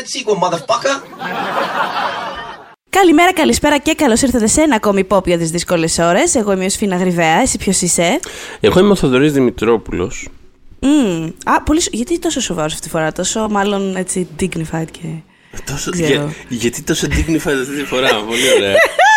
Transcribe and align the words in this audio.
sequel, 0.00 0.38
motherfucker. 0.42 1.02
Καλημέρα, 2.90 3.32
καλησπέρα 3.32 3.78
και 3.78 3.94
καλώς 3.94 4.22
ήρθατε 4.22 4.46
σε 4.46 4.60
ένα 4.60 4.74
ακόμη 4.74 5.00
υπόπιο 5.00 5.38
τι 5.38 5.44
δύσκολε 5.44 5.88
ώρες. 5.98 6.34
Εγώ 6.34 6.52
είμαι 6.52 6.64
ο 6.64 6.68
Σφίνα 6.68 6.96
Γρυβαία, 6.96 7.40
εσύ 7.40 7.58
ποιος 7.58 7.80
είσαι; 7.80 8.20
Εγώ 8.60 8.80
είμαι 8.80 8.90
ο 8.90 8.94
Θοδωρής 8.94 9.32
Δημητρόπουλος. 9.32 10.28
Mm. 10.80 11.32
Α, 11.44 11.62
πολύ... 11.62 11.80
Γιατί 11.90 12.18
τόσο 12.18 12.40
σοβαρός 12.40 12.72
αυτή 12.72 12.84
τη 12.84 12.90
φορά, 12.90 13.12
τόσο 13.12 13.48
μάλλον 13.50 13.96
έτσι 13.96 14.28
dignified 14.40 14.86
και. 14.90 15.06
Τόσο... 15.66 15.90
Ξέρω. 15.90 16.08
Για... 16.08 16.32
Γιατί 16.48 16.82
τόσο 16.82 17.06
dignified 17.06 17.58
αυτή 17.60 17.76
τη 17.76 17.84
φορά, 17.84 18.08
πολύ 18.08 18.52
ωραία. 18.56 18.74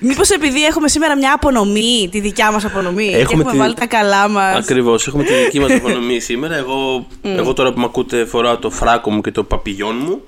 Μήπως 0.00 0.30
επειδή 0.30 0.64
έχουμε 0.64 0.88
σήμερα 0.88 1.16
μια 1.16 1.32
απονομή, 1.32 2.08
τη 2.10 2.20
δικιά 2.20 2.50
μας 2.50 2.64
απονομή, 2.64 3.08
και 3.08 3.16
έχουμε 3.16 3.44
τη- 3.44 3.56
βάλει 3.56 3.74
τα 3.74 3.86
καλά 3.86 4.28
μας. 4.28 4.56
Ακριβώς. 4.56 5.06
Έχουμε 5.06 5.24
τη 5.24 5.32
δική 5.34 5.60
μας 5.60 5.72
απονομή 5.78 6.20
σήμερα. 6.20 6.56
Εγώ, 6.56 7.06
εγώ 7.22 7.52
τώρα 7.52 7.72
που 7.72 7.78
με 7.78 7.84
ακούτε 7.84 8.24
φοράω 8.24 8.56
το 8.58 8.70
φράκο 8.70 9.10
μου 9.10 9.20
και 9.20 9.30
το 9.30 9.44
παπηγιόν 9.44 9.96
μου. 10.06 10.20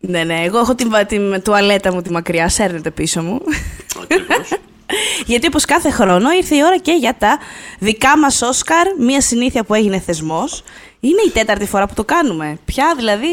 Ναι, 0.00 0.24
ναι, 0.24 0.42
εγώ 0.44 0.58
έχω 0.58 0.74
την, 0.74 0.90
την 1.08 1.42
τουαλέτα 1.42 1.92
μου 1.94 2.02
τη 2.02 2.10
μακριά, 2.10 2.48
σέρνετε 2.48 2.90
πίσω 2.90 3.22
μου. 3.22 3.40
Ακριβώς. 4.02 4.48
Γιατί 5.26 5.46
όπως 5.46 5.64
κάθε 5.64 5.90
χρόνο 5.90 6.30
ήρθε 6.30 6.54
η 6.56 6.62
ώρα 6.64 6.78
και 6.78 6.92
για 6.92 7.14
τα 7.18 7.38
δικά 7.78 8.18
μας 8.18 8.42
Όσκαρ, 8.42 8.86
μια 8.98 9.20
συνήθεια 9.20 9.64
που 9.64 9.74
έγινε 9.74 9.98
θεσμός. 10.06 10.62
Είναι 11.08 11.22
η 11.26 11.30
τέταρτη 11.30 11.66
φορά 11.66 11.86
που 11.86 11.94
το 11.94 12.04
κάνουμε. 12.04 12.58
Πια 12.64 12.94
δηλαδή 12.96 13.28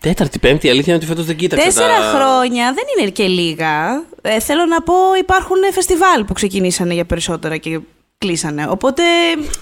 Τέταρτη, 0.00 0.38
πέμπτη, 0.38 0.66
η 0.66 0.70
αλήθεια 0.70 0.94
είναι 0.94 1.02
ότι 1.02 1.12
φέτος 1.12 1.26
δεν 1.26 1.36
κοίταξα. 1.36 1.64
τέσσερα 1.64 1.96
τα... 1.98 2.18
χρόνια, 2.18 2.72
δεν 2.72 2.84
είναι 2.98 3.10
και 3.10 3.26
λίγα. 3.26 4.04
Ε, 4.22 4.40
θέλω 4.40 4.64
να 4.64 4.82
πω 4.82 4.94
υπάρχουν 5.18 5.56
φεστιβάλ 5.72 6.24
που 6.24 6.32
ξεκινήσανε 6.32 6.94
για 6.94 7.04
περισσότερα 7.04 7.56
και 7.56 7.80
κλείσανε. 8.18 8.66
Οπότε 8.68 9.02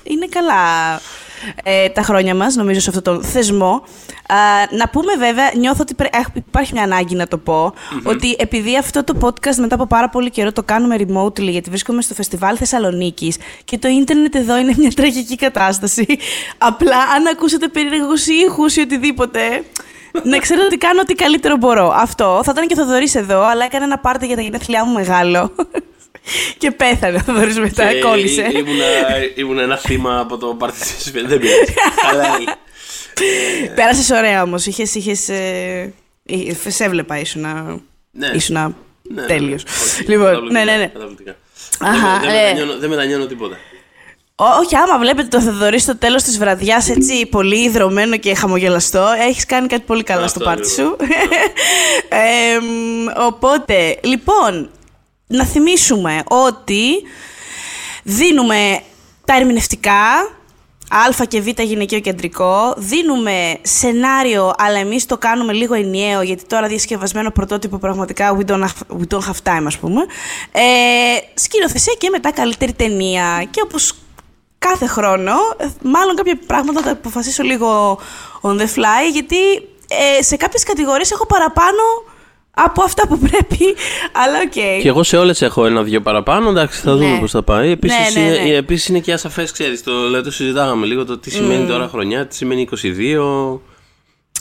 είναι 0.02 0.27
καλά 0.27 0.62
ε, 1.62 1.89
τα 1.89 2.03
χρόνια 2.03 2.34
μας, 2.34 2.55
νομίζω, 2.55 2.81
σε 2.81 2.89
αυτόν 2.91 3.03
τον 3.14 3.25
θεσμό. 3.25 3.83
Α, 4.28 4.37
να 4.77 4.89
πούμε 4.89 5.12
βέβαια, 5.19 5.51
νιώθω 5.56 5.78
ότι 5.81 5.95
πρέ- 5.95 6.17
έχ- 6.17 6.36
υπάρχει 6.36 6.73
μια 6.73 6.83
ανάγκη 6.83 7.14
να 7.14 7.27
το 7.28 7.39
πω, 7.39 7.73
ότι 8.05 8.36
επειδή 8.39 8.77
αυτό 8.77 9.05
το 9.05 9.14
podcast 9.20 9.55
μετά 9.56 9.75
από 9.75 9.86
πάρα 9.86 10.09
πολύ 10.09 10.31
καιρό 10.31 10.53
το 10.53 10.62
κάνουμε 10.62 10.97
remotely, 10.98 11.41
γιατί 11.51 11.70
βρίσκομαι 11.70 12.03
στο 12.03 12.14
φεστιβάλ 12.14 12.56
Θεσσαλονίκης 12.59 13.36
και 13.64 13.78
το 13.78 13.89
ίντερνετ 13.89 14.34
εδώ 14.34 14.56
είναι 14.59 14.75
μια 14.77 14.91
τραγική 14.91 15.36
κατάσταση. 15.36 16.06
Απλά 16.59 16.97
αν 17.17 17.27
ακούσετε 17.27 17.69
περίεργους 17.69 18.27
ήχους 18.27 18.77
ή 18.77 18.81
οτιδήποτε, 18.81 19.41
να 20.23 20.39
ξέρετε 20.39 20.67
ότι 20.67 20.77
κάνω 20.79 21.01
ό,τι 21.01 21.14
καλύτερο 21.14 21.56
μπορώ. 21.56 21.92
Αυτό. 21.97 22.41
Θα 22.45 22.51
ήταν 22.55 22.67
και 22.67 22.75
ο 22.81 22.83
Θοδωρής 22.83 23.14
εδώ, 23.14 23.42
αλλά 23.47 23.64
έκανε 23.64 23.84
ένα 23.84 23.98
πάρτι 23.98 24.27
για 24.27 24.36
τα 24.36 24.42
γενέθλιά 24.42 24.84
μου 24.84 24.92
μεγάλο. 24.92 25.51
Και 26.58 26.70
πέθανε 26.70 27.17
ο 27.17 27.20
Θοδωρής 27.20 27.58
μετά, 27.58 27.92
Και 27.92 27.98
κόλλησε. 28.00 28.41
ή- 28.42 28.58
Ήμουνα, 28.58 28.84
ήμουνα 29.34 29.62
ένα 29.62 29.77
θύμα 29.77 30.19
από 30.20 30.36
το 30.36 30.47
πάρτι 30.47 30.78
τη 30.78 31.03
Σφαίρα. 31.03 31.28
Δεν 31.28 31.39
πειράζει. 31.39 31.75
Αλλά 32.11 32.58
Πέρασες 33.75 34.11
ωραία 34.11 34.42
όμως. 34.42 34.67
Είχες, 34.67 34.95
είχες, 34.95 35.28
ε, 35.28 35.92
ε, 36.27 36.70
σε 36.70 36.84
έβλεπα 36.84 37.19
ήσουνα, 37.20 37.80
Ναι. 38.11 38.30
ήσουνα 38.34 38.72
ναι, 39.02 39.22
τέλειος. 39.22 39.62
όχι, 39.64 40.02
λοιπόν, 40.11 40.27
καταπληκτικά, 40.27 40.64
ναι, 40.64 40.72
ναι, 40.72 40.77
ναι. 40.78 40.86
καταπληκτικά. 40.86 41.36
Αχα, 41.80 42.19
δεν, 42.20 42.30
με- 42.30 42.36
ε. 42.36 42.42
δεν 42.42 42.45
μετανιώνω- 42.47 42.78
δεν 42.80 42.91
μετανιώνω 42.91 43.27
τίποτα. 43.27 43.56
Ό- 44.36 44.58
όχι, 44.64 44.77
άμα 44.77 44.98
βλέπετε 44.98 45.28
το 45.28 45.41
Θοδωρή 45.41 45.78
στο 45.78 45.97
τέλος 45.97 46.22
της 46.22 46.39
βραδιάς 46.39 46.89
έτσι 46.89 47.27
πολύ 47.27 47.56
ιδρωμένο 47.64 48.17
και 48.17 48.34
χαμογελαστό, 48.34 49.06
έχεις 49.28 49.47
κάνει 49.47 49.67
κάτι 49.67 49.83
πολύ 49.86 50.02
καλά 50.02 50.25
Αυτό 50.25 50.39
στο 50.41 50.48
πάρτι 50.48 50.69
ακριβώς. 50.70 50.91
σου. 50.91 50.97
Ε, 52.08 52.58
μ, 52.61 53.06
οπότε, 53.27 53.98
λοιπόν, 54.02 54.70
να 55.27 55.45
θυμίσουμε 55.45 56.23
ότι 56.29 57.02
δίνουμε 58.02 58.83
τα 59.24 59.36
ερμηνευτικά, 59.36 60.29
Α 60.89 61.24
και 61.27 61.40
Β 61.40 61.48
γυναικείο 61.61 62.01
κεντρικό. 62.01 62.74
Δίνουμε 62.77 63.58
σενάριο, 63.62 64.52
αλλά 64.58 64.79
εμείς 64.79 65.07
το 65.07 65.18
κάνουμε 65.18 65.52
λίγο 65.52 65.74
ενιαίο, 65.74 66.23
γιατί 66.23 66.45
τώρα 66.45 66.67
διασκευασμένο 66.67 67.30
πρωτότυπο 67.30 67.79
πραγματικά 67.79 68.36
we 68.39 68.51
don't 68.51 68.61
have, 68.61 68.96
we 68.98 69.14
don't 69.14 69.23
have 69.23 69.58
time, 69.58 69.64
ας 69.67 69.79
πούμε. 69.79 70.01
Ε, 70.52 70.62
σκηνοθεσία 71.35 71.95
και 71.98 72.08
μετά 72.11 72.33
καλύτερη 72.33 72.73
ταινία. 72.73 73.46
Και 73.51 73.61
όπως 73.64 73.95
κάθε 74.58 74.86
χρόνο, 74.86 75.33
ε, 75.56 75.67
μάλλον 75.83 76.17
κάποια 76.17 76.39
πράγματα 76.46 76.80
θα 76.80 76.86
τα 76.86 76.92
αποφασίσω 76.92 77.42
λίγο 77.42 77.98
on 78.41 78.56
the 78.61 78.67
fly, 78.77 79.12
γιατί 79.12 79.36
ε, 79.89 80.23
σε 80.23 80.36
κάποιες 80.36 80.62
κατηγορίες 80.62 81.11
έχω 81.11 81.27
παραπάνω 81.27 81.83
από 82.55 82.83
αυτά 82.83 83.09
που 83.09 83.19
πρέπει, 83.19 83.75
αλλά 84.13 84.39
οκ. 84.45 84.81
Και 84.83 84.89
εγώ 84.89 85.03
σε 85.03 85.17
όλες 85.17 85.42
έχω 85.42 85.67
ένα-δυο 85.67 86.01
παραπάνω. 86.01 86.48
Εντάξει, 86.51 86.81
θα 86.81 86.97
δούμε 86.97 87.11
Ναι. 87.11 87.19
πώς 87.19 87.31
θα 87.31 87.42
πάει. 87.42 87.70
Επίσης 87.70 88.15
Ναι, 88.15 88.20
ναι, 88.20 88.29
είναι, 88.29 88.39
ναι. 88.51 88.55
επίσης 88.57 88.89
είναι 88.89 88.98
και 88.98 89.13
ασαφέ, 89.13 89.48
ξέρεις. 89.53 89.83
Το, 89.83 90.05
δηλαδή, 90.05 90.25
το 90.25 90.31
συζητάγαμε 90.31 90.87
λίγο 90.87 91.05
το 91.05 91.19
τι 91.19 91.31
σημαίνει 91.31 91.67
τώρα 91.67 91.89
χρονιά, 91.89 92.27
τι 92.27 92.35
σημαίνει 92.35 92.61
22. 92.61 93.61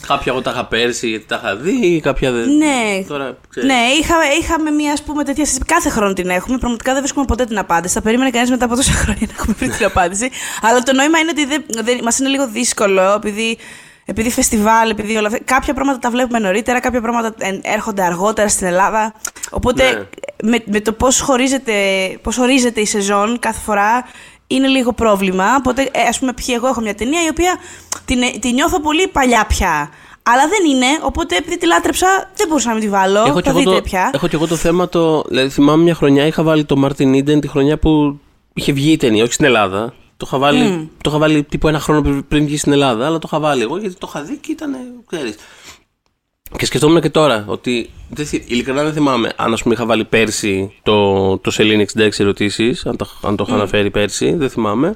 Κάποια 0.06 0.32
εγώ 0.32 0.42
τα 0.42 0.50
είχα 0.50 0.64
πέρσι 0.64 1.08
γιατί 1.08 1.24
τα 1.24 1.40
είχα 1.42 1.56
δει, 1.56 2.00
κάποια 2.02 2.32
δεν. 2.32 2.56
Ναι, 2.56 3.04
Τώρα, 3.08 3.36
ξέρεις. 3.48 3.68
ναι 3.68 3.78
είχα, 4.00 4.14
είχαμε 4.40 4.70
μια 4.70 4.92
ας 4.92 5.02
πούμε 5.02 5.24
τέτοια 5.24 5.44
συζήτηση. 5.44 5.72
Κάθε 5.74 5.88
χρόνο 5.88 6.12
την 6.12 6.28
έχουμε. 6.28 6.58
Πραγματικά 6.58 6.92
δεν 6.92 7.00
βρίσκουμε 7.00 7.24
ποτέ 7.24 7.44
την 7.44 7.58
απάντηση. 7.58 7.94
Θα 7.94 8.02
περίμενε 8.02 8.30
κανείς 8.30 8.50
μετά 8.50 8.64
από 8.64 8.74
τόσα 8.76 8.92
χρόνια 8.92 9.26
να 9.26 9.32
έχουμε 9.38 9.54
βρει 9.58 9.68
την 9.68 9.84
απάντηση. 9.84 10.28
Αλλά 10.62 10.80
το 10.82 10.92
νόημα 10.92 11.18
είναι 11.18 11.30
ότι 11.30 11.44
δεν, 11.46 11.64
δεν, 11.84 11.98
μας 12.02 12.18
είναι 12.18 12.28
λίγο 12.28 12.48
δύσκολο 12.48 13.02
επειδή, 13.12 13.58
επειδή 14.04 14.30
φεστιβάλ, 14.30 14.90
επειδή 14.90 15.16
όλα 15.16 15.26
αυτά. 15.26 15.38
Κάποια 15.44 15.74
πράγματα 15.74 15.98
τα 15.98 16.10
βλέπουμε 16.10 16.38
νωρίτερα, 16.38 16.80
κάποια 16.80 17.00
πράγματα 17.00 17.34
ε, 17.38 17.58
έρχονται 17.62 18.02
αργότερα 18.02 18.48
στην 18.48 18.66
Ελλάδα. 18.66 19.14
Οπότε 19.50 19.82
Ναι. 20.42 20.50
με, 20.50 20.62
με 20.66 20.80
το 20.80 20.92
πώς 20.92 21.20
χωρίζεται, 21.20 21.72
πώς 22.22 22.38
ορίζεται 22.38 22.80
η 22.80 22.86
σεζόν 22.86 23.38
κάθε 23.38 23.60
φορά 23.60 24.04
είναι 24.46 24.66
λίγο 24.66 24.92
πρόβλημα. 24.92 25.44
Οπότε, 25.58 25.82
ε, 25.92 26.00
ας 26.08 26.18
πούμε, 26.18 26.32
π.χ. 26.32 26.48
εγώ 26.48 26.66
έχω 26.66 26.80
μια 26.80 26.94
ταινία 26.94 27.24
η 27.24 27.28
οποία 27.28 27.56
την, 28.04 28.40
την 28.40 28.54
νιώθω 28.54 28.80
πολύ 28.80 29.08
παλιά 29.08 29.44
πια. 29.48 29.90
Αλλά 30.22 30.42
δεν 30.48 30.70
είναι, 30.70 30.86
οπότε 31.02 31.36
επειδή 31.36 31.58
τη 31.58 31.66
λάτρεψα, 31.66 32.30
δεν 32.36 32.46
μπορούσα 32.48 32.68
να 32.68 32.74
μην 32.74 32.82
τη 32.82 32.88
βάλω. 32.88 33.18
Έχω 33.20 33.32
θα 33.32 33.40
και, 33.40 33.48
εγώ 33.48 33.58
δείτε 33.58 33.70
το, 33.74 33.80
πια. 33.80 34.10
έχω 34.14 34.28
και 34.28 34.36
εγώ 34.36 34.46
το 34.46 34.56
θέμα 34.56 34.88
το. 34.88 35.22
Δηλαδή, 35.28 35.48
θυμάμαι 35.48 35.82
μια 35.82 35.94
χρονιά 35.94 36.26
είχα 36.26 36.42
βάλει 36.42 36.64
το 36.64 36.82
Martin 36.84 37.14
Eden 37.16 37.40
τη 37.40 37.48
χρονιά 37.48 37.78
που 37.78 38.20
είχε 38.54 38.72
βγει 38.72 38.92
η 38.92 38.96
ταινία, 38.96 39.22
όχι 39.22 39.32
στην 39.32 39.44
Ελλάδα. 39.44 39.94
Το 40.16 40.24
είχα 40.26 40.38
βάλει, 40.38 40.90
το 41.00 41.10
είχα 41.10 41.18
βάλει 41.18 41.42
τύπου 41.42 41.68
ένα 41.68 41.78
χρόνο 41.80 42.02
πριν- 42.02 42.24
πριν 42.28 42.44
βγεις 42.46 42.60
στην 42.60 42.72
Ελλάδα, 42.72 43.06
αλλά 43.06 43.18
το 43.18 43.28
είχα 43.30 43.40
βάλει 43.40 43.62
εγώ 43.62 43.76
γιατί 43.78 43.94
το 43.94 44.06
είχα 44.10 44.22
δει 44.22 44.36
και 44.36 44.52
ήταν. 44.52 44.70
ξέρεις. 45.06 45.34
Και 46.58 46.66
σκεφτόμουν 46.66 47.00
και 47.00 47.10
τώρα 47.10 47.44
ότι. 47.48 47.90
Δεν, 48.10 48.26
θυ- 48.26 48.50
ειλικρινά 48.50 48.82
δεν 48.82 48.92
θυμάμαι 48.92 49.32
αν 49.36 49.52
ας 49.52 49.62
πούμε 49.62 49.74
είχα 49.74 49.86
βάλει 49.86 50.04
πέρσι 50.04 50.72
το, 50.82 51.38
το 51.38 51.50
Σελήνη 51.50 51.86
66 51.98 52.08
ερωτήσεις, 52.18 52.86
αν 52.86 52.96
το, 52.96 53.06
αν 53.22 53.36
το 53.36 53.44
είχα 53.46 53.56
αναφέρει 53.56 53.90
πέρσι, 53.90 54.34
δεν 54.34 54.50
θυμάμαι. 54.50 54.94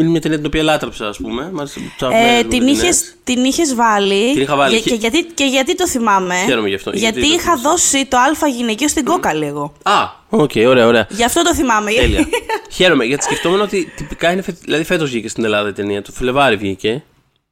Είναι 0.00 0.10
μια 0.10 0.20
ταινία 0.20 0.36
την 0.36 0.46
οποία 0.46 0.62
λάτρεψα, 0.62 1.08
ας 1.08 1.16
πούμε. 1.16 1.50
Μ' 1.52 1.58
άρεσε 1.58 1.78
που 1.78 1.84
Ε, 1.86 1.92
ψάχνω 1.96 2.48
την, 2.48 2.66
είχες, 2.66 3.14
την 3.24 3.44
είχες 3.44 3.74
βάλει. 3.74 4.32
Την 4.32 4.42
είχα 4.42 4.56
βάλει. 4.56 4.80
Και, 4.80 4.90
και 4.90 4.94
γιατί, 4.96 5.24
και 5.24 5.44
γιατί 5.44 5.74
το 5.76 5.88
θυμάμαι; 5.88 6.34
Χαίρομαι 6.46 6.68
γι' 6.68 6.74
αυτό. 6.74 6.90
Γιατί, 6.90 7.20
Γιατί 7.20 7.20
το 7.20 7.34
είχα 7.40 7.56
θυμάσαι; 7.56 7.68
δώσει 7.68 8.06
το 8.06 8.16
Α 8.16 8.48
γυναικείο 8.56 8.88
στην 8.88 9.04
Κόκκαλη 9.04 9.46
εγώ. 9.46 9.72
Α, 9.82 9.92
οκ, 10.28 10.50
ωραία, 10.66 10.86
ωραία. 10.86 11.06
Γι' 11.10 11.24
αυτό 11.24 11.42
το 11.42 11.54
θυμάμαι. 11.54 11.90
Τέλεια. 11.90 12.26
Χαίρομαι 12.76 13.04
γιατί 13.04 13.24
σκεφτόμουν 13.24 13.60
ότι 13.60 13.92
τυπικά 13.96 14.32
είναι. 14.32 14.42
φε- 14.42 14.58
Δηλαδή 14.64 14.84
φέτος 14.84 15.10
βγήκε 15.10 15.28
στην 15.28 15.44
Ελλάδα 15.44 15.68
η 15.68 15.72
ταινία. 15.72 16.02
Το 16.02 16.12
Φλεβάρι 16.12 16.56
βγήκε. 16.56 17.02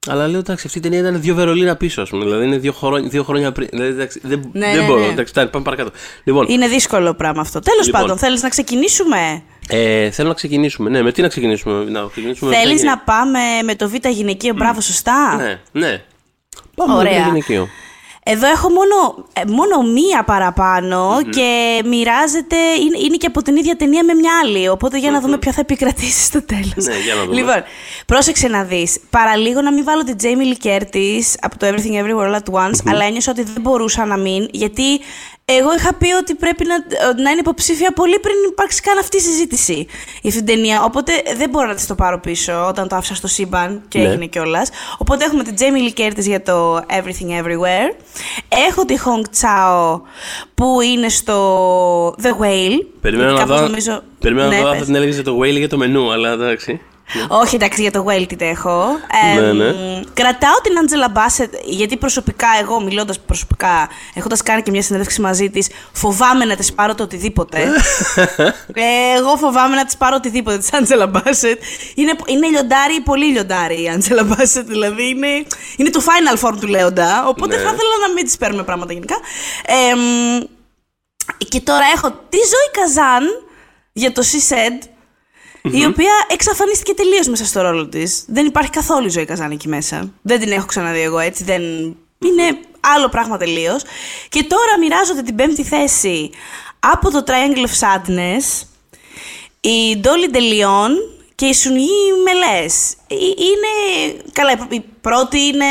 Αλλά 0.08 0.28
λέω 0.28 0.38
εντάξει, 0.38 0.66
αυτή 0.66 0.78
η 0.78 0.80
ταινία 0.80 0.98
ήταν 0.98 1.20
δύο 1.20 1.34
Βερολίνα 1.34 1.76
πίσω, 1.76 2.02
ας 2.02 2.08
πούμε. 2.10 2.24
Δηλαδή 2.24 2.44
είναι 2.44 2.56
δύο 2.58 2.72
χρόνια, 2.72 3.08
δύο 3.08 3.22
χρόνια 3.22 3.52
πριν. 3.52 3.68
Δηλαδή, 3.72 3.90
εντάξει, 3.90 4.20
δεν, 4.22 4.50
Ναι, 4.52 4.66
δεν 4.66 4.80
ναι, 4.80 4.86
μπορώ. 4.86 5.00
ναι. 5.00 5.06
Εντάξει, 5.06 5.32
τάι, 5.34 5.46
πάμε 5.46 5.64
παρακάτω. 5.64 5.90
Λοιπόν, 6.24 6.46
Είναι 6.48 6.68
δύσκολο 6.68 7.14
πράγμα 7.14 7.40
αυτό. 7.40 7.60
Τέλος 7.60 7.86
Λοιπόν. 7.86 8.00
πάντων, 8.00 8.18
θέλεις 8.18 8.42
να 8.42 8.48
ξεκινήσουμε; 8.48 9.42
Ε, 9.68 10.10
θέλω 10.10 10.28
να 10.28 10.34
ξεκινήσουμε. 10.34 10.90
Ναι, 10.90 11.02
με 11.02 11.12
τι 11.12 11.22
να 11.22 11.28
ξεκινήσουμε. 11.28 11.84
Να 11.84 12.06
ξεκινήσουμε 12.10 12.50
με 12.50 12.56
Θέλεις 12.56 12.80
ποια 12.80 12.90
να 12.90 12.98
πάμε 12.98 13.40
με 13.64 13.74
το 13.74 13.88
Β 13.88 13.94
γυναικείο, 14.08 14.54
μπράβο, 14.54 14.80
σωστά; 14.80 15.36
Ναι, 15.36 15.60
ναι. 15.72 16.02
Πάμε 16.74 16.92
με 16.92 16.98
Ωραία. 16.98 17.22
το 17.22 17.28
γυναικείο. 17.28 17.68
Εδώ 18.28 18.46
έχω 18.46 18.68
μόνο, 18.68 19.26
ε, 19.32 19.40
μόνο 19.46 19.82
μία 19.82 20.24
παραπάνω 20.24 21.18
και 21.30 21.80
μιράζεται, 21.84 22.56
είναι, 22.56 22.98
είναι 23.04 23.16
και 23.16 23.26
από 23.26 23.42
την 23.42 23.56
ίδια 23.56 23.76
ταινία 23.76 24.04
με 24.04 24.14
μια 24.14 24.30
άλλη. 24.44 24.68
Οπότε 24.68 24.98
για 24.98 25.10
να 25.10 25.20
δούμε 25.20 25.38
ποια 25.38 25.52
θα 25.52 25.60
επικρατήσει 25.60 26.24
στο 26.24 26.42
τέλος. 26.42 26.84
Ναι, 26.84 26.98
για 26.98 27.14
να 27.14 27.24
δούμε. 27.24 27.34
Λοιπόν, 27.34 27.62
πρόσεξε 28.06 28.48
να 28.48 28.62
δεις. 28.62 29.00
Παραλίγο 29.10 29.60
να 29.60 29.72
μην 29.72 29.84
βάλω 29.84 30.04
την 30.04 30.16
Jamie 30.22 30.54
Lee 30.54 30.66
Curtis 30.66 31.22
από 31.40 31.58
το 31.58 31.66
Everything 31.66 32.02
Everywhere 32.02 32.30
All 32.30 32.34
at 32.34 32.64
Once, 32.64 32.78
αλλά 32.88 33.04
ένιωσα 33.04 33.30
ότι 33.30 33.42
δεν 33.42 33.60
μπορούσα 33.60 34.04
να 34.04 34.16
μην, 34.16 34.48
γιατί 34.50 35.00
εγώ 35.52 35.74
είχα 35.78 35.94
πει 35.94 36.12
ότι 36.12 36.34
πρέπει 36.34 36.64
να, 36.66 36.74
να 37.22 37.30
είναι 37.30 37.40
υποψήφια 37.40 37.92
πολύ 37.92 38.18
πριν 38.18 38.34
υπάρξει 38.50 38.80
καν 38.82 38.98
αυτή 38.98 39.16
η 39.16 39.20
συζήτηση 39.20 39.74
για 40.22 40.30
αυτήν 40.30 40.44
την 40.44 40.54
ταινία. 40.54 40.82
Οπότε 40.84 41.12
δεν 41.36 41.50
μπορώ 41.50 41.66
να 41.66 41.74
της 41.74 41.86
το 41.86 41.94
πάρω 41.94 42.20
πίσω 42.20 42.66
όταν 42.68 42.88
το 42.88 42.96
άφησα 42.96 43.14
στο 43.14 43.26
σύμπαν 43.26 43.82
και 43.88 43.98
Ναι. 43.98 44.04
έγινε 44.08 44.26
κιόλας. 44.26 44.68
Οπότε 44.98 45.24
έχουμε 45.24 45.42
την 45.42 45.54
Jamie 45.58 45.90
Lee 45.98 46.00
Curtis 46.00 46.18
για 46.24 46.42
το 46.42 46.76
Everything 46.76 47.42
Everywhere. 47.42 47.94
Έχω 48.68 48.84
τη 48.84 48.94
Hong 49.04 49.24
Chao 49.42 50.00
που 50.54 50.80
είναι 50.80 51.08
στο 51.08 52.10
The 52.22 52.42
Whale. 52.42 52.84
Περιμένω 53.00 53.28
γιατί 53.30 53.40
να 53.40 53.46
κάπως 53.46 53.60
δω. 53.60 53.66
Νομίζω... 53.66 54.02
Περιμένω 54.20 54.48
Ναι, 54.48 54.56
να 54.56 54.60
δω 54.62 54.66
αν 54.66 54.72
πες. 54.72 54.80
θα 54.80 54.86
την 54.86 54.94
έλεγες 54.94 55.22
το 55.22 55.38
Whale 55.42 55.56
για 55.58 55.68
το 55.68 55.76
μενού, 55.76 56.12
αλλά 56.12 56.30
εντάξει. 56.32 56.80
Όχι, 57.28 57.54
εντάξει, 57.54 57.82
για 57.82 57.90
το 57.90 58.04
Welted 58.08 58.40
έχω. 58.40 58.84
Ε, 59.36 59.40
Ναι, 59.40 59.52
ναι. 59.52 59.95
Μ, 60.16 60.22
Κρατάω 60.22 60.60
την 60.62 60.78
Άντζελα 60.78 61.08
Μπάσετ, 61.08 61.54
γιατί 61.64 61.96
προσωπικά 61.96 62.46
εγώ, 62.60 62.80
μιλώντας 62.82 63.20
προσωπικά, 63.20 63.88
έχοντας 64.14 64.42
κάνει 64.42 64.62
και 64.62 64.70
μια 64.70 64.82
συνέντευξη 64.82 65.20
μαζί 65.20 65.50
της, 65.50 65.68
φοβάμαι 65.92 66.44
να 66.44 66.56
της 66.56 66.72
πάρω 66.72 66.94
το 66.94 67.02
οτιδήποτε. 67.02 67.58
ε, 68.72 69.14
εγώ 69.16 69.36
φοβάμαι 69.36 69.74
να 69.76 69.84
της 69.84 69.96
πάρω 69.96 70.16
οτιδήποτε 70.16 70.58
της 70.58 70.72
Άντζελα 70.72 71.06
Μπάσετ. 71.06 71.62
Είναι, 71.94 72.16
είναι 72.26 72.46
λιοντάρι, 72.48 73.00
πολύ 73.00 73.26
λιοντάρι 73.26 73.82
η 73.82 73.88
Άντζελα 73.88 74.24
Μπάσετ, 74.24 74.66
δηλαδή 74.66 75.08
είναι, 75.08 75.46
είναι 75.76 75.90
το 75.90 76.02
final 76.04 76.48
form 76.48 76.56
του 76.60 76.66
Λέοντα. 76.66 77.26
Οπότε 77.28 77.56
Ναι. 77.56 77.62
θα 77.62 77.68
ήθελα 77.68 78.06
να 78.06 78.12
μην 78.14 78.24
της 78.24 78.36
παίρνουμε 78.36 78.62
πράγματα 78.62 78.92
γενικά. 78.92 79.16
Ε, 79.66 79.94
μ, 79.94 80.44
και 81.48 81.60
τώρα 81.60 81.84
έχω 81.94 82.10
τη 82.10 82.36
Ζωή 82.36 82.70
Καζάν 82.82 83.24
για 83.92 84.12
το 84.12 84.22
She 84.24 84.56
Said, 85.66 85.74
η 85.74 85.84
οποία 85.84 86.12
εξαφανίστηκε 86.30 86.94
τελείως 86.94 87.26
μέσα 87.28 87.44
στο 87.44 87.60
ρόλο 87.60 87.86
της. 87.88 88.24
Δεν 88.28 88.46
υπάρχει 88.46 88.70
καθόλου 88.70 89.06
η 89.06 89.10
ζωή 89.10 89.24
Καζάν 89.24 89.50
εκεί 89.50 89.68
μέσα. 89.68 90.12
Δεν 90.22 90.40
την 90.40 90.52
έχω 90.52 90.66
ξαναδεί 90.66 91.00
εγώ 91.00 91.18
έτσι. 91.18 91.44
Δεν... 91.44 91.62
Είναι 92.18 92.58
άλλο 92.80 93.08
πράγμα 93.08 93.36
τελείως. 93.36 93.82
Και 94.28 94.44
τώρα 94.44 94.78
μοιράζονται 94.78 95.22
την 95.22 95.34
πέμπτη 95.34 95.64
θέση 95.64 96.30
από 96.78 97.10
το 97.10 97.24
Triangle 97.26 97.66
of 97.66 97.80
Sadness 97.80 98.66
η 99.60 100.00
Dolly 100.04 100.34
DeLeon 100.34 100.90
και 101.34 101.46
η 101.46 101.54
Σουνγί 101.54 101.88
Μελές. 102.24 102.94
Ε, 103.08 103.14
Είναι. 103.14 103.72
Καλά, 104.32 104.52
η 104.68 104.82
πρώτη 105.00 105.38
είναι 105.40 105.64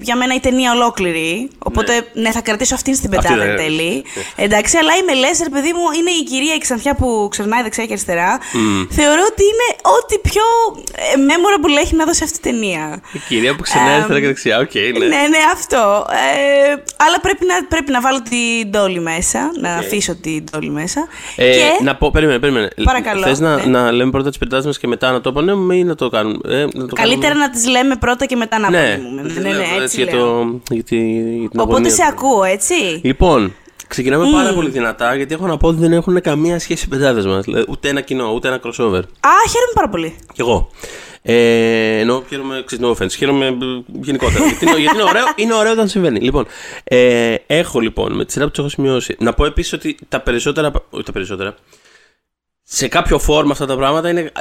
για 0.00 0.16
μένα 0.16 0.34
η 0.34 0.40
ταινία 0.40 0.72
ολόκληρη. 0.72 1.50
Οπότε 1.58 1.92
ναι, 2.12 2.30
θα 2.30 2.40
κρατήσω 2.40 2.74
αυτήν 2.74 2.94
στην 2.94 3.14
Αυτή 3.14 3.26
πεντάδα 3.28 3.44
θα 3.44 3.50
εν 3.50 3.56
κρατήσεις. 3.56 3.78
τέλει. 3.78 4.04
Εντάξει, 4.36 4.76
αλλά 4.76 4.92
η 4.96 5.02
Μελές, 5.06 5.38
ρε 5.42 5.48
παιδί 5.48 5.72
μου, 5.72 5.84
είναι 5.98 6.10
η 6.10 6.22
κυρία 6.22 6.54
η 6.54 6.58
Ξανθιά 6.58 6.94
που 6.94 7.28
ξερνάει 7.30 7.62
δεξιά 7.62 7.84
και 7.86 7.92
αριστερά. 7.92 8.38
Θεωρώ 8.90 9.22
ότι 9.32 9.42
είναι 9.50 9.68
ό,τι 9.98 10.18
πιο 10.28 10.42
ε, 10.94 11.02
memorable 11.30 11.82
έχει 11.82 11.94
να 11.94 12.04
δώσει 12.04 12.24
αυτή 12.24 12.38
η 12.38 12.40
ταινία. 12.50 13.00
Η 13.12 13.18
κυρία 13.28 13.56
που 13.56 13.62
ξερνάει 13.62 13.94
αριστερά 13.94 14.20
και 14.20 14.26
δεξιά, 14.26 14.58
οκ, 14.58 14.74
ναι. 14.74 15.06
Ναι, 15.06 15.22
ναι, 15.34 15.40
αυτό. 15.52 16.06
Ε, 16.10 16.72
αλλά 16.96 17.20
πρέπει 17.20 17.44
να, 17.46 17.54
πρέπει 17.68 17.90
να 17.90 18.00
βάλω 18.00 18.22
την 18.22 18.70
Dolly 18.74 19.00
μέσα, 19.00 19.50
να 19.60 19.70
αφήσω 19.74 20.14
την 20.14 20.44
Dolly 20.52 20.68
μέσα. 20.80 21.06
Ε, 21.36 21.50
και... 21.50 21.62
Να 21.82 21.96
πω, 21.96 22.10
περίμενε, 22.10 22.38
περίμενε. 22.38 22.68
Παρακαλώ, 22.84 23.22
Θες 23.22 23.38
να, 23.38 23.56
ναι. 23.56 23.64
να 23.64 23.92
λέμε 23.92 24.10
πρώτα 24.10 24.28
τις 24.28 24.38
πεντάδες 24.38 24.66
μας 24.66 24.78
και 24.78 24.86
μετά 24.86 25.12
να 25.12 25.20
το 25.20 25.28
απονέμουμε 25.30 25.74
ή 25.74 25.84
να 25.84 25.94
το 25.94 26.08
κάνουμε. 26.08 26.38
Ε, 26.48 26.66
να 26.74 26.86
το 26.86 26.94
Καλύτερα 26.94 27.28
κάνουμε. 27.28 27.46
να 27.46 27.52
τις 27.52 27.66
λέμε 27.68 27.96
πρώτα 27.96 28.26
και 28.26 28.36
μετά 28.36 28.58
να 28.58 28.70
Ναι, 28.70 28.92
απονείμουμε. 28.92 29.22
ναι, 29.22 29.32
Ναι, 29.32 29.48
ναι, 29.48 29.56
ναι, 29.56 29.82
έτσι 29.82 30.02
για, 30.02 30.14
λέω. 30.14 30.24
το, 30.24 30.60
για, 30.74 30.82
τη, 30.84 30.96
για 31.38 31.48
την 31.48 31.60
Οπότε 31.60 31.70
αγωνία 31.72 31.90
σε 31.90 31.96
του. 32.02 32.08
ακούω, 32.08 32.42
έτσι. 32.44 32.74
Λοιπόν, 33.02 33.54
ξεκινάμε 33.88 34.30
πάρα 34.32 34.52
πολύ 34.54 34.68
δυνατά 34.70 35.14
γιατί 35.14 35.34
έχω 35.34 35.46
να 35.46 35.56
πω 35.56 35.68
ότι 35.68 35.78
δεν 35.80 35.92
έχουν 35.92 36.20
καμία 36.20 36.58
σχέση 36.58 36.84
οι 36.84 36.88
πεντάδες 36.88 37.26
μας. 37.26 37.44
Ούτε 37.68 37.88
ένα 37.88 38.00
κοινό, 38.00 38.32
ούτε 38.34 38.48
ένα 38.48 38.56
crossover. 38.62 39.02
Α, 39.20 39.30
χαίρομαι 39.50 39.72
πάρα 39.74 39.88
πολύ. 39.88 40.14
Κι 40.32 40.40
εγώ. 40.40 40.70
Ε, 41.22 41.98
ενώ 41.98 42.22
χαίρομαι, 42.28 42.62
ξέρεις, 42.66 42.86
no 42.86 42.90
offense, 42.90 43.10
χαίρομαι 43.10 43.46
ε, 43.46 43.52
γενικότερα. 44.00 44.44
γιατί 44.46 44.64
είναι, 44.64 44.76
γιατί 44.78 44.94
είναι, 44.96 45.08
ωραίο, 45.08 45.24
είναι 45.42 45.54
ωραίο 45.54 45.72
όταν 45.72 45.88
συμβαίνει. 45.88 46.20
Λοιπόν, 46.20 46.46
ε, 46.84 47.34
έχω 47.46 47.80
λοιπόν 47.80 48.12
με 48.12 48.24
τη 48.24 48.32
σειρά 48.32 48.44
που 48.44 48.50
τους 48.50 48.58
έχω 48.58 48.68
σημειώσει. 48.68 49.16
Να 49.18 49.32
πω 49.32 49.44
επίσης 49.44 49.72
ότι 49.72 49.96
τα 50.08 50.20
περισσότερα. 50.20 50.70
Όχι 50.90 51.04
τα 51.04 51.12
περισσότερα. 51.12 51.54
Σε 52.72 52.88
κάποιο 52.88 53.18
φόρμα 53.18 53.52
αυτά 53.52 53.66
τα 53.66 53.76
πράγματα 53.76 54.08
είναι, 54.08 54.32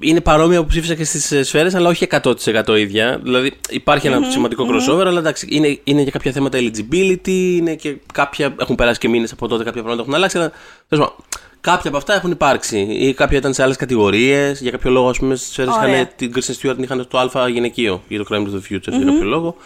είναι 0.00 0.20
παρόμοια 0.20 0.60
που 0.60 0.66
ψήφισα 0.66 0.94
και 0.94 1.04
στις 1.04 1.48
σφαίρες, 1.48 1.74
αλλά 1.74 1.88
όχι 1.88 2.06
100% 2.10 2.78
ίδια. 2.78 3.20
Δηλαδή 3.22 3.52
υπάρχει 3.68 4.06
ένα 4.06 4.30
σημαντικό 4.30 4.66
crossover, 4.68 5.06
αλλά 5.06 5.18
εντάξει, 5.18 5.46
είναι, 5.50 5.78
είναι 5.84 6.04
και 6.04 6.10
κάποια 6.10 6.32
θέματα 6.32 6.58
eligibility, 6.58 7.28
είναι 7.28 7.74
και 7.74 7.96
κάποια. 8.12 8.54
Έχουν 8.60 8.74
περάσει 8.74 8.98
και 8.98 9.08
μήνες 9.08 9.32
από 9.32 9.48
τότε, 9.48 9.64
κάποια 9.64 9.82
πράγματα 9.82 10.02
έχουν 10.02 10.14
αλλάξει. 10.14 10.38
Αλλά, 10.38 10.52
τέλος 10.88 11.06
πάντων, 11.06 11.24
κάποια 11.60 11.88
από 11.88 11.96
αυτά 11.96 12.14
έχουν 12.14 12.30
υπάρξει. 12.30 12.78
Ή 12.78 13.14
κάποια 13.14 13.38
ήταν 13.38 13.54
σε 13.54 13.62
άλλες 13.62 13.76
κατηγορίες. 13.76 14.60
Για 14.60 14.70
κάποιο 14.70 14.90
λόγο, 14.90 15.08
ας 15.08 15.18
πούμε, 15.18 15.34
στις 15.34 15.52
σφαίρες 15.52 15.74
Ωραία. 15.74 15.94
είχαν 15.94 16.08
την 16.16 16.32
Kristen 16.34 16.50
Stewart 16.50 16.74
την 16.74 16.82
είχαν 16.82 17.02
στο 17.02 17.38
Α 17.38 17.48
γυναικείο 17.48 18.02
για 18.08 18.18
το 18.18 18.24
Crime 18.30 18.42
of 18.42 18.50
the 18.50 18.72
Future, 18.72 18.90
για 18.90 19.04
κάποιο 19.04 19.24
λόγο. 19.24 19.56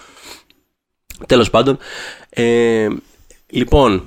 Τέλος 1.27 1.51
πάντων. 1.51 1.79
Ε, 2.31 2.89
λοιπόν, 3.51 4.05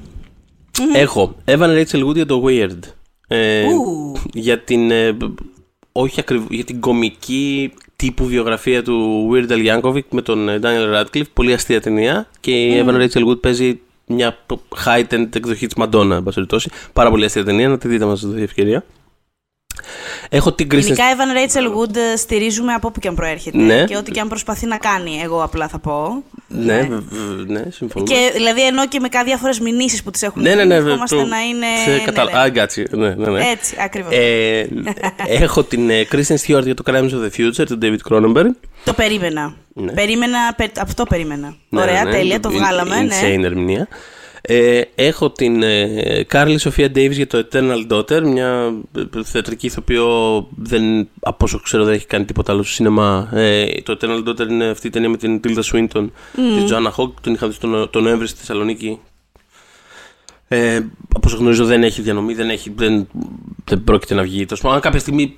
έχω 0.94 1.36
Evan 1.46 1.84
Rachel 1.84 2.06
Wood 2.08 2.16
για 2.16 2.26
το 2.26 2.44
Weird. 2.46 2.80
Ε, 3.28 3.64
Ου. 3.66 4.16
για 4.34 4.60
την. 4.60 4.92
ε, 4.92 5.18
όχι 5.92 6.20
ακριβώς, 6.20 6.48
για 6.50 6.64
την 6.64 6.80
κομική 6.80 7.74
τύπου 7.96 8.26
βιογραφία 8.26 8.84
του 8.84 9.30
Weird 9.34 9.52
Al 9.52 9.82
Yankovic 9.82 10.04
με 10.10 10.22
τον 10.22 10.50
ε, 10.50 10.60
Daniel 10.64 10.96
Radcliffe. 10.96 11.30
Πολύ 11.34 11.54
αστεία 11.54 11.82
ταινία. 11.82 12.28
Και 12.40 12.52
η 12.52 12.84
Evan 12.86 12.96
Rachel 13.02 13.28
Wood 13.28 13.42
παίζει 13.42 13.80
μια 14.08 14.38
high-end 14.86 15.36
εκδοχή 15.36 15.68
της 15.68 15.76
Madonna, 15.78 16.10
εν 16.12 16.24
πάση 16.24 16.36
περιπτώσει. 16.36 16.70
Πάρα 16.94 17.10
πολύ 17.10 17.26
αστεία 17.26 17.44
ταινία, 17.44 17.70
να 17.70 17.78
τη 17.78 17.88
δείτε, 17.88 18.06
μας 18.06 18.26
δοθεί 18.26 18.42
ευκαιρία. 18.42 18.84
Έχω 20.36 20.54
την 20.54 20.68
Kristen 20.72 20.80
Γενικά, 20.80 21.04
Evan 21.16 21.38
Rachel 21.38 21.64
Wood 21.78 21.96
ε, 21.96 22.16
στηρίζουμε 22.18 22.74
από 22.74 22.88
όπου 22.88 23.00
και 23.00 23.08
αν 23.08 23.16
προέρχεται. 23.16 23.58
Ναι. 23.58 23.84
Και 23.84 23.98
ό,τι 23.98 24.12
και 24.12 24.20
αν 24.20 24.28
προσπαθεί 24.28 24.66
να 24.66 24.78
κάνει, 24.78 25.20
εγώ 25.24 25.44
απλά 25.44 25.68
θα 25.68 25.80
πω. 25.80 26.24
Ναι, 26.48 26.78
βε- 26.82 26.90
βε- 26.90 27.50
ναι, 27.50 27.64
συμφωνώ. 27.72 28.06
Και 28.06 28.32
δηλαδή, 28.34 28.66
ενώ 28.66 28.88
και 28.88 29.00
με 29.00 29.08
κάτι 29.08 29.26
διάφορες 29.26 29.60
μηνύσεις 29.60 30.04
που 30.04 30.12
τις 30.12 30.22
έχουν 30.22 30.42
Ναι, 30.42 30.56
ναι, 30.56 30.64
ναι. 30.64 30.76
ευχόμαστε 30.76 31.16
το- 31.16 31.26
να 31.26 31.40
είναι. 31.42 31.66
σε 31.86 31.90
ναι, 31.92 31.98
κατα- 31.98 32.24
ναι. 32.24 32.32
I 32.34 32.58
got 32.58 32.80
you. 32.80 32.98
Ναι, 32.98 33.10
ναι, 33.10 33.30
ναι. 33.30 33.50
Έτσι, 33.50 33.76
ακριβώς. 33.80 34.12
Ε, 34.16 34.68
έχω 35.44 35.64
την 35.64 35.90
ε, 35.90 36.08
Kristen 36.12 36.36
Stewart 36.46 36.64
για 36.64 36.74
το 36.74 36.84
Crimes 36.86 37.10
of 37.12 37.26
the 37.26 37.30
Future 37.40 37.66
του 37.68 37.78
David 37.82 37.98
Cronenberg. 38.12 38.50
Το 38.84 38.94
περίμενα. 38.94 39.54
Ναι. 39.74 39.92
Περίμενα, 39.92 40.38
πε- 40.58 40.80
αυτό 40.80 41.04
περίμενα. 41.04 41.56
Ναι, 41.70 41.82
Ωραία, 41.82 42.04
ναι, 42.04 42.12
τέλεια, 42.12 42.40
το 42.40 42.50
in- 42.50 42.58
βγάλαμε. 42.58 43.02
Ναι. 43.02 43.16
Insane 43.22 43.44
ερμηνεία. 43.44 43.88
Ε, 44.48 44.82
έχω 44.96 45.32
την 45.32 45.64
ε, 45.64 46.24
Κάρλι 46.28 46.58
Σοφία 46.58 46.88
Davis 46.88 47.12
για 47.12 47.28
το 47.28 47.48
Eternal 47.52 47.92
Daughter, 47.92 48.22
μια 48.24 48.74
ε, 48.96 49.24
θεατρική 49.24 49.66
ηθοποιό 49.66 50.48
δεν, 50.58 51.10
από 51.20 51.46
όσο 51.46 51.60
ξέρω 51.60 51.84
δεν 51.84 51.94
έχει 51.94 52.06
κάνει 52.06 52.26
τίποτα 52.26 52.52
άλλο 52.52 52.64
στο 52.64 52.74
σινεμά. 52.74 53.30
Ε, 53.34 53.82
το 53.84 53.98
Eternal 54.02 54.30
Daughter 54.30 54.50
είναι 54.50 54.66
αυτή 54.66 54.88
η 54.88 54.90
ταινία 54.90 55.10
με 55.10 55.18
την 55.18 55.40
Tilda 55.44 55.62
Swinton, 55.72 56.10
τη 56.34 56.66
Joanna 56.70 56.92
Hogg, 56.96 57.12
τον 57.22 57.34
είχα 57.34 57.48
δει 57.48 57.58
τον, 57.58 57.90
τον 57.90 58.04
Νοέμβρη 58.04 58.28
στη 58.28 58.40
Θεσσαλονίκη. 58.40 59.00
Ε, 60.48 60.76
από 61.16 61.28
όσο 61.28 61.38
γνωρίζω 61.38 61.66
δεν 61.66 61.84
έχει 61.84 62.02
διανομή, 62.02 62.34
δεν, 62.34 62.50
έχει, 62.50 62.74
δεν, 62.76 63.08
δεν 63.64 63.84
πρόκειται 63.84 64.14
να 64.14 64.24
βγει. 64.24 64.46
Τέλος 64.46 64.62
πάντων, 64.62 64.76
αν 64.76 64.82
κάποια 64.82 65.00
στιγμή 65.00 65.38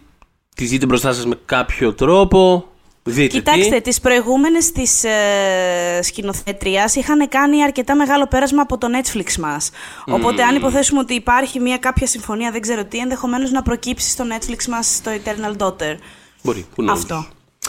τη 0.55 0.65
δείτε 0.65 0.85
μπροστά 0.85 1.13
σας 1.13 1.25
με 1.25 1.35
κάποιο 1.45 1.93
τρόπο, 1.93 2.67
δείτε 3.11 3.37
Κοιτάξτε, 3.37 3.75
τι. 3.75 3.81
τις 3.81 3.99
προηγούμενες 3.99 4.71
της 4.71 5.03
ε, 5.03 5.99
σκηνοθέτριας 6.01 6.95
είχαν 6.95 7.27
κάνει 7.29 7.63
αρκετά 7.63 7.95
μεγάλο 7.95 8.27
πέρασμα 8.27 8.61
από 8.61 8.77
το 8.77 8.87
Netflix 8.91 9.35
μας. 9.35 9.69
Οπότε 10.05 10.43
αν 10.43 10.55
υποθέσουμε 10.55 10.99
ότι 10.99 11.13
υπάρχει 11.13 11.59
μια 11.59 11.77
κάποια 11.77 12.07
συμφωνία, 12.07 12.51
δεν 12.51 12.61
ξέρω 12.61 12.85
τι, 12.85 12.97
ενδεχομένως 12.97 13.51
να 13.51 13.61
προκύψει 13.61 14.09
στο 14.09 14.25
Netflix 14.29 14.65
μας 14.65 15.01
το 15.03 15.11
Eternal 15.11 15.63
Daughter. 15.63 15.95
Μπορεί, 16.43 16.65
who 16.75 16.83
knows. 16.83 16.91
Αυτό. 16.91 17.25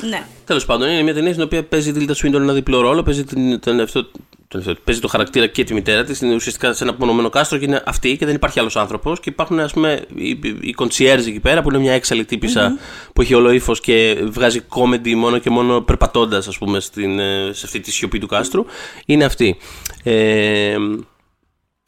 Ναι. 0.08 0.26
Τέλος 0.44 0.64
πάντων, 0.64 0.88
είναι 0.88 1.02
μια 1.02 1.14
ταινία 1.14 1.30
στην 1.32 1.44
οποία 1.44 1.64
παίζει 1.64 1.90
η 1.90 1.94
Tilda 1.98 2.12
Swinton 2.12 2.34
ένα 2.34 2.52
διπλό 2.52 2.80
ρόλο. 2.80 3.02
Παίζει, 3.02 3.24
την, 3.24 3.60
τον 3.60 3.78
εαυτό, 3.78 4.02
τον 4.48 4.60
εαυτό- 4.60 4.84
παίζει 4.84 5.00
το 5.00 5.08
χαρακτήρα 5.08 5.46
και 5.46 5.64
τη 5.64 5.74
μητέρα 5.74 6.04
της. 6.04 6.20
Είναι 6.20 6.34
ουσιαστικά 6.34 6.72
σε 6.72 6.82
ένα 6.84 6.92
απομονωμένο 6.92 7.28
κάστρο 7.28 7.58
και 7.58 7.64
είναι 7.64 7.82
αυτή 7.86 8.16
και 8.16 8.26
δεν 8.26 8.34
υπάρχει 8.34 8.60
άλλος 8.60 8.76
άνθρωπος. 8.76 9.20
Και 9.20 9.30
υπάρχουν, 9.30 9.60
ας 9.60 9.72
πούμε, 9.72 10.04
οι, 10.14 10.28
οι 10.60 10.74
concierge 10.78 11.26
εκεί 11.26 11.40
πέρα 11.40 11.62
που 11.62 11.68
είναι 11.68 11.78
μια 11.78 11.92
έξαλλη 11.92 12.24
τύπησα 12.24 12.78
που 13.12 13.20
έχει 13.20 13.34
όλο 13.34 13.50
ύφος 13.50 13.80
και 13.80 14.18
βγάζει 14.24 14.60
comedy 14.68 15.14
μόνο 15.14 15.38
και 15.38 15.50
μόνο 15.50 15.80
περπατώντας, 15.80 16.48
ας 16.48 16.58
πούμε, 16.58 16.80
στην, 16.80 17.18
ε, 17.18 17.50
σε 17.52 17.62
αυτή 17.66 17.80
τη 17.80 17.90
σιωπή 17.90 18.18
του 18.18 18.26
κάστρου. 18.26 18.64
Είναι 19.06 19.24
αυτή. 19.24 19.56
Ε, 20.02 20.76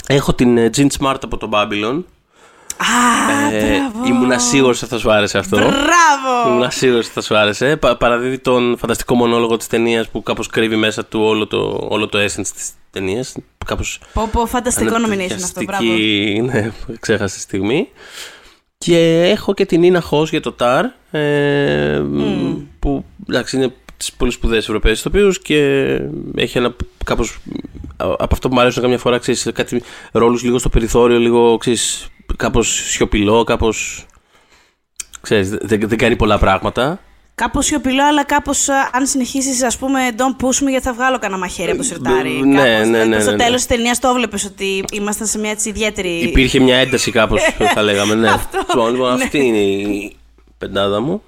έχω 0.07 0.35
την 0.35 0.57
ε, 0.59 0.71
Jean 0.76 0.87
Smart 0.99 1.19
από 1.23 1.37
το 1.37 1.49
Babylon. 1.52 2.02
Α, 2.81 3.55
Ε, 3.55 3.77
μπράβο. 3.79 4.07
ήμουνα 4.07 4.39
σίγουρος 4.39 4.83
ότι 4.83 4.91
θα 4.91 4.99
σου 4.99 5.11
άρεσε 5.13 5.39
αυτό. 5.39 5.57
Μπράβο! 5.57 6.49
Ήμουν 6.49 6.71
σίγουρος 6.71 7.05
ότι 7.05 7.15
θα 7.15 7.21
σου 7.21 7.37
άρεσε. 7.37 7.77
Πα, 7.77 7.97
παραδίδει 7.97 8.39
τον 8.39 8.77
φανταστικό 8.79 9.15
μονόλογο 9.15 9.57
της 9.57 9.67
ταινίας 9.67 10.09
που 10.09 10.23
κάπως 10.23 10.47
κρύβει 10.47 10.77
μέσα 10.77 11.05
του 11.05 11.21
όλο 11.23 11.47
το, 11.47 11.87
όλο 11.91 12.07
το 12.09 12.19
essence 12.19 12.47
της 12.55 12.71
ταινίας. 12.91 13.35
Κάπως. 13.67 14.01
Πω, 14.13 14.29
πω, 14.33 14.47
φανταστικό 14.47 14.95
nomination 15.07 15.43
αυτό, 15.45 15.63
μπράβο. 15.65 15.85
Ναι, 16.43 16.71
ξέχασε 17.01 17.35
τη 17.35 17.41
στιγμή. 17.41 17.89
Και 18.79 19.29
έχω 19.31 19.55
και 19.55 19.67
την 19.67 19.81
Νίνα 19.81 20.01
Χος 20.01 20.31
για 20.31 20.41
το 20.41 20.53
ΤΑΡ. 20.53 20.85
Ε, 21.11 22.03
Που 22.79 23.05
εντάξει 23.29 23.57
είναι 23.57 23.73
τις 24.00 24.12
πολύ 24.12 24.30
σπουδαίες 24.30 24.64
Ευρωπαίες 24.64 24.99
ηθοποιούς 24.99 25.38
και 25.38 25.59
έχει 26.37 26.59
ένα 26.59 26.75
κάπως. 27.04 27.38
Από 27.97 28.28
αυτό 28.30 28.49
που 28.49 28.54
μου 28.54 28.61
αρέσουν 28.61 28.83
καμιά 28.83 28.99
φορά, 28.99 29.19
ξέρεις, 29.19 29.49
κάτι 29.54 29.83
ρόλους 30.12 30.42
λίγο 30.42 30.59
στο 30.59 30.69
περιθώριο, 30.69 31.19
λίγο 31.19 31.57
ξέρεις, 31.57 32.07
κάπως 32.37 32.69
σιωπηλό, 32.69 33.45
κάπως. 33.45 34.07
Ξέρεις, 35.21 35.49
δεν, 35.50 35.80
δεν 35.88 35.99
κάνει 35.99 36.16
πολλά 36.16 36.38
πράγματα. 36.38 37.00
Κάπως 37.35 37.66
σιωπηλό, 37.66 38.04
αλλά 38.04 38.25
κάπως 38.25 38.69
αν 38.69 39.07
συνεχίσεις, 39.07 39.62
ας 39.62 39.78
πούμε, 39.78 40.00
don't 40.16 40.45
push 40.45 40.64
me, 40.64 40.69
γιατί 40.69 40.85
θα 40.85 40.92
βγάλω 40.92 41.19
κανένα 41.19 41.40
μαχαίρι 41.40 41.69
από 41.69 41.78
το 41.78 41.85
σιρτάρι. 41.85 42.30
Ναι, 42.30 42.57
Κάπως, 42.57 42.69
ναι, 42.69 42.83
δηλαδή, 42.83 43.09
ναι, 43.09 43.14
προς 43.14 43.25
ναι, 43.25 43.30
το 43.30 43.37
ναι. 43.37 43.45
τέλος 43.45 43.57
της 43.57 43.66
ταινίας 43.66 43.99
το 43.99 44.09
έβλεπες 44.09 44.45
ότι 44.45 44.85
ήμασταν 44.92 45.26
σε 45.26 45.38
μια 45.38 45.50
έτσι 45.50 45.69
ιδιαίτερη. 45.69 46.09
Υπήρχε 46.09 46.61
μια 46.61 46.76
ένταση 46.76 47.11
κάπως, 47.11 47.42
θα 47.75 47.83
λέγαμε. 47.83 48.14
Ναι. 48.14 48.28
Αυτό. 48.38 48.59
Λοιπόν, 48.69 48.90
λοιπόν, 48.90 49.16
Ναι. 49.16 49.25
αυτή 49.25 49.38
είναι 49.38 49.59
η 49.59 50.16
πεντάδα 50.59 51.00
μου. 51.00 51.23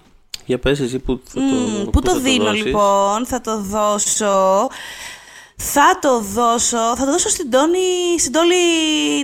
Για 0.45 0.59
πες 0.59 0.81
εσύ 0.81 0.99
που 0.99 1.21
θα 1.25 1.41
το, 1.85 1.91
Πού 1.91 2.01
το 2.01 2.11
θα 2.11 2.19
δίνω 2.19 2.45
δώσεις. 2.45 2.65
λοιπόν, 2.65 3.27
θα 3.27 3.41
το 3.41 3.59
δώσω. 3.61 4.69
Θα 5.57 5.99
το 6.01 6.21
δώσω, 6.21 6.77
θα 6.97 7.05
το 7.05 7.11
δώσω 7.11 7.29
στην 7.29 7.51
Τόνη, 7.51 7.79
στην 8.19 8.33
Τόλη 8.33 8.55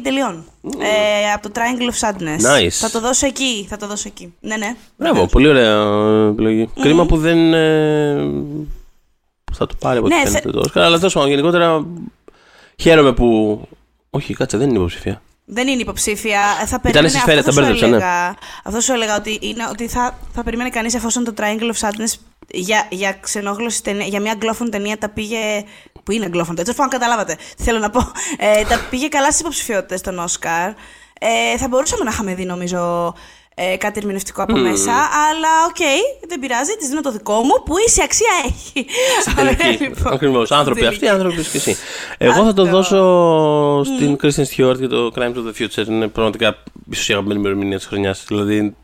Τελειών. 0.02 0.44
Ε, 0.78 1.32
από 1.34 1.50
το 1.50 1.54
Triangle 1.60 1.92
of 1.92 2.08
Sadness. 2.08 2.56
Nice. 2.56 2.68
Θα 2.70 2.90
το 2.90 3.00
δώσω 3.00 3.26
εκεί, 3.26 3.66
θα 3.68 3.76
το 3.76 3.86
δώσω 3.86 4.04
εκεί. 4.08 4.34
Ναι, 4.40 4.56
ναι. 4.56 4.76
Μπράβο, 4.96 5.26
πολύ 5.26 5.48
ωραία 5.48 5.82
επιλογή. 6.30 6.68
Κρίμα 6.80 7.06
που 7.06 7.16
δεν. 7.16 7.54
Ε, 7.54 8.30
θα 9.52 9.66
το 9.66 9.74
πάρει 9.80 9.98
από 9.98 10.06
ό,τι 10.06 10.14
Ναι, 10.14 10.20
φαίνεται 10.24 10.40
θε- 10.42 10.52
το 10.52 10.58
Όσκαρ, 10.58 10.82
αλλά 10.82 10.98
τόσο 10.98 11.26
γενικότερα 11.26 11.86
χαίρομαι 12.76 13.12
που. 13.12 13.60
Όχι, 14.10 14.34
κάτσε, 14.34 14.56
δεν 14.56 14.68
είναι 14.68 14.78
υποψηφία. 14.78 15.22
Δεν 15.50 15.68
είναι 15.68 15.80
υποψήφια. 15.80 16.40
Ε, 16.62 16.66
Θα 16.66 16.80
περίμενε, 16.80 17.08
στις 17.08 17.20
σφαίρες, 17.20 17.46
αυτό 17.46 17.50
τα 17.50 17.56
σου 17.56 17.60
μπέρδεψα, 17.60 17.86
ναι. 17.86 17.96
έλεγα, 17.96 18.36
Αυτό 18.64 18.80
σου 18.80 18.92
έλεγα 18.92 19.16
ότι, 19.16 19.38
είναι, 19.40 19.66
ότι 19.70 19.88
θα, 19.88 20.18
θα 20.34 20.42
περίμενε 20.42 20.70
κανείς 20.70 20.94
εφόσον 20.94 21.24
το 21.24 21.34
Triangle 21.36 21.72
of 21.72 21.88
Sadness 21.88 22.14
για, 22.50 22.86
για 22.90 23.12
ξενόγλωση 23.12 23.82
ταινία, 23.82 24.06
για 24.06 24.20
μια 24.20 24.32
αγγλόφωνη 24.32 24.70
ταινία 24.70 24.98
τα 24.98 25.08
πήγε. 25.08 25.64
Που 26.02 26.14
είναι 26.14 26.24
αγγλόφωνη, 26.24 26.60
έτσι 26.60 26.74
πάνω 26.74 26.90
καταλάβατε. 26.90 27.36
τι 27.56 27.62
Θέλω 27.62 27.78
να 27.78 27.90
πω. 27.90 28.12
Ε, 28.38 28.64
τα 28.64 28.86
πήγε 28.90 29.08
καλά 29.08 29.26
στις 29.26 29.40
υποψηφιότητες 29.40 30.00
των 30.00 30.18
Όσκαρ. 30.18 30.68
Ε, 31.20 31.56
θα 31.58 31.68
μπορούσαμε 31.68 32.04
να 32.04 32.10
είχαμε 32.10 32.34
δει, 32.34 32.44
νομίζω, 32.44 33.14
ε, 33.60 33.76
κάτι 33.76 33.98
ερμηνευτικό 33.98 34.42
από 34.42 34.56
μέσα. 34.56 34.92
Αλλά 34.92 35.52
οκ, 35.68 35.82
δεν 36.28 36.38
πειράζει, 36.40 36.76
της 36.78 36.88
δίνω 36.88 37.00
το 37.00 37.12
δικό 37.12 37.34
μου 37.34 37.62
που 37.64 37.74
ίση 37.86 38.00
αξία 38.02 38.34
έχει. 38.44 38.86
Ωραία, 39.38 39.56
Τελική. 39.56 39.84
λοιπόν. 39.84 40.12
Ακριβώς. 40.12 40.50
Άνθρωποι 40.50 40.80
Στην 40.80 40.92
αυτοί, 40.92 41.08
άνθρωποι 41.08 41.42
και 41.42 41.56
εσύ. 41.56 41.76
Εγώ 42.18 42.44
θα 42.44 42.52
το 42.52 42.62
Αυτό. 42.62 42.76
δώσω 42.76 43.84
στην 43.84 44.16
Kristen 44.22 44.44
Stewart 44.54 44.78
για 44.78 44.88
το 44.88 45.12
Crimes 45.14 45.34
of 45.34 45.46
the 45.48 45.62
Future. 45.62 45.86
Είναι 45.86 46.08
πραγματικά 46.08 46.56
ίσω 46.90 47.12
η 47.12 47.16
αγαπημένη 47.16 47.40
μου 47.40 47.46
ερμηνεία 47.46 47.76
της 47.76 47.86
χρονιάς. 47.86 48.24
Δηλαδή, 48.28 48.76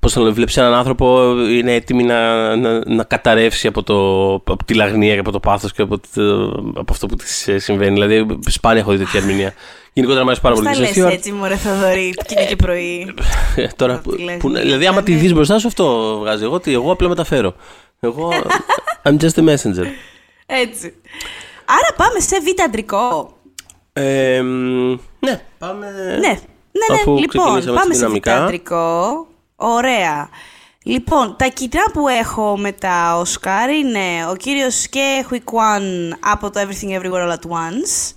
πώς 0.00 0.12
θα 0.12 0.20
το 0.20 0.34
βλέπεις 0.34 0.56
έναν 0.56 0.74
άνθρωπο 0.74 1.36
είναι 1.40 1.74
έτοιμη 1.74 2.02
να, 2.02 2.56
να, 2.56 2.94
να 2.94 3.04
καταρρεύσει 3.04 3.66
από, 3.66 3.82
το, 3.82 4.34
από 4.34 4.64
τη 4.64 4.74
λαγνία 4.74 5.14
και 5.14 5.20
από 5.20 5.30
το 5.30 5.40
πάθος 5.40 5.72
και 5.72 5.82
από, 5.82 6.00
το, 6.14 6.48
από 6.74 6.92
αυτό 6.92 7.06
που 7.06 7.16
της 7.16 7.48
συμβαίνει. 7.56 7.92
Δηλαδή, 7.92 8.26
σπάνια 8.46 8.80
έχω 8.80 8.92
δει 8.92 8.98
τέτοια 8.98 9.20
ερμηνεία. 9.20 9.54
Γενικότερα 9.96 10.24
μου 10.24 10.30
αρέσει 10.30 10.42
πάρα 10.42 10.54
πολύ 10.54 10.66
Πώς 10.68 10.76
η 10.78 10.80
τα 10.80 10.88
Kristen 10.88 10.94
λες 10.96 11.06
Stewart. 11.06 11.12
έτσι, 11.16 11.32
μωρέ 11.32 11.56
Θοδωρή, 11.56 12.14
που 12.16 12.24
είναι 12.30 12.44
και 12.46 12.56
πρωί. 12.56 13.14
Ε, 13.56 13.66
Τώρα, 13.76 13.94
Από 13.94 14.10
τη 14.10 14.16
λαγνία, 14.18 14.36
που, 14.38 14.48
δηλαδή, 14.50 14.86
άμα 14.86 15.02
τη 15.02 15.12
ναι. 15.12 15.18
δεις 15.18 15.32
μπροστά 15.32 15.58
σου, 15.58 15.66
αυτό 15.66 16.16
βγάζει. 16.20 16.44
Εγώ, 16.44 16.60
τι, 16.60 16.72
εγώ 16.72 16.92
απλά 16.92 17.08
μεταφέρω. 17.08 17.54
Εγώ. 18.00 18.28
I'm 19.02 19.16
just 19.20 19.34
a 19.36 19.44
messenger. 19.48 19.86
Έτσι. 20.46 20.94
Άρα 21.64 21.94
πάμε 21.96 22.20
σε 22.20 22.36
β' 22.40 22.62
αντρικό. 22.62 23.36
Ε, 23.92 24.42
μ, 24.42 24.88
ναι, 25.18 25.42
πάμε. 25.58 25.90
Ναι, 25.90 26.16
ναι, 26.16 26.28
ναι. 26.28 26.94
Αφού 26.94 27.16
λοιπόν, 27.18 27.28
ξεκινήσαμε 27.28 27.76
πάμε 27.78 27.94
στη 27.94 28.02
σε 28.02 28.06
β' 28.06 28.12
δυναμικά. 28.12 28.44
αντρικό. 28.44 29.26
Ωραία. 29.56 30.28
Λοιπόν, 30.86 31.36
τα 31.38 31.46
κοινά 31.48 31.82
που 31.92 32.08
έχω 32.08 32.58
με 32.58 32.72
τα 32.72 33.16
Όσκαρ 33.18 33.70
είναι 33.70 34.26
ο 34.30 34.36
κύριος 34.36 34.88
και 34.88 35.24
Χουικουάν 35.26 36.16
από 36.20 36.50
το 36.50 36.60
Everything 36.60 37.00
Everywhere 37.00 37.28
All 37.28 37.32
At 37.32 37.48
Once. 37.50 38.12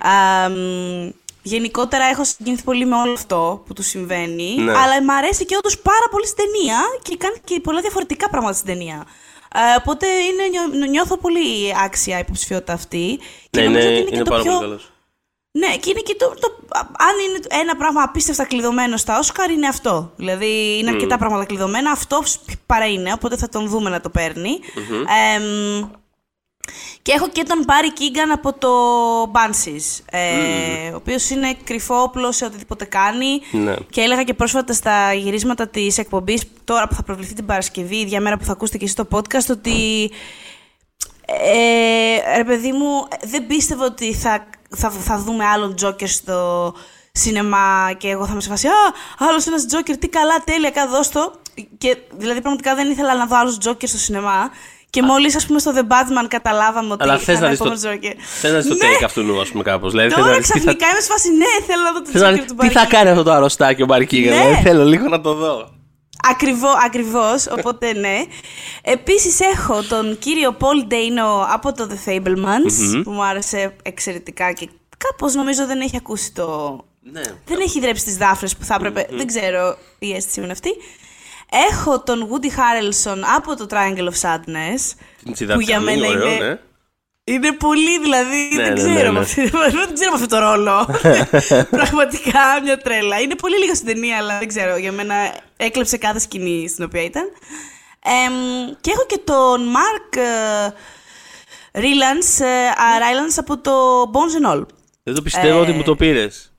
Αμ, 0.00 1.10
γενικότερα 1.42 2.04
έχω 2.04 2.24
συγκινηθεί 2.24 2.62
πολύ 2.62 2.84
με 2.84 2.96
όλο 2.96 3.12
αυτό 3.12 3.62
που 3.66 3.72
του 3.72 3.82
συμβαίνει. 3.82 4.54
Ναι. 4.58 4.70
Αλλά 4.72 5.02
μου 5.02 5.12
αρέσει 5.12 5.44
και 5.44 5.56
όντως 5.56 5.78
πάρα 5.78 6.06
πολύ 6.10 6.26
στην 6.26 6.44
ταινία 6.44 6.78
και 7.02 7.16
κάνει 7.16 7.36
και 7.44 7.60
πολλά 7.60 7.80
διαφορετικά 7.80 8.28
πράγματα 8.28 8.54
στην 8.54 8.66
ταινία. 8.66 9.06
Ε, 9.54 9.58
οπότε 9.78 10.06
είναι, 10.06 10.42
νιώ- 10.50 10.88
νιώθω 10.90 11.16
πολύ 11.16 11.44
άξια 11.84 12.16
η 12.16 12.20
υποψηφιότητα 12.20 12.72
αυτή. 12.72 13.18
Και 13.50 13.60
Ναι, 13.60 13.66
νομίζω 13.66 13.88
είναι, 13.88 13.98
ότι 13.98 14.00
είναι, 14.00 14.08
είναι 14.08 14.16
και 14.18 14.22
το 14.22 14.30
πάρα 14.30 14.42
πιο... 14.42 14.52
πολύ 14.52 14.64
καλός. 14.64 14.91
Ναι, 15.52 15.76
και 15.76 15.90
είναι 15.90 16.00
και 16.00 16.14
το, 16.18 16.34
το. 16.40 16.54
Αν 16.78 17.14
είναι 17.28 17.60
ένα 17.60 17.76
πράγμα 17.76 18.02
απίστευτα 18.02 18.44
κλειδωμένο 18.44 18.96
στα 18.96 19.18
Όσκαρ, 19.18 19.50
είναι 19.50 19.66
αυτό. 19.66 20.12
Δηλαδή 20.16 20.78
είναι 20.78 20.90
αρκετά 20.90 21.18
πράγματα 21.18 21.44
κλειδωμένα. 21.44 21.90
Αυτό 21.90 22.22
παρά 22.66 22.86
είναι, 22.86 23.12
οπότε 23.12 23.36
θα 23.36 23.48
τον 23.48 23.68
δούμε 23.68 23.90
να 23.90 24.00
το 24.00 24.10
παίρνει. 24.10 24.58
Εμ, 25.36 25.90
και 27.02 27.12
έχω 27.12 27.28
και 27.28 27.42
τον 27.42 27.64
Πάρη 27.64 27.92
Κίγκαν 27.92 28.30
από 28.30 28.52
το 28.52 28.68
Banshees, 29.22 30.04
ε, 30.10 30.90
ο 30.90 30.96
οποίος 30.96 31.30
είναι 31.30 31.56
κρυφό 31.64 32.02
όπλο 32.02 32.32
σε 32.32 32.44
οτιδήποτε 32.44 32.84
κάνει. 32.84 33.40
Ναι. 33.50 33.74
Και 33.90 34.00
έλεγα 34.00 34.22
και 34.22 34.34
πρόσφατα 34.34 34.72
στα 34.72 35.12
γυρίσματα 35.12 35.68
της 35.68 35.98
εκπομπής, 35.98 36.42
τώρα 36.64 36.88
που 36.88 36.94
θα 36.94 37.02
προβληθεί 37.02 37.34
την 37.34 37.46
Παρασκευή, 37.46 37.96
η 37.96 38.00
ίδια 38.00 38.20
μέρα 38.20 38.36
που 38.36 38.44
θα 38.44 38.52
ακούσετε 38.52 38.78
και 38.78 38.84
εσείς 38.84 38.96
το 38.96 39.08
podcast, 39.10 39.50
ότι 39.50 40.10
ε, 41.26 42.36
ρε 42.36 42.44
παιδί 42.44 42.72
μου, 42.72 43.08
δεν 43.22 43.46
πίστευα 43.46 43.84
ότι 43.84 44.14
θα, 44.14 44.46
θα, 44.76 44.90
θα 44.90 45.18
δούμε 45.18 45.44
άλλον 45.44 45.74
Τζόκερ 45.74 46.08
στο 46.08 46.74
σινεμά 47.12 47.92
και 47.96 48.08
εγώ 48.08 48.24
θα 48.26 48.32
είμαι 48.32 48.40
σε 48.40 48.48
φάση 48.48 48.66
Α, 48.66 48.70
άλλος 49.28 49.46
ένας 49.46 49.66
Τζόκερ, 49.66 49.96
τι 49.96 50.08
καλά, 50.08 50.42
τέλεια, 50.44 50.70
κα 50.70 50.86
δώσ' 50.88 51.08
το. 51.08 51.32
Και 51.78 51.96
δηλαδή 52.16 52.40
πραγματικά 52.40 52.74
δεν 52.74 52.90
ήθελα 52.90 53.14
να 53.16 53.26
δω 53.26 53.36
άλλους 53.38 53.58
Τζόκερ 53.58 53.88
στο 53.88 53.98
σινεμά. 53.98 54.50
Και 54.90 55.02
μόλις, 55.02 55.36
ας 55.36 55.46
πούμε, 55.46 55.58
στο 55.58 55.72
The 55.74 55.80
Batman 55.80 56.26
καταλάβαμε 56.28 56.92
ότι 56.92 57.02
Αλλά 57.02 57.12
θα 57.12 57.24
θες 57.24 57.40
να 57.40 57.46
είναι 57.46 57.56
δει 57.56 57.62
το, 57.62 57.64
επόμενος 57.64 57.98
Joker. 58.00 58.14
θες 58.40 58.52
να 58.52 58.58
δεις 58.58 58.66
το 58.68 58.74
Ναι. 58.74 58.80
take 58.80 59.04
αυτού 59.04 59.22
νου, 59.22 59.40
ας 59.40 59.48
πούμε, 59.48 59.62
κάπως. 59.62 59.90
Δηλαδή, 59.90 60.08
θες 60.08 60.18
να 60.18 60.24
Τώρα 60.24 60.36
δεις 60.36 60.46
τι 60.46 60.52
θα, 60.52 60.58
ξαφνικά 60.58 60.86
είμαι 60.90 61.00
σε 61.00 61.10
φάση, 61.12 61.28
ναι, 61.32 61.64
θέλω 61.66 61.82
να 61.82 61.92
δω 61.92 62.02
το 62.02 62.10
θες 62.10 62.22
να 62.22 62.28
Joker 62.28 62.32
δεις 62.32 62.44
του 62.44 62.54
τι 62.54 62.68
θα 62.68 62.84
Barry 62.84 62.88
κάνει 62.88 63.10
αυτό 63.10 63.22
το 63.22 63.32
αρρωστάκι 63.32 63.82
ο 63.82 63.86
Μπαρκίγα. 63.86 64.30
Ναι. 64.30 64.36
Δηλαδή, 64.36 64.62
θέλω 64.62 64.84
λίγο 64.84 65.08
να 65.08 65.20
το 65.20 65.34
δω. 65.34 65.68
Ακριβώ, 66.30 66.68
ακριβώς, 66.84 67.46
οπότε 67.46 67.92
ναι. 67.92 68.22
Επίσης 68.82 69.40
έχω 69.40 69.82
τον 69.82 70.18
κύριο 70.18 70.52
Πολ 70.52 70.84
Ντέινο 70.86 71.46
από 71.50 71.72
το 71.72 71.88
The 71.90 72.08
Fablemans, 72.08 73.02
που 73.04 73.10
μου 73.10 73.24
άρεσε 73.24 73.76
εξαιρετικά 73.82 74.52
και 74.52 74.68
κάπως 74.98 75.34
νομίζω 75.34 75.66
δεν 75.66 75.80
έχει 75.80 75.96
ακούσει 75.96 76.32
το... 76.32 76.78
Ναι. 77.12 77.20
Δεν 77.44 77.60
έχει 77.60 77.80
δρέψει 77.80 78.04
τις 78.04 78.16
δάφρες 78.16 78.56
που 78.56 78.64
θα 78.64 78.74
έπρεπε, 78.74 79.06
δεν 79.10 79.26
ξέρω 79.26 79.76
η 79.98 80.12
αίσθηση 80.14 80.38
μου 80.38 80.44
είναι 80.44 80.52
αυτή. 80.52 80.70
Έχω 81.70 82.00
τον 82.02 82.28
Woody 82.30 82.46
Harrelson 82.46 83.18
από 83.36 83.56
το 83.56 83.66
Triangle 83.70 84.08
of 84.08 84.20
Sadness, 84.20 84.80
Την 85.16 85.24
που 85.24 85.32
τσιδάφη 85.32 85.64
για 85.64 85.74
καλή, 85.74 85.84
μένα 85.84 86.08
ωραίο, 86.08 86.26
είναι... 86.34 86.46
ναι. 86.46 86.58
Είναι 87.24 87.52
πολύ, 87.52 88.00
δηλαδή, 88.00 88.48
Ναι, 88.54 88.62
δεν, 88.62 88.72
ναι, 88.72 88.78
ξέρω 88.78 88.94
ναι, 88.94 89.02
ναι. 89.02 89.10
με 89.10 89.18
αυτή- 89.18 89.48
δεν 89.86 89.94
ξέρω 89.94 90.10
με 90.10 90.14
αυτό 90.22 90.26
το 90.26 90.38
ρόλο. 90.38 90.86
Πραγματικά 91.78 92.40
μια 92.62 92.78
τρέλα. 92.78 93.20
Είναι 93.20 93.34
πολύ 93.34 93.58
λίγο 93.58 93.74
στην 93.74 93.86
ταινία, 93.86 94.16
αλλά 94.16 94.38
δεν 94.38 94.48
ξέρω. 94.48 94.76
Για 94.76 94.92
μένα 94.92 95.14
έκλεψε 95.64 95.96
κάθε 95.96 96.18
σκηνή 96.18 96.68
στην 96.68 96.84
οποία 96.84 97.02
ήταν. 97.02 97.24
Εμ, 98.26 98.34
και 98.80 98.90
έχω 98.90 99.04
και 99.06 99.20
τον 99.24 99.60
Mark 99.74 100.16
ε, 100.16 100.68
Rylance, 101.80 102.44
ε, 102.44 102.66
α, 102.68 102.98
Rylance 103.00 103.34
από 103.36 103.58
το 103.58 103.72
Bones 104.12 104.44
and 104.46 104.52
All. 104.56 104.66
Δεν 105.02 105.14
το 105.14 105.22
πιστεύω 105.22 105.60
ότι 105.60 105.72
μου 105.72 105.82
το 105.82 105.96
πήρες. 105.96 106.52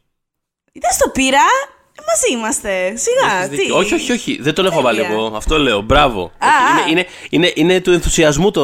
Δεν 0.73 0.91
στο 0.91 1.09
πήρα, 1.09 1.37
ε, 1.37 2.01
μαζί 2.07 2.33
είμαστε. 2.37 2.93
Σιγά, 2.95 3.49
τι; 3.49 3.71
Όχι, 3.71 3.93
όχι, 3.93 4.11
όχι. 4.11 4.37
Δεν 4.41 4.53
τον 4.53 4.65
έχω 4.65 4.81
βάλει 4.81 4.99
Τέλεια. 5.01 5.13
εγώ. 5.15 5.31
Αυτό 5.35 5.57
λέω. 5.59 5.81
Μπράβο. 5.81 6.21
Α, 6.37 6.47
Όχι, 6.77 6.83
α. 6.87 6.89
είναι, 6.89 7.05
είναι, 7.29 7.45
είναι, 7.45 7.51
είναι 7.55 7.81
του 7.81 7.91
ενθουσιασμού 7.91 8.51
το 8.51 8.63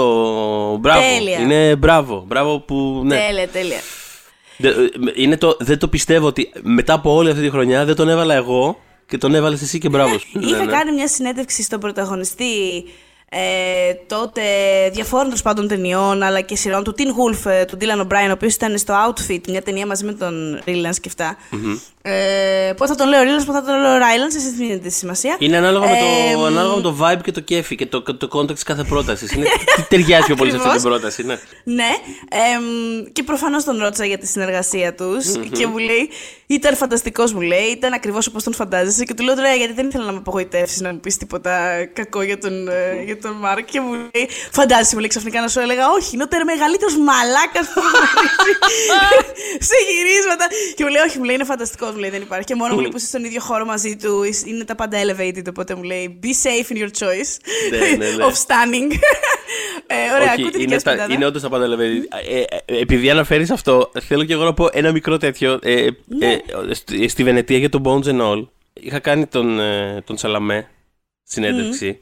μπράβο. 0.77 0.99
Τέλεια. 1.01 1.39
Είναι 1.39 1.75
μπράβο. 1.75 2.23
Μπράβο 2.27 2.59
που. 2.59 3.01
Ναι. 3.05 3.15
Τέλεια, 3.17 3.47
τέλεια. 3.47 3.79
Δε- 4.57 4.73
Είναι 5.15 5.37
το, 5.37 5.57
δεν 5.59 5.79
το 5.79 5.87
πιστεύω 5.87 6.27
ότι 6.27 6.51
μετά 6.61 6.93
από 6.93 7.13
όλη 7.13 7.29
αυτή 7.29 7.41
τη 7.41 7.49
χρονιά 7.49 7.85
δεν 7.85 7.95
τον 7.95 8.09
έβαλα 8.09 8.33
εγώ 8.33 8.79
και 9.09 9.17
τον 9.17 9.35
έβαλες 9.35 9.61
εσύ 9.61 9.77
και 9.79 9.89
μπράβο 9.89 10.17
σου. 10.17 10.27
Είχα 10.39 10.57
Ναι, 10.57 10.63
ναι. 10.63 10.71
κάνει 10.71 10.91
μια 10.91 11.07
συνέντευξη 11.07 11.63
στον 11.63 11.79
πρωταγωνιστή 11.79 12.83
ε, 13.31 13.93
τότε 14.07 14.41
διαφόρων 14.93 15.25
τέλος 15.25 15.41
πάντων 15.41 15.67
ταινιών 15.67 16.23
αλλά 16.23 16.41
και 16.41 16.55
σειρών 16.55 16.83
του 16.83 16.95
Tin 16.97 17.01
Wolf, 17.01 17.51
ε, 17.51 17.65
του 17.65 17.77
Dylan 17.81 18.01
O'Brien, 18.01 18.27
ο 18.27 18.31
οποίος 18.31 18.53
ήταν 18.53 18.77
στο 18.77 18.93
Outfit, 19.07 19.39
μια 19.47 19.61
ταινία 19.61 19.85
μαζί 19.85 20.05
με 20.05 20.13
τον 20.13 20.59
Rylance 20.65 20.95
και 21.01 21.07
αυτά. 21.07 21.37
Ε, 22.01 22.73
πότε 22.77 22.91
θα 22.91 22.95
τον 22.97 23.07
λέω 23.07 23.21
Rylance, 23.21 23.45
πότε 23.45 23.59
θα 23.59 23.65
τον 23.65 23.81
λέω 23.81 23.91
Rylance, 23.97 24.35
εσείς 24.35 24.43
δεν 24.43 24.55
δίνετε 24.57 24.89
σημασία. 24.89 25.35
Είναι 25.39 25.57
ανάλογα, 25.57 25.85
με 25.85 25.91
Ε, 25.91 26.33
το, 26.33 26.45
ανάλογα 26.45 26.75
με 26.75 26.81
το 26.81 26.95
vibe 27.01 27.21
και 27.23 27.31
το 27.31 27.39
κέφι 27.39 27.75
και 27.75 27.85
το, 27.85 28.01
το 28.01 28.27
context 28.31 28.59
κάθε 28.65 28.83
πρότασης. 28.83 29.31
Είναι 29.31 29.45
τι 29.75 29.81
ταιριάζει 29.89 30.25
πιο 30.25 30.35
πολύ 30.35 30.49
σε 30.51 30.55
αυτή 30.57 30.69
την 30.69 30.77
Ακριβώς. 30.77 30.99
πρόταση. 30.99 31.23
Ναι. 31.23 31.39
Ναι, 31.63 31.89
εμ, 32.29 33.03
και 33.13 33.23
προφανώς 33.23 33.63
τον 33.63 33.77
ρώτησα 33.79 34.05
για 34.05 34.17
τη 34.17 34.27
συνεργασία 34.27 34.95
τους 34.95 35.25
και 35.51 35.67
μου 35.67 35.77
λέει, 35.77 36.09
ήταν 36.51 36.75
φανταστικός 36.75 37.33
μου 37.33 37.41
λέει, 37.41 37.67
ήταν 37.77 37.93
ακριβώς 37.93 38.27
όπως 38.27 38.43
τον 38.43 38.53
φαντάζεσαι 38.53 39.03
και 39.03 39.13
του 39.13 39.23
λέω 39.23 39.35
τώρα 39.35 39.53
γιατί 39.55 39.73
δεν 39.73 39.87
ήθελα 39.87 40.05
να 40.05 40.11
με 40.11 40.17
απογοητεύσεις 40.17 40.81
να 40.81 40.91
μου 40.93 40.99
πεις 40.99 41.17
τίποτα 41.17 41.85
κακό 41.93 42.21
για 42.21 42.37
τον, 42.37 42.67
ε, 42.67 43.03
για 43.05 43.17
τον 43.17 43.31
Μάρκ 43.31 43.65
και 43.65 43.79
μου 43.79 43.91
λέει, 43.93 44.29
φαντάζεσαι 44.51 44.93
μου 44.93 44.99
λέει 44.99 45.07
ξαφνικά 45.07 45.41
να 45.41 45.47
σου 45.47 45.59
έλεγα 45.59 45.89
όχι, 45.89 46.15
είναι 46.15 46.23
ο 46.23 46.45
μεγαλύτερος 46.45 46.97
μαλάκας 46.97 47.65
που 47.73 47.79
έχω 47.79 47.89
γνωρίσει 47.89 48.47
σε 49.69 49.75
γυρίσματα 49.89 50.45
και 50.75 50.83
μου 50.83 50.89
λέει 50.89 51.01
όχι, 51.01 51.17
μου 51.17 51.23
λέει 51.23 51.35
είναι 51.35 51.43
φανταστικός, 51.43 51.91
μου 51.91 51.97
λέει 51.97 52.09
δεν 52.09 52.21
υπάρχει 52.21 52.45
και 52.45 52.55
μόνο 52.55 52.73
μου 52.73 52.79
λέει 52.79 52.89
που 52.89 52.97
είσαι 52.97 53.07
στον 53.07 53.23
ίδιο 53.23 53.41
χώρο 53.41 53.65
μαζί 53.65 53.95
του 53.95 54.23
είναι 54.45 54.63
τα 54.63 54.75
πάντα 54.75 54.97
elevated 55.03 55.45
οπότε 55.49 55.75
μου 55.75 55.83
λέει 55.83 56.19
be 56.23 56.31
safe 56.45 56.67
in 56.73 56.77
your 56.81 56.91
choice 57.01 57.31
Ναι, 57.71 57.77
ναι, 57.77 58.09
ναι. 58.15 58.25
of 58.27 58.33
stunning 58.45 58.91
ε, 59.87 59.95
ωραία, 60.15 60.31
Όχι, 60.31 60.41
ακούτε 60.41 60.57
είναι, 60.57 60.65
δικές 60.67 60.83
τα, 60.83 60.91
πεντάδα. 60.91 61.13
είναι 61.13 61.25
όντως 61.25 61.41
τα 61.41 61.49
πάντα 61.49 61.63
ελεύθερη. 61.63 62.07
Ε, 62.29 62.39
ε, 62.39 62.79
επειδή 62.81 63.09
αναφέρεις 63.09 63.51
αυτό, 63.51 63.91
θέλω 64.01 64.23
και 64.23 64.33
εγώ 64.33 64.43
να 64.43 64.53
πω 64.53 64.69
ένα 64.71 64.91
μικρό 64.91 65.17
τέτοιο. 65.17 65.59
Ε, 66.47 66.61
Ναι. 66.61 66.71
ε, 66.71 66.73
στη, 66.73 67.07
στη 67.07 67.23
Βενετία 67.23 67.57
για 67.57 67.69
τον 67.69 67.81
Bones 67.85 68.03
and 68.03 68.21
All 68.21 68.47
είχα 68.73 68.99
κάνει 68.99 69.25
τον, 69.27 69.59
ε, 69.59 70.01
τον 70.05 70.17
Σαλαμέ 70.17 70.67
συνέντευξη. 71.23 71.97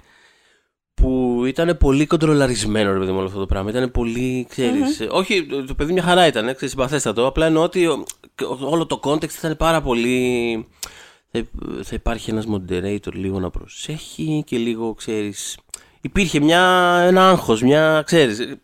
Που 0.93 1.41
ήταν 1.47 1.77
πολύ 1.77 2.05
κοντρολαρισμένο 2.05 2.93
ρε 2.93 2.99
παιδί 2.99 3.11
μου 3.11 3.17
όλο 3.17 3.27
αυτό 3.27 3.39
το 3.39 3.45
πράγμα. 3.45 3.69
Ήταν 3.69 3.91
πολύ, 3.91 4.45
ξέρεις, 4.49 4.99
ε, 4.99 5.07
Όχι, 5.11 5.45
το- 5.45 5.65
το 5.65 5.73
παιδί 5.75 5.93
μια 5.93 6.03
χαρά 6.03 6.27
ήταν, 6.27 6.45
ξέρεις, 6.45 6.69
συμπαθέστατο. 6.69 7.25
Απλά 7.25 7.45
εννοώ 7.45 7.63
ότι 7.63 7.85
ο- 7.87 8.05
ο- 8.41 8.69
όλο 8.69 8.85
το 8.85 8.99
context 9.03 9.33
ήταν 9.37 9.57
πάρα 9.57 9.81
πολύ. 9.81 10.67
Θα, 11.31 11.43
θα 11.83 11.95
υπάρχει 11.95 12.29
ένας 12.29 12.45
moderator 12.51 13.13
λίγο 13.13 13.39
να 13.39 13.49
προσέχει 13.49 14.43
και 14.45 14.57
λίγο, 14.57 14.93
ξέρεις... 14.93 15.57
Υπήρχε 16.07 16.39
μια, 16.39 16.61
ένα 17.07 17.29
άγχος, 17.29 17.61
μια, 17.61 18.03
ξέρεις... 18.05 18.57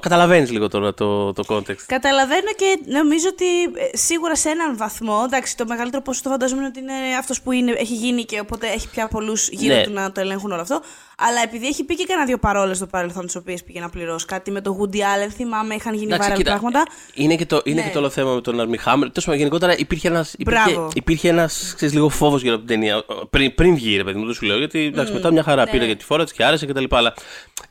Καταλαβαίνεις 0.00 0.50
λίγο 0.50 0.68
τώρα 0.68 0.94
το, 0.94 1.32
το 1.32 1.42
context. 1.48 1.82
Καταλαβαίνω 1.86 2.50
και 2.56 2.78
νομίζω 2.86 3.26
ότι 3.32 3.44
ε, 3.62 3.96
σίγουρα 3.96 4.36
σε 4.36 4.48
έναν 4.48 4.76
βαθμό. 4.76 5.22
Εντάξει, 5.24 5.56
το 5.56 5.64
μεγαλύτερο 5.66 6.02
ποσοστό 6.02 6.28
φαντάζομαι 6.30 6.64
ότι 6.64 6.78
είναι 6.80 6.92
αυτός 7.18 7.40
που 7.40 7.52
είναι, 7.52 7.70
έχει 7.70 7.94
γίνει 7.94 8.24
και 8.24 8.40
οπότε 8.40 8.66
έχει 8.66 8.88
πια 8.90 9.08
πολλούς 9.08 9.48
γύρω 9.48 9.74
Ναι. 9.74 9.82
του 9.82 9.92
να 9.92 10.12
το 10.12 10.20
ελέγχουν 10.20 10.52
όλο 10.52 10.60
αυτό. 10.60 10.80
Αλλά 11.18 11.40
επειδή 11.44 11.66
έχει 11.66 11.84
πει 11.84 11.94
και 11.94 12.04
κανένα 12.04 12.26
δύο 12.26 12.38
παρόλες 12.38 12.76
στο 12.76 12.86
παρελθόν, 12.86 13.26
τις 13.26 13.36
οποίες 13.36 13.64
πήγε 13.64 13.80
να 13.80 13.88
πληρώσει 13.88 14.26
κάτι 14.26 14.50
με 14.50 14.60
το 14.60 14.76
Woody 14.80 14.96
Allen, 14.96 15.30
θυμάμαι, 15.36 15.74
είχαν 15.74 15.94
γίνει 15.94 16.12
Εντάξει, 16.12 16.30
viral 16.32 16.36
κοίτα, 16.36 16.50
πράγματα. 16.50 16.82
Είναι 17.14 17.34
και 17.36 17.46
το, 17.46 17.60
είναι 17.64 17.80
Ναι. 17.80 17.86
και 17.86 17.92
το 17.92 17.98
όλο 17.98 18.08
θέμα 18.10 18.34
με 18.34 18.40
τον 18.40 18.56
Armie 18.60 18.88
Hammer. 18.88 18.98
Τέλος 18.98 19.24
πάντων, 19.24 19.34
γενικότερα 19.38 19.76
υπήρχε 19.76 20.08
ένας 20.08 20.32
υπήρχε, 20.38 20.70
Μπράβο. 20.72 20.88
υπήρχε 20.94 21.28
ένας, 21.28 21.72
ξέρεις, 21.76 21.94
λίγο 21.94 22.08
φόβος 22.08 22.42
για 22.42 22.56
την 22.58 22.66
ταινία. 22.66 23.04
Πριν, 23.30 23.54
πριν 23.54 23.74
βγει, 23.74 23.96
ρε 23.96 24.04
παιδί 24.04 24.18
μου, 24.18 24.26
το 24.26 24.32
σου 24.32 24.44
λέω. 24.46 24.58
Γιατί 24.58 24.78
εντάξει, 24.84 25.12
μετά 25.12 25.32
μια 25.32 25.42
χαρά 25.42 25.64
ναι. 25.64 25.70
πήρε 25.70 25.84
για 25.84 25.96
τη 25.96 26.04
φόρα 26.04 26.24
της 26.24 26.32
και 26.32 26.44
άρεσε 26.44 26.66
κτλ. 26.66 26.84
Αλλά 26.96 27.14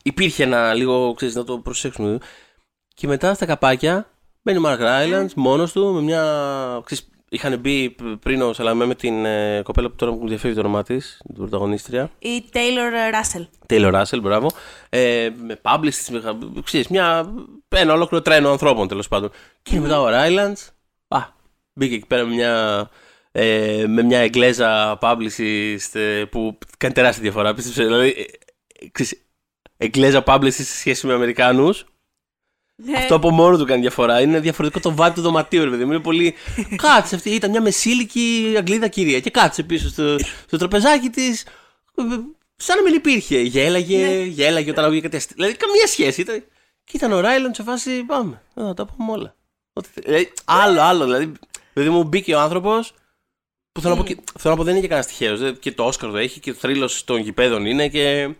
υπήρχε 0.02 0.42
ένα 0.42 0.74
λίγο, 0.74 1.14
ξέρεις, 1.14 1.34
να 1.34 1.44
το 1.44 1.58
προσέξουμε. 1.58 2.18
Και 2.94 3.06
μετά 3.06 3.34
στα 3.34 3.46
καπάκια 3.46 4.10
μπαίνει 4.42 4.58
ο 4.58 4.62
Mark 4.64 4.80
Rylance 4.80 5.32
μόνος 5.34 5.72
του 5.72 5.92
με 5.92 6.00
μια. 6.00 6.22
Ξέρεις, 6.84 7.08
είχαν 7.30 7.58
μπει 7.58 7.96
πριν 8.20 8.42
ο 8.42 8.52
Σαλαμέ 8.52 8.84
με 8.84 8.94
την 8.94 9.24
ε, 9.24 9.62
κοπέλα 9.62 9.88
που 9.88 9.96
τώρα 9.96 10.12
μου 10.12 10.28
διαφεύγει 10.28 10.54
το 10.54 10.60
όνομά 10.60 10.82
της, 10.82 11.20
την 11.26 11.34
πρωταγωνίστρια. 11.34 12.10
Η 12.18 12.44
Taylor 12.52 13.14
Russell. 13.14 13.46
Taylor 13.66 14.02
Russell, 14.02 14.20
μπράβο. 14.22 14.50
Ε, 14.88 15.28
με 15.46 15.60
publicist, 15.62 16.08
με, 16.10 16.38
ξέρεις, 16.64 16.88
μια, 16.88 17.34
ένα 17.68 17.92
ολόκληρο 17.92 18.22
τρένο 18.22 18.50
ανθρώπων 18.50 18.88
τέλος 18.88 19.08
πάντων. 19.08 19.30
Και 19.62 19.80
μετά 19.80 20.00
ο 20.00 20.06
Rylands, 20.08 20.68
α, 21.08 21.18
μπήκε 21.72 21.94
εκεί 21.94 22.06
πέρα 22.06 22.24
με 22.24 22.34
μια, 22.34 22.88
ε, 23.32 23.84
με 23.86 24.02
μια 24.02 24.18
εγγλέζα 24.18 24.98
publicist 25.00 25.90
ε, 25.92 26.24
που 26.24 26.58
κάνει 26.78 26.94
τεράστια 26.94 27.22
διαφορά. 27.22 27.54
Πίστεψε, 27.54 27.84
δηλαδή, 27.84 28.08
ε, 28.08 28.20
ε, 28.20 28.24
ξέρεις, 28.92 29.22
εγγλέζα 29.76 30.22
publicist 30.26 30.52
σε 30.52 30.64
σχέση 30.78 31.06
με 31.06 31.12
Αμερικάνους 31.12 31.84
Ναι. 32.76 32.96
αυτό 32.98 33.14
από 33.14 33.30
μόνο 33.30 33.58
του 33.58 33.64
κάνει 33.64 33.80
διαφορά. 33.80 34.20
Είναι 34.20 34.40
διαφορετικό 34.40 34.80
το 34.80 34.94
vibe 34.98 35.12
του 35.14 35.20
δωματίου, 35.20 35.64
ρε 35.64 35.70
παιδί 35.70 35.84
μου. 35.84 35.92
Είναι 35.92 36.00
πολύ. 36.02 36.34
κάτσε 36.82 37.14
αυτή. 37.14 37.30
Ήταν 37.30 37.50
μια 37.50 37.60
μεσήλικη 37.60 38.54
Αγγλίδα 38.56 38.88
κυρία. 38.88 39.20
Και 39.20 39.30
κάτσε 39.30 39.62
πίσω 39.62 39.88
στο, 39.88 40.18
στο 40.46 40.56
τραπεζάκι 40.56 41.08
της. 41.08 41.44
Σαν 42.56 42.76
να 42.76 42.82
μην 42.82 42.94
υπήρχε. 42.94 43.38
Γέλαγε, 43.40 44.06
Ναι. 44.06 44.22
γέλαγε 44.22 44.70
όταν 44.70 44.84
άκουγε 44.84 45.00
κάτι 45.00 45.16
αστείο. 45.16 45.34
Δηλαδή 45.36 45.56
καμία 45.56 45.86
σχέση. 45.86 46.20
Ήταν... 46.20 46.44
Και 46.84 46.96
ήταν 46.96 47.12
ο 47.12 47.20
Ράιλον 47.20 47.54
σε 47.54 47.62
φάση. 47.62 48.02
Πάμε. 48.04 48.42
Να 48.54 48.74
τα 48.74 48.84
πούμε 48.86 49.12
όλα. 49.12 49.34
Ό,τι 49.72 49.88
θε- 49.94 50.04
Δηλαδή, 50.04 50.32
άλλο, 50.44 50.80
άλλο. 50.80 51.04
Δηλαδή, 51.04 51.32
δηλαδή 51.72 51.92
μου 51.94 52.04
μπήκε 52.04 52.34
ο 52.34 52.40
άνθρωπος. 52.40 52.92
Που 53.72 53.80
θέλω, 53.80 53.94
να 53.94 54.00
πω, 54.00 54.06
και- 54.06 54.16
θέλω 54.38 54.54
να 54.54 54.58
πω 54.58 54.64
δεν 54.64 54.72
είναι 54.72 54.82
και 54.82 54.88
κανένα 54.88 55.06
τυχαίο. 55.06 55.52
Και 55.52 55.72
το 55.72 55.84
Όσκαρ 55.84 56.10
το 56.10 56.16
έχει 56.16 56.40
και 56.40 56.52
το 56.52 56.58
θρύλος 56.58 57.04
των 57.04 57.18
γηπέδων 57.20 57.66
είναι 57.66 57.88
και. 57.88 58.34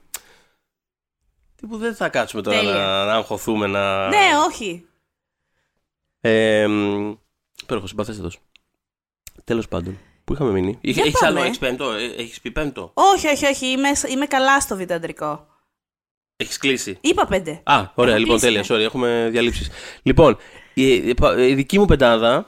Τύπου 1.61 1.77
δεν 1.77 1.95
θα 1.95 2.09
κάτσουμε 2.09 2.43
τώρα 2.43 2.57
Τέλεια. 2.59 2.73
να, 2.75 3.05
να 3.05 3.15
αγχωθούμε 3.15 3.67
να. 3.67 4.09
Ναι, 4.09 4.29
όχι. 4.49 4.85
Ε, 6.21 6.67
μ, 6.67 7.15
Υπέροχο, 7.63 7.87
συμπαθέστατο. 7.87 8.31
Τέλος 9.45 9.69
πάντων. 9.69 9.99
Πού 10.25 10.33
είχαμε 10.33 10.51
μείνει; 10.51 10.79
Για 10.81 11.03
Έχεις 11.07 11.19
πάμε. 11.21 11.39
άλλο, 11.41 11.49
έχει 11.49 11.59
πέμπτο. 11.59 11.91
Έχεις 11.93 12.41
πει 12.41 12.51
πέμπτο; 12.51 12.91
Όχι, 12.95 13.27
όχι, 13.29 13.47
όχι. 13.47 13.67
Είμαι, 13.67 13.89
είμαι 14.11 14.27
καλά 14.27 14.61
στο 14.61 14.77
βιταντρικό. 14.77 15.47
Έχεις 16.37 16.59
κλείσει; 16.59 16.99
Είπα 17.01 17.27
πέντε. 17.27 17.61
Α, 17.65 17.85
ωραία, 17.95 18.15
Έχω 18.15 18.23
λοιπόν, 18.23 18.39
κλείσει, 18.39 18.55
τέλεια. 18.55 18.65
ναι. 18.69 18.77
Sorry, 18.77 18.87
έχουμε 18.87 19.29
διαλύσει. 19.31 19.71
Λοιπόν, 20.03 20.37
η, 20.75 20.93
η, 20.95 21.15
η 21.39 21.55
δική 21.55 21.79
μου 21.79 21.85
πεντάδα 21.85 22.47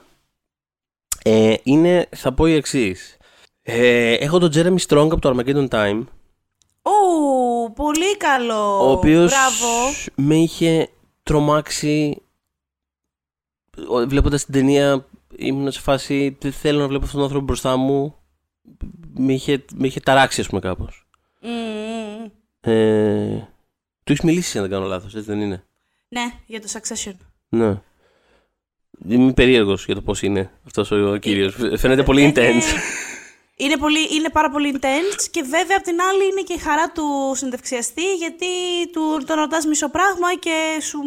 ε, 1.23 1.55
είναι, 1.63 2.09
θα 2.17 2.33
πω 2.33 2.47
η 2.47 2.53
εξής. 2.55 3.17
Ε, 3.63 4.13
έχω 4.15 4.39
τον 4.39 4.51
Jeremy 4.55 4.87
Strong 4.89 5.09
από 5.13 5.19
το 5.21 5.35
Armageddon 5.37 5.69
Time, 5.69 6.05
Ου, 6.83 6.91
πολύ 7.71 8.17
καλό. 8.17 8.87
ο 8.89 8.91
οποίος 8.91 9.31
Μπράβο. 9.33 9.69
με 10.15 10.35
είχε 10.37 10.89
τρομάξει 11.23 12.23
Ο- 13.89 14.07
βλέποντας 14.07 14.45
την 14.45 14.55
ταινία 14.55 15.07
ήμουν 15.37 15.73
σε 15.73 15.81
φάση 15.81 16.37
δεν 16.41 16.53
θέλω 16.53 16.81
να 16.81 16.87
βλέπω 16.89 17.05
αυτόν 17.05 17.17
τον 17.17 17.23
άνθρωπο 17.29 17.45
μπροστά 17.45 17.77
μου 17.77 18.15
με 19.15 19.33
είχε, 19.33 19.65
με 19.75 19.87
είχε 19.87 20.01
ταράξει 20.01 20.41
ας 20.41 20.47
πούμε 20.49 20.61
κάπως 20.61 21.07
Μμμ. 21.41 22.25
ε, 22.61 23.49
του 24.05 24.13
έχεις 24.13 24.25
μιλήσει 24.25 24.57
αν 24.59 24.63
δεν 24.65 24.73
κάνω 24.73 24.87
λάθος 24.87 25.15
έτσι 25.15 25.29
δεν 25.29 25.41
είναι; 25.41 25.65
Ναι, 26.09 26.33
για 26.47 26.61
το 26.61 26.69
Succession. 26.73 27.15
ναι 27.49 27.81
Είμαι 29.09 29.33
περίεργος 29.33 29.85
για 29.85 29.95
το 29.95 30.03
πώς 30.03 30.23
είναι 30.23 30.51
αυτός 30.67 30.91
ο 30.91 31.17
κύριος. 31.17 31.55
Φαίνεται 31.77 32.03
πολύ 32.03 32.23
Ε, 32.23 32.33
intense. 32.35 32.63
Είναι, 33.57 33.77
πολύ, 33.77 34.09
είναι 34.15 34.29
πάρα 34.31 34.51
πολύ 34.51 34.79
intense 34.81 35.27
και 35.31 35.43
βέβαια 35.43 35.77
απ' 35.77 35.83
την 35.85 36.01
άλλη 36.11 36.25
είναι 36.31 36.41
και 36.41 36.53
η 36.53 36.59
χαρά 36.59 36.91
του 36.93 37.33
συνδευξιαστή 37.37 38.15
γιατί 38.15 38.47
του, 38.93 39.23
τον 39.27 39.37
ρωτάς 39.37 39.65
μισό 39.67 39.89
πράγμα 39.89 40.35
και 40.39 40.81
σου, 40.83 40.99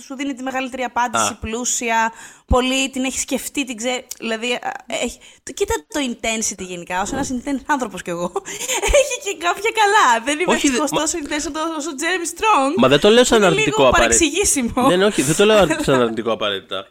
σου 0.00 0.14
δίνει 0.16 0.34
τη 0.34 0.42
μεγαλύτερη 0.42 0.82
απάντηση, 0.84 1.32
Α. 1.32 1.36
πλούσια, 1.40 2.12
πολύ, 2.46 2.90
την 2.90 3.04
έχεις 3.04 3.20
σκεφτεί, 3.20 3.64
την 3.64 3.76
ξέρει. 3.76 4.06
Δηλαδή, 4.18 4.52
α, 4.52 4.72
έχει, 4.86 5.18
το, 5.42 5.52
κοίτα 5.52 5.74
το 5.88 6.00
intensity 6.10 6.58
γενικά, 6.66 7.00
ως 7.00 7.12
ένας 7.12 7.30
intense 7.32 7.60
άνθρωπος 7.66 8.02
κι 8.02 8.10
εγώ. 8.10 8.32
έχει 9.00 9.16
και 9.24 9.36
κάποια 9.44 9.70
καλά. 9.80 10.24
Δεν 10.24 10.38
είμαι 10.38 10.52
Όχι, 10.52 10.60
δε- 10.68 10.76
ευτυχώς 10.76 10.90
μα- 10.90 11.00
τόσο 11.00 11.18
intense 11.22 11.76
όσο 11.78 11.90
ο 11.90 11.94
Jeremy 12.00 12.38
Strong. 12.38 12.72
Μα 12.76 12.88
δεν 12.88 13.00
το 13.00 13.08
λέω 13.10 13.24
σαν 13.24 13.38
Είναι 13.38 13.46
αρνητικό 13.46 13.76
λίγο 13.76 13.88
απαραίτητα. 13.88 14.18
παρεξηγήσιμο. 14.24 14.88
Ναι, 14.88 14.96
ναι, 14.96 15.04
όχι, 15.04 15.22
δεν 15.22 15.36
το 15.36 15.44
λέω 15.44 15.66
σαν 15.82 16.00
αρνητικό 16.02 16.32
απαραίτητα. 16.32 16.86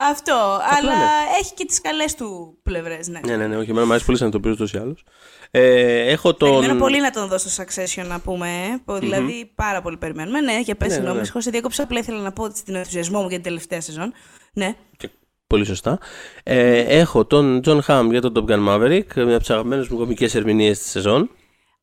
Αυτό, 0.00 0.60
αλλά 0.78 0.96
ναι. 0.96 1.04
έχει 1.40 1.54
και 1.54 1.64
τις 1.64 1.80
καλές 1.80 2.14
του 2.14 2.58
πλευρές, 2.62 3.08
ναι. 3.08 3.20
Ναι, 3.26 3.36
ναι, 3.36 3.46
ναι, 3.46 3.56
όχι, 3.56 3.70
εμένα 3.70 3.84
μου 3.86 3.90
αρέσει 3.90 4.06
πολύ 4.06 4.18
σαν 4.18 4.30
το 4.30 4.40
πει 4.40 4.48
ούτως 4.50 4.72
ή 4.72 4.78
άλλως. 4.78 5.04
Ε, 5.50 6.10
έχω 6.10 6.34
τον. 6.34 6.54
Περιμένω 6.54 6.78
πολύ 6.78 7.00
να 7.00 7.10
τον 7.10 7.28
δω 7.28 7.38
στο 7.38 7.62
Succession 7.62 8.06
να 8.06 8.18
πούμε. 8.20 8.48
ε. 8.48 8.76
Που 8.84 8.94
Δηλαδή 8.98 9.52
πάρα 9.54 9.82
πολύ 9.82 9.96
περιμένουμε. 9.96 10.40
Ναι, 10.40 10.60
για 10.60 10.74
πες 10.74 10.80
Ναι, 10.80 10.86
ναι, 10.86 10.92
συγγνώμη, 10.92 11.16
ναι. 11.18 11.22
συγχωρείς, 11.24 11.44
σε 11.46 11.50
διέκοψα. 11.52 11.82
Απλά 11.82 11.98
ήθελα 11.98 12.20
να 12.20 12.32
πω 12.32 12.42
ότι 12.44 12.58
στην 12.58 12.74
ενθουσιασμό 12.74 13.18
μου 13.20 13.26
για 13.28 13.36
την 13.36 13.42
τελευταία 13.44 13.80
σεζόν. 13.80 14.12
Ναι. 14.52 14.74
Και- 14.96 15.08
Πολύ 15.46 15.64
σωστά. 15.64 15.98
Ε, 16.42 16.78
έχω 16.98 17.24
τον 17.24 17.60
John 17.64 17.80
Hamm 17.86 18.06
για 18.10 18.20
τον 18.20 18.32
Top 18.36 18.50
Gun 18.52 18.68
Maverick, 18.68 19.14
μια 19.14 19.24
από 19.30 19.38
τις 19.38 19.50
αγαπημένες 19.50 19.88
μου 19.88 19.96
κομικές 19.98 20.34
ερμηνείες 20.34 20.78
της 20.78 20.90
σεζόν. 20.90 21.30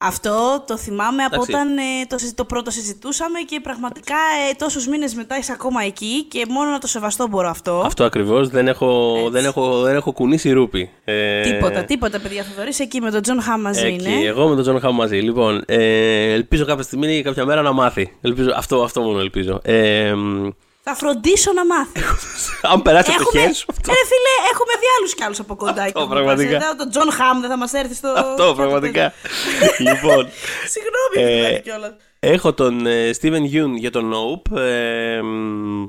Αυτό 0.05 0.63
το 0.67 0.77
θυμάμαι 0.77 1.23
από 1.23 1.35
Εντάξει. 1.35 1.51
όταν 1.51 1.77
ε, 1.77 1.81
το, 2.07 2.17
συζη- 2.17 2.35
το 2.35 2.45
πρώτο 2.45 2.71
συζητούσαμε 2.71 3.39
και 3.39 3.59
πραγματικά 3.59 4.15
ε, 4.49 4.53
τόσους 4.57 4.87
μήνες 4.87 5.13
μετά 5.13 5.37
είσαι 5.37 5.51
ακόμα 5.51 5.83
εκεί 5.83 6.23
και 6.23 6.45
μόνο 6.49 6.69
να 6.71 6.79
το 6.79 6.87
σεβαστώ 6.87 7.27
μπορώ 7.27 7.49
αυτό. 7.49 7.81
Αυτό 7.85 8.03
ακριβώς. 8.03 8.49
Δεν 8.49 8.67
έχω, 8.67 9.15
δεν, 9.29 9.45
έχω, 9.45 9.81
δεν 9.81 9.95
έχω 9.95 10.11
κουνήσει 10.11 10.51
ρούπι. 10.51 10.89
Ε, 11.03 11.41
Τίποτα, 11.41 11.83
τίποτα, 11.83 12.19
παιδιά. 12.19 12.43
Θα 12.43 12.49
δωρείς 12.57 12.79
εκεί 12.79 13.01
με 13.01 13.11
τον 13.11 13.21
Τζον 13.21 13.41
Χάμ 13.41 13.61
μαζί 13.61 13.85
Εκεί, 13.85 14.11
είναι. 14.11 14.25
εγώ 14.27 14.47
με 14.47 14.63
τον 14.63 14.79
John 14.81 14.85
Hamm 14.87 14.91
μαζί. 14.93 15.17
Λοιπόν, 15.17 15.63
ε, 15.65 16.31
ελπίζω 16.33 16.65
κάποια 16.65 16.83
στιγμή 16.83 17.15
ή 17.15 17.21
κάποια 17.21 17.45
μέρα 17.45 17.61
να 17.61 17.71
μάθει. 17.71 18.17
Ελπίζω, 18.21 18.49
αυτό, 18.55 18.81
αυτό 18.83 19.01
μόνο 19.01 19.19
ελπίζω. 19.19 19.59
Ε, 19.63 20.13
μ, 20.13 20.47
Θα 20.87 20.95
φροντίσω 20.95 21.53
να 21.53 21.65
μάθει. 21.65 21.99
αν 22.61 22.81
περάσει 22.81 23.09
από 23.11 23.17
το 23.19 23.25
έχουμε, 23.27 23.41
χέρι 23.41 23.53
σου. 23.53 23.65
Αυτό, 23.69 23.91
ρε 23.91 23.97
φίλε, 23.97 24.33
έχουμε 24.51 24.73
δει 24.79 24.85
άλλους 24.97 25.13
κι 25.15 25.23
άλλους 25.23 25.39
από 25.39 25.55
κοντά. 25.55 25.83
Αυτό, 25.83 25.99
εκεί. 25.99 26.09
πραγματικά. 26.09 26.55
Ε, 26.71 26.75
Τον 26.77 26.89
Τζον 26.89 27.11
Χάμ 27.11 27.39
δεν 27.39 27.49
θα 27.49 27.57
μας 27.57 27.73
έρθει 27.73 27.93
στο... 27.93 28.07
αυτό 28.17 28.53
πραγματικά. 28.55 29.13
λοιπόν, 29.87 30.29
Συγγνώμη, 30.73 31.15
Ε, 31.31 31.35
δηλαδή 31.35 31.61
κιόλας. 31.61 31.93
Έχω 32.19 32.53
τον 32.53 32.85
ε, 32.85 33.09
Steven 33.21 33.41
Yeun 33.53 33.73
για 33.77 33.91
τον 33.91 34.13
Nope. 34.13 34.57
Ε, 34.57 35.21
μ, 35.21 35.85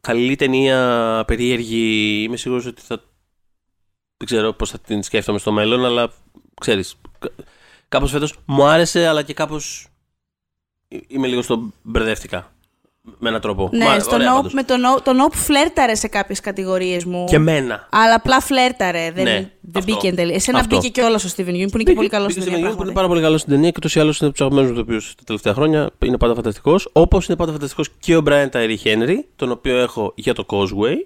καλή 0.00 0.36
ταινία, 0.36 1.22
περίεργη. 1.26 2.22
Είμαι 2.22 2.36
σίγουρος 2.36 2.66
ότι 2.66 2.82
θα... 2.82 2.96
Δεν 4.16 4.26
ξέρω 4.26 4.52
πώς 4.52 4.70
θα 4.70 4.78
την 4.78 5.02
σκέφτομαι 5.02 5.38
στο 5.38 5.52
μέλλον, 5.52 5.84
αλλά 5.84 6.12
ξέρεις, 6.60 6.94
κα- 7.18 7.30
κάπως 7.88 8.10
φέτος 8.10 8.34
μου 8.44 8.64
άρεσε, 8.66 9.06
αλλά 9.06 9.22
και 9.22 9.34
κάπως 9.34 9.88
ε- 10.88 10.98
είμαι 11.06 11.26
λίγο 11.26 11.42
στο 11.42 11.72
μπερδεύτηκα. 11.82 12.50
Με 13.18 13.28
έναν 13.28 13.40
τρόπο. 13.40 13.68
Ναι, 13.72 13.84
Μα- 13.84 13.98
στο 13.98 14.14
ωραία 14.14 14.32
Nope, 14.32 14.36
πάντως. 14.36 14.52
με 14.52 14.62
το 14.62 14.74
Nope, 14.74 15.02
το 15.02 15.10
Nope 15.24 15.32
φλέρταρε 15.34 15.94
σε 15.94 16.08
κάποιες 16.08 16.40
κατηγορίες 16.40 17.04
μου. 17.04 17.24
Και 17.28 17.36
εμένα. 17.36 17.88
Αλλά 17.90 18.14
απλά 18.14 18.40
φλέρταρε. 18.40 19.10
Δεν, 19.14 19.24
Ναι, 19.24 19.30
δεν 19.32 19.50
αυτό. 19.76 19.92
μπήκε 19.92 20.08
εν 20.08 20.14
τέλει. 20.16 20.32
Εσένα 20.32 20.58
Αυτό. 20.58 20.76
μπήκε 20.76 20.88
και 20.88 21.00
όλο 21.02 21.14
ο 21.14 21.28
Steven 21.36 21.48
Yeun 21.48 21.66
που 21.70 21.78
είναι 21.78 21.82
και 21.82 21.92
πολύ 21.92 22.08
καλός 22.08 22.30
στην 22.32 22.42
Μπήκε 22.44 22.54
ταινία. 22.54 22.70
Steven 22.70 22.72
Yeun, 22.72 22.76
που 22.76 22.82
είναι 22.82 22.92
πράγματι. 22.92 22.92
πάρα 22.94 23.08
πολύ 23.08 23.20
καλός 23.20 23.40
στην 23.40 23.52
ταινία 23.52 23.70
και 23.70 23.76
ούτω 23.84 23.98
ή 23.98 24.00
άλλω 24.02 24.08
είναι 24.20 24.28
από 24.28 24.30
τους 24.30 24.40
αγαπημένους 24.40 24.70
μου 24.70 24.76
ηθοποιού 24.76 24.98
τα 25.16 25.22
τελευταία 25.24 25.54
χρόνια. 25.54 25.90
Είναι 26.04 26.16
πάντα 26.16 26.34
φανταστικός. 26.34 26.88
Όπως 26.92 27.26
είναι 27.26 27.36
πάντα 27.36 27.52
φανταστικός 27.52 27.88
και 27.98 28.16
ο 28.16 28.22
Brian 28.26 28.48
Tyree 28.52 28.76
Henry, 28.84 29.14
τον 29.36 29.50
οποίο 29.50 29.76
έχω 29.78 30.12
για 30.16 30.34
το 30.34 30.44
Causeway. 30.48 30.96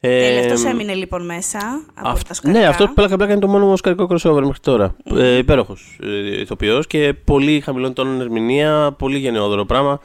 Τέλεια, 0.00 0.26
Ε, 0.28 0.38
αυτός 0.38 0.64
έμεινε 0.64 0.94
λοιπόν 0.94 1.24
μέσα 1.24 1.58
από 1.94 2.08
αυ- 2.08 2.26
τα 2.28 2.34
σκαρικά. 2.34 2.60
ναι, 2.60 2.66
αυτό 2.66 2.86
πλάκα 2.94 3.16
πλάκα 3.16 3.32
είναι 3.32 3.40
το 3.40 3.48
μόνο 3.48 3.72
οσκαρικό 3.72 4.04
crossover 4.10 4.40
μέχρι 4.40 4.60
τώρα. 4.60 4.96
Ε, 5.16 5.36
Υπέροχος 5.36 5.98
ε, 6.02 6.40
ηθοποιός 6.40 6.86
και 6.86 7.14
πολύ 7.24 7.60
χαμηλών 7.60 7.92
τόνων 7.92 8.20
ερμηνεία, 8.20 8.94
πολύ 8.98 9.18
γενναιόδωρο 9.18 9.64
πράγμα. 9.64 10.00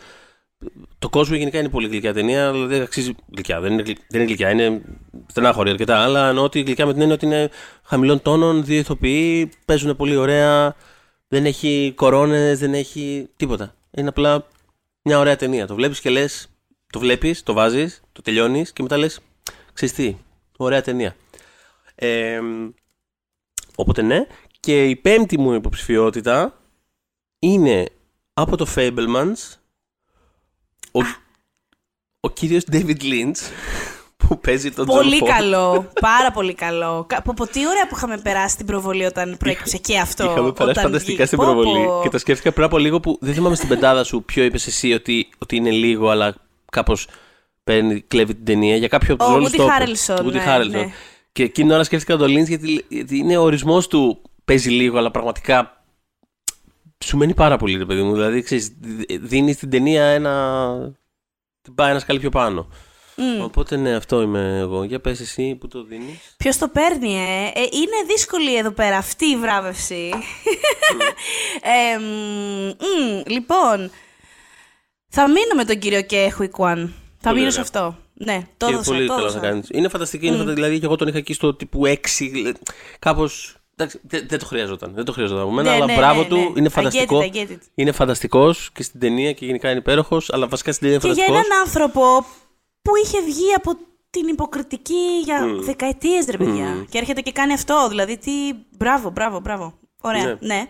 Το 1.00 1.10
Causeway 1.12 1.38
γενικά 1.38 1.60
είναι 1.60 1.70
πολύ 1.70 1.88
γλυκιά 1.88 2.14
ταινία, 2.14 2.48
αλλά 2.48 2.66
δεν 2.66 2.82
αξίζει 2.82 3.16
γλυκιά. 3.34 3.60
Δεν 3.60 3.72
είναι, 3.72 3.82
γλυ- 3.82 4.00
δεν 4.08 4.20
είναι 4.20 4.30
γλυκιά, 4.30 4.50
είναι 4.52 4.82
στενάχωρη 5.28 5.70
αρκετά. 5.70 5.98
Αλλά 5.98 6.30
εννοώ 6.30 6.44
ότι 6.44 6.62
γλυκιά 6.62 6.86
με 6.86 6.92
την 6.92 7.02
έννοια 7.02 7.16
ότι 7.16 7.26
είναι 7.26 7.50
χαμηλών 7.84 8.22
τόνων, 8.22 8.66
δύο 8.66 8.80
ηθοποιοί, 8.80 9.50
παίζουν 9.66 9.96
πολύ 9.96 10.16
ωραία, 10.16 10.76
δεν 11.28 11.46
έχει 11.46 11.94
κορώνες, 11.96 12.60
δεν 12.60 12.74
έχει 12.74 13.30
τίποτα. 13.36 13.76
Είναι 13.92 14.08
απλά 14.08 14.48
μια 15.02 15.20
ωραία 15.20 15.36
ταινία. 15.36 15.68
Το 15.68 15.76
βλέπεις 15.76 16.00
και 16.02 16.10
λες, 16.10 16.48
το 16.88 17.00
βλέπεις, 17.00 17.44
το 17.44 17.54
βάζεις, 17.54 18.02
το 18.12 18.22
τελειώνεις 18.22 18.74
και 18.74 18.82
μετά 18.82 18.98
λες, 18.98 19.20
ξέρεις 19.74 19.96
τι, 19.96 20.16
ωραία 20.58 20.82
ταινία. 20.82 21.16
Ε, 21.96 22.40
οπότε 23.76 24.02
ναι. 24.02 24.28
Και 24.60 24.86
η 24.86 24.96
πέμπτη 24.96 25.40
μου 25.40 25.54
υποψηφιότητα 25.54 26.62
είναι 27.40 27.86
από 28.34 28.58
το 28.58 28.68
Fablemans 28.76 29.56
ο, 30.92 31.00
ο 32.20 32.30
κύριος 32.30 32.64
David 32.72 33.02
Lynch 33.02 33.38
που 34.18 34.40
παίζει 34.40 34.72
τον 34.72 34.86
Πολύ 34.86 35.20
John 35.22 35.26
Ford. 35.26 35.30
καλό. 35.30 35.92
Πάρα 36.02 36.32
πολύ 36.32 36.54
καλό. 36.54 37.06
Κα- 37.10 37.22
Πω, 37.22 37.34
πω, 37.36 37.48
τι 37.48 37.68
ωραία 37.68 37.88
που 37.88 37.96
είχαμε 37.96 38.18
περάσει 38.18 38.58
την 38.58 38.66
προβολή 38.66 39.06
όταν 39.06 39.36
προέκυψε 39.40 39.78
και 39.78 39.98
αυτό. 40.00 40.24
Είχαμε 40.24 40.52
περάσει 40.52 40.62
όταν 40.72 40.84
φανταστικά 40.84 41.06
βγήκε. 41.12 41.26
στην 41.26 41.38
Πω, 41.38 41.44
προβολή. 41.44 41.86
πω. 41.86 42.00
Και 42.04 42.10
το 42.10 42.18
σκέφτηκα 42.18 42.52
πριν 42.52 42.66
από 42.66 42.78
λίγο 42.78 43.00
που 43.00 43.18
δεν 43.22 43.34
θυμάμαι 43.34 43.56
στην 43.56 43.68
πεντάδα 43.68 44.04
σου 44.04 44.24
ποιο 44.24 44.44
είπες 44.44 44.68
εσύ 44.68 44.94
ότι, 44.94 45.30
ότι 45.38 45.56
είναι 45.56 45.72
λίγο, 45.72 46.10
αλλά 46.10 46.36
κάπως 46.72 47.08
κλέβει 48.08 48.36
την 48.36 48.46
ταινία. 48.46 48.76
Για 48.76 48.88
κάποιο 48.88 49.14
από 49.14 49.24
του 49.24 49.30
Ο 49.32 49.34
ρόλου 49.34 49.50
Woody 49.50 49.60
Harrelson, 49.60 50.24
ναι, 50.32 50.66
ναι. 50.80 50.92
Και 51.32 51.44
εκείνη 51.44 51.68
την 51.68 51.72
ώρα 51.76 51.84
σκέφτηκα 51.84 52.18
τον 52.18 52.28
Lynch 52.32 52.48
γιατί, 52.48 52.86
γιατί 52.88 53.18
είναι 53.18 53.38
ο 53.38 53.42
ορισμός 53.44 53.88
του. 53.88 54.22
Παίζει 54.46 54.70
λίγο, 54.70 54.98
αλλά 54.98 55.12
πραγματικά 55.12 55.77
σου 57.06 57.18
μένει 57.18 57.34
πάρα 57.34 57.58
πολύ, 57.58 57.78
ρε 57.78 57.86
παιδί 57.86 58.02
μου. 58.02 58.14
Δηλαδή, 58.14 58.42
ξέρεις, 58.42 58.72
δίνεις 59.22 59.56
στην 59.56 59.70
ταινία 59.70 60.04
ένα. 60.06 60.96
Την 61.62 61.76
πάει 61.76 61.90
ένα 61.90 62.00
σκάλι 62.00 62.20
πιο 62.20 62.30
πάνω. 62.30 62.68
Μμ. 63.20 63.42
Οπότε 63.44 63.76
ναι, 63.78 63.96
αυτό 63.96 64.22
είμαι 64.22 64.58
εγώ. 64.60 64.84
Για 64.84 65.00
πες 65.00 65.20
εσύ 65.20 65.56
που 65.56 65.68
το 65.68 65.84
δίνεις; 65.84 66.34
Ποιος 66.38 66.58
το 66.58 66.68
παίρνει, 66.68 67.14
ε; 67.16 67.46
ε; 67.60 67.62
Είναι 67.62 68.04
δύσκολη 68.08 68.56
εδώ 68.58 68.72
πέρα 68.72 68.98
αυτή 68.98 69.26
η 69.26 69.38
βράβευση. 69.38 70.12
Ε, 71.62 71.98
μ, 72.00 72.68
μ, 72.68 73.22
λοιπόν, 73.32 73.92
θα 75.10 75.28
μείνω 75.28 75.54
με 75.56 75.66
τον 75.66 75.80
κύριο 75.80 76.02
Κέχουικουαν. 76.02 76.94
Θα 77.20 77.30
Πολύ 77.30 77.40
μείνω 77.40 77.52
σε 77.52 77.60
ωραία. 77.60 77.72
αυτό. 77.84 77.98
Ναι, 78.14 78.42
το 78.58 78.66
Και 78.68 78.74
έδωσα. 78.74 78.92
πολύ 78.92 79.08
το 79.08 79.14
καλά 79.14 79.24
έδωσα. 79.26 79.40
θα 79.40 79.48
κάνεις. 79.48 79.68
Είναι 79.72 79.88
φανταστική, 79.90 80.26
είναι 80.26 80.36
φανταστική. 80.38 80.62
Δηλαδή 80.62 80.80
και 80.80 80.86
εγώ 80.86 80.96
τον 80.96 81.08
είχα 81.08 81.18
εκεί 81.18 81.34
στο 81.34 81.54
τύπου 81.56 81.82
6. 81.86 81.98
Κάπως. 83.00 83.56
Δεν, 83.80 83.90
δεν 84.28 84.40
το 84.40 84.46
χρειαζόταν. 84.46 84.92
Δεν 84.94 85.06
το 85.06 85.12
χρειαζόταν 85.12 85.44
από 85.44 85.52
μένα, 85.52 85.70
Ναι, 85.70 85.76
αλλά 85.76 85.86
ναι, 85.86 85.96
μπράβο 85.96 86.22
ναι, 86.22 86.28
του. 86.28 86.36
ναι. 86.36 86.42
Είναι 86.56 86.68
I 86.68 86.70
get 86.70 86.74
φανταστικό. 86.74 87.20
it, 87.20 87.24
I 87.24 87.36
get 87.38 87.52
it. 87.52 87.58
Είναι 87.76 87.92
φανταστικός 87.92 88.70
και 88.74 88.84
στην 88.84 89.00
ταινία 89.00 89.32
και 89.34 89.46
γενικά 89.46 89.70
είναι 89.70 89.80
υπέροχος, 89.80 90.30
αλλά 90.34 90.48
βασικά 90.48 90.72
στην 90.72 90.84
ταινία 90.88 91.00
Και 91.00 91.08
είναι 91.08 91.16
για 91.16 91.26
φανταστικός. 91.26 91.58
έναν 91.58 91.68
άνθρωπο 91.68 92.26
που 92.82 92.92
είχε 93.04 93.22
βγει 93.22 93.54
από 93.56 93.72
την 94.10 94.28
υποκριτική 94.28 95.20
για 95.24 95.46
Μμ. 95.46 95.60
δεκαετίες 95.64 96.26
ρε 96.30 96.38
παιδιά. 96.38 96.66
Μμ. 96.66 96.84
Και 96.90 96.98
έρχεται 96.98 97.22
και 97.22 97.32
κάνει 97.32 97.54
αυτό. 97.54 97.88
Δηλαδή, 97.90 98.18
τι. 98.18 98.32
Μπράβο, 98.78 99.10
μπράβο, 99.10 99.40
μπράβο. 99.40 99.74
Ωραία. 100.02 100.24
Ναι. 100.26 100.38
Ναι. 100.42 100.66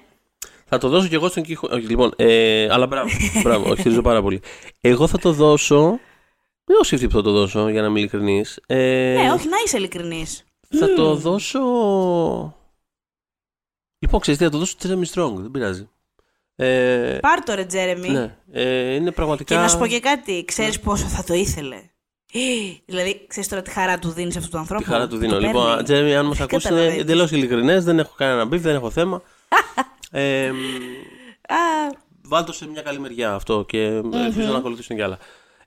Θα 0.65 0.77
το 0.77 0.89
δώσω 0.89 1.07
κι 1.07 1.15
εγώ 1.15 1.27
στον 1.29 1.43
Κίχο. 1.43 1.67
Όχι, 1.71 1.85
λοιπόν, 1.87 2.13
ε, 2.15 2.67
αλλά 2.71 2.87
μπράβο. 2.87 3.09
μπράβο, 3.43 3.69
όχι, 3.71 3.81
χαιρίζω 3.81 4.01
πάρα 4.01 4.21
πολύ. 4.21 4.41
Εγώ 4.81 5.07
θα 5.07 5.17
το 5.17 5.31
δώσω. 5.31 5.79
Δεν 6.63 6.75
έχω 6.75 6.83
σκεφτεί 6.83 7.07
που 7.07 7.13
θα 7.13 7.21
το 7.21 7.31
δώσω, 7.31 7.69
για 7.69 7.81
να 7.81 7.87
είμαι 7.87 7.99
ειλικρινής. 7.99 8.59
Ε, 8.65 8.75
Ναι, 9.23 9.31
όχι, 9.31 9.47
να 9.47 9.57
είσαι 9.65 9.77
ειλικρινής. 9.77 10.43
Θα 10.79 10.93
το 10.93 11.15
δώσω. 11.15 11.59
Λοιπόν, 13.99 14.19
ξέρεις 14.19 14.39
τι, 14.39 14.45
θα 14.45 14.51
το 14.51 14.57
δώσω 14.57 14.75
στο 14.79 14.89
Jeremy 14.89 15.13
Strong, 15.13 15.33
δεν 15.35 15.51
πειράζει. 15.51 15.89
Ε, 16.55 17.17
Πάρ 17.21 17.43
το 17.43 17.53
ρε, 17.53 17.65
Τζέρεμι. 17.65 18.09
ναι, 18.09 18.37
ε, 18.51 18.93
είναι 18.93 19.11
πραγματικά. 19.11 19.55
Και 19.55 19.61
να 19.61 19.67
σου 19.67 19.77
πω 19.77 19.87
και 19.87 19.99
κάτι. 19.99 20.43
Ξέρεις 20.47 20.79
πόσο 20.79 21.05
θα 21.05 21.23
το 21.23 21.33
ήθελε. 21.33 21.75
Δηλαδή, 22.85 23.25
ξέρεις 23.27 23.49
τώρα 23.49 23.61
τη 23.61 23.69
χαρά 23.71 23.99
του 23.99 24.09
δίνεις 24.09 24.33
σε 24.33 24.39
αυτόν 24.39 24.51
τον 24.51 24.59
ανθρώπου; 24.61 24.83
Τη 24.83 24.89
χαρά 24.89 25.03
του 25.07 25.13
Το 25.13 25.17
δίνω. 25.17 25.31
παίρνει. 25.31 25.47
Λοιπόν, 25.47 25.83
Τζέρεμι, 25.83 26.15
αν 26.15 26.25
μας 26.25 26.39
ακούσει, 26.39 26.55
είναι 26.55 26.63
Καταλαβαίνεις. 26.75 27.01
εντελώς 27.01 27.31
ειλικρινές, 27.31 27.83
δεν 27.83 27.99
έχω 27.99 28.13
κανένα 28.17 28.45
beef, 28.45 28.61
δεν 28.61 28.75
έχω 28.75 28.89
θέμα. 28.89 29.21
ε, 30.11 30.47
Α, 31.47 31.55
βάλτο 32.23 32.53
σε 32.53 32.67
μια 32.69 32.81
καλή 32.81 32.99
μεριά 32.99 33.33
αυτό 33.33 33.65
και 33.67 33.83
ελπίζω 34.13 34.51
να 34.51 34.57
ακολουθήσουν 34.57 34.95
κι 34.95 35.01
άλλα. 35.01 35.17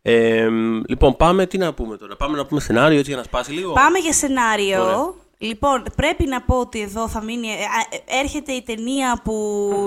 Ε, 0.03 0.49
λοιπόν, 0.89 1.17
πάμε, 1.17 1.47
τι 1.47 1.59
να 1.59 1.73
πούμε 1.75 1.97
τώρα. 1.97 2.17
Πάμε 2.17 2.37
να 2.37 2.47
πούμε 2.47 2.61
σενάριο 2.61 2.99
έτσι 2.99 3.11
για 3.11 3.19
να 3.19 3.25
σπάσει 3.25 3.53
λίγο. 3.53 3.73
Πάμε 3.73 3.99
για 3.99 4.13
σενάριο. 4.13 4.83
Ωραία. 4.83 5.13
Λοιπόν, 5.43 5.85
πρέπει 5.97 6.25
να 6.27 6.43
πω 6.43 6.57
ότι 6.59 6.81
εδώ 6.81 7.09
θα 7.09 7.23
μείνει. 7.23 7.49
ε, 7.49 7.53
α, 7.53 7.87
ε, 7.91 8.19
Έρχεται 8.19 8.53
η 8.53 8.63
ταινία 8.63 9.21
που 9.25 9.35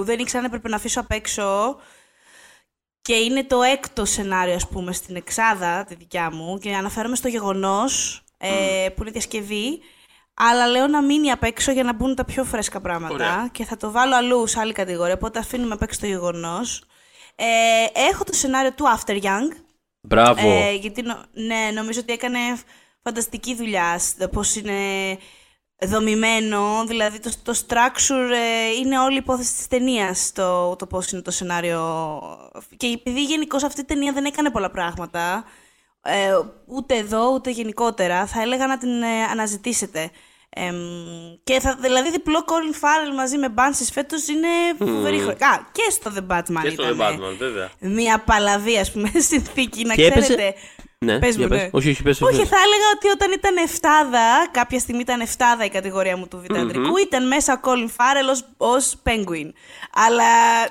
δεν 0.03 0.19
ήξερα 0.19 0.39
αν 0.39 0.45
έπρεπε 0.45 0.69
να 0.69 0.75
αφήσω 0.75 0.99
απ' 0.99 1.11
έξω. 1.11 1.75
Και 3.01 3.13
είναι 3.15 3.43
το 3.43 3.61
έκτο 3.61 4.05
σενάριο, 4.05 4.55
ας 4.55 4.67
πούμε, 4.67 4.93
στην 4.93 5.15
Εξάδα, 5.15 5.83
τη 5.83 5.95
δικιά 5.95 6.31
μου. 6.33 6.57
Και 6.57 6.75
αναφέρομαι 6.75 7.15
στο 7.15 7.27
Γεγονός, 7.27 8.23
ε, 8.37 8.89
που 8.95 9.01
είναι 9.01 9.11
διασκευή. 9.11 9.79
Αλλά 10.33 10.67
λέω 10.67 10.87
να 10.87 11.01
μείνει 11.01 11.31
απ' 11.31 11.43
έξω 11.43 11.71
για 11.71 11.83
να 11.83 11.93
μπουν 11.93 12.15
τα 12.15 12.25
πιο 12.25 12.43
φρέσκα 12.43 12.81
πράγματα. 12.81 13.13
Ωραία. 13.13 13.49
Και 13.51 13.65
θα 13.65 13.77
το 13.77 13.91
βάλω 13.91 14.15
αλλού 14.15 14.47
σε 14.47 14.59
άλλη 14.59 14.73
κατηγορία. 14.73 15.13
Οπότε 15.13 15.39
αφήνουμε 15.39 15.73
απ' 15.73 15.81
έξω 15.81 15.99
το 15.99 16.05
γεγονός. 16.05 16.83
Ε, 17.35 17.45
έχω 18.09 18.23
το 18.23 18.33
σενάριο 18.33 18.73
του 18.73 18.85
After 18.97 19.21
Young. 19.23 19.55
Μπράβο. 20.01 20.49
Ε, 20.49 20.73
γιατί 20.73 21.01
νο- 21.01 21.23
ναι, 21.33 21.71
νομίζω 21.73 21.99
ότι 21.99 22.13
έκανε 22.13 22.39
φανταστική 23.03 23.55
δουλειά. 23.55 23.99
στο 23.99 24.27
Πώς 24.27 24.55
είναι 24.55 24.73
δομημένο, 25.87 26.83
δηλαδή 26.87 27.19
το, 27.19 27.31
το 27.43 27.53
structure 27.67 28.31
ε, 28.31 28.75
είναι 28.79 28.99
όλη 28.99 29.13
η 29.13 29.17
υπόθεση 29.17 29.53
της 29.55 29.67
ταινίας 29.67 30.31
το, 30.33 30.75
το 30.75 30.85
πώς 30.87 31.11
είναι 31.11 31.21
το 31.21 31.31
σενάριο. 31.31 32.21
Και 32.77 32.87
επειδή 32.87 33.23
γενικώ 33.23 33.55
αυτή 33.65 33.81
η 33.81 33.85
ταινία 33.85 34.11
δεν 34.13 34.25
έκανε 34.25 34.49
πολλά 34.51 34.69
πράγματα, 34.71 35.43
ε, 36.01 36.31
ούτε 36.65 36.95
εδώ 36.95 37.31
ούτε 37.33 37.49
γενικότερα, 37.51 38.25
θα 38.25 38.41
έλεγα 38.41 38.67
να 38.67 38.77
την 38.77 39.01
ε, 39.01 39.23
αναζητήσετε. 39.31 40.09
Εμ, 40.55 40.75
και 41.43 41.59
θα, 41.59 41.77
δηλαδή 41.81 42.11
διπλό 42.11 42.45
Colin 42.47 42.75
Farrell 42.83 43.15
μαζί 43.15 43.37
με 43.37 43.53
Banshees 43.57 43.89
φέτος 43.93 44.27
είναι 44.27 44.47
φοβερή 44.79 45.17
χρονιά. 45.17 45.47
Α, 45.47 45.65
και 45.71 45.81
στο 45.91 46.11
The 46.15 46.35
Batman 46.35 46.61
και 46.61 46.69
στο 46.69 46.83
ήταν. 46.83 46.97
The 46.97 47.01
Batman, 47.01 47.35
βέβαια. 47.37 47.69
Μια 47.79 48.19
παλαβή, 48.19 48.77
ας 48.77 48.91
πούμε, 48.91 49.11
συνθήκη, 49.31 49.83
να 49.85 49.93
Και 49.95 50.05
έπαιζε- 50.05 50.23
ξέρετε. 50.23 50.53
Ναι, 51.03 51.19
Πες 51.19 51.35
για 51.35 51.43
μου, 51.43 51.49
πες. 51.49 51.61
ναι. 51.61 51.69
Όχι, 51.71 51.89
όχι, 51.89 52.03
πες, 52.03 52.21
Όχι, 52.21 52.39
πες. 52.39 52.49
θα 52.49 52.57
έλεγα 52.65 52.87
ότι 52.95 53.07
όταν 53.07 53.31
ήταν 53.31 53.57
εφτάδα, 53.57 54.47
κάποια 54.51 54.79
στιγμή 54.79 55.01
ήταν 55.01 55.19
εφτάδα 55.21 55.65
η 55.65 55.69
κατηγορία 55.69 56.17
μου 56.17 56.27
του 56.27 56.39
βήτα 56.41 56.60
αντρικού 56.60 56.97
ήταν 56.97 57.27
μέσα 57.27 57.53
ο 57.53 57.59
Colin 57.69 57.87
Farrell 57.97 58.29
ως, 58.31 58.45
ως 58.57 58.95
Penguin. 59.03 59.49
Αλλά, 59.93 60.23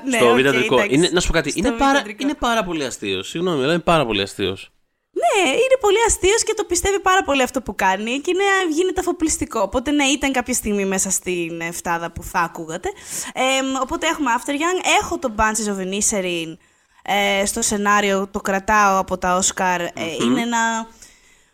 ναι, 0.04 0.16
στο 0.16 0.28
οκ, 0.30 0.34
βιταντρικό. 0.36 0.74
εντάξει. 0.74 0.94
είναι, 0.94 1.08
να 1.12 1.20
σου 1.20 1.26
πω 1.26 1.32
κάτι, 1.32 1.50
Στο 1.50 1.58
είναι 1.58 1.70
πάρα, 1.70 1.92
βήτα 1.92 2.02
αντρικό. 2.02 2.22
είναι 2.22 2.34
πάρα 2.34 2.64
πολύ 2.64 2.84
αστείος. 2.84 3.28
Συγγνώμη, 3.28 3.62
αλλά 3.62 3.72
είναι 3.72 3.82
πάρα 3.82 4.06
πολύ 4.06 4.22
αστείος. 4.22 4.70
Ναι, 5.14 5.48
είναι 5.50 5.76
πολύ 5.80 5.96
αστείος 6.06 6.42
και 6.42 6.54
το 6.56 6.64
πιστεύει 6.64 7.00
πάρα 7.00 7.22
πολύ 7.22 7.42
αυτό 7.42 7.62
που 7.62 7.74
κάνει 7.74 8.18
και 8.20 8.30
είναι, 8.34 8.74
γίνεται 8.76 9.00
αφοπλιστικό. 9.00 9.60
Οπότε, 9.60 9.90
ναι, 9.90 10.04
ήταν 10.04 10.32
κάποια 10.32 10.54
στιγμή 10.54 10.84
μέσα 10.84 11.10
στην 11.10 11.60
εφτάδα 11.60 12.10
που 12.12 12.22
θα 12.22 12.38
ακούγατε. 12.40 12.88
Ε, 13.34 13.40
οπότε 13.82 14.06
έχουμε 14.06 14.30
After 14.38 14.50
Young. 14.50 14.86
Έχω 15.02 15.18
το 15.18 15.34
Banshees 15.36 15.68
of 15.72 15.80
Inisherin 15.86 16.56
ε, 17.02 17.46
στο 17.46 17.62
σενάριο, 17.62 18.28
το 18.30 18.40
κρατάω 18.40 18.98
από 18.98 19.18
τα 19.18 19.42
Oscar. 19.42 19.78
Ε, 19.94 20.24
είναι 20.24 20.40
ένα 20.40 20.86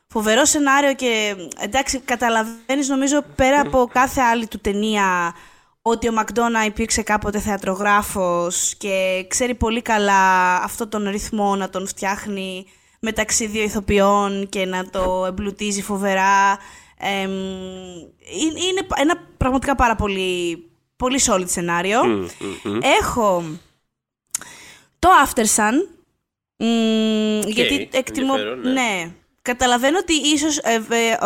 φοβερό 0.06 0.44
σενάριο 0.44 0.94
και 0.94 1.36
εντάξει, 1.60 1.98
καταλαβαίνεις 1.98 2.88
νομίζω 2.88 3.24
πέρα 3.34 3.60
από 3.60 3.88
κάθε 3.92 4.20
άλλη 4.20 4.46
του 4.46 4.58
ταινία 4.58 5.34
ότι 5.82 6.08
ο 6.08 6.12
Μακδόνα 6.12 6.64
υπήρξε 6.64 7.02
κάποτε 7.02 7.38
θεατρογράφος 7.38 8.74
και 8.78 9.26
ξέρει 9.28 9.54
πολύ 9.54 9.82
καλά 9.82 10.54
αυτό 10.56 10.88
τον 10.88 11.08
ρυθμό 11.08 11.56
να 11.56 11.70
τον 11.70 11.86
φτιάχνει 11.86 12.66
μεταξύ 13.00 13.46
δύο 13.46 13.62
ηθοποιών 13.62 14.48
και 14.48 14.66
να 14.66 14.90
το 14.90 15.24
εμπλουτίζει 15.26 15.82
φοβερά. 15.82 16.58
Εμ, 16.98 17.30
είναι 17.30 18.60
είναι 18.68 18.86
ένα 18.96 19.14
πραγματικά 19.36 19.74
πάρα 19.74 19.94
πολύ, 19.96 20.68
πολύ 20.96 21.20
solid 21.26 21.48
σενάριο. 21.48 22.00
Έχω 23.00 23.44
το 24.98 25.08
After 25.26 25.44
Sun, 25.56 25.74
μ, 26.56 27.40
γιατί 27.46 27.88
εκτιμώ... 27.92 28.34
ενδιαφέρον, 28.36 28.72
ναι. 28.72 29.10
Καταλαβαίνω 29.42 29.98
ότι 29.98 30.12
ίσως 30.12 30.58
ε, 30.58 30.74
ε, 30.88 31.16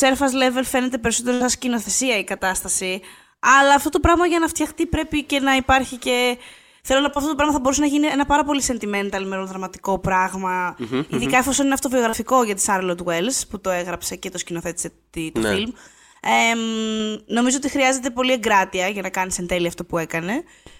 surface 0.00 0.58
level 0.58 0.62
φαίνεται 0.64 0.98
περισσότερο 0.98 1.38
σαν 1.38 1.48
σκηνοθεσία 1.50 2.18
η 2.18 2.24
κατάσταση, 2.24 3.00
αλλά 3.60 3.74
αυτό 3.74 3.88
το 3.90 4.00
πράγμα 4.00 4.26
για 4.26 4.38
να 4.38 4.48
φτιαχτεί 4.48 4.86
πρέπει 4.86 5.22
και 5.24 5.40
να 5.40 5.56
υπάρχει 5.56 5.96
και... 5.96 6.38
Θέλω 6.84 7.00
να 7.00 7.10
πω 7.10 7.18
αυτό 7.18 7.30
το 7.30 7.36
πράγμα 7.36 7.52
θα 7.54 7.60
μπορούσε 7.60 7.80
να 7.80 7.86
γίνει 7.86 8.06
ένα 8.06 8.26
πάρα 8.26 8.44
πολύ 8.44 8.62
sentimental 8.66 9.22
μελοδραματικό 9.26 9.98
πράγμα, 9.98 10.76
ειδικά 11.08 11.38
εφόσον 11.38 11.64
είναι 11.64 11.74
αυτοβιογραφικό 11.74 12.44
για 12.44 12.54
τη 12.54 12.62
Charlotte 12.66 13.04
Wells 13.04 13.42
που 13.50 13.60
το 13.60 13.70
έγραψε 13.70 14.16
και 14.16 14.30
το 14.30 14.38
σκηνοθέτησε 14.38 14.92
τη- 15.10 15.32
το 15.32 15.40
Ναι. 15.40 15.48
φιλμ. 15.48 15.70
Ε, 16.24 16.54
μ, 16.54 16.60
νομίζω 17.34 17.56
ότι 17.56 17.70
χρειάζεται 17.70 18.10
πολύ 18.10 18.32
εγκράτεια 18.32 18.88
για 18.88 19.02
να 19.02 19.08
κάνεις 19.10 19.38
εν 19.38 19.46
τέλει 19.46 19.66
αυτό 19.66 19.84
που 19.84 19.98
έκανε. 19.98 20.32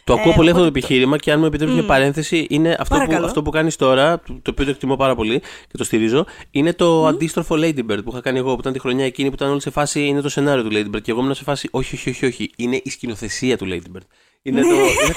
Το 0.04 0.12
ακούω 0.12 0.30
Ε, 0.30 0.34
πολύ 0.34 0.50
αυτό 0.50 0.60
το 0.62 0.66
οπότε 0.66 0.78
επιχείρημα 0.78 1.16
και 1.18 1.32
αν 1.32 1.38
μου 1.38 1.44
επιτρέψει 1.46 1.74
μια 1.74 1.84
παρένθεση, 1.84 2.46
είναι 2.50 2.70
αυτό 2.70 2.94
που, 2.94 3.00
Παρακαλώ. 3.00 3.26
αυτό 3.26 3.42
που 3.42 3.50
κάνεις 3.50 3.76
τώρα, 3.76 4.20
το 4.20 4.32
το 4.42 4.50
οποίο 4.50 4.64
το 4.64 4.70
εκτιμώ 4.70 4.96
πάρα 4.96 5.14
πολύ 5.14 5.40
και 5.40 5.76
το 5.76 5.84
στηρίζω, 5.84 6.26
είναι 6.50 6.72
το 6.72 7.06
αντίστροφο 7.06 7.54
Ladybird 7.58 7.98
που 8.04 8.10
είχα 8.10 8.20
κάνει 8.20 8.38
εγώ, 8.38 8.54
που 8.54 8.60
ήταν 8.60 8.72
τη 8.72 8.78
χρονιά 8.78 9.04
εκείνη 9.04 9.28
που 9.28 9.34
ήταν 9.34 9.50
όλοι 9.50 9.60
σε 9.60 9.70
φάση, 9.70 10.00
είναι 10.06 10.20
το 10.20 10.28
σενάριο 10.28 10.62
του 10.62 10.70
Ladybird. 10.72 11.02
Και 11.02 11.10
εγώ 11.10 11.20
ήμουν 11.20 11.34
σε 11.34 11.42
φάση, 11.42 11.68
όχι, 11.70 11.94
όχι, 11.94 12.10
όχι, 12.10 12.26
όχι, 12.26 12.50
είναι 12.56 12.80
η 12.84 12.90
σκηνοθεσία 12.90 13.56
του 13.58 13.66
Ladybird. 13.70 14.02
Είναι 14.42 14.60
το, 14.60 14.66
είναι 14.68 15.12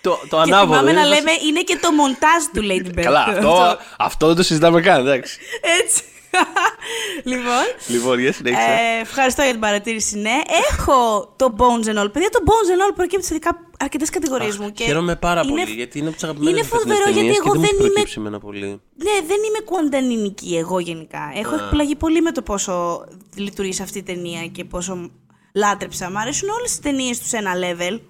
το, 0.00 0.18
το 0.28 0.36
Και 0.44 0.50
ανάποδο. 0.50 0.72
θυμάμαι 0.72 0.90
είναι 0.90 1.00
να 1.00 1.06
σε 1.06 1.10
φάση- 1.12 1.24
λέμε 1.24 1.36
είναι 1.48 1.60
και 1.62 1.78
το 1.82 1.92
μοντάζ 1.92 2.42
του 2.54 2.62
Lady 2.62 2.98
Bird. 2.98 3.02
Καλά, 3.02 3.24
αυτό, 3.24 3.76
αυτό 3.98 4.26
δεν 4.26 4.36
το 4.36 4.42
συζητάμε 4.42 4.80
καν, 4.80 5.00
εντάξει. 5.06 5.38
Έτσι. 5.82 6.02
λοιπόν. 7.30 7.64
λοιπόν, 7.86 8.18
για 8.18 8.32
συνέχισε. 8.32 8.62
Ε, 8.62 9.00
ευχαριστώ 9.00 9.42
για 9.42 9.50
την 9.50 9.60
παρατήρηση. 9.60 10.18
Ναι, 10.18 10.34
έχω 10.70 11.32
το 11.36 11.54
Bones 11.58 11.86
and 11.86 12.02
All. 12.04 12.12
Παιδιά, 12.12 12.30
το 12.30 12.38
Bones 12.46 12.88
and 12.88 12.90
All 12.90 12.94
προκύπτει 12.94 13.26
σε 13.26 13.38
αρκετές 13.78 14.10
κατηγορίες 14.10 14.58
μου. 14.58 14.72
Και 14.72 14.84
Χαίρομαι 14.84 15.16
πάρα 15.16 15.40
είναι- 15.44 15.50
πολύ 15.62 15.74
γιατί 15.74 15.98
είναι 15.98 16.06
από 16.06 16.16
τις 16.16 16.24
αγαπημένες 16.24 16.52
είναι 16.58 16.68
μου 16.72 16.78
φετινές 16.78 16.96
φοβερό, 16.96 17.10
γιατί 17.10 17.26
ταινίες 17.26 17.40
και 17.42 17.48
εγώ 17.48 17.52
δεν 17.52 17.60
μου 17.60 17.64
έχει 17.66 17.74
δεν 17.76 17.84
είμαι- 17.84 17.92
προκύψει 17.92 18.18
εμένα 18.20 18.38
πολύ. 18.40 18.80
Ναι, 19.04 19.26
δεν 19.26 19.36
είμαι 19.48 19.60
κουαντανινική 19.64 20.56
εγώ 20.56 20.78
γενικά. 20.78 21.32
Έχω 21.34 21.54
εκπλαγεί 21.54 21.94
πολύ 21.96 22.20
με 22.20 22.32
το 22.32 22.42
πόσο 22.42 23.04
λειτουργεί 23.34 23.72
σε 23.72 23.82
αυτή 23.82 23.98
η 23.98 24.02
ταινία 24.02 24.46
και 24.46 24.64
πόσο 24.64 25.10
λάτρεψα. 25.54 26.10
Μ' 26.10 26.16
αρέσουν 26.16 26.48
όλες 26.48 26.74
τι 26.76 26.80
ταινίες 26.82 27.18
τους 27.18 27.28
σε 27.28 27.36
ένα 27.36 27.52
level. 27.54 28.00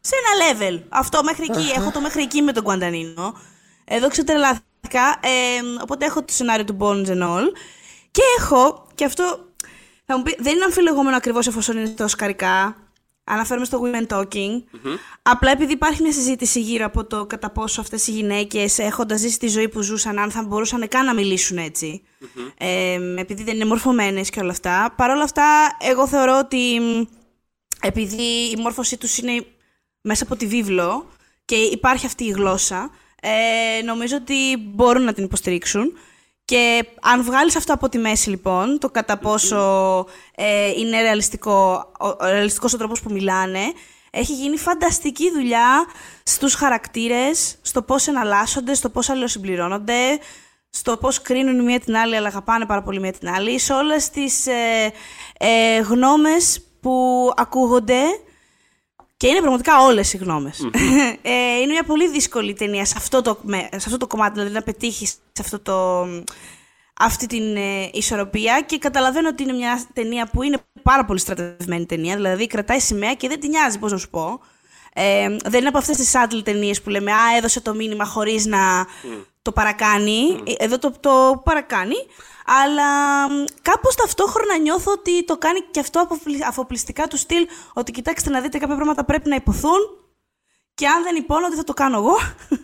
Σε 0.00 0.14
ένα 0.20 0.32
level. 0.46 0.82
Αυτό 0.88 1.22
μέχρι 1.22 1.46
εκεί. 1.50 1.70
Έχω 1.78 1.90
το 1.90 2.00
μέχρι 2.00 2.22
εκεί 2.22 2.42
με 2.42 2.52
τον 2.52 2.62
Κουαντανίνο. 2.62 3.34
Εδώ 3.84 4.08
ξετρελάθηκα. 4.08 4.62
Ε, 5.20 5.28
οπότε 5.82 6.06
έχω 6.06 6.24
το 6.24 6.32
σενάριο 6.32 6.64
του 6.64 6.76
Bones 6.80 7.06
and 7.06 7.22
All. 7.22 7.46
Και 8.10 8.22
έχω, 8.38 8.86
και 8.94 9.04
αυτό 9.04 9.48
θα 10.04 10.16
μου 10.16 10.22
πει, 10.22 10.36
δεν 10.38 10.54
είναι 10.54 10.64
αμφιλεγόμενο 10.64 11.16
ακριβώς 11.16 11.46
εφόσον 11.46 11.76
είναι 11.76 11.88
τόσο 11.88 12.16
καρικά. 12.16 12.76
Αναφέρομαι 13.24 13.64
στο 13.66 13.80
Women 13.84 14.06
Talking. 14.16 14.62
Απλά 15.22 15.50
επειδή 15.50 15.72
υπάρχει 15.72 16.02
μια 16.02 16.12
συζήτηση 16.12 16.60
γύρω 16.60 16.84
από 16.84 17.04
το 17.04 17.26
κατά 17.26 17.50
πόσο 17.50 17.80
αυτές 17.80 18.06
οι 18.06 18.10
γυναίκες 18.10 18.78
έχοντας 18.78 19.20
ζήσει 19.20 19.38
τη 19.38 19.48
ζωή 19.48 19.68
που 19.68 19.80
ζούσαν, 19.80 20.18
αν 20.18 20.30
θα 20.30 20.42
μπορούσαν 20.42 20.88
καν 20.88 21.04
να 21.04 21.14
μιλήσουν 21.14 21.58
Ε, 22.58 22.98
επειδή 23.16 23.42
δεν 23.42 23.54
είναι 23.54 23.64
μορφωμένες 23.64 24.30
και 24.30 24.40
όλα 24.40 24.50
αυτά. 24.50 24.94
Παρ' 24.96 25.10
όλα 25.10 25.22
αυτά, 25.22 25.76
εγώ 25.80 26.06
θεωρώ 26.06 26.38
ότι 26.38 26.80
επειδή 27.82 28.22
η 28.22 28.56
μόρφωσή 28.58 28.96
τους 28.96 29.18
είναι 29.18 29.46
μέσα 30.00 30.24
από 30.24 30.36
τη 30.36 30.46
βίβλο 30.46 31.06
και 31.44 31.56
υπάρχει 31.56 32.06
αυτή 32.06 32.24
η 32.24 32.30
γλώσσα, 32.30 32.90
ε, 33.22 33.82
νομίζω 33.82 34.16
ότι 34.16 34.56
μπορούν 34.56 35.02
να 35.02 35.12
την 35.12 35.24
υποστηρίξουν. 35.24 35.98
Και 36.44 36.84
αν 37.00 37.22
βγάλεις 37.22 37.56
αυτό 37.56 37.72
από 37.72 37.88
τη 37.88 37.98
μέση 37.98 38.30
λοιπόν, 38.30 38.78
το 38.78 38.90
κατά 38.90 39.18
πόσο 39.18 39.56
ε, 40.34 40.70
είναι 40.70 41.00
ρεαλιστικό, 41.02 41.92
ο, 42.00 42.26
ρεαλιστικός 42.26 42.72
ο 42.72 42.76
τρόπος 42.76 43.00
που 43.00 43.12
μιλάνε, 43.12 43.72
έχει 44.10 44.32
γίνει 44.32 44.56
φανταστική 44.56 45.30
δουλειά 45.30 45.86
στους 46.22 46.54
χαρακτήρες, 46.54 47.58
στο 47.62 47.82
πώς 47.82 48.06
εναλλάσσονται, 48.06 48.74
στο 48.74 48.88
πώς 48.88 49.08
αλληλοσυμπληρώνονται, 49.08 50.18
στο 50.70 50.96
πώς 50.96 51.22
κρίνουν 51.22 51.64
μία 51.64 51.80
την 51.80 51.96
άλλη 51.96 52.16
αλλά 52.16 52.28
αγαπάνε 52.28 52.66
πάρα 52.66 52.82
πολύ 52.82 53.00
μία 53.00 53.12
την 53.12 53.28
άλλη, 53.28 53.58
σε 53.58 53.72
όλες 53.72 54.10
τις 54.10 54.46
ε, 54.46 54.92
ε, 55.38 55.78
γνώμες 55.78 56.62
που 56.80 57.30
ακούγονται 57.36 58.00
και 59.18 59.26
είναι 59.26 59.40
πραγματικά 59.40 59.84
όλες 59.84 60.12
οι 60.12 60.16
γνώμες. 60.16 60.68
ε, 61.22 61.56
είναι 61.62 61.72
μια 61.72 61.84
πολύ 61.84 62.08
δύσκολη 62.08 62.52
ταινία 62.52 62.84
σε 62.84 62.94
αυτό 62.96 63.22
το, 63.22 63.40
σε 63.70 63.84
αυτό 63.86 63.96
το 63.96 64.06
κομμάτι, 64.06 64.32
δηλαδή 64.34 64.54
να 64.54 64.62
πετύχεις 64.62 65.10
σε 65.10 65.42
αυτό 65.42 65.60
το, 65.60 66.06
αυτή 66.98 67.26
την 67.26 67.56
ε, 67.56 67.90
ισορροπία. 67.92 68.60
Και 68.66 68.78
καταλαβαίνω 68.78 69.28
ότι 69.28 69.42
είναι 69.42 69.52
μια 69.52 69.86
ταινία 69.92 70.28
που 70.32 70.42
είναι 70.42 70.58
πάρα 70.82 71.04
πολύ 71.04 71.18
στρατευμένη 71.18 71.86
ταινία. 71.86 72.14
Δηλαδή 72.14 72.46
κρατάει 72.46 72.78
σημαία 72.78 73.14
και 73.14 73.28
δεν 73.28 73.40
την 73.40 73.50
νοιάζει, 73.50 73.78
πώς 73.78 73.92
να 73.92 73.98
σου 73.98 74.10
πω. 74.10 74.40
Ε, 74.92 75.36
δεν 75.44 75.60
είναι 75.60 75.68
από 75.68 75.78
αυτές 75.78 75.96
τις 75.96 76.14
άντλ 76.14 76.38
ταινίες 76.38 76.82
που 76.82 76.90
λέμε 76.90 77.12
Α, 77.12 77.36
έδωσε 77.36 77.60
το 77.60 77.74
μήνυμα 77.74 78.04
χωρίς 78.04 78.46
να 78.46 78.86
το 79.42 79.52
παρακάνει. 79.52 80.42
Ε, 80.46 80.64
εδώ 80.64 80.78
το, 80.78 80.92
το 81.00 81.42
παρακάνει. 81.44 81.96
Αλλά 82.48 82.90
κάπως 83.62 83.94
ταυτόχρονα 83.94 84.58
νιώθω 84.58 84.92
ότι 84.92 85.24
το 85.24 85.36
κάνει 85.36 85.60
και 85.70 85.80
αυτό 85.80 86.08
αφοπλιστικά 86.46 87.06
του 87.06 87.16
στυλ 87.16 87.46
ότι 87.72 87.92
κοιτάξτε 87.92 88.30
να 88.30 88.40
δείτε 88.40 88.58
κάποια 88.58 88.74
πράγματα 88.74 89.04
πρέπει 89.04 89.28
να 89.28 89.34
υποθούν 89.34 89.78
και 90.74 90.86
αν 90.86 91.02
δεν 91.02 91.16
υπόνονται 91.16 91.56
θα 91.56 91.64
το 91.64 91.72
κάνω 91.72 91.96
εγώ. 91.98 92.16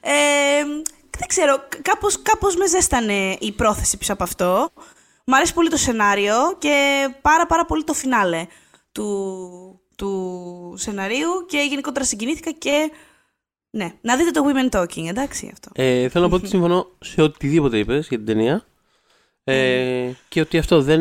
Ε, 0.00 0.64
δεν 1.18 1.28
ξέρω, 1.28 1.58
κάπως, 1.82 2.22
κάπως 2.22 2.56
με 2.56 2.66
ζέστανε 2.66 3.36
η 3.40 3.52
πρόθεση 3.52 3.96
πίσω 3.96 4.12
από 4.12 4.22
αυτό. 4.22 4.70
Μ' 5.24 5.34
αρέσει 5.34 5.54
πολύ 5.54 5.68
το 5.68 5.76
σενάριο 5.76 6.34
και 6.58 7.08
πάρα 7.22 7.46
πάρα 7.46 7.64
πολύ 7.64 7.84
το 7.84 7.92
φινάλε 7.92 8.46
του, 8.92 9.80
του 9.96 10.74
σεναρίου 10.76 11.28
και 11.48 11.58
γενικότερα 11.58 12.04
συγκινήθηκα 12.04 12.50
και 12.50 12.90
ναι, 13.70 13.92
να 14.00 14.16
δείτε 14.16 14.30
το 14.30 14.44
Women 14.46 14.78
Talking, 14.78 15.06
εντάξει 15.08 15.50
αυτό. 15.52 15.70
Ε, 15.74 16.08
θέλω 16.08 16.24
να 16.24 16.30
πω 16.30 16.36
ότι 16.36 16.48
συμφωνώ 16.54 16.86
σε 16.98 17.22
οτιδήποτε 17.22 17.78
είπες 17.78 18.08
για 18.08 18.16
την 18.16 18.26
ταινία. 18.26 18.66
Ε, 19.52 20.16
και 20.28 20.40
ότι 20.40 20.58
αυτό 20.58 20.82
δεν. 20.82 21.00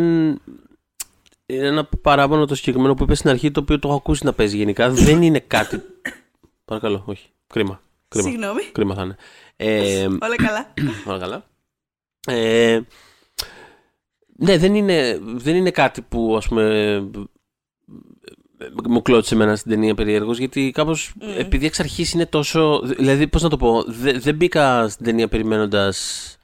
Είναι 1.46 1.68
ένα 1.68 1.86
παράπονο 2.02 2.46
το 2.46 2.56
συγκεκριμένο 2.56 2.94
που 2.94 3.04
είπες 3.04 3.18
στην 3.18 3.30
αρχή, 3.30 3.52
το 3.52 3.60
οποίο 3.60 3.80
το 3.80 3.88
έχω 3.88 3.98
ακούσει 3.98 4.26
να 4.26 4.34
παίζει 4.34 4.58
γενικά. 4.58 4.90
δεν 4.90 5.22
είναι 5.22 5.40
κάτι. 5.40 5.82
Παρακαλώ, 6.66 7.04
όχι. 7.06 7.30
Κρίμα. 7.48 7.82
Κρίμα. 8.08 8.30
Συγγνώμη. 8.30 8.64
Κρίμα 8.72 8.96
θα 8.96 9.02
είναι. 9.02 9.16
Ε, 9.56 10.06
όλα 10.06 10.36
καλά. 10.36 10.74
όλα 11.06 11.20
καλά. 11.20 11.46
Ε, 12.28 12.80
ναι, 14.38 14.58
δεν 14.58 14.76
είναι, 14.76 15.20
δεν 15.22 15.56
είναι 15.56 15.72
κάτι 15.72 16.02
που 16.02 16.36
ας 16.38 16.48
πούμε 16.48 17.04
μου 18.90 19.02
κλώτησε 19.02 19.34
εμένα 19.34 19.56
στην 19.56 19.72
ταινία 19.72 19.96
περίεργος, 19.96 20.38
γιατί 20.38 20.72
κάπως 20.72 21.14
επειδή 21.38 21.66
εξ 21.66 21.80
αρχής 21.80 22.14
είναι 22.14 22.26
τόσο. 22.26 22.82
Δηλαδή, 22.98 23.28
πώς 23.28 23.42
να 23.42 23.50
το 23.50 23.58
πω, 23.58 23.84
δεν 24.20 24.36
μπήκα 24.36 24.90
στην 24.90 25.06
ταινία 25.06 25.28
περιμένοντας 25.28 26.37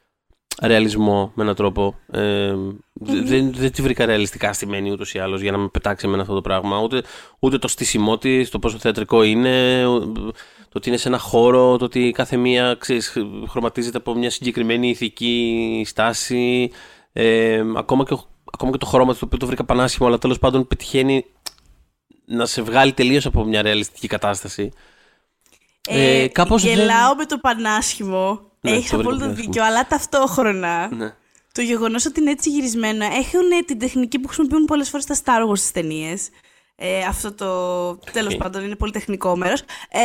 ρεαλισμό 0.61 1.31
με 1.35 1.43
έναν 1.43 1.55
τρόπο. 1.55 1.95
Ε, 2.11 2.53
δεν, 2.93 3.53
δεν 3.53 3.71
τη 3.71 3.81
βρήκα 3.81 4.05
ρεαλιστικά 4.05 4.53
στημένη 4.53 4.91
ούτως 4.91 5.13
ή 5.13 5.19
άλλως 5.19 5.41
για 5.41 5.51
να 5.51 5.57
με 5.57 5.67
πετάξει 5.67 6.05
εμένα 6.05 6.21
αυτό 6.21 6.33
το 6.33 6.41
πράγμα. 6.41 6.79
Ούτε, 6.79 7.03
ούτε 7.39 7.57
το 7.57 7.67
στήσιμό 7.67 8.17
της, 8.17 8.49
το 8.49 8.59
πόσο 8.59 8.77
θεατρικό 8.77 9.23
είναι, 9.23 9.83
το 9.83 10.73
ότι 10.73 10.89
είναι 10.89 10.97
σε 10.97 11.07
ένα 11.07 11.17
χώρο, 11.17 11.77
το 11.77 11.85
ότι 11.85 12.11
κάθε 12.11 12.37
μία 12.37 12.75
ξέρεις, 12.79 13.17
χρωματίζεται 13.49 13.97
από 13.97 14.13
μια 14.13 14.29
συγκεκριμένη 14.29 14.89
ηθική 14.89 15.83
στάση. 15.85 16.71
Ε, 17.13 17.63
ακόμα, 17.75 18.03
και, 18.03 18.17
ακόμα 18.51 18.71
και 18.71 18.77
το 18.77 18.85
χρώμα 18.85 19.13
το 19.13 19.19
οποίο 19.23 19.37
το 19.37 19.45
βρήκα 19.45 19.63
πανάσχημο, 19.63 20.07
αλλά 20.07 20.17
τέλος 20.17 20.39
πάντων 20.39 20.67
πετυχαίνει 20.67 21.25
να 22.25 22.45
σε 22.45 22.61
βγάλει 22.61 22.93
τελείως 22.93 23.25
από 23.25 23.43
μια 23.43 23.61
ρεαλιστική 23.61 24.07
κατάσταση. 24.07 24.71
Ε, 25.87 26.21
ε, 26.21 26.27
κάπως 26.27 26.63
γελάω 26.63 27.07
δεν... 27.07 27.17
με 27.17 27.25
το 27.25 27.37
πανάσχημο 27.37 28.31
ναι, 28.31 28.52
Έχεις 28.71 28.93
απόλυτο 28.93 29.30
δίκιο, 29.34 29.63
αλλά 29.63 29.88
ταυτόχρονα 29.88 30.95
ναι. 30.95 31.13
το 31.52 31.62
γεγονός 31.62 32.06
ότι 32.06 32.19
είναι 32.19 32.32
έτσι 32.32 32.49
γυρισμένο 32.49 33.06
έχουν 33.06 33.65
την 33.65 33.80
τεχνική 33.80 34.19
που 34.19 34.28
χρησιμοποιούν 34.28 34.65
πολλές 34.65 34.89
φορές 34.89 35.04
στα 35.04 35.15
Star 35.23 35.49
Wars 35.49 35.58
στις 35.58 35.71
ταινίες. 35.71 36.30
Ε, 36.76 37.04
αυτό 37.04 37.32
το 37.32 38.12
τέλος 38.12 38.36
πάντων 38.36 38.63
είναι 38.63 38.76
πολύ 38.76 38.91
τεχνικό 38.91 39.36
μέρος. 39.38 39.60
Ε, 39.89 39.99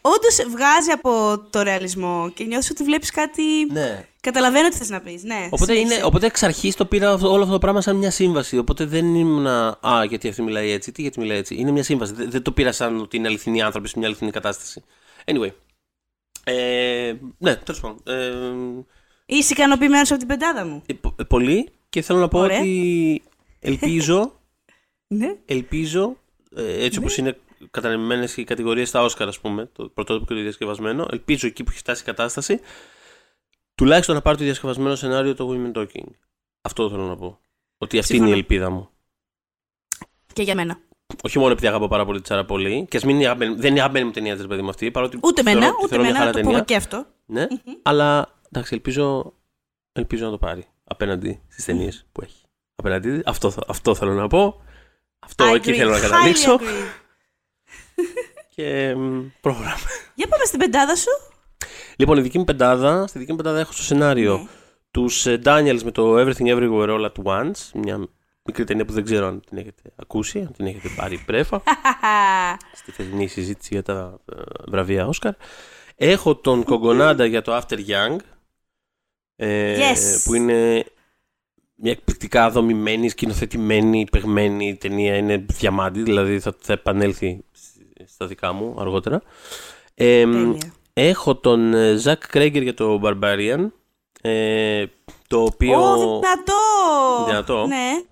Όντως 0.00 0.36
βγάζει 0.50 0.90
από 0.90 1.38
το 1.50 1.62
ρεαλισμό 1.62 2.30
και 2.34 2.44
νιώθεις 2.44 2.70
ότι 2.70 2.84
βλέπεις 2.84 3.10
κάτι. 3.10 3.42
Ναι. 3.72 4.04
Καταλαβαίνω 4.20 4.68
τι 4.68 4.76
θες 4.76 4.88
να 4.88 5.00
πεις. 5.00 5.22
Ναι, 5.22 5.48
οπότε, 5.50 5.78
είναι, 5.78 6.00
οπότε 6.04 6.26
εξ 6.26 6.42
αρχής 6.42 6.74
το 6.74 6.84
πήρα 6.84 7.12
όλο 7.12 7.40
αυτό 7.40 7.52
το 7.52 7.58
πράγμα 7.58 7.80
σαν 7.80 7.96
μια 7.96 8.10
σύμβαση. 8.10 8.58
Οπότε 8.58 8.84
δεν 8.84 9.14
ήμουν. 9.14 9.46
Α, 9.46 10.04
γιατί 10.08 10.28
αυτή 10.28 10.42
μιλάει 10.42 10.70
έτσι, 10.70 10.92
τι 10.92 11.02
γιατί 11.02 11.20
μιλάει 11.20 11.38
έτσι. 11.38 11.54
Είναι 11.54 11.70
μια 11.70 11.82
σύμβαση. 11.82 12.12
Δεν, 12.12 12.30
δεν 12.30 12.42
το 12.42 12.52
πήρα 12.52 12.72
σαν 12.72 13.00
ότι 13.00 13.16
είναι 13.16 13.28
αληθινοί 13.28 13.62
άνθρωποι 13.62 13.88
σε 13.88 13.98
μια 13.98 14.06
αληθινή 14.06 14.30
κατάσταση. 14.30 14.84
Anyway. 15.24 15.50
Ε, 16.44 17.14
ναι, 17.38 17.56
τέλος 17.56 17.80
πάντων. 17.80 18.00
Ε, 18.06 18.84
Είσαι 19.26 19.52
ικανοποιημένος 19.52 20.10
από 20.10 20.18
την 20.18 20.28
πεντάδα 20.28 20.64
μου; 20.66 20.82
Ε, 20.86 20.94
ε, 21.16 21.24
πολύ 21.24 21.68
και 21.88 22.02
θέλω 22.02 22.18
να 22.18 22.28
πω 22.28 22.40
ότι 22.40 23.22
ελπίζω. 23.58 24.40
ναι. 25.18 25.36
Ελπίζω, 25.46 26.16
ε, 26.56 26.84
έτσι 26.84 26.98
ναι. 26.98 27.04
όπω 27.04 27.14
είναι 27.18 27.38
κατανεμημένε 27.70 28.28
οι 28.36 28.44
κατηγορίες 28.44 28.88
στα 28.88 29.02
Όσκαρ, 29.02 29.28
ας 29.28 29.40
πούμε, 29.40 29.70
το 29.72 29.88
πρωτότυπο 29.88 30.26
και 30.26 30.34
το 30.34 30.40
διασκευασμένο, 30.40 31.06
ελπίζω 31.10 31.46
εκεί 31.46 31.62
που 31.62 31.70
έχει 31.70 31.78
φτάσει 31.78 32.02
η 32.02 32.04
κατάσταση, 32.04 32.60
τουλάχιστον 33.74 34.14
να 34.14 34.22
πάρει 34.22 34.36
το 34.36 34.44
διασκευασμένο 34.44 34.94
σενάριο 34.94 35.34
το 35.34 35.50
Women 35.50 35.78
Talking. 35.78 36.08
Αυτό 36.60 36.90
θέλω 36.90 37.06
να 37.06 37.16
πω. 37.16 37.40
Ότι 37.78 37.98
αυτή 37.98 38.16
είναι 38.16 38.28
η 38.28 38.32
ελπίδα 38.32 38.70
μου. 38.70 38.90
Και 40.32 40.42
για 40.42 40.54
μένα. 40.54 40.80
Όχι 41.22 41.38
μόνο 41.38 41.52
επειδή 41.52 41.66
αγαπώ 41.66 41.88
πάρα 41.88 42.04
πολύ 42.04 42.16
τη 42.18 42.24
Τσάρα 42.24 42.44
πολύ, 42.44 42.86
και 42.88 42.96
ας 42.96 43.04
μην 43.04 43.16
είναι 43.16 43.24
αγαπημένη, 43.24 43.54
δεν 43.54 43.70
είναι 43.70 43.80
αγαπημένη 43.80 44.06
μου 44.06 44.12
ταινία 44.12 44.36
της 44.36 44.46
παιδί 44.46 44.62
μου 44.62 44.68
αυτή. 44.68 44.90
Παρότι 44.90 45.18
ούτε 45.22 45.42
μένα, 45.42 45.72
ούτε 45.82 45.98
μένα, 45.98 46.24
να 46.24 46.32
το 46.32 46.40
πούμε 46.40 46.62
και 46.64 46.76
αυτό. 46.76 47.06
Ναι, 47.26 47.46
αλλά 47.82 48.38
εντάξει, 48.50 48.74
ελπίζω, 48.74 49.34
ελπίζω 49.92 50.24
να 50.24 50.30
το 50.30 50.38
πάρει 50.38 50.66
απέναντι 50.84 51.42
στις 51.48 51.64
ταινίες 51.64 52.06
που 52.12 52.20
έχει. 52.22 52.44
Απέναντι, 52.74 53.22
αυτό, 53.24 53.52
αυτό 53.68 53.94
θέλω 53.94 54.12
να 54.12 54.26
πω. 54.26 54.62
Αυτό 55.18 55.50
I 55.50 55.54
εκεί 55.54 55.74
θέλω 55.74 55.90
να 55.90 56.00
καταλήξω. 56.00 56.58
και 58.54 58.96
πρόγραμμα. 59.40 59.74
Για 60.14 60.26
πάμε 60.28 60.44
στην 60.44 60.58
πεντάδα 60.58 60.96
σου. 60.96 61.10
Λοιπόν, 61.96 62.18
η 62.18 62.20
δική 62.20 62.38
μου 62.38 62.44
πεντάδα, 62.44 63.06
στη 63.06 63.18
δική 63.18 63.30
μου 63.30 63.36
πεντάδα 63.36 63.60
έχω 63.60 63.72
στο 63.72 63.82
σενάριο 63.82 64.36
ναι. 64.36 64.48
τους 64.90 65.26
Daniels 65.44 65.82
με 65.84 65.90
το 65.90 66.18
Everything 66.18 66.46
Everywhere 66.46 66.88
All 66.88 67.04
at 67.04 67.24
Once. 67.24 67.70
Μια 67.74 68.08
μικρή 68.44 68.64
ταινία 68.64 68.84
που 68.84 68.92
δεν 68.92 69.04
ξέρω 69.04 69.26
αν 69.26 69.40
την 69.48 69.58
έχετε 69.58 69.82
ακούσει, 69.96 70.38
αν 70.38 70.52
την 70.52 70.66
έχετε 70.66 70.88
πάρει 70.96 71.22
πρέφα. 71.26 71.62
στη 72.80 72.90
θεσμική 72.90 73.26
συζήτηση 73.26 73.68
για 73.72 73.82
τα 73.82 74.20
ε, 74.36 74.42
βραβεία 74.68 75.06
Όσκαρ. 75.06 75.34
Έχω 75.96 76.36
τον 76.36 76.64
Κογκονάντα 76.64 77.24
για 77.24 77.42
το 77.42 77.56
After 77.56 77.76
Young. 77.76 78.16
Ε, 79.36 79.78
yes. 79.78 80.22
Που 80.24 80.34
είναι 80.34 80.84
μια 81.74 81.92
εκπληκτικά 81.92 82.50
δομημένη, 82.50 83.08
σκηνοθετημένη, 83.08 84.06
παιγμένη 84.12 84.76
ταινία. 84.76 85.16
Είναι 85.16 85.36
διαμάντη, 85.36 86.02
δηλαδή 86.02 86.40
θα, 86.40 86.54
θα 86.60 86.72
επανέλθει 86.72 87.44
στα 88.04 88.26
δικά 88.26 88.52
μου 88.52 88.76
αργότερα. 88.78 89.22
Ε, 89.94 90.26
έχω 90.92 91.36
τον 91.36 91.74
Ζακ 91.96 92.26
Κρέγκερ 92.26 92.62
για 92.62 92.74
το 92.74 93.00
Barbarian. 93.04 93.68
Ε, 94.20 94.84
το 95.28 95.42
οποίο. 95.42 95.94
Oh, 95.94 96.20
δυνατό! 96.20 97.24
Δυνατό. 97.26 97.66
Ναι. 97.66 98.02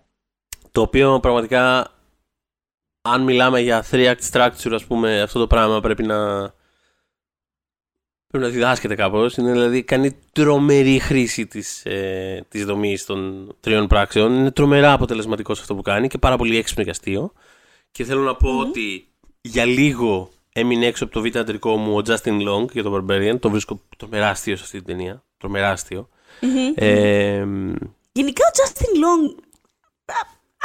Το 0.73 0.81
οποίο 0.81 1.21
πραγματικά, 1.21 1.93
αν 3.03 3.23
μιλάμε 3.23 3.61
για 3.61 3.85
3 3.91 4.15
act 4.15 4.31
structure, 4.33 4.73
ας 4.73 4.85
πούμε, 4.85 5.21
αυτό 5.21 5.39
το 5.39 5.47
πράγμα 5.47 5.81
πρέπει 5.81 6.03
να, 6.03 6.41
πρέπει 8.27 8.45
να 8.45 8.49
διδάσκεται 8.49 8.95
κάπως. 8.95 9.37
Είναι 9.37 9.53
δηλαδή, 9.53 9.83
κάνει 9.83 10.17
τρομερή 10.33 10.99
χρήση 10.99 11.47
της, 11.47 11.85
ε, 11.85 12.47
της 12.49 12.65
δομής 12.65 13.05
των 13.05 13.49
τριών 13.61 13.87
πράξεων. 13.87 14.35
Είναι 14.35 14.51
τρομερά 14.51 14.93
αποτελεσματικό 14.93 15.55
σε 15.55 15.61
αυτό 15.61 15.75
που 15.75 15.83
κάνει 15.83 16.09
και 16.09 16.19
πάρα 16.19 16.37
πολύ 16.37 16.57
έξυπνο 16.57 16.85
και 16.85 16.91
αστείο. 16.91 17.33
Και 17.91 18.05
θέλω 18.05 18.23
να 18.23 18.35
πω 18.35 18.59
ότι 18.59 19.09
για 19.41 19.65
λίγο 19.65 20.31
έμεινε 20.53 20.87
έξω 20.87 21.05
από 21.05 21.13
το 21.13 21.21
β' 21.21 21.37
αντρικό 21.37 21.77
μου 21.77 21.97
ο 21.97 22.03
Justin 22.07 22.49
Long 22.49 22.73
για 22.73 22.83
το 22.83 22.95
Barbarian. 22.95 23.41
Το 23.41 23.51
βρίσκω 23.51 23.81
τρομερά 23.97 24.29
αστείο 24.29 24.57
σε 24.57 24.63
αυτή 24.63 24.77
την 24.77 24.87
ταινία. 24.87 25.23
τρομερά 25.37 25.71
αστείο. 25.71 26.09
Ε, 26.75 27.47
Γενικά 28.13 28.45
ο 28.47 28.51
Justin 28.55 28.97
Long. 28.97 29.43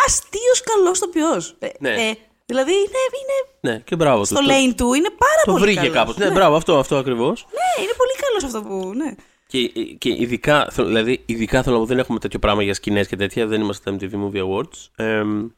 Αστείος 0.06 0.62
καλός 0.64 1.00
τοπιό. 1.00 1.42
Ναι. 1.80 1.90
Ε, 1.90 2.14
δηλαδή 2.46 2.72
είναι, 2.72 3.02
είναι 3.20 3.38
ναι, 3.74 3.80
και 3.86 3.96
μπράβο 3.96 4.26
στο 4.26 4.36
του. 4.36 4.46
Το- 4.46 4.52
lane 4.54 4.74
του, 4.78 4.94
είναι 4.94 5.10
πάρα 5.10 5.42
Το 5.46 5.52
πολύ 5.52 5.64
βρήκε 5.64 5.80
καλός. 5.80 5.94
κάπως. 5.96 6.18
Ναι, 6.18 6.26
Ναι, 6.26 6.32
μπράβο, 6.32 6.56
αυτό, 6.56 6.78
αυτό 6.78 6.98
ακριβώς. 6.98 7.46
ναι, 7.52 7.84
είναι 7.84 7.94
πολύ 7.98 8.12
καλός 8.26 8.44
αυτό 8.44 8.62
που. 8.70 8.94
Ναι. 8.96 9.16
Και, 9.48 9.68
και 9.98 10.10
ειδικά, 10.10 10.68
θέλω- 10.72 10.88
δηλαδή, 10.88 11.24
ειδικά 11.26 11.64
θέλω 11.64 11.76
να 11.76 11.82
πω, 11.82 11.88
δεν 11.88 12.00
έχουμε 12.00 12.20
τέτοιο 12.20 12.40
πράγμα 12.40 12.64
για 12.64 12.74
σκηνές 12.74 13.08
και 13.08 13.16
τέτοια. 13.16 13.48
Δεν 13.48 13.62
είμαστε 13.62 13.92
στα 13.98 14.08
MTV 14.10 14.14
Movie 14.24 14.44
Awards. 14.48 14.88
Ε, 14.96 15.24
Μμ. 15.24 15.50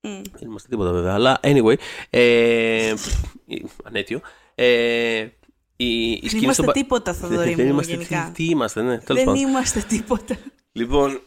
δεν 0.00 0.48
είμαστε 0.48 0.68
τίποτα 0.68 0.92
βέβαια. 0.92 1.14
Αλλά 1.14 1.40
anyway. 1.42 1.74
Ε, 2.10 2.94
ανέτειο. 3.84 4.20
Ε, 4.54 5.26
η, 5.76 6.10
η 6.10 6.18
Δεν 6.20 6.28
σκηνή 6.28 6.42
είμαστε 6.42 6.62
στο 6.62 6.72
πα- 6.72 6.72
τίποτα, 6.72 7.14
Θοδωρή 7.14 7.54
δεν 7.54 7.66
μου, 7.66 7.72
είμαστε, 7.72 7.92
γενικά. 7.92 8.30
τι, 8.34 8.42
τι 8.44 8.50
είμαστε, 8.50 8.82
ναι. 8.82 8.98
Τέλος 8.98 9.24
Δεν 9.24 9.34
πάντων. 9.34 9.48
είμαστε 9.48 9.80
τίποτα. 9.88 10.36
Λοιπόν, 10.76 11.20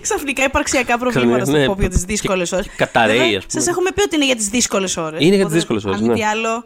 Ξαφνικά 0.00 0.44
υπαρξιακά 0.44 0.98
προβλήματα 0.98 1.42
Ξαφνικά, 1.42 1.64
στο 1.64 1.72
ναι, 1.72 1.72
pop 1.74 1.78
για 1.80 1.88
τις 1.88 2.00
και- 2.00 2.06
δύσκολε 2.06 2.46
ώρες. 2.52 2.66
και 2.66 2.72
καταραίει, 2.76 3.36
ας 3.36 3.46
πούμε. 3.46 3.60
Σας 3.62 3.66
έχουμε 3.66 3.90
πει 3.94 4.02
ότι 4.02 4.16
είναι 4.16 4.24
για 4.24 4.36
τις 4.36 4.48
δύσκολες 4.48 4.96
ώρες. 4.96 5.24
Είναι 5.24 5.36
για 5.36 5.44
τις 5.44 5.54
δύσκολες 5.54 5.84
ώρες, 5.84 5.96
Αν 5.98 6.02
μη 6.02 6.08
ναι. 6.08 6.14
τι 6.14 6.24
άλλο. 6.24 6.64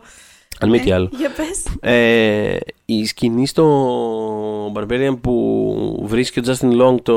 αν 0.61 0.69
μη 0.71 0.81
τι 0.81 0.93
άλλο. 0.93 1.11
Για 1.19 1.31
πες. 1.31 1.63
Ε, 1.81 2.57
η 2.85 3.05
σκηνή 3.07 3.47
στο 3.47 4.73
Barbarian 4.75 5.19
που 5.21 6.03
βρίσκει 6.07 6.39
ο 6.39 6.43
Justin 6.47 6.81
Long 6.83 6.97
το. 7.03 7.15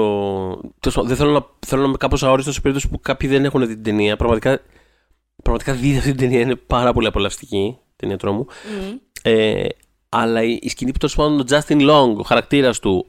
τέλος 0.79 0.93
πάντων, 0.95 1.07
Δεν 1.07 1.15
θέλω 1.17 1.31
να, 1.31 1.45
θέλω 1.67 1.81
να 1.81 1.87
είμαι 1.87 1.97
κάπως 1.97 2.23
αόριστος 2.23 2.53
σε 2.53 2.61
περίπτωση 2.61 2.89
που 2.91 2.99
κάποιοι 2.99 3.29
δεν 3.29 3.45
έχουν 3.45 3.61
δει 3.67 3.73
την 3.73 3.83
ταινία. 3.83 4.15
Πραγματικά, 4.15 4.59
πραγματικά 5.43 5.73
δείτε 5.73 5.97
αυτή 5.97 6.09
την 6.09 6.19
ταινία, 6.19 6.39
είναι 6.39 6.55
πάρα 6.55 6.93
πολύ 6.93 7.07
απολαυστική. 7.07 7.57
η 7.57 7.77
Ταινία 7.95 8.17
τρόμου. 8.17 8.45
Μμ. 8.81 8.95
Ε, 9.21 9.63
αλλά 10.09 10.43
η, 10.43 10.59
η 10.61 10.69
σκηνή 10.69 10.91
που 10.91 10.97
τέλος 10.97 11.15
πάντων 11.15 11.39
ο 11.39 11.43
Justin 11.49 11.89
Long, 11.89 12.15
ο 12.17 12.21
χαρακτήρας 12.23 12.79
του, 12.79 13.05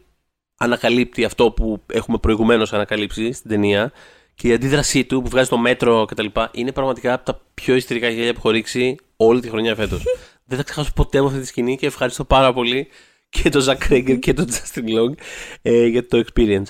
ανακαλύπτει 0.56 1.24
αυτό 1.24 1.50
που 1.50 1.82
έχουμε 1.86 2.18
προηγουμένως 2.18 2.72
ανακαλύψει 2.72 3.32
στην 3.32 3.50
ταινία 3.50 3.92
και 4.34 4.48
η 4.48 4.52
αντίδρασή 4.52 5.04
του 5.04 5.22
που 5.22 5.28
βγάζει 5.28 5.48
το 5.48 5.58
μέτρο 5.58 6.04
κτλ. 6.04 6.26
είναι 6.52 6.72
πραγματικά 6.72 7.12
από 7.12 7.24
τα 7.24 7.40
πιο 7.54 7.74
ιστορικά 7.74 8.08
γέλια 8.08 8.32
που 8.32 8.38
έχω 8.38 8.50
ρίξει 8.50 8.96
όλη 9.16 9.40
τη 9.40 9.48
χρονιά 9.48 9.74
φέτος. 9.74 10.02
Δεν 10.46 10.58
θα 10.58 10.64
ξεχάσω 10.64 10.92
ποτέ 10.94 11.20
με 11.20 11.26
αυτή 11.26 11.40
τη 11.40 11.46
σκηνή 11.46 11.76
και 11.76 11.86
ευχαριστώ 11.86 12.24
πάρα 12.24 12.52
πολύ 12.52 12.88
και 13.28 13.48
τον 13.48 13.60
Ζακ 13.60 13.78
Κρέγκερ 13.78 14.18
και 14.18 14.32
τον 14.32 14.46
Justin 14.48 14.84
Long 14.98 15.14
ε, 15.62 15.86
για 15.86 16.06
το 16.06 16.24
experience. 16.26 16.66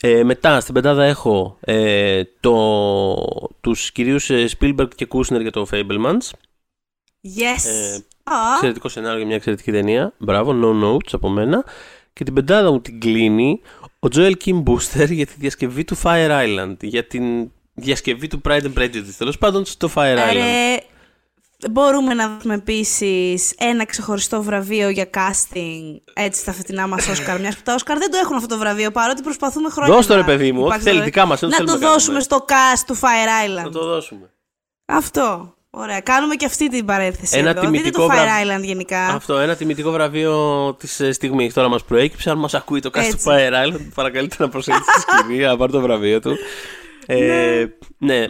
Ε, 0.00 0.24
μετά 0.24 0.60
στην 0.60 0.74
πεντάδα 0.74 1.04
έχω 1.04 1.58
ε, 1.60 2.22
το, 2.40 3.14
τους 3.60 3.92
κυρίους 3.92 4.30
ε, 4.30 4.48
Spielberg 4.58 4.88
και 4.94 5.06
Kustner 5.10 5.40
για 5.40 5.50
το 5.50 5.66
Fablemans. 5.70 6.30
Yes. 7.22 7.66
Ε, 7.66 7.98
Α, 8.30 8.52
Εξαιρετικό 8.54 8.88
σενάριο 8.88 9.16
για 9.16 9.26
μια 9.26 9.36
εξαιρετική 9.36 9.72
ταινία. 9.72 10.12
Μπράβο, 10.18 10.52
no 10.62 10.84
notes 10.84 11.08
από 11.12 11.28
μένα. 11.28 11.64
Και 12.18 12.24
την 12.24 12.34
πεντάδα 12.34 12.70
μου 12.72 12.80
την 12.80 13.00
κλείνει 13.00 13.60
ο 13.82 14.08
Joel 14.14 14.32
Kim 14.44 14.62
Booster 14.62 15.08
για 15.10 15.26
τη 15.26 15.32
διασκευή 15.38 15.84
του 15.84 15.96
Fire 16.02 16.30
Island. 16.30 16.76
Για 16.80 17.06
την 17.06 17.50
διασκευή 17.74 18.26
του 18.26 18.40
Pride 18.48 18.62
and 18.62 18.72
Prejudice. 18.78 19.14
Τέλος 19.18 19.38
πάντων 19.38 19.64
στο 19.64 19.90
Fire 19.94 20.16
Island. 20.18 20.32
Ρε, 20.32 20.76
μπορούμε 21.70 22.14
να 22.14 22.28
δώσουμε 22.28 22.54
επίσης 22.54 23.54
ένα 23.58 23.84
ξεχωριστό 23.86 24.42
βραβείο 24.42 24.88
για 24.88 25.10
casting 25.14 26.00
έτσι 26.14 26.40
στα 26.40 26.52
φετινά 26.52 26.86
μας 26.86 27.08
Όσκαρ. 27.08 27.40
Μιας 27.40 27.56
που 27.56 27.62
τα 27.64 27.74
Όσκαρ 27.74 27.98
δεν 27.98 28.10
το 28.10 28.16
έχουν 28.22 28.36
αυτό 28.36 28.48
το 28.48 28.58
βραβείο 28.58 28.90
παρότι 28.90 29.22
προσπαθούμε 29.22 29.70
χρόνια. 29.70 29.94
Δώσ' 29.94 30.06
το, 30.06 30.14
να 30.14 30.20
ρε 30.20 30.26
παιδί 30.26 30.52
μου, 30.52 30.58
ό,τι 30.58 30.66
υπάρξει 30.66 30.86
θέλει, 30.86 30.98
το- 30.98 31.04
δικά 31.04 31.26
μας, 31.26 31.42
ό,τι 31.42 31.50
Να 31.50 31.56
θέλουμε 31.56 31.78
το 31.78 31.84
να 31.84 31.90
δώσουμε 31.92 32.18
κάνουμε. 32.18 32.22
στο 32.22 32.44
cast 32.48 32.82
του 32.86 32.96
Fire 32.96 33.48
Island. 33.60 33.64
Να 33.64 33.70
το 33.70 33.84
δώσουμε. 33.84 34.30
Αυτό. 34.86 35.55
Ωραία. 35.78 36.00
Κάνουμε 36.00 36.34
και 36.34 36.44
αυτή 36.46 36.68
την 36.68 36.84
παρένθεση. 36.84 37.38
Ένα 37.38 37.50
εδώ. 37.50 37.60
Δείτε 37.60 37.72
τιμητικό 37.72 38.06
το 38.06 38.12
Fire 38.12 38.16
βραβ- 38.16 38.60
Island 38.60 38.64
γενικά. 38.64 39.06
Αυτό, 39.06 39.38
ένα 39.38 39.54
τιμητικό 39.56 39.90
βραβείο 39.90 40.74
της 40.78 41.00
στιγμής 41.10 41.54
τώρα 41.54 41.68
μας 41.68 41.84
προέκυψε. 41.84 42.30
Αν 42.30 42.38
μας 42.38 42.54
ακούει 42.54 42.80
το 42.80 42.88
cast 42.88 42.92
του 42.92 43.00
Έτσι. 43.00 43.28
Fire 43.30 43.52
Island, 43.66 43.88
παρακαλείτε 43.94 44.36
να 44.38 44.48
προσέλθει 44.48 44.82
στη 44.82 45.00
σκηνή, 45.00 45.38
να 45.38 45.56
πάρει 45.56 45.72
το 45.72 45.80
βραβείο 45.80 46.20
του. 46.20 46.36
Ε, 47.06 47.66
ναι. 47.98 48.26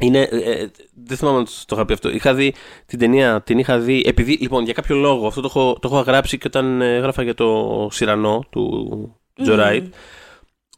Είναι, 0.00 0.20
ε, 0.20 0.36
ε, 0.52 0.70
δεν 1.04 1.16
θυμάμαι 1.16 1.38
αν 1.38 1.44
το 1.44 1.74
είχα 1.76 1.84
πει 1.84 1.92
αυτό. 1.92 2.10
Είχα 2.10 2.34
δει 2.34 2.54
την 2.86 2.98
ταινία, 2.98 3.42
την 3.42 3.58
είχα 3.58 3.78
δει. 3.78 4.02
Επειδή, 4.06 4.32
λοιπόν, 4.40 4.64
για 4.64 4.72
κάποιο 4.72 4.96
λόγο, 4.96 5.26
αυτό 5.26 5.40
το 5.40 5.46
έχω, 5.50 5.78
το 5.80 5.88
έχω 5.92 6.00
γράψει 6.00 6.38
και 6.38 6.46
όταν 6.46 6.80
ε, 6.80 6.94
έγραφα 6.96 7.22
για 7.22 7.34
το 7.34 7.88
Σιρανό 7.92 8.44
του 8.50 9.16
Τζο 9.42 9.54
Ράιτ, 9.54 9.94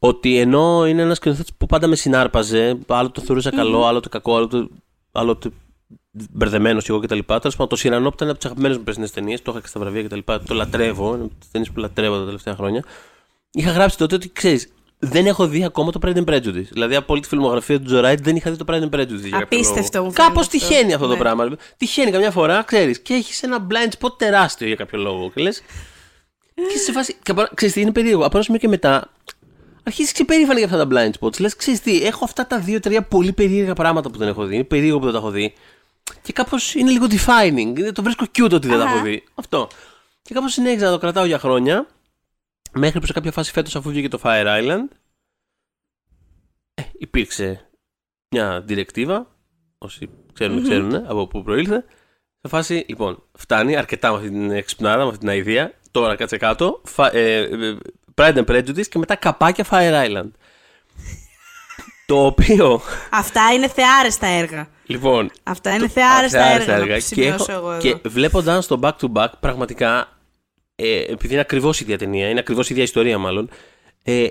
ότι 0.01 0.38
ενώ 0.38 0.87
είναι 0.87 1.03
ένας 1.03 1.16
σκηνοθέτης 1.16 1.53
που 1.59 1.66
πάντα 1.66 1.87
με 1.87 1.96
συνάρπαζε, 1.96 2.79
άλλο 2.87 3.11
το 3.11 3.20
θεωρούσα 3.20 3.51
καλό, 3.51 3.87
άλλο 3.87 4.01
το 4.01 4.09
κακό, 4.09 4.37
άλλο 4.37 4.46
το, 4.46 4.68
άλλο 5.12 5.37
το 5.37 5.51
μπερδεμένος 6.31 6.85
κι 6.85 6.90
εγώ 6.90 7.00
κτλ. 7.00 7.18
Τέλος 7.26 7.40
πάντων, 7.52 7.68
το 7.68 7.76
Σιρανό 7.76 8.09
που 8.09 8.14
ήταν 8.14 8.28
από 8.28 8.37
τις 8.37 8.46
αγαπημένες 8.46 8.76
μου 8.76 8.83
περσινές 8.85 9.11
ταινίες, 9.11 9.42
το 9.42 9.50
είχα 9.50 9.61
και 9.61 9.66
στα 9.66 9.81
βραβεία 9.81 10.02
κτλ. 10.02 10.18
Το 10.24 10.54
λατρεύω, 10.54 11.14
είναι 11.14 11.24
από 11.24 11.35
τις 11.38 11.50
ταινίες 11.50 11.70
που 11.70 11.81
λατρεύω 11.81 12.18
τα 12.18 12.24
τελευταία 12.24 12.54
χρόνια. 12.54 12.85
Είχα 13.50 13.70
γράψει 13.70 13.96
τότε 13.98 14.14
ότι 14.14 14.31
ξέρεις, 14.33 14.68
δεν 14.98 15.26
έχω 15.26 15.46
δει 15.46 15.64
ακόμα 15.64 15.90
το 15.92 15.98
Pride 16.07 16.16
and 16.16 16.24
Prejudice. 16.35 16.66
Δηλαδή 16.70 16.94
από 16.94 17.12
όλη 17.12 17.22
τη 17.22 17.28
φιλμογραφία 17.28 17.78
του 17.78 17.85
Τζοράιτ 17.85 18.20
δεν 18.20 18.37
είχα 18.37 18.50
δει 18.50 18.57
το 18.57 18.64
Pride 18.68 18.83
and 18.83 18.90
Prejudice. 19.00 19.09
για 19.20 19.38
κάποιο 19.38 19.59
Απίστευτο 19.59 19.98
λόγο. 19.98 20.04
μου 20.07 20.12
φαίνεται 20.12 20.22
Κάπως 20.22 20.46
αυτό. 20.46 20.59
τυχαίνει 20.59 20.92
αυτό 20.94 21.07
το 21.07 21.12
Ναι. 21.12 21.18
πράγμα. 21.18 21.48
Τυχαίνει 21.76 22.11
καμιά 22.11 22.31
φορά, 22.31 22.62
ξέρεις, 22.62 23.00
και 23.00 23.14
έχεις 23.14 23.42
ένα 23.42 23.66
blind 23.70 23.92
spot 24.07 24.18
τεράστιο 24.18 24.66
για 24.66 24.76
κάποιο 24.76 24.98
λόγο. 24.98 25.31
Και 25.35 25.42
λες. 25.42 25.62
Και 26.54 26.78
σε 26.78 26.92
φάση. 26.92 27.16
Και 27.22 27.31
απο- 27.31 27.48
ξέρεις 27.54 27.74
τι 27.74 27.81
είναι 27.81 27.92
περίεργο. 27.92 28.24
Από 28.24 28.37
ένα 28.37 28.44
σημείο 28.44 28.61
και 28.61 28.68
μετά 28.68 29.11
αρχίζεις 29.83 30.12
και 30.12 30.24
περήφανη 30.24 30.61
για 30.61 30.68
αυτά 30.74 30.87
τα 30.87 30.88
blind 30.94 31.24
spots. 31.26 31.40
Λες, 31.40 31.57
ξέρεις 31.57 31.81
τι, 31.81 32.02
έχω 32.04 32.24
αυτά 32.24 32.46
τα 32.46 32.59
δύο-τρία 32.59 33.02
πολύ 33.02 33.33
περίεργα 33.33 33.72
πράγματα 33.74 34.11
που 34.11 34.18
δεν 34.18 34.28
έχω 34.28 34.44
δει. 34.44 34.54
Είναι 34.54 34.64
περίεργο 34.64 34.98
που 34.98 35.04
δεν 35.04 35.12
τα 35.12 35.18
έχω 35.18 35.31
δει. 35.31 35.52
Και 36.23 36.33
κάπως 36.33 36.75
είναι 36.75 36.90
λίγο 36.90 37.07
defining. 37.11 37.79
Είναι- 37.79 37.92
Το 37.92 38.03
βρίσκω 38.03 38.25
cute 38.38 38.53
ότι 38.53 38.68
δεν 38.68 38.79
τα 38.79 38.85
Αχα. 38.85 38.94
έχω 38.94 39.03
δει. 39.05 39.25
Αυτό. 39.35 39.68
Και 40.23 40.35
κάπως 40.35 40.53
συνέχιζα 40.53 40.85
να 40.85 40.90
το 40.92 40.99
κρατάω 40.99 41.25
για 41.25 41.38
χρόνια. 41.38 41.87
Μέχρι 42.73 43.01
που 43.01 43.07
σε 43.07 43.12
κάποια 43.12 43.33
φάση 43.33 43.53
φέτος, 43.53 43.77
αφού 43.77 43.90
βγήκε 43.90 44.09
το 44.09 44.21
Fire 44.23 44.47
Island, 44.47 44.88
ε, 46.75 46.83
υπήρξε 46.99 47.68
μια 48.31 48.61
διρεκτίβα. 48.61 49.27
Όσοι 49.79 50.09
ξέρουν, 50.33 50.62
ξέρουν 50.62 50.94
από 50.94 51.27
πού 51.27 51.42
προήλθε. 51.42 51.85
Σε 52.40 52.49
φάση, 52.49 52.85
λοιπόν, 52.88 53.23
φτάνει 53.38 53.77
αρκετά 53.77 54.11
με 54.11 54.16
αυτή 54.16 54.29
την 54.29 54.51
εξυπνάδα, 54.51 54.97
με 55.03 55.05
αυτή 55.07 55.18
την 55.18 55.29
αηδία. 55.29 55.73
Τώρα 55.90 56.16
κάτσε 56.16 56.37
κάτω. 56.37 56.81
Φα, 56.85 57.14
ε, 57.16 57.40
ε, 57.40 57.77
Pride 58.14 58.35
and 58.37 58.44
Prejudice 58.47 58.87
και 58.87 58.99
μετά 58.99 59.14
καπάκια 59.16 59.66
Fire 59.71 60.07
Island. 60.07 60.31
το 62.07 62.27
οποίο, 62.27 62.81
Αυτά 63.11 63.53
είναι 63.53 63.68
θεάρεστα 63.68 64.27
έργα. 64.27 64.68
Λοιπόν. 64.88 65.31
Αυτά 65.42 65.74
είναι 65.74 65.88
θεάρεστα 65.88 66.38
Θεάρεστα 66.44 66.72
έργα. 66.72 66.87
Να 66.87 66.94
Και, 66.94 67.01
σημειώσω 67.01 67.35
έχω- 67.35 67.53
εγώ 67.53 67.72
εδώ. 67.72 67.81
και 67.81 68.09
βλέποντας 68.09 68.66
το 68.66 68.81
back 68.83 68.92
to 69.01 69.12
back, 69.12 69.29
πραγματικά. 69.40 70.09
Ε, 70.77 71.01
επειδή 71.01 71.33
είναι 71.33 71.40
ακριβώς 71.40 71.81
η 71.81 71.85
ίδια 71.85 71.98
ταινία, 71.98 72.29
είναι 72.29 72.38
ακριβώς 72.38 72.68
η 72.68 72.72
ίδια 72.72 72.85
ιστορία 72.85 73.18
μάλλον. 73.18 73.51
Ε, 74.03 74.22
ε, 74.24 74.31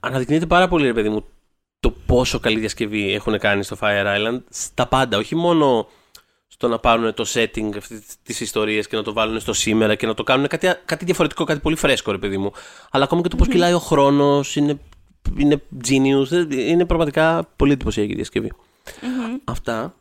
αναδεικνύεται 0.00 0.46
πάρα 0.46 0.68
πολύ, 0.68 0.86
ρε 0.86 0.92
παιδί 0.92 1.08
μου, 1.08 1.24
το 1.80 1.90
πόσο 2.06 2.38
καλή 2.38 2.58
διασκευή 2.58 3.12
έχουν 3.12 3.38
κάνει 3.38 3.62
στο 3.64 3.76
Fire 3.80 4.06
Island 4.06 4.40
στα 4.50 4.86
πάντα. 4.86 5.18
Όχι 5.18 5.34
μόνο 5.34 5.88
στο 6.48 6.68
να 6.68 6.78
πάρουν 6.78 7.14
το 7.14 7.24
setting 7.34 7.70
αυτής 7.76 8.00
της 8.22 8.40
ιστορίας 8.40 8.86
και 8.86 8.96
να 8.96 9.02
το 9.02 9.12
βάλουν 9.12 9.40
στο 9.40 9.52
σήμερα 9.52 9.94
και 9.94 10.06
να 10.06 10.14
το 10.14 10.22
κάνουν 10.22 10.46
κάτι, 10.46 10.68
κάτι 10.84 11.04
διαφορετικό, 11.04 11.44
κάτι 11.44 11.60
πολύ 11.60 11.76
φρέσκο, 11.76 12.12
ρε 12.12 12.18
παιδί 12.18 12.38
μου. 12.38 12.52
Αλλά 12.90 13.04
ακόμα 13.04 13.22
και 13.22 13.28
το 13.28 13.36
πώς 13.36 13.48
κυλάει 13.48 13.72
ο 13.72 13.78
χρόνος 13.78 14.56
είναι, 14.56 14.78
είναι 15.38 15.62
genius. 15.88 16.32
ε, 16.32 16.46
Είναι 16.68 16.84
πραγματικά 16.84 17.48
πολύ 17.56 17.72
εντυπωσιακή 17.72 18.14
διασκευή. 18.14 18.52
Αυτά 19.44 19.94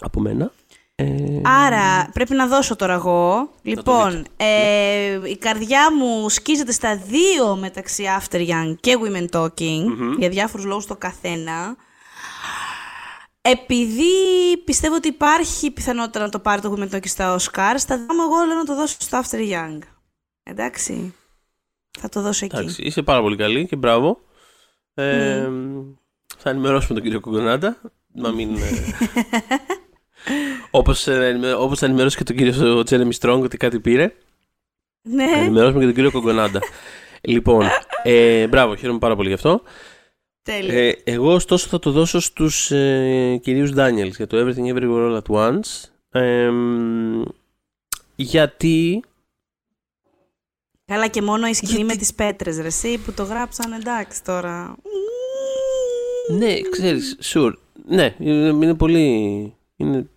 από 0.00 0.20
μένα. 0.20 0.52
Ε, 0.96 1.40
Άρα 1.44 2.10
πρέπει 2.12 2.34
να 2.34 2.46
δώσω 2.46 2.76
τώρα 2.76 2.92
εγώ. 2.94 3.50
Λοιπόν, 3.62 4.26
ε, 4.36 5.20
η 5.28 5.36
καρδιά 5.36 5.94
μου 5.94 6.28
σκίζεται 6.28 6.72
στα 6.72 6.96
δύο 6.96 7.56
μεταξύ 7.56 8.04
After 8.20 8.48
Young 8.48 8.74
και 8.80 8.98
Women 9.02 9.28
Talking, 9.30 9.84
για 10.18 10.28
διάφορους 10.28 10.66
λόγους 10.66 10.86
το 10.86 10.96
καθένα. 10.96 11.76
Επειδή 13.40 14.12
πιστεύω 14.64 14.94
ότι 14.94 15.08
υπάρχει 15.08 15.70
πιθανότητα 15.70 16.20
να 16.20 16.28
το 16.28 16.38
πάρει 16.38 16.60
το 16.60 16.76
Women 16.78 16.94
Talking 16.94 17.08
στα 17.08 17.36
Oscar, 17.36 17.74
θα 17.78 17.96
δάμε 17.96 18.22
εγώ 18.22 18.44
λέω 18.46 18.56
να 18.56 18.64
το 18.64 18.74
δώσω 18.74 18.96
στο 18.98 19.20
After 19.22 19.38
Young. 19.52 19.78
Εντάξει. 20.42 21.14
Θα 21.98 22.08
το 22.08 22.20
δώσω 22.20 22.44
εκεί. 22.44 22.56
εντάξει, 22.56 22.82
είσαι 22.82 23.02
πάρα 23.02 23.20
πολύ 23.20 23.36
καλή 23.36 23.66
και 23.66 23.76
μπράβο. 23.76 24.20
Ε, 24.94 25.48
Θα 26.46 26.50
ενημερώσουμε 26.50 26.94
τον 26.94 27.02
κύριο 27.02 27.20
Κουγκονάντα. 27.20 27.76
Να 28.12 28.32
μην. 28.32 28.56
ε, 28.56 28.60
όπως, 30.70 31.06
ε, 31.06 31.28
ενημε- 31.28 31.56
όπως 31.58 31.78
θα 31.78 31.86
ενημερώσει 31.86 32.16
και 32.16 32.24
τον 32.24 32.36
κύριο 32.36 32.82
Τζέρεμι 32.82 33.12
Στρόγκ 33.12 33.42
ότι 33.42 33.56
κάτι 33.56 33.80
πήρε. 33.80 34.06
Θα 35.02 35.14
Ναι. 35.14 35.24
ενημερώσουμε 35.34 35.78
και 35.78 35.84
τον 35.84 35.94
κύριο 35.94 36.10
Κογκονάντα. 36.10 36.60
λοιπόν, 37.20 37.66
ε, 38.02 38.46
μπράβο, 38.46 38.76
χαίρομαι 38.76 38.98
πάρα 38.98 39.16
πολύ 39.16 39.28
γι' 39.28 39.34
αυτό. 39.34 39.62
Τέλεια. 40.42 40.74
Ε, 40.88 41.00
εγώ 41.04 41.32
ωστόσο 41.34 41.68
θα 41.68 41.78
το 41.78 41.90
δώσω 41.90 42.20
στους 42.20 42.70
ε, 42.70 43.40
κυρίους 43.42 43.70
Daniels 43.76 44.12
για 44.16 44.26
το 44.26 44.36
Everything 44.38 44.74
Everywhere 44.74 45.10
All 45.12 45.20
At 45.22 45.36
Once. 45.50 45.88
Ε, 46.10 46.48
μ, 46.50 47.22
γιατί 48.14 49.02
Καλά 50.86 51.08
και 51.08 51.22
μόνο 51.22 51.46
η 51.46 51.54
σκηνή 51.54 51.70
γιατί- 51.72 51.84
με 51.86 51.96
τις 51.96 52.14
πέτρες, 52.14 52.56
ρε 52.60 52.66
εσύ, 52.66 52.98
που 52.98 53.12
το 53.12 53.22
γράψαν 53.22 53.72
εντάξει 53.72 54.24
τώρα. 54.24 54.76
Ναι, 56.32 56.60
ξέρεις, 56.60 57.18
sure. 57.22 57.52
Ναι, 57.86 58.16
είναι 58.18 58.46
είναι 58.48 58.74
πολύ... 58.74 59.02
Είναι 59.76 60.08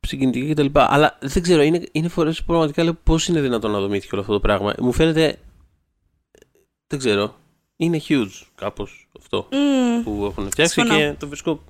συγκινητική 0.00 0.52
κτλ. 0.54 0.66
Αλλά 0.72 1.18
δεν 1.20 1.42
ξέρω, 1.42 1.62
είναι, 1.62 1.82
είναι 1.92 2.08
φορές 2.08 2.38
που 2.38 2.44
πραγματικά 2.46 2.82
λέω 2.82 2.94
πώς 2.94 3.28
είναι 3.28 3.40
δυνατόν 3.40 3.70
να 3.70 3.80
δομήθηκε 3.80 4.10
όλο 4.12 4.20
αυτό 4.20 4.32
το 4.34 4.40
πράγμα. 4.40 4.74
Μου 4.78 4.92
φαίνεται. 4.92 5.38
Δεν 6.86 6.98
ξέρω. 6.98 7.34
Είναι 7.76 8.00
huge 8.08 8.30
κάπως 8.54 9.08
αυτό 9.18 9.48
Μμμ. 9.52 10.02
που 10.02 10.24
έχουν 10.24 10.50
φτιάξει 10.50 10.72
Συμφωνώ. 10.72 10.98
και 10.98 11.14
το 11.18 11.28
βρίσκω. 11.28 11.64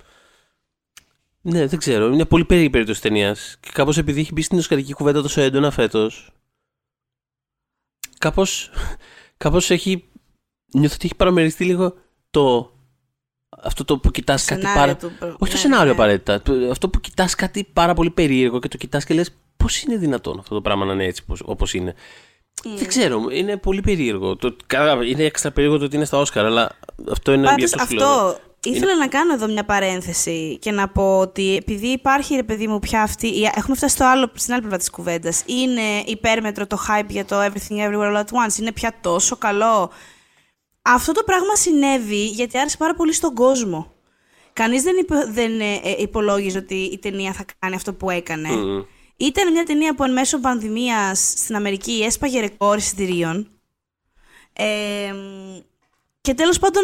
Ναι, 1.41 1.67
δεν 1.67 1.79
ξέρω. 1.79 2.07
Είναι 2.13 2.25
πολύ 2.25 2.45
περίεργη 2.45 2.71
περίπτωση 2.71 3.01
ταινίας. 3.01 3.57
Και 3.61 3.71
κάπως 3.73 3.99
επειδή 3.99 4.21
έχει 4.21 4.33
μπει 4.33 4.43
στην 4.43 4.59
οσκαρική 4.59 4.93
κουβέντα 4.93 5.23
τόσο 5.23 5.41
έντονα 5.41 5.71
φέτος. 5.71 6.33
Κάπως. 8.19 8.71
Κάπως 9.37 9.71
έχει. 9.71 10.05
Νιώθω 10.73 10.95
ότι 10.95 11.05
έχει 11.05 11.15
παραμεριστεί 11.17 11.65
λίγο 11.65 11.95
το. 12.31 12.74
Αυτό 13.63 13.85
το 13.85 13.99
που 13.99 14.11
κοιτάς 14.11 14.45
κάτι 14.45 14.61
Σενάριο 14.61 14.81
πάρα. 14.83 14.97
του 14.97 15.13
προ- 15.19 15.37
Όχι 15.39 15.51
το 15.53 15.57
ναι, 15.57 15.63
σενάριο 15.63 15.85
ναι. 15.85 15.91
απαραίτητα. 15.91 16.43
Το- 16.43 16.53
Αυτό 16.71 16.89
που 16.89 17.01
κοιτάς 17.01 17.35
κάτι 17.35 17.65
πάρα 17.73 17.95
πολύ 17.95 18.11
περίεργο 18.11 18.59
και 18.59 18.69
το 18.69 18.77
κοιτάς 18.77 19.05
και 19.05 19.15
λες 19.15 19.31
πώς 19.57 19.83
είναι 19.83 19.97
δυνατόν 19.97 20.39
αυτό 20.39 20.55
το 20.55 20.61
πράγμα 20.61 20.85
να 20.85 20.93
είναι 20.93 21.05
έτσι 21.05 21.23
όπως 21.45 21.75
είναι. 21.75 21.95
Δεν 22.77 22.87
ξέρω, 22.89 23.23
είναι 23.33 23.57
πολύ 23.57 23.81
περίεργο. 23.81 24.37
Το, 24.37 24.57
καλά, 24.67 25.05
είναι 25.05 25.23
έξτρα 25.25 25.51
περίεργο 25.51 25.79
το 25.79 25.85
ότι 25.85 25.97
είναι 25.97 26.05
στα 26.05 26.19
Όσκαρ, 26.19 26.45
αλλά 26.45 26.71
αυτό 27.11 27.33
είναι 27.33 27.47
Πάντως 27.47 27.69
για 27.73 27.83
αυτό. 27.83 27.91
σου 27.91 27.97
λέω. 28.07 28.09
αυτό 28.09 28.41
ήθελα 28.65 28.97
να 28.97 29.09
κάνω 29.09 29.33
εδώ 29.33 29.47
μια 29.47 29.65
παρένθεση 29.65 30.59
και 30.61 30.71
να 30.71 30.89
πω 30.89 31.19
ότι 31.19 31.57
επειδή 31.57 31.87
υπάρχει 31.87 32.35
ρε 32.35 32.43
παιδί 32.43 32.67
μου 32.67 32.79
πια 32.79 33.03
αυτή, 33.03 33.27
η- 33.27 33.51
έχουμε 33.55 33.77
φτάσει 33.77 33.95
στο 33.95 34.05
άλλο, 34.07 34.31
στην 34.35 34.53
άλλη 34.53 34.61
πλευρά 34.61 34.79
της 34.79 34.91
κουβέντας, 34.91 35.43
είναι 35.47 35.81
υπέρμετρο 36.07 36.67
το 36.67 36.79
hype 36.89 37.09
για 37.09 37.25
το 37.25 37.37
Everything 37.45 37.77
Everywhere 37.89 38.13
All 38.17 38.17
At 38.17 38.21
Once, 38.49 38.59
είναι 38.61 38.73
πια 38.73 38.95
τόσο 39.01 39.37
καλό. 39.37 39.91
Αυτό 40.87 41.13
το 41.13 41.23
πράγμα 41.25 41.57
συνέβη 41.57 42.27
γιατί 42.27 42.59
άρεσε 42.59 42.77
πάρα 42.77 42.95
πολύ 42.95 43.13
στον 43.13 43.35
κόσμο. 43.35 43.93
Κανείς 44.53 44.83
δεν, 44.83 44.97
υπο- 44.97 45.27
δεν 45.33 45.61
ε, 45.61 45.75
ε, 45.75 45.95
υπολόγιζε 45.99 46.59
ότι 46.59 46.75
η 46.75 46.99
ταινία 46.99 47.33
θα 47.33 47.45
κάνει 47.59 47.75
αυτό 47.75 47.95
που 47.95 48.11
έκανε. 48.11 48.49
Μμμ. 48.49 48.83
Ήταν 49.17 49.53
μια 49.53 49.65
ταινία 49.65 49.95
που 49.95 50.05
εν 50.05 50.13
μέσω 50.13 50.39
πανδημίας 50.41 51.33
στην 51.37 51.57
Αμερική 51.57 52.03
έσπαγε 52.05 52.41
ρεκόρ 52.41 52.77
εισιτηρίων. 52.77 53.51
Ε, 54.53 55.15
και 56.21 56.35
τέλος 56.35 56.59
πάντων 56.59 56.83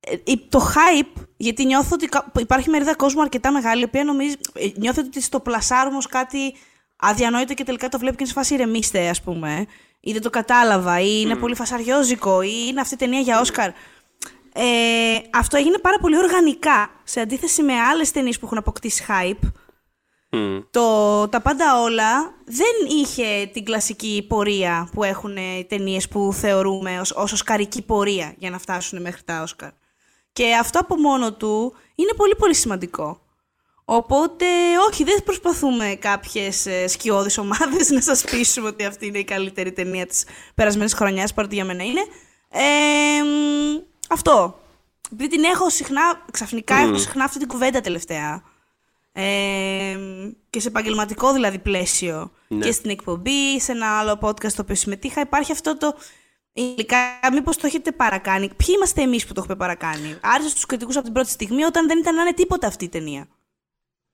ε, 0.00 0.16
η- 0.24 0.46
το 0.48 0.60
hype, 0.74 1.22
γιατί 1.36 1.64
νιώθω 1.64 1.88
ότι 1.92 2.06
κα- 2.06 2.32
υπάρχει 2.38 2.70
μερίδα 2.70 2.94
κόσμου 2.96 3.20
αρκετά 3.22 3.52
μεγάλη, 3.52 3.80
η 3.80 3.84
οποία 3.84 4.04
νομίζει, 4.04 4.34
ε, 4.52 4.68
νιώθω 4.76 5.02
ότι 5.06 5.20
στο 5.22 5.40
πλασάρουμε 5.40 5.96
ως 5.96 6.06
κάτι 6.06 6.54
αδιανόητο 6.96 7.54
και 7.54 7.64
τελικά 7.64 7.88
το 7.88 7.98
βλέπει 7.98 8.16
και 8.16 8.22
είναι 8.22 8.32
σε 8.32 8.38
φάση 8.38 8.54
ηρεμήστε, 8.54 9.08
ας 9.08 9.22
πούμε. 9.22 9.66
Ή 10.06 10.12
δεν 10.12 10.22
το 10.22 10.30
κατάλαβα, 10.30 11.00
ή 11.00 11.20
είναι 11.22 11.36
πολύ 11.36 11.54
φασαριόζικο, 11.54 12.42
ή 12.42 12.66
είναι 12.68 12.80
αυτή 12.80 12.94
η 12.94 12.96
ταινία 12.96 13.20
για 13.20 13.40
Όσκαρ. 13.40 13.68
Ε, 14.52 15.18
αυτό 15.32 15.56
έγινε 15.56 15.78
πάρα 15.78 15.98
πολύ 15.98 16.18
οργανικά, 16.18 16.90
σε 17.04 17.20
αντίθεση 17.20 17.62
με 17.62 17.72
άλλες 17.72 18.10
ταινίες 18.10 18.38
που 18.38 18.46
έχουν 18.46 18.58
αποκτήσει 18.58 19.04
hype. 19.08 19.48
Μμ. 20.30 20.58
Το 20.70 21.28
«Τα 21.28 21.40
πάντα 21.40 21.80
όλα» 21.80 22.34
δεν 22.44 22.98
είχε 22.98 23.50
την 23.52 23.64
κλασική 23.64 24.24
πορεία 24.28 24.88
που 24.92 25.04
έχουν 25.04 25.36
οι 25.36 25.66
ταινίες 25.68 26.08
που 26.08 26.32
θεωρούμε 26.32 27.00
ως, 27.00 27.10
ως 27.10 27.32
οσκαρική 27.32 27.82
πορεία 27.82 28.34
για 28.38 28.50
να 28.50 28.58
φτάσουν 28.58 29.00
μέχρι 29.00 29.22
τα 29.22 29.42
Όσκαρ. 29.42 29.70
Και 30.32 30.54
αυτό 30.54 30.78
από 30.78 30.96
μόνο 30.96 31.32
του 31.32 31.74
είναι 31.94 32.12
πολύ 32.16 32.34
πολύ 32.36 32.54
σημαντικό. 32.54 33.20
Οπότε, 33.88 34.46
όχι, 34.90 35.04
δεν 35.04 35.22
προσπαθούμε 35.24 35.96
κάποιες 36.00 36.66
ε, 36.66 36.86
σκιώδεις 36.86 37.38
ομάδες 37.38 37.90
να 37.96 38.00
σας 38.00 38.24
πείσουμε 38.24 38.68
ότι 38.68 38.84
αυτή 38.84 39.06
είναι 39.06 39.18
η 39.18 39.24
καλύτερη 39.24 39.72
ταινία 39.72 40.06
της 40.06 40.24
περασμένης 40.54 40.94
χρονιάς, 40.94 41.34
παρότι 41.34 41.54
για 41.54 41.64
μένα 41.64 41.84
είναι. 41.84 42.00
Ε, 42.48 43.22
μ, 43.22 43.82
αυτό. 44.08 44.60
Επειδή 45.12 45.28
την 45.28 45.44
έχω 45.44 45.70
συχνά, 45.70 46.24
ξαφνικά 46.32 46.76
έχω 46.76 46.98
συχνά 46.98 47.24
αυτή 47.24 47.38
την 47.38 47.48
κουβέντα 47.48 47.80
τελευταία. 47.80 48.42
Ε, 49.12 49.98
και 50.50 50.60
σε 50.60 50.68
επαγγελματικό 50.68 51.32
δηλαδή 51.32 51.58
πλαίσιο 51.58 52.30
Ναι. 52.48 52.64
και 52.64 52.72
στην 52.72 52.90
εκπομπή, 52.90 53.60
σε 53.60 53.72
ένα 53.72 53.98
άλλο 53.98 54.18
podcast 54.22 54.52
το 54.52 54.62
οποίο 54.62 54.74
συμμετείχα, 54.74 55.20
υπάρχει 55.20 55.52
αυτό 55.52 55.76
το. 55.76 55.94
Υλικά, 56.52 56.96
μήπως 57.32 57.56
το 57.56 57.66
έχετε 57.66 57.92
παρακάνει. 57.92 58.48
Ποιοι 58.56 58.74
είμαστε 58.76 59.02
εμείς 59.02 59.26
που 59.26 59.32
το 59.32 59.40
έχουμε 59.40 59.56
παρακάνει; 59.56 60.18
Άρεσε 60.20 60.48
στους 60.48 60.66
κριτικούς 60.66 60.94
από 60.96 61.04
την 61.04 61.14
πρώτη 61.14 61.30
στιγμή 61.30 61.64
όταν 61.64 61.86
δεν 61.86 61.98
ήταν 61.98 62.14
να 62.14 62.22
είναι 62.22 62.32
τίποτα 62.32 62.66
αυτή 62.66 62.84
η 62.84 62.88
ταινία. 62.88 63.28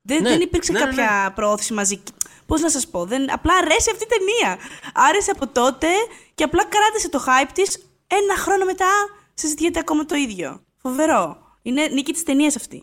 Δεν, 0.02 0.22
Ναι, 0.22 0.28
δεν 0.28 0.40
υπήρξε 0.40 0.72
ναι, 0.72 0.78
ναι, 0.78 0.84
κάποια 0.84 1.32
προώθηση 1.34 1.72
μαζική. 1.72 2.12
Πώς 2.46 2.60
να 2.60 2.70
σας 2.70 2.86
πω, 2.88 3.04
δεν, 3.04 3.32
απλά 3.32 3.54
αρέσει 3.54 3.90
αυτή 3.90 4.04
η 4.04 4.06
ταινία. 4.06 4.58
Άρεσε 4.94 5.30
από 5.30 5.46
τότε 5.48 5.86
και 6.34 6.44
απλά 6.44 6.64
κράτησε 6.64 7.08
το 7.08 7.24
hype 7.26 7.50
της 7.54 7.78
ένα 8.06 8.36
χρόνο 8.36 8.64
μετά 8.64 8.86
συζητιέται 9.34 9.78
ακόμα 9.78 10.04
το 10.04 10.14
ίδιο. 10.14 10.62
Φοβερό. 10.82 11.36
Είναι 11.62 11.86
νίκη 11.86 12.12
της 12.12 12.22
ταινίας 12.22 12.56
αυτή. 12.56 12.82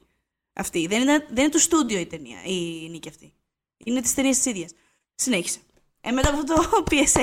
αυτή. 0.54 0.88
Δεν, 0.88 1.02
είναι, 1.02 1.18
δεν 1.30 1.44
είναι 1.44 1.50
του 1.50 1.60
στούντιο 1.60 2.00
η 2.00 2.06
ταινία, 2.06 2.38
η 2.44 2.90
νίκη 2.90 3.10
αυτή. 3.10 3.34
Είναι 3.78 4.02
της 4.02 4.14
ταινίας 4.14 4.36
της 4.38 4.46
ίδιας. 4.46 4.72
Συνέχισε. 5.16 5.60
Ε, 6.02 6.12
μετά 6.12 6.30
από 6.30 6.38
αυτό 6.38 6.54
το 6.54 6.84
PSA. 6.90 7.22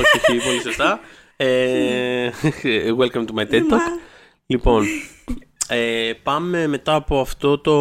Όχι, 0.00 0.32
όχι, 0.32 0.44
πολύ 0.46 0.60
σωστά. 0.62 1.00
Ε, 1.36 2.30
welcome 2.98 3.24
to 3.26 3.34
my 3.34 3.46
TED 3.50 3.62
Talk. 3.62 3.68
Μα- 3.68 3.98
Λοιπόν, 4.46 4.86
ε, 5.68 6.12
πάμε 6.22 6.66
μετά 6.66 6.94
από 6.94 7.20
αυτό 7.20 7.58
το... 7.58 7.74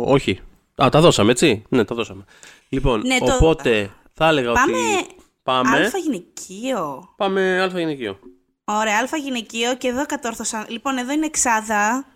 Όχι. 0.00 0.40
Α, 0.82 0.88
τα 0.88 1.00
δώσαμε, 1.00 1.30
έτσι; 1.30 1.62
Ναι, 1.68 1.84
τα 1.84 1.94
δώσαμε. 1.94 2.24
Λοιπόν, 2.68 3.00
Ναι, 3.06 3.18
το- 3.18 3.34
οπότε 3.34 3.90
θα 4.12 4.28
έλεγα 4.28 4.52
Πάμε 4.52 4.76
ότι... 4.76 5.06
Πάμε. 5.42 5.76
Αλφα 5.76 5.98
γυναικείο. 5.98 7.14
Πάμε 7.16 7.60
αλφα 7.60 7.78
γυναικείο. 7.78 8.18
Ωραία, 8.64 8.98
αλφα 8.98 9.16
γυναικείο 9.16 9.76
και 9.76 9.88
εδώ 9.88 10.06
κατόρθωσα. 10.06 10.66
Λοιπόν, 10.68 10.96
εδώ 10.96 11.12
είναι 11.12 11.26
εξάδα. 11.26 12.06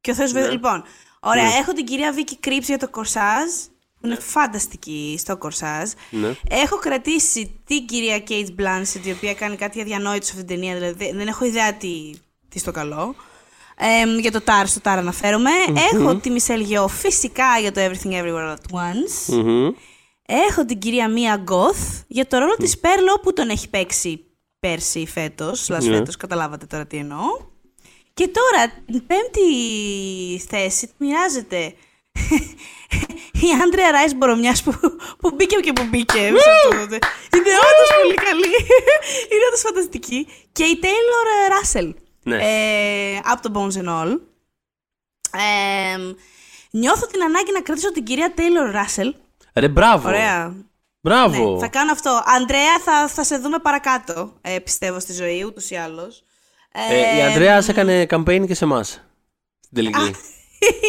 Και 0.00 0.10
ο 0.10 0.14
Θεός 0.14 0.32
Ναι. 0.32 0.38
βέβαια. 0.40 0.54
Λοιπόν, 0.54 0.84
ωραία, 1.20 1.42
Ναι. 1.44 1.54
έχω 1.60 1.72
την 1.72 1.84
κυρία 1.84 2.12
Βίκη 2.12 2.36
Κρύψη 2.36 2.70
για 2.70 2.78
το 2.78 2.88
κορσάζ. 2.88 3.50
Που 4.00 4.06
είναι 4.06 4.16
φανταστική 4.20 5.16
στο 5.18 5.36
κορσάζ. 5.36 5.90
Ναι. 6.10 6.34
Έχω 6.48 6.76
κρατήσει 6.76 7.60
την 7.66 7.86
κυρία 7.86 8.18
Κέιτς 8.18 8.50
Blanchett, 8.58 9.06
η 9.06 9.10
οποία 9.10 9.34
κάνει 9.34 9.56
κάτι 9.56 9.80
αδιανόητο 9.80 10.26
σε 10.26 10.32
αυτήν 10.32 10.46
την 10.46 10.56
ταινία. 10.56 10.74
Δηλαδή, 10.74 11.12
δεν 11.16 11.26
έχω 11.28 11.44
ιδέα 11.44 11.74
τι, 11.74 12.10
τι 12.48 12.58
στο 12.58 12.70
καλό. 12.70 13.14
Ε, 13.78 14.18
για 14.20 14.30
το 14.32 14.40
Τάρ, 14.40 14.66
στο 14.66 14.80
Τάρ 14.80 14.98
αναφέρομαι. 14.98 15.50
Έχω 15.92 16.14
τη 16.16 16.30
Μισελ 16.30 16.60
Γεώ 16.60 16.88
φυσικά 16.88 17.58
για 17.60 17.72
το 17.72 17.80
Everything 17.80 18.10
Everywhere 18.12 18.52
At 18.54 18.74
Once. 18.76 19.34
Μμμ. 19.34 19.68
Έχω 20.48 20.64
την 20.64 20.78
κυρία 20.78 21.08
Μία 21.08 21.36
Γκοθ 21.36 21.78
για 22.06 22.26
το 22.26 22.38
ρόλο 22.38 22.54
της 22.56 22.78
Πέρλο 22.78 23.20
που 23.22 23.32
τον 23.32 23.48
έχει 23.48 23.68
παίξει 23.68 24.24
πέρσι 24.60 24.98
ή 25.00 25.06
φέτος, 25.06 25.68
λας 25.68 25.84
Ναι. 25.84 25.96
φέτος, 25.96 26.16
καταλάβατε 26.16 26.66
τώρα 26.66 26.86
τι 26.86 26.96
εννοώ. 26.96 27.24
Και 28.14 28.28
τώρα, 28.28 28.72
την 28.86 29.06
πέμπτη 29.06 29.40
θέση 30.48 30.90
μοιράζεται 30.98 31.58
η 33.46 33.48
Άντρια 33.64 33.90
Ράις 33.90 34.14
Μπορομιάς 34.14 34.62
που, 34.62 34.72
που 35.18 35.30
μπήκε 35.34 35.56
και 35.56 35.72
που 35.72 35.82
μπήκε. 35.90 36.18
σε 36.18 36.50
αυτό 36.50 36.86
το- 36.88 37.06
Είναι 37.36 37.52
όντως 37.68 37.90
πολύ 38.02 38.14
καλή. 38.14 38.46
Είναι 39.30 39.44
όντως 39.48 39.60
φανταστική. 39.60 40.26
Και 40.52 40.64
η 40.64 40.78
Taylor 40.82 41.26
Ράσελ. 41.56 41.94
Ναι. 42.26 42.36
Ε, 42.36 43.20
από 43.24 43.42
το 43.42 43.50
Bones 43.54 43.82
and 43.82 43.88
All. 43.88 44.18
Ε, 45.32 45.98
νιώθω 46.70 47.06
την 47.06 47.22
ανάγκη 47.22 47.52
να 47.52 47.60
κρατήσω 47.60 47.92
την 47.92 48.04
κυρία 48.04 48.34
Taylor 48.36 48.72
Ράσελ. 48.72 49.14
Ρε, 49.54 49.68
μπράβο. 49.68 50.08
Ωραία. 50.08 50.54
Μπράβο. 51.00 51.52
Ναι, 51.52 51.58
θα 51.58 51.68
κάνω 51.68 51.92
αυτό. 51.92 52.22
Αντρέα, 52.36 52.80
θα, 52.84 53.08
θα 53.08 53.24
σε 53.24 53.38
δούμε 53.38 53.58
παρακάτω, 53.58 54.32
ε, 54.40 54.58
πιστεύω, 54.58 55.00
στη 55.00 55.12
ζωή, 55.12 55.44
ούτως 55.44 55.70
ή 55.70 55.76
άλλως. 55.76 56.22
Ε, 56.72 57.16
η 57.16 57.22
Αντρέα 57.22 57.64
έκανε 57.68 58.06
campaign 58.10 58.46
και 58.46 58.54
σε 58.54 58.64
εμάς. 58.64 58.88
Στην 59.60 59.74
τελική. 59.74 60.04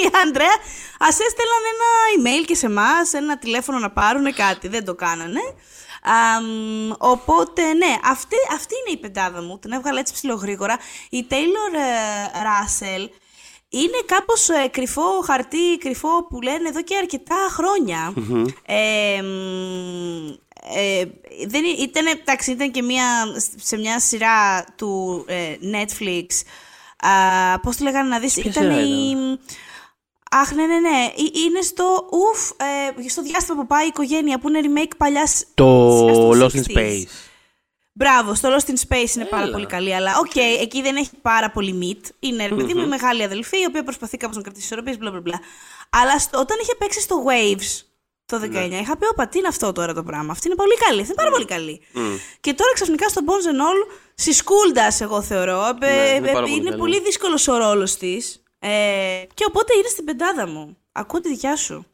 η 0.04 0.10
Αντρέα, 0.26 0.56
ας 1.00 1.20
έστελναν 1.20 1.64
ένα 1.74 1.90
email 2.16 2.46
και 2.46 2.56
σε 2.56 2.66
εμάς, 2.66 3.14
ένα 3.14 3.38
τηλέφωνο 3.38 3.80
να 3.80 3.92
πάρουν 3.92 4.34
κάτι. 4.34 4.68
Δεν 4.68 4.86
το 4.86 4.96
κάνανε. 4.96 5.40
Αμ, 6.10 6.92
οπότε, 6.98 7.74
ναι, 7.74 7.96
αυτή, 8.04 8.36
αυτή 8.54 8.74
είναι 8.76 8.98
η 8.98 9.02
πεντάδα 9.02 9.42
μου. 9.42 9.60
Την 9.60 9.72
έβγαλα 9.72 10.00
έτσι 10.00 10.14
ψηλογρήγορα. 10.14 10.78
Η 11.10 11.26
Taylor 11.30 11.74
ε, 11.76 12.40
Russell 12.48 13.10
είναι 13.70 13.98
κάπως 14.06 14.50
ε, 14.50 14.68
κρυφό 14.68 15.22
χαρτί, 15.26 15.78
κρυφό 15.80 16.24
που 16.30 16.42
λένε 16.42 16.70
εδώ 16.70 16.82
και 16.82 16.96
αρκετά 16.98 17.36
χρόνια. 17.50 18.14
Ε, 18.66 19.22
μ, 19.22 20.30
ε, 20.76 21.04
δεν, 21.48 21.64
ή- 21.64 21.76
ήταν, 21.80 22.06
εντάξει, 22.06 22.52
ήταν 22.52 22.72
και 22.72 22.82
μια, 22.82 23.06
σε 23.56 23.78
μια 23.78 24.00
σειρά 24.00 24.64
του 24.76 25.24
ε, 25.28 25.56
Netflix. 25.62 26.26
Α, 27.00 27.60
πώς 27.60 27.78
το 27.78 27.84
λέγανε 27.84 28.10
να 28.10 28.20
δεις, 28.20 28.34
Ποια 28.34 28.44
ήταν 28.52 28.64
σειρά 28.64 28.82
η... 28.82 29.10
ήταν; 29.10 29.40
Αχ, 30.32 30.52
ναι, 30.52 30.66
ναι, 30.66 30.80
ναι. 30.80 31.06
Ε, 31.18 31.40
Είναι 31.46 31.62
στο 31.62 32.08
ουφ, 32.12 32.50
ε, 33.06 33.10
στο 33.10 33.22
διάστημα 33.22 33.58
που 33.62 33.68
πάει 33.68 33.84
η 33.84 33.88
οικογένεια, 33.88 34.40
που 34.40 34.50
είναι 34.50 34.60
remake 34.64 34.92
παλιάς 34.98 35.46
Το 35.54 35.96
σειράς 36.00 36.18
του 36.18 36.32
Lost 36.42 36.58
in 36.68 36.78
60s. 36.78 36.78
Space. 36.78 37.04
Μπράβο, 37.94 38.34
στο 38.36 38.50
Lost 38.56 38.70
in 38.70 38.74
Space 38.74 39.16
είναι 39.16 39.26
πάρα 39.26 39.44
Έλα. 39.44 39.52
πολύ 39.52 39.66
καλή, 39.66 39.96
αλλά 39.96 40.12
οκ, 40.20 40.36
εκεί 40.62 40.82
δεν 40.82 40.96
έχει 40.96 41.10
πάρα 41.22 41.52
πολύ 41.52 41.80
meat. 41.82 42.10
Είναι 42.20 42.48
ρε 42.48 42.56
παιδί 42.56 42.74
μου 42.74 42.82
η 42.82 42.88
μεγάλη 42.88 43.24
αδελφή, 43.24 43.60
η 43.62 43.66
οποία 43.68 43.84
προσπαθεί 43.84 44.18
κάπως 44.18 44.36
να 44.36 44.42
κρατήσει 44.42 44.66
ισορροπίες, 44.66 44.98
μπλα 44.98 45.10
μπλα 45.12 45.20
μπλα. 45.22 45.40
Αλλά 45.90 46.20
στο- 46.20 46.40
όταν 46.40 46.58
είχε 46.62 46.76
παίξει 46.76 47.02
στο 47.02 47.24
Waves 47.28 47.82
το 48.26 48.40
19, 48.40 48.80
είχα 48.82 48.98
πει, 48.98 49.06
Όπα, 49.12 49.28
τι 49.28 49.38
είναι 49.38 49.48
αυτό 49.48 49.72
τώρα 49.72 49.94
το 49.94 50.04
πράγμα; 50.04 50.32
Αυτή 50.32 50.48
είναι 50.48 50.56
πολύ 50.56 50.76
καλή, 50.78 51.02
αυτή 51.02 51.12
είναι 51.14 51.22
πάρα 51.22 51.32
πολύ 51.32 51.46
καλή. 51.46 51.82
Και 52.40 52.54
τώρα 52.54 52.74
ξαφνικά 52.74 53.10
στο 53.10 53.22
Bones 53.26 53.48
and 53.56 53.60
All, 53.62 53.96
she's 54.16 54.52
gold, 54.52 54.88
εγώ 55.00 55.22
θεωρώ. 55.22 55.62
ε, 55.82 55.86
Ναι, 55.86 55.88
ε, 56.10 56.16
είναι 56.16 56.26
πάρα 56.28 56.38
ε, 56.38 56.42
πολύ 56.42 56.54
είναι 56.56 56.64
καλή. 56.70 56.78
πολύ 56.82 57.02
δύσκολος 57.02 57.48
ο 57.48 57.58
ρόλος 57.58 57.98
της. 57.98 58.42
Ε, 58.60 58.70
και 59.34 59.46
οπότε 59.48 59.74
είναι 59.78 59.88
στην 59.88 60.06
πεντάδα 60.06 60.48
μου. 60.48 60.78
Ακούω 60.92 61.20
τη 61.20 61.30
δικιά 61.30 61.56
σου. 61.56 61.86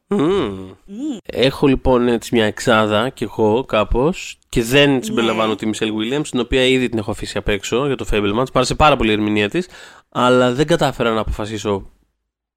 Έχω 1.24 1.68
λοιπόν 1.68 2.08
έτσι 2.08 2.36
μια 2.36 2.46
εξάδα 2.46 3.10
κι 3.10 3.24
εγώ 3.24 3.64
κάπως 3.64 4.40
και 4.50 4.64
δεν 4.64 5.04
συμπεριλαμβάνω 5.04 5.56
τη 5.56 5.66
Μισελ 5.66 5.92
Williams, 5.98 6.28
την 6.30 6.40
οποία 6.40 6.66
ήδη 6.66 6.90
την 6.90 6.98
έχω 6.98 7.12
αφήσει 7.12 7.38
απ' 7.38 7.48
έξω 7.48 7.86
για 7.86 7.96
το 7.96 8.06
Fableman. 8.12 8.44
Πάρασε 8.54 8.76
πάρα 8.76 8.96
πολύ 8.96 9.10
η 9.10 9.14
ερμηνεία 9.14 9.50
της, 9.50 9.68
αλλά 10.10 10.54
δεν 10.54 10.68
κατάφερα 10.68 11.14
να 11.14 11.20
αποφασίσω 11.20 11.90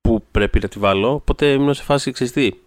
πού 0.00 0.22
πρέπει 0.30 0.58
να 0.60 0.68
τη 0.68 0.78
βάλω. 0.78 1.12
Οπότε 1.12 1.46
ήμουν 1.46 1.74
σε 1.74 1.82
φάση 1.82 2.10
ξεστή. 2.10 2.62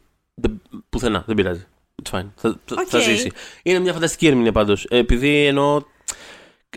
Πουθενά, 0.89 1.23
δεν 1.27 1.35
πειράζει. 1.35 1.65
It's 2.03 2.19
fine. 2.19 2.27
Θα, 2.35 2.59
okay. 2.69 2.85
θα 2.87 2.99
ζήσει. 2.99 3.31
Είναι 3.63 3.79
μια 3.79 3.93
φανταστική 3.93 4.27
ερμηνεία 4.27 4.51
πάντως. 4.51 4.85
Επειδή 4.89 5.45
εννοώ 5.45 5.81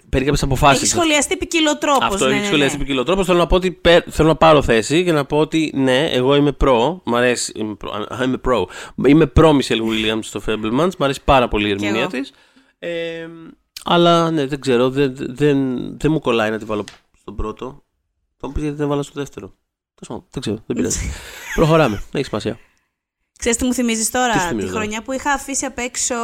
παίρνει 0.09 0.27
κάποιε 0.27 0.45
αποφάσεις. 0.45 0.83
Έχει 0.83 0.91
σχολιαστεί 0.91 1.37
ποικιλοτρόπο. 1.37 2.05
Αυτό 2.05 2.25
ναι, 2.25 2.31
έχει 2.31 2.41
ναι, 2.41 2.47
σχολιαστεί 2.47 2.77
ναι. 2.77 2.83
ποικιλοτρόπο. 2.83 3.25
Θέλω 3.25 3.39
να 3.39 3.47
πω 3.47 3.57
ότι 3.57 3.81
θέλω 4.11 4.29
να 4.29 4.37
πάρω 4.37 4.63
θέση 4.63 5.05
και 5.05 5.13
να 5.13 5.25
πω 5.25 5.39
ότι 5.39 5.73
ναι, 5.75 6.07
εγώ 6.07 6.35
είμαι 6.35 6.53
προ. 6.53 7.03
Μ' 7.05 7.15
αρέσει. 7.15 7.53
Είμαι 7.57 7.75
προ. 7.75 8.07
Είμαι 8.25 8.37
προ. 8.37 8.69
Είμαι 9.07 9.27
προ 9.27 9.53
Μισελ 9.53 9.81
Williams 9.83 10.19
στο 10.21 10.41
Fablemans. 10.47 10.91
Μ' 10.99 11.03
αρέσει 11.05 11.21
πάρα 11.25 11.49
πολύ 11.49 11.69
η 11.69 11.71
ερμηνεία 11.71 12.07
της. 12.07 12.33
Ε, 12.79 13.29
αλλά 13.85 14.31
ναι, 14.31 14.47
δεν 14.47 14.61
ξέρω. 14.61 14.91
Δεν, 14.91 15.15
δεν, 15.17 15.59
δεν 15.99 16.13
μου 16.13 16.21
κολλάει 16.21 16.51
να 16.51 16.59
τη 16.59 16.65
βάλω 16.65 16.85
στον 17.19 17.37
πρώτο. 17.37 17.83
Θα 18.37 18.47
μου 18.47 18.53
πεις 18.53 18.63
γιατί 18.63 18.79
δεν 18.79 18.89
βάλω 18.89 19.03
στο 19.03 19.13
δεύτερο. 19.15 19.53
Δεν 20.31 20.41
ξέρω. 20.41 20.57
Δεν 20.67 20.77
πειράζει. 20.77 20.99
Προχωράμε. 21.55 21.97
Δεν 21.97 22.21
έχει 22.21 22.25
σημασία. 22.25 22.59
Ξέρεις 23.43 23.59
τι 23.59 23.65
μου 23.65 23.75
θυμίζεις 23.75 24.11
τώρα, 24.11 24.33
Τι 24.33 24.39
σου 24.39 24.47
θυμίζει 24.47 24.67
τη 24.67 24.73
τώρα; 24.73 24.83
χρονιά 24.85 25.03
που 25.03 25.13
είχα 25.13 25.33
αφήσει 25.33 25.65
απ' 25.65 25.79
έξω 25.79 26.15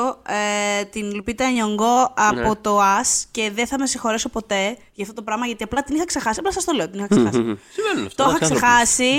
ε, 0.81 0.85
την 0.85 1.14
Λουπίτα 1.14 1.51
Νιονγκό 1.51 2.12
από 2.16 2.35
Ναι. 2.49 2.55
το 2.61 2.81
ΑΣ 2.81 3.27
και 3.31 3.51
δεν 3.55 3.66
θα 3.66 3.79
με 3.79 3.87
συγχωρέσω 3.87 4.29
ποτέ 4.29 4.77
για 4.93 5.03
αυτό 5.05 5.12
το 5.14 5.23
πράγμα 5.23 5.47
γιατί 5.47 5.62
απλά 5.64 5.83
την 5.83 5.95
είχα 5.95 6.05
ξεχάσει. 6.05 6.39
Απλά 6.39 6.53
σας 6.53 6.64
το 6.64 6.73
λέω, 6.73 6.89
την 6.89 6.99
είχα 6.99 7.09
ξεχάσει. 7.09 7.31
Συμβαίνουν 7.77 8.07
αυτά. 8.07 8.25
το 8.25 8.31
είχα 8.31 8.37
εντάξει, 8.37 8.45
άνθρωποι. 8.45 8.55
ξεχάσει 8.55 9.12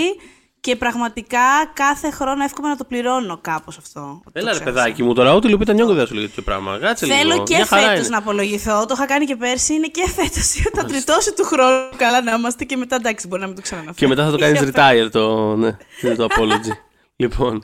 και 0.61 0.75
πραγματικά 0.75 1.39
κάθε 1.73 2.11
χρόνο 2.11 2.43
εύχομαι 2.43 2.67
να 2.69 2.75
το 2.77 2.83
πληρώνω 2.83 3.37
κάπως 3.41 3.77
αυτό. 3.77 3.99
ότι 4.25 4.31
το 4.33 4.39
Έλα 4.39 4.51
ρε 4.51 4.55
ξέχασα. 4.59 4.73
παιδάκι 4.75 5.03
μου 5.03 5.13
τώρα, 5.13 5.33
ούτε 5.35 5.47
η 5.47 5.51
Λουπίτα 5.51 5.73
Νιόγκο 5.73 5.93
δεν 5.93 6.07
σου 6.07 6.13
λέει 6.13 6.25
τέτοιο 6.25 6.43
πράγμα. 6.43 6.77
Κάτσε 6.81 7.05
Θέλω 7.05 7.31
λίγο. 7.31 7.43
και 7.43 7.55
Μια 7.55 7.65
χαρά 7.65 7.81
φέτος 7.81 7.99
είναι. 7.99 8.07
να 8.09 8.17
απολογηθώ. 8.17 8.85
Το 8.85 8.93
είχα 8.97 9.05
κάνει 9.05 9.25
και 9.25 9.35
πέρσι. 9.35 9.73
Είναι 9.73 9.87
και 9.87 10.09
φέτος. 10.15 10.53
Το 10.77 10.85
τριτώσει 10.85 11.33
του 11.33 11.43
χρόνου. 11.43 11.89
Καλά 11.95 12.21
να 12.21 12.31
είμαστε 12.33 12.63
και 12.63 12.75
μετά 12.77 12.95
εντάξει, 12.95 13.27
μπορεί 13.27 13.41
να 13.41 13.47
μην 13.47 13.55
το 13.55 13.61
ξαναναφέρω. 13.61 13.95
Και 13.97 14.07
μετά 14.07 14.25
θα 14.25 14.31
το 14.31 14.37
κάνεις 14.37 14.61
retire 14.73 15.09
το, 15.11 15.55
ναι, 15.55 15.71
το 16.17 16.27
apology. 16.29 16.88
Λοιπόν, 17.23 17.59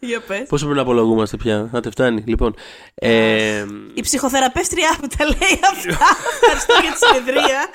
Για 0.00 0.20
πες. 0.20 0.48
πόσο 0.48 0.64
πρέπει 0.64 0.76
να 0.76 0.82
απολογούμαστε 0.82 1.36
πια; 1.36 1.68
Να 1.72 1.80
τε 1.80 1.90
φτάνει. 1.90 2.22
Λοιπόν, 2.26 2.54
ε, 2.94 3.64
Η 3.94 4.00
ψυχοθεραπεύτριά 4.00 4.96
μου 5.02 5.08
τα 5.18 5.24
λέει 5.24 5.60
αυτά. 5.72 6.06
Ευχαριστώ 6.42 6.74
για 6.82 6.92
τη 6.92 6.98
συνεδρία. 7.06 7.68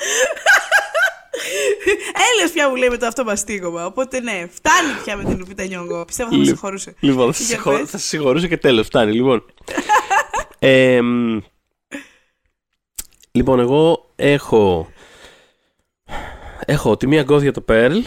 Έλεος 2.34 2.52
πια 2.54 2.70
μου 2.70 2.76
λέει 2.76 2.90
με 2.90 2.98
το 2.98 3.06
αυτό 3.06 3.24
μαστίγωμα. 3.24 3.86
Οπότε 3.86 4.20
ναι, 4.20 4.48
φτάνει 4.52 5.02
πια 5.04 5.18
με 5.18 5.24
την 5.24 5.38
Λουπίτα 5.38 5.64
Νιόγκο. 5.66 6.06
Πιστεύω 6.06 6.30
θα 6.30 6.36
με 6.36 6.42
Λι- 6.42 6.50
συγχωρούσε. 6.50 6.94
λοιπόν, 7.00 7.34
θα, 7.34 7.44
Για 7.44 7.56
συγχω- 7.56 7.80
πες. 7.80 7.90
θα 7.90 7.98
σε 7.98 8.08
συγχωρούσε 8.08 8.48
και 8.48 8.58
τέλος. 8.58 8.86
Φτάνει. 8.86 9.12
Λοιπόν. 9.12 9.46
ε, 10.60 11.02
μ, 11.02 11.40
λοιπόν, 13.32 13.60
εγώ 13.60 14.12
έχω. 14.16 14.90
Έχω 16.66 16.98
τη 16.98 17.08
μία 17.08 17.22
γκώδια 17.24 17.52
το 17.52 17.66
Pearl. 17.70 18.02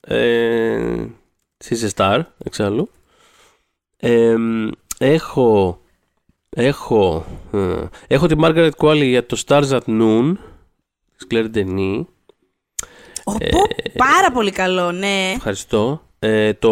Ε, 0.00 1.06
She's 1.68 1.88
a 1.88 1.90
star, 1.96 2.20
εξάλλου. 2.44 2.90
Ε, 3.96 4.36
μ, 4.36 4.68
έχω. 4.98 5.80
Έχω. 6.50 7.24
ε, 7.52 7.84
έχω 8.06 8.26
τη 8.26 8.34
Margaret 8.38 8.70
Qualley 8.76 9.04
για 9.04 9.26
το 9.26 9.42
Stars 9.46 9.68
at 9.68 9.80
Noon. 9.86 10.32
Της 11.16 11.26
Claire 11.30 11.50
Denis. 11.54 12.04
Ω, 13.24 13.32
πω, 13.38 13.60
πάρα 13.96 14.30
πολύ 14.32 14.50
καλό, 14.50 14.92
ναι. 14.92 15.32
Ευχαριστώ. 15.36 16.02
Ε, 16.18 16.52
το 16.52 16.70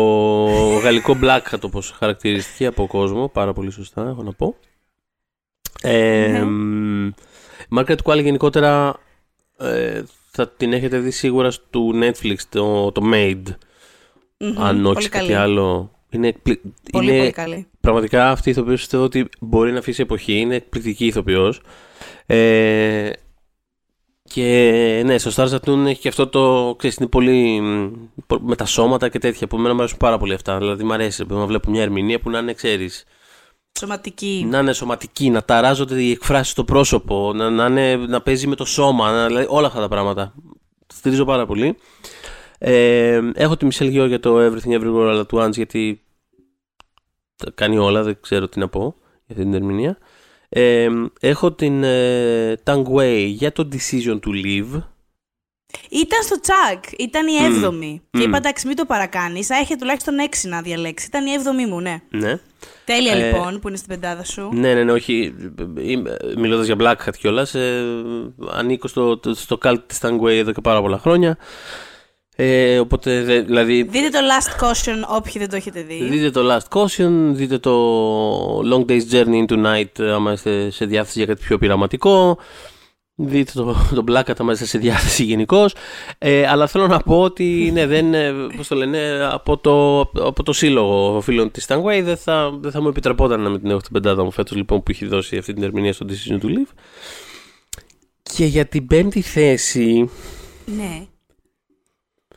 γαλλικό 0.82 1.18
black 1.22 1.40
θα 1.44 1.58
το 1.58 1.68
πω 1.68 1.80
σε 1.80 1.94
χαρακτηριστική 1.98 2.66
από 2.66 2.86
κόσμο. 2.86 3.28
Πάρα 3.28 3.52
πολύ 3.52 3.70
σωστά, 3.70 4.08
έχω 4.08 4.22
να 4.22 4.32
πω. 4.32 4.56
Ε, 5.82 6.28
Ναι. 6.28 6.44
μ, 6.44 7.10
Margaret 7.76 7.96
Qualley 8.04 8.22
γενικότερα 8.22 8.96
ε, 9.58 10.02
θα 10.30 10.48
την 10.48 10.72
έχετε 10.72 10.98
δει 10.98 11.10
σίγουρα 11.10 11.50
στο 11.50 11.90
Netflix, 11.94 12.36
το, 12.48 12.92
το 12.92 13.02
Made. 13.14 13.42
Μμμ, 14.40 14.62
αν 14.62 14.84
όχι 14.84 14.92
πολύ 14.92 15.02
σε 15.02 15.08
κάτι 15.08 15.24
καλή. 15.26 15.34
άλλο. 15.36 15.90
Είναι, 16.10 16.28
εκπλη- 16.28 16.60
Πολύ, 16.92 17.08
είναι 17.10 17.18
πολύ 17.18 17.30
καλή. 17.30 17.66
Πραγματικά 17.80 18.30
αυτή 18.30 18.48
η 18.48 18.52
ηθοποιός 18.52 18.80
πιστεύω 18.80 19.04
ότι 19.04 19.28
μπορεί 19.40 19.72
να 19.72 19.78
αφήσει 19.78 20.02
εποχή. 20.02 20.32
Είναι 20.32 20.54
εκπληκτική 20.54 21.06
ηθοποιός. 21.06 21.60
Ε, 22.26 23.10
και 24.22 25.02
ναι, 25.04 25.18
στο 25.18 25.30
Stars 25.36 25.50
At 25.50 25.68
Noon 25.70 25.86
έχει 25.86 26.00
και 26.00 26.08
αυτό 26.08 26.26
το. 26.26 26.74
Ξέρεις, 26.78 26.96
είναι 26.96 27.08
πολύ. 27.08 27.60
μ, 27.60 27.90
πο- 28.26 28.38
με 28.40 28.56
τα 28.56 28.64
σώματα 28.64 29.08
και 29.08 29.18
τέτοια 29.18 29.46
που 29.46 29.56
εμένα 29.56 29.72
μου 29.74 29.78
αρέσουν 29.80 29.98
πάρα 29.98 30.18
πολύ 30.18 30.34
αυτά. 30.34 30.58
Δηλαδή 30.58 30.84
μου 30.84 30.92
αρέσει 30.92 31.24
να 31.28 31.46
βλέπω 31.46 31.70
μια 31.70 31.82
ερμηνεία 31.82 32.20
που 32.20 32.30
να 32.30 32.38
είναι, 32.38 32.52
ξέρεις, 32.52 33.04
Σωματική. 33.78 34.46
να 34.50 34.58
είναι 34.58 34.72
σωματική, 34.72 35.30
να 35.30 35.42
ταράζονται 35.42 36.02
οι 36.02 36.10
εκφράσεις 36.10 36.52
στο 36.52 36.64
πρόσωπο, 36.64 37.32
να, 37.34 37.50
να, 37.50 37.66
είναι, 37.66 37.96
να 37.96 38.20
παίζει 38.20 38.46
με 38.46 38.54
το 38.54 38.64
σώμα, 38.64 39.12
να, 39.12 39.26
δηλαδή 39.26 39.46
όλα 39.48 39.66
αυτά 39.66 39.80
τα 39.80 39.88
πράγματα. 39.88 40.34
Τα 40.86 40.94
Στηρίζω 40.94 41.24
πάρα 41.24 41.46
πολύ. 41.46 41.76
Ε, 42.62 43.20
έχω 43.34 43.56
τη 43.56 43.64
Μισελ 43.64 43.88
Γεώ 43.88 44.06
για 44.06 44.20
το 44.20 44.46
Everything 44.46 44.80
Everywhere 44.80 45.14
All 45.14 45.24
At 45.26 45.44
Once 45.44 45.52
γιατί 45.52 46.02
τα 47.36 47.50
κάνει 47.54 47.78
όλα, 47.78 48.02
δεν 48.02 48.18
ξέρω 48.20 48.48
τι 48.48 48.58
να 48.58 48.68
πω 48.68 48.94
για 49.26 49.36
αυτή 49.36 49.42
την 49.42 49.54
ερμηνεία. 49.54 49.98
Ε, 50.48 50.88
έχω 51.20 51.52
την 51.52 51.82
ε, 51.84 52.54
Tang 52.64 52.84
Wei 52.84 53.26
για 53.26 53.52
το 53.52 53.68
Decision 53.72 54.18
to 54.20 54.28
Live. 54.28 54.82
Ήταν 55.90 56.22
στο 56.22 56.40
τσακ. 56.40 56.84
Ήταν 56.98 57.26
η 57.26 57.44
έβδομη. 57.44 58.02
Και 58.10 58.18
Μμ. 58.18 58.22
είπα 58.22 58.36
εντάξει, 58.36 58.66
μην 58.66 58.76
το 58.76 58.84
παρακάνεις. 58.84 59.46
Θα 59.46 59.56
έχει 59.56 59.76
τουλάχιστον 59.76 60.18
έξι 60.18 60.48
να 60.48 60.62
διαλέξει. 60.62 61.06
Ήταν 61.06 61.26
η 61.26 61.32
έβδομη 61.32 61.66
μου, 61.66 61.80
ναι. 61.80 62.02
Ναι. 62.10 62.38
Τέλεια 62.84 63.12
Ε, 63.12 63.30
λοιπόν 63.30 63.60
που 63.60 63.68
είναι 63.68 63.76
στην 63.76 63.88
πεντάδα 63.88 64.24
σου. 64.24 64.48
Ναι, 64.52 64.74
ναι, 64.74 64.84
ναι, 64.84 64.92
όχι. 64.92 65.34
Μιλώντας 66.36 66.66
για 66.66 66.76
Black 66.78 67.08
Hat 67.08 67.16
κιόλας, 67.18 67.54
ε, 67.54 67.84
ανήκω 68.52 68.88
στο, 68.88 69.20
στο 69.34 69.58
cult 69.62 69.78
της 69.86 69.98
Tang 70.02 70.20
Wei 70.20 70.30
εδώ 70.32 70.52
και 70.52 70.60
πάρα 70.60 70.80
πολλά 70.80 70.98
χρόνια. 70.98 71.38
Ε, 72.42 72.78
οπότε, 72.78 73.22
δε- 73.22 73.40
δηλαδή, 73.40 73.82
Δείτε 73.82 74.08
το 74.08 74.18
last 74.18 74.62
caution 74.64 75.16
όποιοι 75.16 75.32
δεν 75.38 75.48
το 75.48 75.56
έχετε 75.56 75.82
δει. 75.82 76.04
δείτε 76.04 76.30
το 76.30 76.40
Last 76.56 76.78
Caution, 76.78 77.10
δείτε 77.32 77.58
το 77.58 78.58
Long 78.60 78.84
Day's 78.90 79.02
Journey 79.12 79.46
into 79.46 79.66
Night, 79.66 80.02
άμα 80.14 80.32
είστε 80.32 80.70
σε 80.70 80.84
διάθεση 80.84 81.18
για 81.18 81.26
κάτι 81.26 81.42
πιο 81.42 81.58
πειραματικό. 81.58 82.38
Δείτε 83.14 83.52
το, 83.54 83.76
το 83.94 84.04
Black 84.08 84.22
Hat, 84.22 84.34
άμα 84.38 84.52
είστε 84.52 84.64
σε 84.64 84.78
διάθεση 84.78 85.24
γενικώ. 85.24 85.64
Ε, 86.18 86.46
αλλά 86.48 86.66
θέλω 86.66 86.86
να 86.86 86.98
πω 86.98 87.20
ότι, 87.20 87.70
ναι, 87.72 87.86
δεν, 87.86 88.14
ε, 88.14 88.32
πώς 88.56 88.68
το 88.68 88.74
λένε, 88.74 89.28
από 89.32 89.56
το, 89.56 90.00
από 90.00 90.42
το 90.42 90.52
σύλλογο 90.52 91.20
φίλων 91.20 91.50
της 91.50 91.64
Stanway 91.68 92.00
δεν 92.04 92.16
θα, 92.16 92.58
δεν 92.60 92.70
θα 92.70 92.82
μου 92.82 92.88
επιτρεπόταν 92.88 93.40
να 93.40 93.48
μην 93.48 93.60
την 93.60 93.70
έχω 93.70 93.80
στην 93.80 93.92
πεντάδα 93.92 94.24
μου 94.24 94.30
φέτος, 94.30 94.56
λοιπόν, 94.56 94.78
που 94.82 94.90
έχει 94.90 95.06
δώσει 95.06 95.36
αυτή 95.36 95.52
την 95.54 95.62
ερμηνεία 95.62 95.92
στο 95.92 96.06
Decision 96.08 96.34
to 96.44 96.46
Live. 96.46 96.72
Και 98.22 98.44
για 98.44 98.66
την 98.66 98.86
πέμπτη 98.86 99.20
θέση, 99.20 100.10
Ναι. 100.76 101.06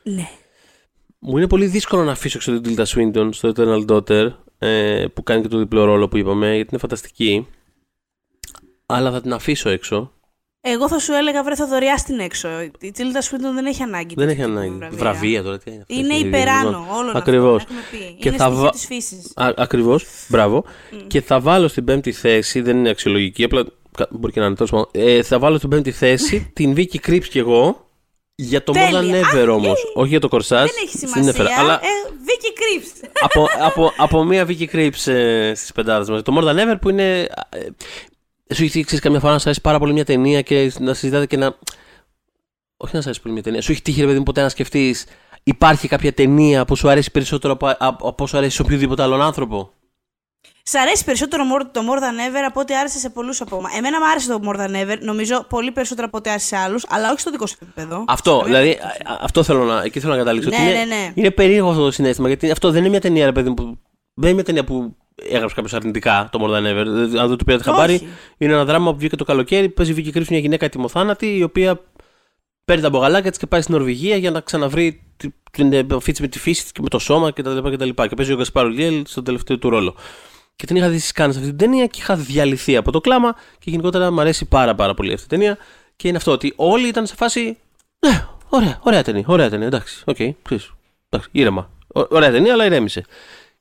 Ναι. 0.04 0.28
Μου 1.18 1.36
είναι 1.36 1.46
πολύ 1.46 1.66
δύσκολο 1.66 2.04
να 2.04 2.12
αφήσω 2.12 2.36
έξω 2.38 2.60
την 2.60 2.76
Tilda 2.76 2.84
Swinton 2.84 3.28
στο 3.32 3.52
Eternal 3.56 3.84
Daughter 3.86 4.32
ε, 4.58 5.04
που 5.14 5.22
κάνει 5.22 5.42
και 5.42 5.48
το 5.48 5.58
διπλό 5.58 5.84
ρόλο 5.84 6.08
που 6.08 6.16
είπαμε 6.16 6.54
γιατί 6.54 6.68
είναι 6.70 6.80
φανταστική. 6.80 7.46
Αλλά 8.86 9.10
θα 9.12 9.20
την 9.20 9.32
αφήσω 9.32 9.68
έξω. 9.70 10.12
Εγώ 10.66 10.88
θα 10.88 10.98
σου 10.98 11.12
έλεγα 11.12 11.42
βρε 11.42 11.54
Θοδωριά 11.54 11.96
στην 11.96 12.18
έξω. 12.18 12.48
Η 12.80 12.90
Τσίλτα 12.90 13.20
Σουίντον 13.20 13.54
δεν 13.54 13.66
έχει 13.66 13.82
ανάγκη. 13.82 14.14
Δεν 14.14 14.26
τέτοιου 14.26 14.42
έχει 14.42 14.52
τύπου 14.52 14.60
ανάγκη. 14.84 14.96
Βραβεία 14.96 15.42
τώρα. 15.42 15.58
Τι 15.58 15.70
είναι 15.70 15.80
αυτό, 15.80 15.94
Είναι 15.94 16.14
έτσι, 16.14 16.26
υπεράνω 16.26 16.68
λοιπόν. 16.68 16.96
όλο 16.96 17.12
Ακριβώς. 17.14 17.62
αυτό. 17.62 17.74
Έχουμε 17.74 17.86
πει. 17.90 18.16
Και 18.20 18.28
είναι 18.28 18.36
θα 18.36 18.44
στοιχείο 18.44 18.62
βα- 18.62 18.70
της 18.70 18.86
φύσης. 18.86 19.32
Α, 19.36 19.52
ακριβώς, 19.56 20.06
μπράβο. 20.28 20.64
Και 21.06 21.20
θα 21.20 21.40
βάλω 21.40 21.68
στην 21.68 21.84
πέμπτη 21.84 22.12
θέση, 22.12 22.60
δεν 22.60 22.76
είναι 22.76 22.88
αξιολογική, 22.88 23.44
απλά 23.44 23.64
κα- 23.96 24.08
μπορεί 24.10 24.32
και 24.32 24.40
να 24.40 24.46
είναι 24.46 24.54
τόσο 24.54 24.88
ε, 24.92 25.22
Θα 25.22 25.38
βάλω 25.38 25.56
στην 25.56 25.68
πέμπτη 25.68 25.90
θέση 25.90 26.50
την 26.54 26.74
Vicky 26.76 26.96
Creeps 27.08 27.24
κι 27.30 27.38
εγώ 27.38 27.88
για 28.34 28.62
το 28.64 28.72
More 28.76 28.90
Τέλεια. 28.90 29.22
Than 29.22 29.36
Ever 29.36 29.46
Α, 29.48 29.52
όμως. 29.52 29.84
Όχι 29.94 30.08
για 30.08 30.20
το 30.20 30.28
κορσάζ. 30.28 30.64
Δεν 30.70 30.74
έχει 30.84 30.96
στην 30.96 31.08
σημασία. 31.08 31.30
έφερα. 31.30 31.50
Αλλά 31.58 31.74
Ε, 31.74 31.86
Vicky 32.26 32.48
Creeps. 32.58 33.08
από, 33.20 33.46
από, 33.60 33.92
από 33.96 34.24
μία 34.24 34.46
Vicky 34.48 34.66
Creeps 34.72 35.12
ε, 35.12 35.52
στις 35.54 35.72
πεντάδες 35.72 36.08
μας. 36.08 36.22
Το 36.22 36.38
More 36.38 36.44
Than 36.44 36.54
Ever 36.72 36.76
που 36.80 36.90
είναι... 36.90 37.20
ε, 38.48 38.54
σου 38.54 38.62
έχει 38.64 38.84
τύχει 38.84 38.98
καμιά 39.00 39.20
φορά 39.20 39.32
να 39.32 39.38
σα 39.38 39.44
αρέσει 39.44 39.60
πάρα 39.60 39.78
πολύ 39.78 39.92
μια 39.92 40.04
ταινία 40.04 40.40
και 40.42 40.72
να 40.78 40.94
συζητάτε 40.94 41.26
και 41.26 41.36
να. 41.36 41.56
Όχι 42.76 42.94
να 42.94 43.00
σα 43.00 43.06
αρέσει 43.06 43.20
πολύ 43.22 43.34
μια 43.34 43.42
ταινία. 43.42 43.60
Σου 43.62 43.72
έχει 43.72 43.82
τύχει, 43.82 44.00
ρε 44.00 44.06
παιδί 44.06 44.18
μου, 44.18 44.24
ποτέ 44.24 44.42
να 44.42 44.48
σκεφτείς. 44.48 45.04
Υπάρχει 45.42 45.88
κάποια 45.88 46.12
ταινία 46.12 46.64
που 46.64 46.76
σου 46.76 46.88
αρέσει 46.88 47.10
περισσότερο 47.10 47.52
από, 47.52 47.66
από, 47.78 48.08
από 48.08 48.24
όσο 48.24 48.36
αρέσει 48.36 48.56
σε 48.56 48.62
οποιοδήποτε 48.62 49.02
άλλον 49.02 49.22
άνθρωπο; 49.22 49.72
Σ' 50.62 50.74
αρέσει 50.74 51.04
περισσότερο 51.04 51.44
more- 51.44 51.66
το 51.72 51.80
More 51.80 51.98
Than 51.98 52.30
Ever 52.30 52.42
από 52.48 52.60
ό,τι 52.60 52.76
άρεσε 52.76 52.98
σε 52.98 53.10
πολλούς 53.10 53.40
ακόμα. 53.40 53.68
Εμένα 53.76 53.98
μου 53.98 54.06
άρεσε 54.06 54.28
το 54.28 54.40
More 54.44 54.56
Than 54.56 54.70
Ever, 54.84 54.98
νομίζω 55.00 55.44
πολύ 55.48 55.70
περισσότερο 55.72 56.06
από 56.06 56.16
ό,τι 56.16 56.30
άρεσε 56.30 56.46
σε 56.46 56.56
άλλους, 56.56 56.84
αλλά 56.88 57.10
όχι 57.10 57.20
στο 57.20 57.30
δικό 57.30 57.46
σου 57.46 57.56
επίπεδο. 57.62 58.04
Αυτό, 58.08 58.30
Καμία 58.30 58.44
δηλαδή, 58.46 58.66
περίπτωση. 58.66 58.96
α- 59.04 59.18
αυτό 59.20 59.42
θέλω 59.42 59.64
να, 59.64 59.82
εκεί 59.82 60.00
θέλω 60.00 60.12
να 60.12 60.18
καταλήξω. 60.18 60.48
Ναι, 60.48 60.56
ότι 60.56 60.64
είναι, 60.64 60.72
ναι, 60.78 60.84
ναι. 60.84 61.12
είναι 61.14 61.30
περίεργο 61.30 61.70
αυτό 61.70 61.84
το 61.84 61.90
συνέστημα 61.90 62.28
γιατί 62.28 62.50
αυτό 62.50 62.70
δεν 62.70 62.80
είναι 62.80 62.88
μια 62.88 63.00
ταινία, 63.00 63.24
ρε 63.24 63.32
παιδί 63.32 63.48
μου, 63.48 63.54
που. 63.54 63.62
Δεν 64.14 64.24
είναι 64.24 64.32
μια 64.34 64.44
ταινία 64.44 64.64
που 64.64 64.96
έγραψε 65.30 65.54
κάποιος 65.54 65.74
αρνητικά 65.74 66.28
το 66.32 66.38
More 66.42 66.50
Than 66.50 66.58
Ever. 66.70 66.82
Δηλαδή, 66.84 67.18
Αν 67.18 67.28
δεν 67.28 67.36
το 67.36 67.44
πήρατε 67.44 67.70
Όχι. 67.70 67.70
χαμπάρι, 67.70 68.08
είναι 68.38 68.52
ένα 68.52 68.64
δράμα 68.64 68.92
που 68.92 68.98
βγήκε 68.98 69.16
το 69.16 69.24
καλοκαίρι. 69.24 69.68
Παίζει 69.68 69.92
Βίκυ 69.92 70.10
Κρύψη 70.10 70.32
μια 70.32 70.40
γυναίκα 70.40 70.64
ετοιμοθάνατη, 70.64 71.36
η 71.36 71.42
οποία 71.42 71.80
παίρνει 72.64 72.82
τα 72.82 72.90
μπογαλάκια 72.90 73.30
της 73.30 73.38
και 73.38 73.46
πάει 73.46 73.60
στην 73.60 73.74
Νορβηγία 73.74 74.16
για 74.16 74.30
να 74.30 74.40
ξαναβρει 74.40 75.02
την 75.52 75.72
επαφή 75.72 76.10
της 76.10 76.20
με 76.20 76.28
τη 76.28 76.38
φύση 76.38 76.64
και 76.72 76.80
με 76.82 76.88
το 76.88 76.98
σώμα 76.98 77.30
κτλ. 77.32 77.50
Και, 77.62 77.76
και, 77.76 77.92
και, 77.92 78.06
και 78.08 78.14
παίζει 78.14 78.32
ο 78.32 78.36
Γκασπάρο 78.36 78.68
Λιέλ 78.68 79.02
στον 79.06 79.24
τελευταίο 79.24 79.58
του 79.58 79.70
ρόλο. 79.70 79.94
Και 80.56 80.66
την 80.66 80.76
είχα 80.76 80.88
δει 80.88 80.98
στις 80.98 81.12
Κάννες 81.12 81.36
αυτή 81.36 81.48
την 81.48 81.58
ταινία 81.58 81.86
και 81.86 81.98
είχα 82.00 82.16
διαλυθεί 82.16 82.76
από 82.76 82.90
το 82.90 83.00
κλάμα 83.00 83.34
και 83.58 83.70
γενικότερα 83.70 84.10
μου 84.10 84.20
αρέσει 84.20 84.44
πάρα, 84.44 84.74
πάρα 84.74 84.94
πολύ 84.94 85.12
αυτή 85.12 85.24
η 85.24 85.28
ταινία. 85.28 85.58
Και 85.96 86.08
είναι 86.08 86.16
αυτό 86.16 86.32
ότι 86.32 86.52
όλοι 86.56 86.88
ήταν 86.88 87.06
σε 87.06 87.14
φάση. 87.14 87.58
Ναι, 88.06 88.26
ωραία, 88.48 88.78
ωραία 88.82 89.02
ταινία, 89.02 89.24
ωραία 89.26 89.50
ταινία, 89.50 89.66
εντάξει, 89.66 90.02
OK, 90.04 90.16
okay, 90.18 90.30
εντάξει, 91.08 91.28
ήρεμα. 91.32 91.70
Ωραία 91.88 92.30
ταινία, 92.30 92.52
αλλά 92.52 92.64
ηρέμησε. 92.64 93.04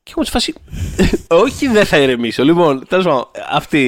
Και 0.03 0.11
έχω 0.11 0.23
σε 0.23 0.31
φάση. 0.31 0.53
Όχι, 1.27 1.67
δεν 1.67 1.85
θα 1.85 1.97
ηρεμήσω. 1.97 2.43
Λοιπόν, 2.43 2.87
τέλος 2.87 3.05
πάντων, 3.05 3.27
αυτή 3.51 3.79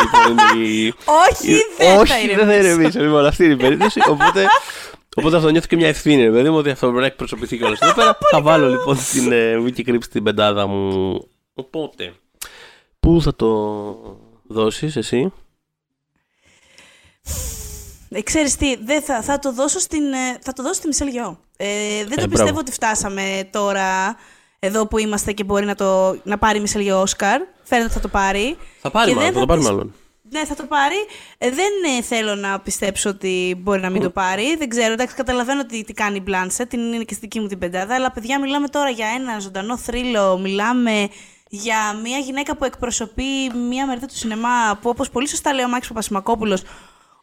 λοιπόν 0.00 0.46
είναι 0.54 0.66
η. 0.66 0.94
Όχι, 1.30 1.52
δεν 1.78 1.94
θα 1.94 2.00
Όχι, 2.00 2.34
δεν 2.34 2.46
θα 2.46 2.54
ηρεμήσω. 2.54 3.00
Λοιπόν, 3.00 3.26
αυτή 3.26 3.44
είναι 3.44 3.52
η 3.52 3.56
περίπτωση. 3.56 4.00
Οπότε, 4.08 4.46
οπότε 5.16 5.36
αυτό 5.36 5.50
νιώθω 5.50 5.66
και 5.66 5.76
μια 5.76 5.88
ευθύνη, 5.88 6.22
ρε 6.22 6.30
παιδί 6.30 6.50
μου, 6.50 6.56
ότι 6.56 6.70
αυτό 6.70 6.86
πρέπει 6.86 7.00
να 7.00 7.06
εκπροσωπηθεί 7.06 7.56
κιόλας 7.56 7.80
εδώ 7.80 7.94
πέρα. 7.94 8.18
Θα 8.30 8.42
βάλω 8.42 8.68
λοιπόν 8.68 8.98
την 9.12 9.32
ε, 9.32 9.62
Vicky 9.64 9.88
Krieps 9.88 10.02
στην 10.02 10.22
πεντάδα 10.22 10.66
μου. 10.66 11.12
Οπότε, 11.54 12.12
πού 13.00 13.22
θα 13.22 13.34
το 13.36 13.48
δώσεις 14.46 14.96
εσύ; 14.96 15.32
Ε, 18.12 18.22
ξέρεις 18.22 18.56
τι, 18.56 18.76
δεν 18.84 19.02
θα, 19.02 19.22
θα, 19.22 19.38
το 19.38 19.52
δώσω 19.52 19.78
στην, 19.78 20.12
ε, 20.12 20.38
θα 20.40 20.52
το 20.52 20.62
δώσω 20.62 20.74
στη 20.74 20.86
Μισελ 20.86 21.08
Γιο. 21.08 21.38
Ε, 21.56 21.66
δεν 21.98 22.16
το 22.16 22.22
Ε, 22.22 22.26
πιστεύω 22.26 22.42
μπράβο. 22.42 22.58
ότι 22.58 22.72
φτάσαμε 22.72 23.48
τώρα 23.52 24.16
εδώ 24.58 24.86
που 24.86 24.98
είμαστε 24.98 25.32
και 25.32 25.44
μπορεί 25.44 25.64
να, 25.66 25.74
το, 25.74 26.18
να 26.24 26.38
πάρει 26.38 26.58
η 26.58 26.60
Μισελ 26.60 26.80
Γιο 26.82 27.00
Όσκαρ. 27.00 27.40
Φαίνεται 27.62 27.84
ότι 27.86 27.94
θα 27.94 28.00
το 28.00 28.08
πάρει. 28.08 28.56
Θα 28.80 28.90
πάρει 28.90 29.08
Και 29.10 29.16
μάλλον, 29.16 29.32
δεν 29.32 29.40
θα 29.40 29.40
το 29.40 29.46
πάρει 29.46 29.60
της- 29.60 29.70
μάλλον. 29.70 29.94
Ναι, 30.32 30.44
θα 30.44 30.54
το 30.54 30.64
πάρει. 30.64 30.94
Ε, 31.38 31.50
δεν 31.50 31.70
ε, 31.98 32.02
θέλω 32.02 32.34
να 32.34 32.60
πιστέψω 32.60 33.10
ότι 33.10 33.56
μπορεί 33.58 33.80
να 33.80 33.90
μην 33.90 34.02
το 34.02 34.10
πάρει. 34.10 34.56
Δεν 34.56 34.68
ξέρω. 34.68 34.92
Εντάξει, 34.92 35.14
καταλαβαίνω 35.14 35.66
τι, 35.66 35.84
τι 35.84 35.92
κάνει 35.92 36.16
η 36.16 36.20
Μπλάνσε. 36.24 36.64
Την 36.66 36.92
είναι 36.92 37.04
και 37.04 37.12
στη 37.14 37.22
δική 37.22 37.40
μου 37.40 37.46
την 37.46 37.58
πεντάδα. 37.58 37.94
Αλλά 37.94 38.10
παιδιά, 38.10 38.40
μιλάμε 38.40 38.68
τώρα 38.68 38.90
για 38.90 39.06
ένα 39.18 39.38
ζωντανό 39.38 39.76
θρύλο. 39.78 40.38
Μιλάμε 40.38 41.08
για 41.52 41.92
μια 42.02 42.18
γυναίκα 42.18 42.56
που 42.56 42.64
εκπροσωπεί 42.64 43.50
μια 43.68 43.86
μερίδα 43.86 44.06
του 44.06 44.16
σινεμά 44.16 44.78
που, 44.80 44.88
όπως 44.88 45.10
πολύ 45.10 45.28
σωστά 45.28 45.52
λέει 45.52 45.64
ο 45.64 45.68
Μάκης 45.68 45.88
Παπασημακόπουλος, 45.88 46.62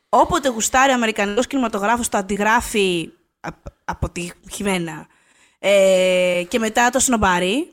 όποτε 0.09 0.49
γουστάρει 0.49 0.91
ο 0.91 0.93
Αμερικανικός 0.93 1.47
κινηματογράφος 1.47 2.09
το 2.09 2.17
αντιγράφει 2.17 3.09
απ- 3.39 3.65
αποτυχημένα. 3.86 5.07
Ε, 5.59 6.43
και 6.47 6.59
μετά 6.59 6.89
το 6.89 6.99
σνομπάρει. 6.99 7.71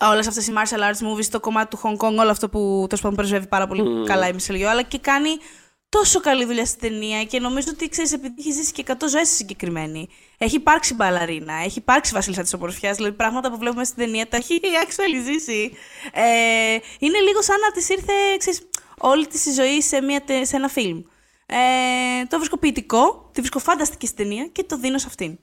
Όλες 0.00 0.26
αυτές 0.26 0.46
οι 0.46 0.52
martial 0.56 0.78
arts 0.80 1.06
movies, 1.06 1.24
το 1.26 1.40
κομμάτι 1.40 1.76
του 1.76 1.80
Hong 1.82 2.04
Kong, 2.06 2.16
όλο 2.18 2.30
αυτό 2.30 2.48
που 2.48 2.86
τόσο 2.88 3.02
πάντων 3.02 3.16
πρεσβεύει 3.16 3.46
πάρα 3.46 3.66
πολύ 3.66 4.06
καλά 4.06 4.28
η 4.28 4.32
Μισελ 4.32 4.56
Yeoh, 4.60 4.64
αλλά 4.64 4.82
και 4.82 4.98
κάνει 4.98 5.28
τόσο 5.98 6.20
καλή 6.20 6.44
δουλειά 6.44 6.64
στην 6.66 6.80
ταινία 6.80 7.24
και 7.24 7.40
νομίζω 7.40 7.68
ότι 7.70 7.88
ξέρεις, 7.88 8.12
επειδή 8.12 8.34
έχει 8.38 8.52
ζήσει 8.52 8.72
και 8.72 8.84
100 8.86 8.94
ζωές 9.08 9.28
συγκεκριμένη. 9.28 10.08
Έχει 10.38 10.56
υπάρξει 10.56 10.94
μπαλαρίνα, 10.94 11.54
έχει 11.54 11.78
υπάρξει 11.78 12.12
βασίλισσα 12.12 12.42
της 12.42 12.54
ομορφιά, 12.54 12.92
δηλαδή 12.92 13.12
πράγματα 13.12 13.50
που 13.50 13.58
βλέπουμε 13.58 13.84
στην 13.84 13.96
ταινία 13.96 14.28
τα 14.28 14.36
έχει 14.36 14.60
actually 14.84 15.24
ζήσει. 15.24 15.72
Ε, 16.12 16.78
είναι 16.98 17.18
λίγο 17.18 17.42
σαν 17.42 17.56
να 17.60 17.70
της 17.72 17.88
ήρθε 17.88 18.12
ξέρεις, 18.38 18.68
όλη 18.98 19.26
της 19.26 19.46
η 19.46 19.52
ζωή 19.52 19.82
σε, 19.82 20.00
μια, 20.00 20.20
τε- 20.20 20.46
σε 20.46 20.56
ένα 20.56 20.68
φιλμ. 20.68 21.02
Ε, 21.46 22.24
το 22.28 22.36
βρίσκω 22.36 22.56
ποιητικό, 22.56 23.30
τη 23.32 23.40
βρίσκω 23.40 23.58
φανταστική 23.58 24.06
στην 24.06 24.16
ταινία 24.28 24.46
και 24.46 24.64
το 24.64 24.78
δίνω 24.78 24.98
σε 24.98 25.06
αυτήν. 25.08 25.38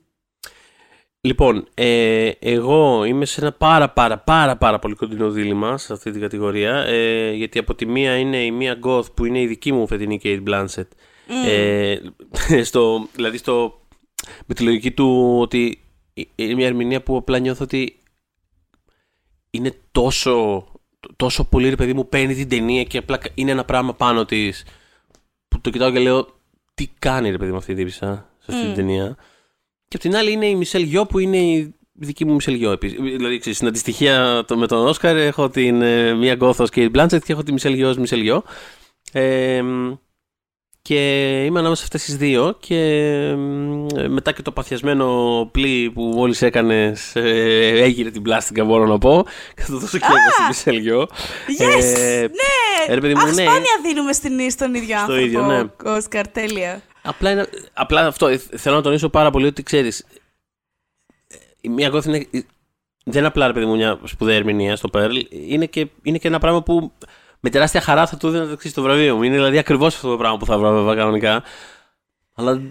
Λοιπόν, 1.25 1.67
ε, 1.73 2.31
εγώ 2.39 3.03
είμαι 3.05 3.25
σε 3.25 3.41
ένα 3.41 3.51
πάρα 3.51 3.89
πάρα 3.89 4.17
πάρα 4.17 4.57
πάρα 4.57 4.79
πολύ 4.79 4.95
κοντινό 4.95 5.29
δίλημα 5.31 5.77
σε 5.77 5.93
αυτή 5.93 6.11
την 6.11 6.21
κατηγορία 6.21 6.75
ε, 6.75 7.31
γιατί 7.31 7.59
από 7.59 7.75
τη 7.75 7.85
μία 7.85 8.17
είναι 8.17 8.43
η 8.43 8.51
μία 8.51 8.79
goth 8.83 9.13
που 9.13 9.25
είναι 9.25 9.41
η 9.41 9.47
δική 9.47 9.71
μου 9.71 9.87
φετινή 9.87 10.19
Kate 10.23 10.43
Blanchett. 10.47 10.87
Ε, 11.45 11.97
στο, 12.63 13.07
δηλαδή 13.15 13.37
στο, 13.37 13.81
με 14.45 14.53
τη 14.53 14.63
λογική 14.63 14.91
του 14.91 15.37
ότι 15.39 15.83
είναι 16.35 16.53
μια 16.53 16.67
ερμηνεία 16.67 17.03
που 17.03 17.15
απλά 17.15 17.39
νιώθω 17.39 17.63
ότι 17.63 17.99
είναι 19.49 19.73
τόσο, 19.91 20.65
τόσο 21.15 21.43
πολύ 21.43 21.69
ρε 21.69 21.75
παιδί 21.75 21.93
μου 21.93 22.09
παίρνει 22.09 22.35
την 22.35 22.49
ταινία 22.49 22.83
και 22.83 22.97
απλά 22.97 23.19
είναι 23.33 23.51
ένα 23.51 23.65
πράγμα 23.65 23.93
πάνω 23.93 24.25
της 24.25 24.65
που 25.47 25.61
το 25.61 25.69
κοιτάω 25.69 25.91
και 25.91 25.99
λέω 25.99 26.27
τι 26.73 26.87
κάνει 26.99 27.29
ρε 27.29 27.37
παιδί 27.37 27.51
μου 27.51 27.57
αυτή 27.57 27.71
η 27.71 27.75
τύπησα 27.75 28.29
σε 28.39 28.51
αυτή 28.51 28.65
την 28.65 28.75
ταινία 28.75 29.17
και 29.93 29.99
απ' 30.05 30.11
την 30.11 30.15
άλλη 30.19 30.31
είναι 30.31 30.45
η 30.45 30.55
Μισελ 30.55 30.81
Γιο 30.83 31.05
που 31.05 31.19
είναι 31.19 31.37
η 31.37 31.75
δική 31.93 32.25
μου 32.25 32.33
Μισελ 32.33 32.53
Γιο 32.53 32.71
επίσης. 32.71 32.97
Δηλαδή, 33.01 33.37
ξέρεις, 33.37 33.57
στην 33.57 33.67
αντιστοιχεία 33.69 34.43
το- 34.47 34.57
με 34.57 34.67
τον 34.67 34.87
Όσκαρ 34.87 35.17
έχω 35.17 35.49
την 35.49 35.81
ε, 35.81 36.13
μία 36.13 36.33
γκόθος 36.33 36.69
και 36.69 36.81
η 36.81 36.87
Μπλάντσετ 36.91 37.23
και 37.25 37.31
έχω 37.31 37.43
τη 37.43 37.51
Μισελ 37.51 37.73
Γιο 37.73 37.89
ως 37.89 37.97
Μισελ 37.97 38.21
Γιο. 38.21 38.43
Ε, 39.11 39.61
και 40.81 40.95
είμαι 41.45 41.59
ανάμεσα 41.59 41.75
σε 41.75 41.83
αυτές 41.83 42.03
τις 42.03 42.17
δύο 42.17 42.57
και 42.59 42.75
ε, 43.95 44.07
μετά 44.07 44.31
και 44.31 44.41
το 44.41 44.51
παθιασμένο 44.51 45.07
πλοίο 45.51 45.91
που 45.91 46.01
μόλις 46.01 46.41
έκανες 46.41 47.15
ε, 47.15 47.71
έγειρε 47.83 48.09
την 48.09 48.21
πλάστικα 48.21 48.63
μπορώ 48.65 48.85
να 48.85 48.97
πω 48.97 49.25
και 49.55 49.61
θα 49.61 49.71
το 49.71 49.77
δώσω 49.77 49.97
και 49.97 50.05
εγώ 50.07 50.31
στη 50.33 50.43
Μισελ 50.47 50.77
Γιο. 50.77 51.07
Yes! 51.59 51.83
Ε, 51.97 52.19
ναι! 52.19 52.27
ε, 52.87 52.93
ρε 52.93 52.99
παιδί 53.01 53.13
μου, 53.13 53.19
Αχ, 53.21 53.25
ναι. 53.25 53.31
σπάνια 53.43 53.79
δίνουμε 53.87 54.13
στην, 54.13 54.51
στον 54.51 54.73
ίδιο 54.73 54.99
άνθρωπο. 54.99 55.21
ίδιο, 55.21 55.41
ναι. 55.45 55.63
Όσκαρ, 55.91 56.27
τέλεια. 56.27 56.81
Απλά, 57.03 57.31
είναι, 57.31 57.47
απλά 57.73 58.07
αυτό, 58.07 58.27
ε, 58.27 58.37
θέλω 58.37 58.75
να 58.75 58.81
τονίσω 58.81 59.09
πάρα 59.09 59.29
πολύ 59.29 59.45
ότι 59.45 59.63
ξέρεις, 59.63 59.99
ε, 61.27 61.35
η 61.61 61.69
μία 61.69 61.89
γκόθ 61.89 62.05
είναι, 62.05 62.17
ε, 62.17 62.39
δεν 63.03 63.17
είναι 63.17 63.27
απλά 63.27 63.47
ρε 63.47 63.53
παιδί 63.53 63.65
μου 63.65 63.75
μια 63.75 63.99
σπουδαία 64.03 64.35
ερμηνεία 64.35 64.75
στο 64.75 64.89
Pearl, 64.93 65.21
είναι 65.29 65.65
και, 65.65 65.87
είναι 66.01 66.17
και 66.17 66.27
ένα 66.27 66.39
πράγμα 66.39 66.63
που 66.63 66.91
με 67.45 67.49
τεράστια 67.49 67.81
χαρά 67.81 68.07
θα 68.07 68.17
του 68.17 68.29
δίνω 68.29 68.45
το 68.45 68.51
εξής 68.51 68.73
το 68.73 68.81
βραβείο 68.81 69.15
μου. 69.15 69.23
Είναι 69.23 69.35
δηλαδή 69.35 69.57
ακριβώς 69.57 69.95
αυτό 69.95 70.09
το 70.09 70.17
πράγμα 70.17 70.37
που 70.37 70.45
θα 70.45 70.57
βραβεύα 70.57 70.95
κανονικά. 70.95 71.43
Αλλά 72.33 72.61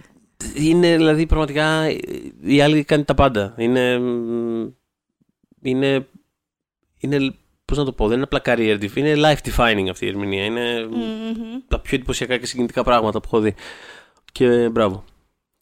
είναι 0.54 0.96
δηλαδή 0.96 1.26
πραγματικά 1.26 1.64
ε, 1.82 1.98
η 2.40 2.60
άλλη 2.60 2.84
κάνει 2.84 3.04
τα 3.04 3.14
πάντα. 3.14 3.54
Είναι, 3.56 3.98
μ, 3.98 4.68
είναι, 5.62 6.08
είναι 6.98 7.34
πώς 7.64 7.78
να 7.78 7.84
το 7.84 7.92
πω, 7.92 8.06
δεν 8.08 8.16
είναι 8.16 8.28
απλά 8.30 8.40
career 8.44 8.82
defining, 8.82 8.96
είναι 8.96 9.14
life 9.16 9.48
defining 9.48 9.86
αυτή 9.90 10.04
η 10.04 10.08
ερμηνεία. 10.08 10.44
Είναι 10.44 10.86
Μμμ. 10.86 11.58
τα 11.68 11.80
πιο 11.80 11.96
εντυπωσιακά 11.96 12.36
και 12.36 12.46
συγκινητικά 12.46 12.82
πράγματα 12.82 13.20
που 13.20 13.28
έχω 13.32 13.40
δει. 13.40 13.54
Και 14.32 14.68
μπράβο. 14.68 15.04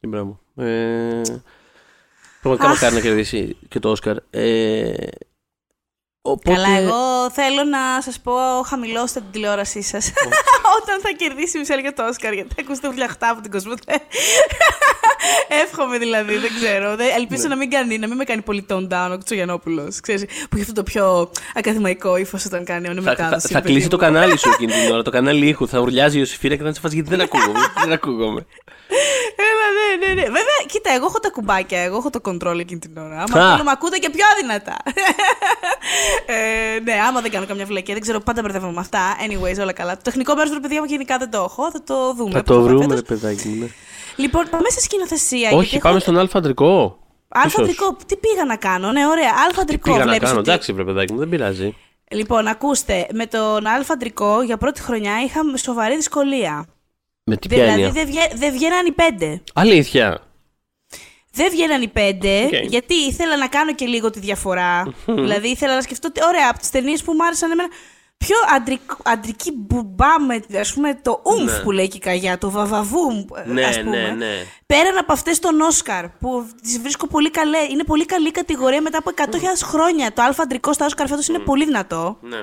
Και 0.00 0.06
μπράβο. 0.06 0.40
Ε, 0.56 1.22
πραγματικά 2.40 2.68
Αχ. 2.68 2.74
μακάρι 2.74 2.94
να 2.94 3.00
κερδίσει 3.00 3.56
και 3.68 3.78
το 3.78 3.90
Όσκαρ. 3.90 4.16
Ε, 4.30 5.06
οπότε... 6.22 6.54
Καλά, 6.54 6.78
εγώ 6.78 7.30
θέλω 7.30 7.64
να 7.64 8.00
σας 8.02 8.20
πω 8.20 8.32
χαμηλώστε 8.66 9.20
την 9.20 9.30
τηλεόρασή 9.32 9.82
σας. 9.82 10.06
Όταν 10.82 11.00
θα 11.02 11.10
κερδίσει 11.16 11.56
η 11.56 11.60
Μισελ 11.60 11.78
για 11.78 11.92
το 11.92 12.06
Όσκαρ, 12.08 12.32
γιατί 12.32 12.54
ακούστε 12.60 12.88
βουλιαχτά 12.88 13.28
από 13.30 13.40
την 13.40 13.50
Κοσμοτέ. 13.50 13.94
Εύχομαι 15.64 15.98
δηλαδή, 15.98 16.36
δεν 16.36 16.50
ξέρω. 16.54 16.96
Δεν- 16.96 17.12
Ελπίζω 17.16 17.48
να 17.48 17.56
μην, 17.56 17.70
κάνει, 17.70 17.98
να 17.98 18.06
μην 18.06 18.16
με 18.16 18.24
κάνει 18.24 18.42
πολύ 18.42 18.66
tone 18.70 18.88
down 18.88 19.08
ο 19.12 19.16
Κουτσογιανόπουλο. 19.16 19.82
Που 20.04 20.52
έχει 20.54 20.60
αυτό 20.60 20.72
το 20.72 20.82
πιο 20.82 21.30
ακαδημαϊκό 21.54 22.16
ύφος 22.16 22.44
όταν 22.44 22.64
κάνει 22.64 22.86
Θα, 22.86 22.92
θα, 22.92 23.00
ονομετάδοση. 23.00 23.46
θα 23.48 23.60
παιδί 23.60 23.66
κλείσει 23.72 23.84
μου. 23.84 23.90
το 23.90 23.96
κανάλι 23.96 24.38
σου 24.38 24.48
εκείνη 24.48 24.72
την 24.72 24.90
ώρα, 24.94 25.02
το 25.02 25.10
κανάλι 25.10 25.46
ήχου. 25.48 25.68
Θα 25.68 25.78
ουρλιάζει 25.78 26.16
η 26.16 26.20
Ιωσήφιρα 26.20 26.52
και 26.54 26.60
θα 26.60 26.64
είναι 26.66 26.74
σε 26.74 26.80
φάση 26.80 26.94
γιατί 26.94 27.10
δεν 27.10 27.20
ακούγομαι. 27.20 27.58
δεν 27.82 27.92
ακούγομαι. 27.92 28.46
Έλα, 29.36 29.66
ναι, 29.78 30.06
ναι, 30.06 30.14
ναι. 30.14 30.22
Βέβαια, 30.26 30.58
κοίτα, 30.66 30.90
εγώ 30.92 31.06
έχω 31.06 31.20
τα 31.20 31.30
κουμπάκια, 31.30 31.80
εγώ 31.80 31.96
έχω 31.96 32.10
το 32.10 32.20
control 32.24 32.58
εκείνη 32.58 32.80
την 32.80 32.96
ώρα. 32.96 33.14
Άμα 33.22 33.46
Α. 33.46 33.50
θέλω, 33.50 33.64
με 33.64 33.70
ακούτε 33.70 33.98
και 33.98 34.10
πιο 34.10 34.24
αδυνατά. 34.36 34.76
Ε, 36.26 36.80
ναι, 36.80 36.92
άμα 37.08 37.20
δεν 37.20 37.30
κάνω 37.30 37.46
καμιά 37.46 37.64
βλακία, 37.64 37.94
δεν 37.94 38.02
ξέρω, 38.02 38.20
πάντα 38.20 38.42
μπερδεύομαι 38.42 38.72
με 38.72 38.80
αυτά. 38.80 39.00
Anyways, 39.26 39.60
όλα 39.62 39.72
καλά. 39.72 39.94
Το 39.96 40.00
τεχνικό 40.02 40.34
μέρος 40.34 40.50
του 40.50 40.60
παιδιά 40.60 40.80
μου 40.80 40.86
γενικά 40.86 41.18
δεν 41.18 41.30
το 41.30 41.38
έχω, 41.42 41.70
θα 41.70 41.82
το 41.82 42.14
δούμε. 42.14 42.30
θα 42.30 42.42
πώς 42.42 42.56
το 42.56 42.62
πάει 42.62 42.68
βρούμε, 42.68 42.82
φέτος. 42.94 42.96
ρε 42.96 43.02
παιδάκι 43.02 43.48
μου. 43.48 43.60
ναι. 43.60 43.66
Λοιπόν, 44.16 44.44
πάμε 44.50 44.68
σε 44.68 44.80
σκηνοθεσία. 44.80 45.48
Όχι, 45.52 45.68
γιατί 45.68 45.78
πάμε 45.78 45.94
έχω... 45.94 46.02
στον 46.04 46.18
αλφαντρικό. 46.18 46.98
Αλφαντρικό, 47.28 47.96
τι 48.06 48.16
πήγα 48.16 48.44
να 48.44 48.56
κάνω, 48.56 48.92
ναι, 48.92 49.06
ωραία. 49.06 49.30
Αλφαντρικό, 49.48 49.82
Πήγα 49.90 49.98
να 50.04 50.04
βλέπεις 50.10 50.28
κάνω, 50.28 50.40
ότι- 50.40 50.50
εντάξει, 50.50 50.72
βρε 50.72 50.84
παιδάκι 50.84 51.12
μου, 51.12 51.18
δεν 51.18 51.28
πειράζει. 51.28 51.76
Λοιπόν, 52.10 52.46
ακούστε, 52.46 53.06
με 53.12 53.26
τον 53.26 53.66
αλφαντρικό 53.66 54.42
για 54.42 54.56
πρώτη 54.56 54.80
χρονιά 54.82 55.12
είχαμε 55.24 55.56
σοβαρή 55.58 55.96
δυσκολία. 55.96 56.66
Με 57.24 57.36
τι 57.36 57.48
ποια 57.48 57.58
Δηλαδή 57.58 57.82
έννοια. 57.82 57.92
δεν 58.04 58.06
βγα... 58.12 58.20
δεν 58.34 58.52
βγαίναν 58.52 58.86
οι 58.86 58.92
πέντε. 58.92 59.42
Αλήθεια. 59.54 60.20
Δεν 61.32 61.50
βγαίναν 61.50 61.82
οι 61.82 61.88
πέντε, 61.88 62.44
Οκ. 62.44 62.52
γιατί 62.54 62.94
ήθελα 62.94 63.36
να 63.36 63.46
κάνω 63.48 63.74
και 63.74 63.86
λίγο 63.86 64.10
τη 64.10 64.18
διαφορά. 64.18 64.94
δηλαδή 65.06 65.48
ήθελα 65.48 65.74
να 65.74 65.80
σκεφτώ 65.80 66.08
ότι, 66.08 66.20
ωραία, 66.26 66.48
από 66.50 66.58
τις 66.58 66.70
ταινίες 66.70 67.02
που 67.02 67.12
μου 67.12 67.24
άρεσαν 67.24 67.50
εμένα. 67.50 67.68
Πιο 68.16 68.36
αντρικ- 68.56 68.98
αντρική 69.04 69.52
μπουμπά 69.56 70.20
με 70.20 70.58
ας 70.60 70.72
πούμε, 70.72 70.94
το 71.02 71.20
oomph 71.24 71.52
Ναι. 71.56 71.62
που 71.62 71.70
λέει 71.70 71.88
και 71.88 71.96
η 71.96 72.00
Καγιά, 72.00 72.38
το 72.38 72.50
va 72.50 72.67
va 72.67 72.83
voom, 72.83 73.24
Ναι, 73.46 73.64
ας 73.64 73.80
πούμε. 73.80 73.96
ναι, 74.02 74.08
ναι. 74.10 74.44
Πέραν 74.66 74.98
από 74.98 75.12
αυτές 75.12 75.38
των 75.38 75.60
Όσκαρ, 75.60 76.08
που 76.08 76.46
τις 76.62 76.78
βρίσκω 76.80 77.06
πολύ 77.06 77.30
καλές. 77.30 77.58
Είναι 77.70 77.84
πολύ 77.84 78.04
καλή 78.06 78.30
κατηγορία 78.30 78.80
μετά 78.82 78.98
από 78.98 79.10
100.000 79.10 79.62
χρόνια. 79.62 80.12
Το 80.12 80.22
άλφα 80.22 80.42
αντρικό 80.42 80.72
στα 80.72 80.84
Όσκαρ 80.84 81.06
φέτος 81.08 81.28
είναι 81.28 81.38
πολύ 81.38 81.64
δυνατό. 81.64 82.18
ναι. 82.20 82.42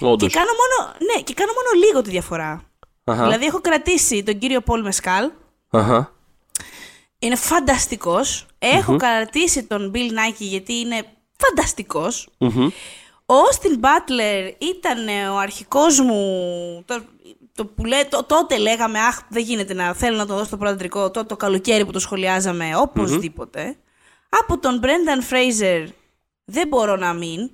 Όντως. 0.00 0.32
Και 0.32 0.38
κάνω, 0.38 0.50
μόνο, 0.60 0.92
ναι, 1.14 1.22
και 1.22 1.34
κάνω 1.34 1.50
μόνο 1.52 1.84
λίγο 1.86 2.02
τη 2.02 2.10
διαφορά. 2.10 2.62
Αχα. 3.04 3.22
Δηλαδή 3.22 3.44
έχω 3.44 3.60
κρατήσει 3.60 4.22
τον 4.22 4.38
κύριο 4.38 4.60
Πολ 4.60 4.82
Μεσκάλ, 4.82 5.30
Αχα. 5.70 6.12
Είναι 7.18 7.36
φανταστικός. 7.36 8.46
Έχω 8.58 8.96
κρατήσει 8.96 9.64
τον 9.64 9.92
Bill 9.94 10.10
Nike 10.10 10.38
γιατί 10.38 10.72
είναι 10.72 11.02
φανταστικός. 11.36 12.28
Μμμ. 12.38 12.68
Ο 13.26 13.34
Austin 13.34 13.84
Butler 13.84 14.52
ήταν 14.58 15.08
ε, 15.08 15.28
ο 15.28 15.38
αρχικός 15.38 16.00
μου, 16.00 16.82
το, 16.86 17.02
το 17.54 17.66
που 17.66 17.84
λέ, 17.84 18.04
το, 18.04 18.24
τότε 18.24 18.58
λέγαμε, 18.58 18.98
αχ, 18.98 19.18
δεν 19.28 19.42
γίνεται 19.42 19.74
να 19.74 19.94
θέλω 19.94 20.16
να 20.16 20.26
τον 20.26 20.36
δώσω 20.36 20.50
το 20.50 20.56
πρωτατρικό, 20.56 21.10
το, 21.10 21.24
το 21.26 21.36
καλοκαίρι 21.36 21.84
που 21.84 21.92
το 21.92 21.98
σχολιάζαμε, 21.98 22.76
οπωσδήποτε. 22.76 23.76
Από 24.28 24.58
τον 24.58 24.80
Brendan 24.82 25.32
Fraser 25.32 25.86
δεν 26.44 26.68
μπορώ 26.68 26.96
να 26.96 27.12
μην, 27.12 27.50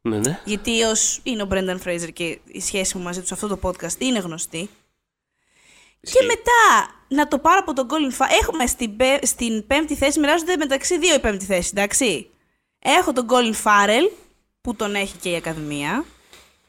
Ναι, 0.00 0.18
ναι. 0.18 0.40
γιατί 0.44 0.82
ως 0.82 1.20
είναι 1.22 1.42
ο 1.42 1.48
Brendan 1.50 1.78
Fraser 1.84 2.12
και 2.12 2.38
η 2.44 2.60
σχέση 2.60 2.96
μου 2.96 3.02
μαζί 3.02 3.20
του 3.20 3.26
σε 3.26 3.34
αυτό 3.34 3.48
το 3.48 3.58
podcast 3.62 3.98
είναι 3.98 4.18
γνωστή. 4.18 4.70
Και 6.00 6.24
μετά 6.26 6.90
να 7.08 7.28
το 7.28 7.38
πάρω 7.38 7.58
από 7.60 7.72
τον 7.72 7.86
Colin 7.90 8.22
Farrell. 8.22 8.38
Έχουμε 8.42 8.66
στην, 8.66 8.96
πέ- 8.96 9.26
στην 9.26 9.66
πέμπτη 9.66 9.94
θέση, 9.94 10.20
μοιράζονται 10.20 10.56
μεταξύ 10.56 10.98
δύο 10.98 11.14
η 11.14 11.18
πέμπτη 11.18 11.44
θέση, 11.44 11.70
εντάξει. 11.76 12.30
Έχω 12.78 13.12
τον 13.12 13.26
Colin 13.30 13.54
Farrell, 13.64 14.10
που 14.60 14.74
τον 14.74 14.94
έχει 14.94 15.16
και 15.16 15.30
η 15.30 15.36
Ακαδημία. 15.36 16.04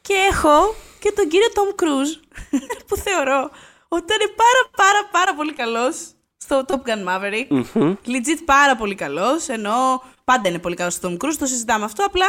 Και 0.00 0.14
έχω 0.30 0.74
και 0.98 1.12
τον 1.12 1.28
κύριο 1.28 1.48
Tom 1.54 1.82
Cruise, 1.82 2.40
που 2.86 2.96
θεωρώ 2.96 3.50
ότι 3.88 4.04
ήταν 4.14 4.34
πάρα 4.36 4.70
πάρα 4.76 5.08
πάρα 5.12 5.34
πολύ 5.34 5.52
καλός 5.52 5.96
στο 6.36 6.64
Top 6.68 6.74
Gun 6.88 7.08
Maverick. 7.08 7.62
Legit 8.06 8.40
πάρα 8.44 8.76
πολύ 8.76 8.94
καλός, 8.94 9.48
ενώ 9.48 10.02
πάντα 10.24 10.48
είναι 10.48 10.58
πολύ 10.58 10.74
καλός 10.76 10.94
στο 10.94 11.08
Tom 11.08 11.24
Cruise, 11.24 11.36
το 11.38 11.46
συζητάμε 11.46 11.84
αυτό, 11.84 12.04
απλά... 12.04 12.26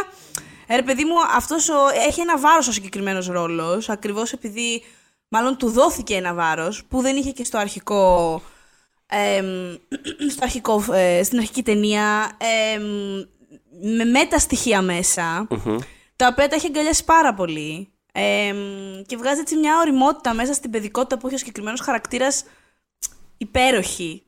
Ε, 0.67 0.75
ρε 0.75 0.81
παιδί 0.81 1.05
μου, 1.05 1.15
αυτός 1.35 1.69
ο, 1.69 1.75
έχει 2.07 2.21
ένα 2.21 2.37
βάρος 2.37 2.67
ο 2.67 2.71
συγκεκριμένος 2.71 3.27
ρόλος, 3.27 3.89
ακριβώς 3.89 4.33
επειδή 4.33 4.83
μάλλον 5.31 5.57
του 5.57 5.69
δόθηκε 5.69 6.15
ένα 6.15 6.33
βάρος 6.33 6.85
που 6.85 7.01
δεν 7.01 7.15
είχε 7.15 7.31
και 7.31 7.43
στο 7.43 7.57
αρχικό, 7.57 8.41
εμ, 9.07 9.75
στο 10.31 10.39
αρχικό 10.43 10.83
ε, 10.93 11.23
στην 11.23 11.37
αρχική 11.37 11.63
ταινία, 11.63 12.31
εμ, 12.73 12.83
με 13.97 14.03
μέτα 14.03 14.39
στοιχεία 14.39 14.81
μέσα, 14.81 15.47
τα 16.15 16.27
οποία 16.27 16.47
τα 16.47 16.55
έχει 16.55 16.65
αγκαλιάσει 16.65 17.03
πάρα 17.03 17.33
πολύ. 17.33 17.89
Εμ, 18.13 18.57
και 19.05 19.17
βγάζει 19.17 19.39
έτσι 19.39 19.55
μια 19.55 19.77
οριμότητα 19.79 20.33
μέσα 20.33 20.53
στην 20.53 20.71
παιδικότητα 20.71 21.17
που 21.17 21.27
έχει 21.27 21.35
ο 21.35 21.39
συγκεκριμένος 21.39 21.79
χαρακτήρας 21.79 22.43
υπέροχη. 23.37 24.23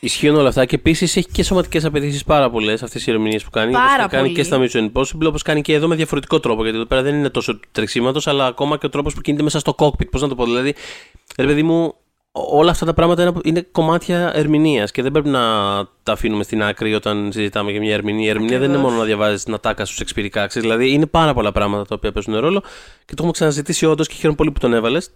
Ισχύουν 0.00 0.36
όλα 0.36 0.48
αυτά 0.48 0.64
και 0.64 0.74
επίσης 0.74 1.16
έχει 1.16 1.28
και 1.32 1.42
σωματικές 1.42 1.84
απαιτήσεις 1.84 2.24
πάρα 2.24 2.50
πολλές 2.50 2.82
αυτές 2.82 3.06
οι 3.06 3.10
ερμηνείες 3.10 3.44
που 3.44 3.50
κάνει. 3.50 3.72
Πάρα 3.72 3.86
όπως 3.88 4.02
τα 4.02 4.08
κάνει 4.08 4.22
πολύ. 4.22 4.34
και 4.34 4.42
στα 4.42 4.58
Mission 4.60 4.90
Impossible, 4.92 5.26
όπως 5.26 5.42
κάνει 5.42 5.62
και 5.62 5.72
εδώ 5.74 5.88
με 5.88 5.94
διαφορετικό 5.94 6.40
τρόπο. 6.40 6.62
Γιατί 6.62 6.76
εδώ 6.76 6.86
πέρα 6.86 7.02
δεν 7.02 7.14
είναι 7.14 7.28
τόσο 7.28 7.60
τρεξίματος, 7.72 8.26
αλλά 8.26 8.46
ακόμα 8.46 8.78
και 8.78 8.86
ο 8.86 8.88
τρόπος 8.88 9.14
που 9.14 9.20
κινείται 9.20 9.42
μέσα 9.42 9.58
στο 9.58 9.74
cockpit. 9.78 10.10
Πώς 10.10 10.20
να 10.22 10.28
το 10.28 10.34
πω, 10.34 10.44
δηλαδή, 10.44 10.74
ρε 11.38 11.46
παιδί 11.46 11.62
μου, 11.62 11.94
όλα 12.32 12.70
αυτά 12.70 12.86
τα 12.86 12.94
πράγματα 12.94 13.22
είναι, 13.22 13.32
είναι 13.42 13.60
κομμάτια 13.72 14.32
ερμηνείας 14.34 14.90
και 14.90 15.02
δεν 15.02 15.12
πρέπει 15.12 15.28
να 15.28 15.40
τα 16.02 16.12
αφήνουμε 16.12 16.42
στην 16.42 16.62
άκρη 16.62 16.94
όταν 16.94 17.32
συζητάμε 17.32 17.70
για 17.70 17.80
μια 17.80 17.94
ερμηνεία. 17.94 18.26
Η 18.26 18.28
ερμηνεία 18.28 18.58
δεν 18.58 18.68
είναι 18.68 18.72
Ακριβώς. 18.72 18.90
μόνο 18.90 19.02
να 19.02 19.06
διαβάζεις 19.06 19.44
την 19.44 19.54
ατάκα 19.54 19.84
στου 19.84 20.02
εξπυρικά. 20.02 20.46
Δηλαδή, 20.46 20.90
είναι 20.92 21.06
πάρα 21.06 21.34
πολλά 21.34 21.52
πράγματα 21.52 21.84
τα 21.84 21.94
οποία 21.94 22.12
παίζουν 22.12 22.36
ρόλο 22.38 22.60
και 23.04 23.06
το 23.06 23.14
έχουμε 23.16 23.32
ξαναζητήσει 23.32 23.86
όντως 23.86 24.08
και 24.08 24.14
χαίρομαι 24.14 24.36
πολύ 24.36 24.50
που 24.50 24.60
τον 24.60 24.74
έβαλες. 24.74 25.10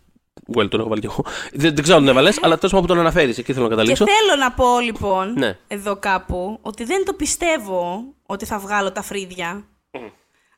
Well, 0.57 0.70
τον 0.70 0.80
έχω 0.80 0.89
βάλει 0.89 1.01
κι 1.01 1.07
εγώ. 1.07 1.24
Δεν, 1.53 1.74
δεν 1.74 1.82
ξέρω 1.82 1.97
αν 1.99 2.05
τον 2.05 2.12
έβαλες, 2.12 2.39
αλλά 2.43 2.59
τόσο 2.59 2.80
που 2.80 2.87
τον 2.87 2.99
αναφέρεις. 2.99 3.39
Εκεί 3.39 3.53
θέλω 3.53 3.64
να 3.64 3.70
Και 3.70 3.76
καταλήξω. 3.76 4.05
θέλω 4.07 4.41
να 4.41 4.53
πω 4.53 4.78
λοιπόν, 4.80 5.32
Ναι. 5.32 5.59
εδώ 5.68 5.97
κάπου, 5.97 6.59
ότι 6.62 6.84
δεν 6.84 7.05
το 7.05 7.12
πιστεύω 7.12 8.05
ότι 8.26 8.45
θα 8.45 8.59
βγάλω 8.59 8.93
τα 8.93 9.03
φρύδια. 9.03 9.66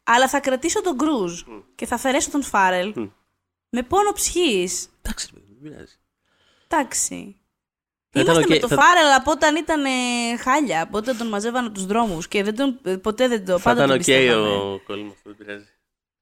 Αλλά 0.05 0.29
θα 0.29 0.41
κρατήσω 0.41 0.83
τον 0.83 0.97
Κρούζ 0.99 1.43
και 1.75 1.87
θα 1.87 1.95
αφαιρέσω 1.95 2.31
τον 2.31 2.43
Φάρελ 2.43 2.95
με 3.71 3.83
πόνο 3.83 4.13
ψυχής. 4.13 4.89
Εντάξει, 5.03 5.31
ρε 5.35 5.41
παιδί, 5.41 5.53
δεν 5.61 5.71
πειράζει. 5.73 5.95
Εντάξει. 6.69 7.37
Θα 8.11 8.21
ήταν 8.21 8.35
Είμαστε 8.35 8.55
οκ, 8.55 8.61
με 8.63 8.69
το 8.69 8.75
θα- 8.75 8.83
Φάρελ 8.83 9.13
από 9.17 9.31
όταν 9.31 9.57
ήταν 9.57 9.85
ε, 9.85 9.91
χάλια, 10.39 10.83
από 10.83 10.97
όταν 10.99 11.17
τον 11.19 11.27
μαζεύανε 11.29 11.69
τους 11.69 11.87
δρόμους 11.87 12.29
και 12.29 12.43
δεν 12.43 12.57
τον, 12.57 12.79
ε, 12.83 12.97
ποτέ 12.97 13.29
δεν 13.29 13.45
το, 13.45 13.59
Θα 13.59 13.63
πάντα 13.75 13.77
ήταν 13.85 13.89
τον 13.89 13.97
οκ 13.99 14.05
πιστεύαμε. 14.05 14.49
ο 14.55 14.81
Κόλλιν 14.87 15.07
αυτό, 15.07 15.21
δεν 15.25 15.37
πειράζει. 15.37 15.65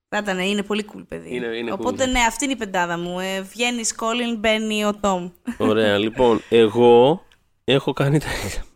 Θα 0.09 0.18
ήταν, 0.18 0.38
είναι 0.38 0.62
πολύ 0.62 0.86
cool 0.92 1.04
παιδί. 1.09 1.34
Είναι- 1.34 1.46
είναι 1.57 1.72
Οπότε 1.72 2.04
cool. 2.04 2.11
ναι, 2.11 2.20
αυτή 2.20 2.44
είναι 2.44 2.52
η 2.52 2.57
πεντάδα 2.57 2.98
μου. 2.98 3.20
Ε, 3.20 3.40
βγαίνει 3.43 3.88
ο 3.88 3.95
Κόλλιν, 3.94 4.38
μπαίνει 4.38 4.84
ο 4.84 4.94
Τόμ. 5.00 5.30
Ωραία, 5.59 5.98
λοιπόν, 6.04 6.40
εγώ 6.48 7.24
έχω 7.64 7.92
κάνει 7.92 8.18
τα, 8.18 8.26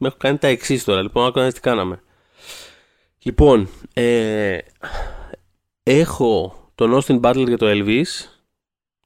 έχω 0.07 0.17
κάνει 0.17 0.39
τα 0.39 0.47
εξής 0.47 0.85
τώρα. 0.85 1.03
Λοιπόν, 1.03 1.27
άκου 1.27 1.39
να 1.39 1.45
δεις 1.45 1.55
τι 1.55 1.61
κάναμε. 1.61 2.03
Λοιπόν, 3.23 3.69
ε, 3.93 4.59
έχω 5.83 6.55
τον 6.75 7.01
Austin 7.03 7.21
Butler 7.21 7.45
για 7.47 7.59
το 7.59 7.67
Elvis, 7.69 8.07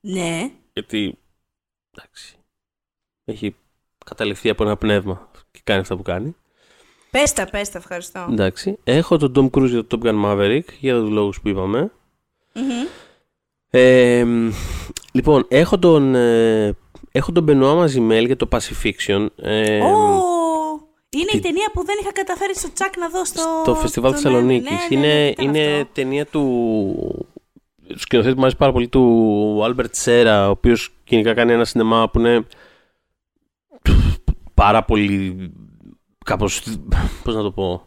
ναι. 0.01 0.51
γιατί, 0.73 1.19
εντάξει, 1.91 2.37
έχει 3.25 3.57
καταληφθεί 4.05 4.49
από 4.49 4.65
ένα 4.65 4.77
πνεύμα 4.77 5.31
και 5.51 5.61
κάνει 5.65 5.81
αυτά 5.81 5.97
που 5.97 6.03
κάνει. 6.03 6.37
Πες 7.11 7.33
τα, 7.33 7.47
πες 7.51 7.71
τα, 7.71 7.79
ευχαριστώ. 7.79 8.29
Εντάξει. 8.31 8.79
Έχω 8.85 9.17
τον 9.17 9.33
Tom 9.53 9.59
Cruise 9.59 9.69
για 9.69 9.85
το 9.87 9.99
Top 10.03 10.07
Gun 10.07 10.25
Maverick, 10.25 10.65
για 10.81 10.95
τους 10.95 11.11
λόγους 11.11 11.41
που 11.41 11.49
είπαμε. 11.49 11.93
Μμμ. 12.55 12.87
Ε, 13.71 14.25
λοιπόν, 15.13 15.45
έχω 15.49 15.79
τον, 15.79 16.15
ε, 16.15 16.77
έχω 17.13 17.33
τον 17.33 17.45
Benoit 17.49 17.75
Μαζιμέλ 17.77 18.25
για 18.27 18.37
το 18.37 18.49
Pacifiction. 18.51 19.27
Ε, 19.37 19.81
Ω, 19.81 20.23
είναι 21.11 21.31
η 21.33 21.37
τι- 21.37 21.41
ταινία 21.41 21.71
που 21.73 21.85
δεν 21.85 21.97
είχα 22.01 22.13
καταφέρει 22.13 22.57
στο 22.57 22.73
τσακ 22.73 22.97
να 22.97 23.09
δω 23.09 23.25
στο. 23.25 23.43
στο 23.63 23.75
φεστιβάλ 23.75 24.13
στο- 24.13 24.21
Θεσσαλονίκης. 24.23 24.71
ναι, 24.91 24.97
ναι, 24.97 25.07
ναι, 25.07 25.07
είναι 25.07 25.15
ναι, 25.25 25.33
τι 25.33 25.43
ήταν 25.43 25.55
είναι 25.55 25.73
αυτό. 25.73 25.89
ταινία 25.93 26.27
του. 26.27 27.27
Σκηνοθέτη 27.95 28.33
που 28.35 28.39
μου 28.39 28.45
αρέσει 28.45 28.59
πάρα 28.59 28.73
πολύ 28.73 28.89
του 28.89 29.61
Άλμπερτ 29.65 29.95
Σέρα, 29.95 30.47
ο 30.47 30.51
οποίος 30.51 30.95
γενικά 31.09 31.35
κάνει 31.35 31.53
ένα 31.53 31.65
σινεμά 31.65 32.11
που 32.11 32.19
είναι 32.19 32.47
πάρα 34.55 34.85
πολύ. 34.85 35.37
κάπως. 36.25 36.63
πώς 37.25 37.35
να 37.35 37.43
το 37.43 37.51
πω. 37.53 37.87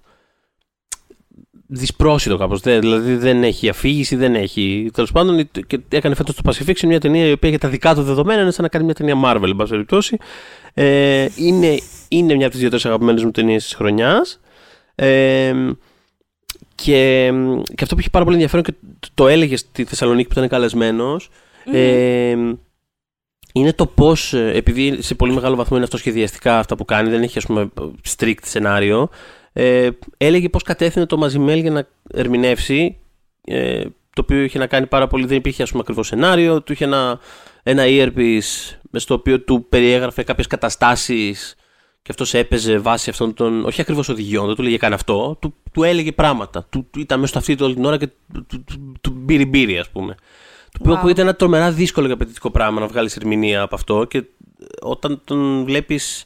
Δυσπρόσιτο 1.69 2.37
κάπως. 2.37 2.61
Δηλαδή 2.61 3.15
δεν 3.15 3.43
έχει 3.43 3.69
αφήγηση, 3.69 4.15
δεν 4.15 4.35
έχει. 4.35 4.89
Τέλος 4.93 5.11
πάντων, 5.11 5.49
και 5.67 5.79
έκανε 5.89 6.15
φέτος 6.15 6.35
το 6.35 6.41
Pacifiction 6.51 6.79
μια 6.85 6.99
ταινία 6.99 7.25
η 7.27 7.31
οποία 7.31 7.49
για 7.49 7.59
τα 7.59 7.67
δικά 7.69 7.95
του 7.95 8.03
δεδομένα 8.03 8.41
είναι 8.41 8.51
σαν 8.51 8.63
να 8.63 8.69
κάνει 8.69 8.85
μια 8.85 8.93
ταινία 8.93 9.15
Marvel, 9.25 9.43
εν 9.49 9.55
πάση 9.55 9.71
περιπτώσει. 9.71 10.17
Ε, 10.73 11.27
είναι, 11.35 11.77
είναι 12.07 12.33
μια 12.35 12.43
από 12.43 12.51
τις 12.51 12.59
δύο-τρεις 12.59 12.85
αγαπημένες 12.85 13.23
μου 13.23 13.31
ταινίες 13.31 13.63
της 13.63 13.73
χρονιάς. 13.73 14.39
Ε, 14.95 15.53
και, 16.75 17.31
και 17.75 17.83
αυτό 17.83 17.93
που 17.95 17.99
είχε 17.99 18.09
πάρα 18.09 18.23
πολύ 18.25 18.35
ενδιαφέρον 18.35 18.65
και 18.65 18.73
το- 18.99 19.09
το 19.13 19.27
έλεγες 19.27 19.59
στη 19.59 19.83
Θεσσαλονίκη 19.83 20.27
που 20.27 20.33
ήταν 20.37 20.49
καλεσμένος, 20.49 21.29
ε, 21.71 22.35
είναι 23.53 23.73
το 23.73 23.85
πώς, 23.85 24.33
επειδή 24.33 25.01
σε 25.01 25.15
πολύ 25.15 25.33
μεγάλο 25.33 25.55
βαθμό 25.55 25.75
είναι 25.75 25.85
αυτοσχεδιαστικά 25.85 26.59
αυτά 26.59 26.75
που 26.75 26.85
κάνει, 26.85 27.09
δεν 27.09 27.21
έχει 27.23 27.37
ας 27.37 27.45
πούμε 27.45 27.69
strict 28.17 28.35
σενάριο, 28.43 29.09
ε, 29.59 29.89
έλεγε 30.17 30.49
πώς 30.49 30.63
κατεύθυνε 30.63 31.05
το 31.05 31.17
Μαζιμέλ 31.17 31.59
για 31.59 31.71
να 31.71 31.87
ερμηνεύσει, 32.11 32.97
ε, 33.45 33.83
το 34.13 34.21
οποίο 34.21 34.41
είχε 34.41 34.59
να 34.59 34.67
κάνει 34.67 34.85
πάρα 34.85 35.07
πολύ, 35.07 35.25
δεν 35.25 35.37
υπήρχε 35.37 35.63
ας 35.63 35.69
πούμε 35.69 35.81
ακριβώς 35.81 36.07
σενάριο, 36.07 36.61
του 36.61 36.71
είχε 36.71 36.83
ένα, 36.83 37.19
ένα 37.63 37.83
earpiece 37.85 38.75
μες 38.91 39.01
στο 39.03 39.13
οποίο 39.13 39.41
του 39.41 39.65
περιέγραφε 39.69 40.23
κάποιες 40.23 40.47
καταστάσεις 40.47 41.55
και 42.01 42.07
αυτός 42.09 42.33
έπαιζε 42.33 42.77
βάσει 42.77 43.09
αυτών 43.09 43.33
των. 43.33 43.65
Όχι 43.65 43.81
ακριβώς 43.81 44.09
οδηγιών, 44.09 44.45
δεν 44.45 44.55
του 44.55 44.61
λέγε 44.61 44.77
καν 44.77 44.93
αυτό. 44.93 45.37
Του, 45.41 45.53
του 45.71 45.83
έλεγε 45.83 46.11
πράγματα. 46.11 46.65
Του, 46.69 46.87
του 46.91 46.99
ήταν 46.99 47.19
μέσα 47.19 47.29
στο 47.39 47.39
αυτή 47.39 47.63
όλη 47.63 47.73
την 47.73 47.85
ώρα 47.85 47.97
και 47.97 48.07
του, 48.33 48.45
του, 48.45 48.63
του, 48.63 48.93
του 49.01 49.11
μπύρι 49.15 49.45
μπύρι, 49.45 49.77
ας 49.77 49.89
πούμε. 49.89 50.15
Το 50.71 50.77
οποίο 50.79 50.93
Wow. 50.93 50.97
ακούγεται 50.97 51.21
ένα 51.21 51.35
τρομερά 51.35 51.71
δύσκολο 51.71 52.07
και 52.07 52.13
απαιτητικό 52.13 52.51
πράγμα 52.51 52.79
να 52.79 52.87
βγάλεις 52.87 53.15
ερμηνεία 53.15 53.61
από 53.61 53.75
αυτό. 53.75 54.05
Και 54.05 54.23
όταν 54.81 55.21
τον 55.23 55.63
βλέπεις 55.63 56.25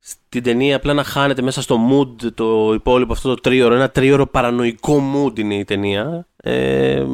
στην 0.00 0.42
ταινία 0.42 0.76
απλά 0.76 0.92
να 0.92 1.04
χάνεται 1.04 1.42
μέσα 1.42 1.62
στο 1.62 1.78
mood 1.90 2.32
το 2.34 2.72
υπόλοιπο 2.74 3.12
αυτό 3.12 3.28
το 3.28 3.40
τρίωρο, 3.40 3.74
ένα 3.74 3.90
τρίωρο 3.90 4.26
παρανοϊκό 4.26 5.02
mood 5.14 5.38
είναι 5.38 5.54
η 5.54 5.64
ταινία. 5.64 6.26
Ε, 6.36 7.04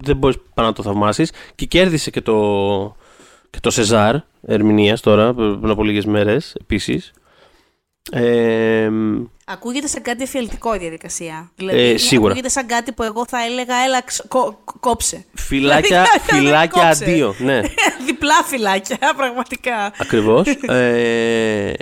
δεν 0.00 0.16
μπορείς 0.16 0.36
πάνω 0.54 0.68
να 0.68 0.74
το 0.74 0.82
θαυμάσεις. 0.82 1.32
Και 1.54 1.66
κέρδισε 1.66 2.10
και 2.10 2.20
το, 2.20 2.96
και 3.50 3.60
το 3.60 3.70
Σεζάρ 3.70 4.14
ερμηνείας 4.46 5.00
τώρα, 5.00 5.34
πριν 5.34 5.70
από 5.70 5.84
λίγες 5.84 6.04
μέρες 6.04 6.54
επίσης. 6.60 7.12
Ε, 8.10 8.90
Ακούγεται 9.46 9.86
σαν 9.86 10.02
κάτι 10.02 10.22
εφιαλτικό 10.22 10.74
η 10.74 10.78
διαδικασία. 10.78 11.50
Δηλαδή, 11.56 11.78
Ε, 11.78 11.96
σίγουρα. 11.96 12.26
Ακούγεται 12.28 12.48
σαν 12.52 12.66
κάτι 12.66 12.92
που 12.92 13.02
εγώ 13.02 13.24
θα 13.28 13.44
έλεγα, 13.44 13.74
έλα, 13.86 14.02
ξ- 14.02 14.28
κο- 14.28 14.58
κο- 14.64 14.78
κόψε. 14.80 15.24
φυλάκια, 15.34 16.04
Δηλαδή, 16.26 16.44
φυλάκια 16.44 16.82
κόψε. 16.82 17.04
αντίο. 17.04 17.34
Ναι, 17.38 17.60
Διπλά 18.06 18.34
φυλάκια, 18.44 18.98
πραγματικά. 19.16 19.92
ακριβώς. 19.98 20.46
Ε, 20.66 21.72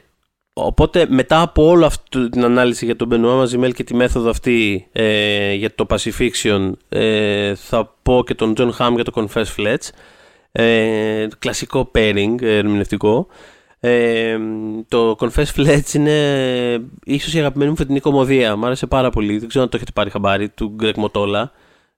οπότε 0.53 1.07
μετά 1.09 1.41
από 1.41 1.67
όλη 1.67 1.85
αυτή 1.85 2.29
την 2.29 2.45
ανάλυση 2.45 2.85
για 2.85 2.97
τον 2.97 3.09
Μπενουά 3.09 3.35
Μαζιμέλ 3.35 3.73
και 3.73 3.85
τη 3.85 3.95
μέθοδο 3.95 4.31
αυτή 4.31 4.89
ε, 4.93 5.53
για 5.53 5.75
το 5.75 5.87
Pacifiction 5.89 6.73
ε, 6.89 7.55
θα 7.55 7.95
πω 8.03 8.23
και 8.27 8.35
τον 8.35 8.55
John 8.57 8.71
Hamm 8.79 8.93
για 8.95 9.05
το 9.05 9.13
Confess 9.15 9.45
Fletch. 9.57 9.89
Ε, 10.53 11.27
κλασικό 11.39 11.91
pairing 11.95 12.35
ε, 12.41 12.57
ερμηνευτικό. 12.57 13.27
Ε, 13.81 14.39
το 14.89 15.17
Confess 15.19 15.45
Fletch 15.57 15.93
είναι 15.95 16.81
ίσως 17.05 17.35
η 17.35 17.39
αγαπημένη 17.39 17.71
μου 17.71 17.77
φετινή 17.77 18.01
κομμωδία. 18.01 18.57
Μ' 18.57 18.65
άρεσε 18.65 18.87
πάρα 18.87 19.11
πολύ. 19.11 19.39
Δεν 19.39 19.49
ξέρω 19.49 19.65
αν 19.65 19.71
το 19.71 19.77
έχετε 19.77 19.93
πάρει 19.95 20.11
χαμπάρι 20.11 20.49
του 20.49 20.77
Greg 20.83 20.95
Motola. 20.95 21.45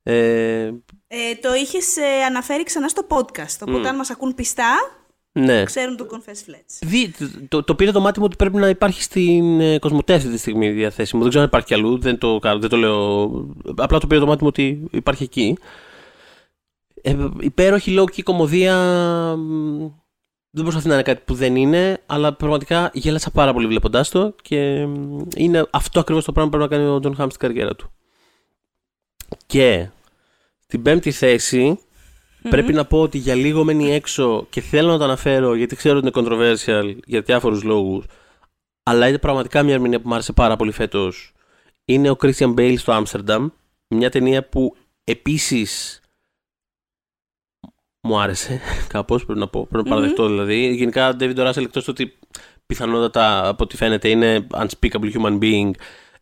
Ε, 0.02 0.70
Ε, 1.08 1.34
το 1.40 1.54
είχες 1.54 1.96
αναφέρει 2.28 2.62
ξανά 2.62 2.88
στο 2.88 3.06
podcast. 3.08 3.66
Οπότε, 3.68 3.88
αν 3.88 3.96
μας 3.96 4.10
ακούν 4.10 4.34
πιστά, 4.34 4.74
ναι. 5.38 5.64
ξέρουν 5.64 5.96
το 5.96 6.06
Confess 6.10 6.50
Flats. 6.50 6.78
Δι, 6.80 7.14
το, 7.48 7.62
το 7.62 7.74
πήρε 7.74 7.90
το 7.90 8.00
μάτι 8.00 8.18
μου 8.18 8.24
ότι 8.28 8.36
πρέπει 8.36 8.56
να 8.56 8.68
υπάρχει 8.68 9.02
στην 9.02 9.60
ε, 9.60 9.78
Κοσμοτέ 9.78 10.14
αυτή 10.14 10.28
τη 10.30 10.38
στιγμή 10.38 10.70
διαθέσιμο. 10.70 11.20
Δεν 11.20 11.30
ξέρω 11.30 11.44
αν 11.44 11.50
υπάρχει 11.50 11.66
κι 11.66 11.74
αλλού, 11.74 11.98
δεν 11.98 12.18
το, 12.18 12.38
κάνω, 12.38 12.58
δεν 12.58 12.70
το 12.70 12.76
λέω. 12.76 13.24
Απλά 13.76 13.98
το 13.98 14.06
πήρε 14.06 14.20
το 14.20 14.26
μάτι 14.26 14.42
μου 14.42 14.48
ότι 14.48 14.82
υπάρχει 14.90 15.22
εκεί. 15.22 15.56
Ε, 17.02 17.16
υπέροχη 17.40 17.96
low-key 17.98 18.22
κωμωδία 18.22 18.76
μ, 19.36 19.90
δεν 20.50 20.62
προσπαθεί 20.62 20.88
να 20.88 20.94
είναι 20.94 21.02
κάτι 21.02 21.22
που 21.24 21.34
δεν 21.34 21.56
είναι, 21.56 22.02
αλλά 22.06 22.34
πραγματικά 22.34 22.90
γέλασα 22.94 23.30
πάρα 23.30 23.52
πολύ 23.52 23.66
βλέποντάς 23.66 24.08
το 24.08 24.34
και 24.42 24.88
είναι 25.36 25.66
αυτό 25.70 26.00
ακριβώς 26.00 26.24
το 26.24 26.32
πράγμα 26.32 26.50
που 26.50 26.56
πρέπει 26.56 26.72
να 26.72 26.78
κάνει 26.78 26.96
ο 26.96 27.00
Τζον 27.00 27.14
Χάμ 27.14 27.28
στην 27.28 27.40
καριέρα 27.40 27.74
του. 27.74 27.90
Και 29.46 29.88
στην 30.58 30.82
πέμπτη 30.82 31.10
θέση 31.10 31.78
πρέπει 32.48 32.72
να 32.72 32.84
πω 32.84 33.00
ότι 33.00 33.18
για 33.18 33.34
λίγο 33.34 33.64
μένει 33.64 33.92
έξω 33.92 34.46
και 34.50 34.60
θέλω 34.60 34.90
να 34.90 34.98
το 34.98 35.04
αναφέρω 35.04 35.54
γιατί 35.54 35.76
ξέρω 35.76 35.98
ότι 35.98 36.10
είναι 36.14 36.28
controversial 36.28 36.96
για 37.04 37.20
διάφορους 37.20 37.62
λόγους. 37.62 38.04
Αλλά 38.82 39.08
είναι 39.08 39.18
πραγματικά 39.18 39.62
μια 39.62 39.74
ερμηνεία 39.74 40.00
που 40.00 40.08
μου 40.08 40.14
άρεσε 40.14 40.32
πάρα 40.32 40.56
πολύ 40.56 40.72
φέτος. 40.72 41.32
Είναι 41.84 42.10
ο 42.10 42.16
Christian 42.20 42.54
Bale 42.54 42.74
στο 42.78 43.02
Amsterdam. 43.02 43.46
Μια 43.88 44.10
ταινία 44.10 44.48
που 44.48 44.76
επίσης 45.04 46.00
μου 48.00 48.20
άρεσε 48.20 48.60
κάπως, 48.92 49.24
πρέπει 49.24 49.40
να 49.40 49.48
πω. 49.48 49.66
Πρέπει 49.66 49.88
να 49.88 49.94
παραδεχτώ 49.94 50.26
δηλαδή. 50.28 50.74
Γενικά, 50.74 51.16
David 51.20 51.36
Russell 51.36 51.62
εκτός 51.62 51.88
ότι 51.88 52.18
πιθανότατα 52.66 53.48
από 53.48 53.64
ό,τι 53.64 53.76
φαίνεται 53.76 54.08
είναι 54.08 54.46
unspeakable 54.50 55.12
human 55.14 55.38
being. 55.38 55.70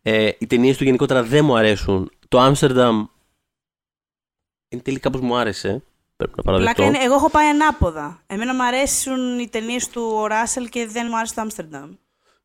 Ε, 0.03 0.31
οι 0.39 0.47
ταινίες 0.47 0.77
του 0.77 0.85
γενικότερα 0.85 1.23
δεν 1.23 1.45
μου 1.45 1.57
αρέσουν. 1.57 2.11
Το 2.29 2.53
Amsterdam 2.53 3.07
εν 4.69 4.83
τέλει 4.83 4.99
κάπως 4.99 5.21
μου 5.21 5.37
άρεσε. 5.37 5.83
Πρέπει 6.23 6.37
να 6.37 6.43
παραδεχτώ. 6.43 6.75
Πλάκα 6.75 6.97
είναι, 6.97 7.05
εγώ 7.05 7.15
έχω 7.15 7.31
πάει 7.31 7.47
ανάποδα. 7.49 8.23
Εμένα 8.27 8.55
μου 8.55 8.63
αρέσουν 8.63 9.39
οι 9.39 9.49
ταινίες 9.49 9.89
του 9.89 10.11
ο 10.15 10.27
Ράσελ 10.27 10.69
και 10.69 10.87
δεν 10.87 11.07
μου 11.11 11.17
άρεσε 11.17 11.35
το 11.35 11.41
Άμστερνταμ. 11.41 11.91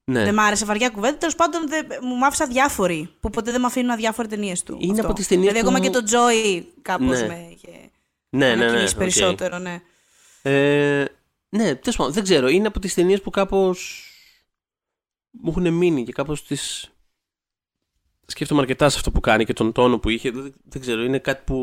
Ναι. 0.03 0.23
Δεν 0.23 0.34
μ' 0.34 0.39
άρεσε 0.39 0.65
βαριά 0.65 0.89
κουβέντα. 0.89 1.17
Τέλος 1.17 1.36
πάντων, 1.36 1.67
δεν, 1.67 1.88
με 2.01 2.26
άφησε 2.26 2.47
αδιάφορη 2.47 3.09
που 3.19 3.30
ποτέ 3.30 3.51
δεν 3.51 3.59
με 3.61 3.67
αφήνουν 3.67 3.89
αδιάφορη 3.89 4.28
ταινίες 4.28 4.63
του. 4.63 4.78
Είναι 4.80 4.91
Αυτό. 4.91 5.05
από 5.05 5.13
τις 5.13 5.28
ταινίες 5.28 5.53
Δηλαδή, 5.53 5.65
που 5.69 5.75
ακόμα 5.75 5.86
μου- 5.86 6.01
και 6.01 6.15
το 6.15 6.17
Joy 6.17 6.63
κάπως 6.82 7.19
Ναι. 7.21 7.28
με 7.28 7.47
είχε 7.51 7.89
ναι, 8.30 8.47
ναι, 8.49 8.55
ναι. 8.55 8.63
ανακοινήσει 8.63 8.93
οκ. 8.93 8.99
περισσότερο, 8.99 9.57
ναι. 9.57 9.82
Ε, 10.41 11.05
ναι, 11.49 11.75
τέλος 11.75 11.95
πάντων, 11.95 12.13
δεν 12.13 12.23
ξέρω. 12.23 12.47
Είναι 12.47 12.67
από 12.67 12.80
τις 12.80 12.93
ταινίες 12.93 13.21
που 13.21 13.30
κάπως 13.30 14.03
μου 15.32 15.49
έχουν 15.49 15.73
μείνει 15.73 16.03
και 16.03 16.11
κάπως 16.11 16.45
τις. 16.45 16.91
Σκέφτομαι 18.25 18.61
αρκετά 18.61 18.89
σε 18.89 18.97
αυτό 18.97 19.11
που 19.11 19.19
κάνει 19.19 19.45
και 19.45 19.53
τον 19.53 19.71
τόνο 19.71 19.99
που 19.99 20.09
είχε. 20.09 20.32
Δεν, 20.32 20.53
δεν 20.63 20.82
ξέρω, 20.82 21.03
είναι 21.03 21.19
κάτι 21.19 21.43
που 21.45 21.55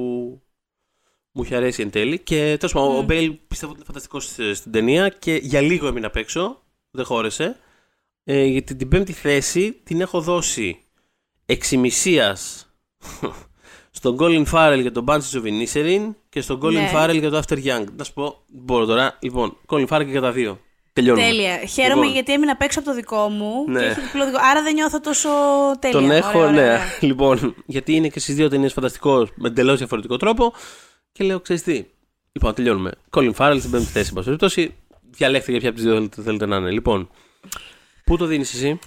μου 1.37 1.43
είχε 1.43 1.57
αρέσει 1.57 1.83
εν 1.83 1.91
τέλει. 1.91 2.19
Και 2.19 2.57
τέλος 2.59 2.73
πάντων, 2.73 2.97
ο 2.97 3.01
Μμ. 3.01 3.05
Μπέιλ 3.05 3.33
πιστεύω 3.49 3.73
ότι 3.73 3.81
είναι 3.81 3.87
φανταστικός 3.93 4.25
στην 4.59 4.73
ταινία 4.73 5.09
και 5.09 5.35
για 5.43 5.61
λίγο 5.61 5.87
έμεινα 5.87 6.07
απ' 6.07 6.17
έξω. 6.17 6.63
Δεν 6.91 7.05
χώρεσε. 7.05 7.57
Ε, 8.25 8.45
γιατί 8.45 8.75
την 8.77 8.89
πέμπτη 8.89 9.13
θέση 9.13 9.73
την 9.85 10.01
έχω 10.01 10.21
δώσει 10.21 10.79
εξημισίας 11.47 12.69
στον 13.91 14.17
Colin 14.21 14.45
Farrell 14.53 14.79
για 14.81 14.93
τον 14.93 15.05
Banshees 15.09 15.43
of 15.43 15.43
Inisherin 15.45 16.15
και 16.29 16.41
στον 16.41 16.61
Colin 16.63 16.73
Ναι. 16.73 16.91
Farrell 16.95 17.19
για 17.19 17.31
το 17.31 17.43
After 17.47 17.57
Young. 17.65 17.85
Να 17.97 18.05
σου 18.05 18.13
πω, 18.13 18.43
μπορώ 18.49 18.85
τώρα. 18.85 19.19
Λοιπόν, 19.21 19.57
Colin 19.67 19.87
Farrell 19.87 20.05
και 20.05 20.11
για 20.11 20.21
τα 20.21 20.33
δύο. 20.33 20.61
Τελειώνουμε. 20.93 21.27
Τέλεια. 21.27 21.57
Χαίρομαι 21.67 21.95
Λοιπόν. 21.95 22.13
γιατί 22.13 22.33
έμεινα 22.33 22.53
απ' 22.53 22.63
έξω 22.63 22.79
από 22.79 22.89
το 22.89 22.95
δικό 22.95 23.29
μου 23.29 23.65
Ναι. 23.69 23.79
και 23.81 23.85
έχει 23.87 24.01
διπλό 24.01 24.25
δικό. 24.25 24.39
Άρα 24.51 24.63
δεν 24.63 24.75
νιώθω 24.75 25.01
τόσο 25.01 25.29
τέλεια. 25.79 25.97
Τον 25.99 26.05
Ωραία, 26.05 26.17
έχω, 26.17 26.39
ωραία, 26.39 26.51
ναι. 26.51 26.61
ωραία. 26.61 26.81
Λοιπόν, 27.01 27.55
γιατί 27.67 27.95
είναι 27.95 28.09
και 28.09 28.21
στις 28.21 28.35
δύο 28.35 28.49
ταινίες 28.49 28.73
φανταστικός 28.73 29.31
με 29.35 29.49
εντελώς 29.49 29.79
διαφορετικό 29.79 30.17
τρόπο. 30.17 30.53
Και 31.15 31.25
λέω, 31.25 31.41
ξέρεις 31.41 31.63
τι. 31.63 31.85
Λοιπόν, 32.33 32.55
τελειώνουμε. 32.55 32.91
Colin 33.11 33.33
Farrell 33.35 33.57
στην 33.59 33.71
πέμπτη 33.71 33.87
θέση, 33.87 34.09
εν 34.09 34.15
πάση 34.15 34.25
περιπτώσει. 34.25 34.75
Διαλέξτε 35.11 35.51
για 35.51 35.61
ποια 35.61 35.69
από 35.69 35.79
τις 35.79 35.87
δύο 35.87 35.97
θέλετε, 35.97 36.23
θέλετε 36.23 36.47
να 36.47 36.57
είναι. 36.57 36.71
Λοιπόν, 36.71 37.11
πού 38.05 38.17
το 38.17 38.25
δίνεις 38.27 38.55
εσύ; 38.55 38.79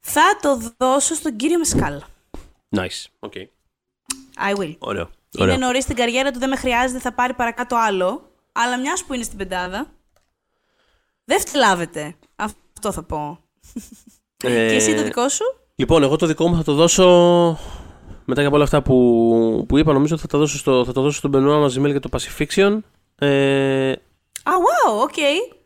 Θα 0.00 0.22
το 0.42 0.72
δώσω 0.78 1.14
στον 1.14 1.36
κύριο 1.36 1.58
Μεσκάλ. 1.58 2.00
Nice. 2.76 3.06
Okay. 3.28 3.46
I 4.50 4.56
will. 4.58 4.74
Ωραίο. 4.78 5.10
Είναι 5.30 5.44
Ωραίο. 5.44 5.56
νωρίς 5.56 5.82
στην 5.84 5.96
καριέρα 5.96 6.30
του, 6.30 6.38
δεν 6.38 6.48
με 6.48 6.56
χρειάζεται, 6.56 7.00
θα 7.00 7.12
πάρει 7.12 7.34
παρακάτω 7.34 7.76
άλλο. 7.76 8.30
Αλλά 8.52 8.78
μιας 8.78 9.04
που 9.04 9.14
είναι 9.14 9.22
στην 9.22 9.38
πεντάδα. 9.38 9.86
Δεν 11.24 11.40
φτλάβεται. 11.40 12.14
Αυτό 12.36 12.92
θα 12.92 13.02
πω. 13.02 13.38
Ε, 14.44 14.48
Και 14.68 14.74
εσύ 14.74 14.94
το 14.94 15.02
δικό 15.02 15.28
σου; 15.28 15.44
Λοιπόν, 15.74 16.02
εγώ 16.02 16.16
το 16.16 16.26
δικό 16.26 16.48
μου 16.48 16.56
θα 16.56 16.62
το 16.64 16.74
δώσω. 16.74 17.58
Μετά 18.34 18.46
από 18.46 18.54
όλα 18.54 18.64
αυτά 18.64 18.82
που, 18.82 19.64
που 19.68 19.78
είπα, 19.78 19.92
νομίζω 19.92 20.14
ότι 20.14 20.22
θα, 20.22 20.28
τα 20.28 20.38
δώσω 20.38 20.58
στο, 20.58 20.84
θα 20.84 20.92
το 20.92 21.00
δώσω 21.02 21.16
στον 21.18 21.30
Μπενουά 21.30 21.58
Μαζιμέλ 21.58 21.90
για 21.90 22.00
το 22.00 22.08
Pacifiction. 22.12 22.78
Ε, 23.18 23.90
Α, 24.42 24.52
wow, 24.52 25.02
OK. 25.02 25.14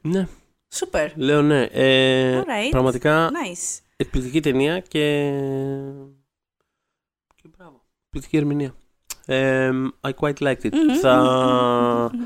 ναι, 0.01 0.29
Super. 0.75 1.09
λέω 1.15 1.43
ναι. 1.43 1.63
Ε, 1.63 2.41
Alright. 2.41 2.71
Πραγματικά 2.71 3.31
Nice. 3.31 3.81
εκπληκτική 3.97 4.41
ταινία 4.41 4.81
και. 4.81 5.33
και 7.35 7.49
μπράβο. 7.57 7.83
Εκπληκτική 8.05 8.37
ερμηνεία. 8.37 8.75
Ε, 9.27 9.71
I 10.01 10.11
quite 10.21 10.39
liked 10.39 10.63
it. 10.63 10.73
Μμμ, 10.73 10.95
θα. 11.01 12.11
μμμ, 12.13 12.25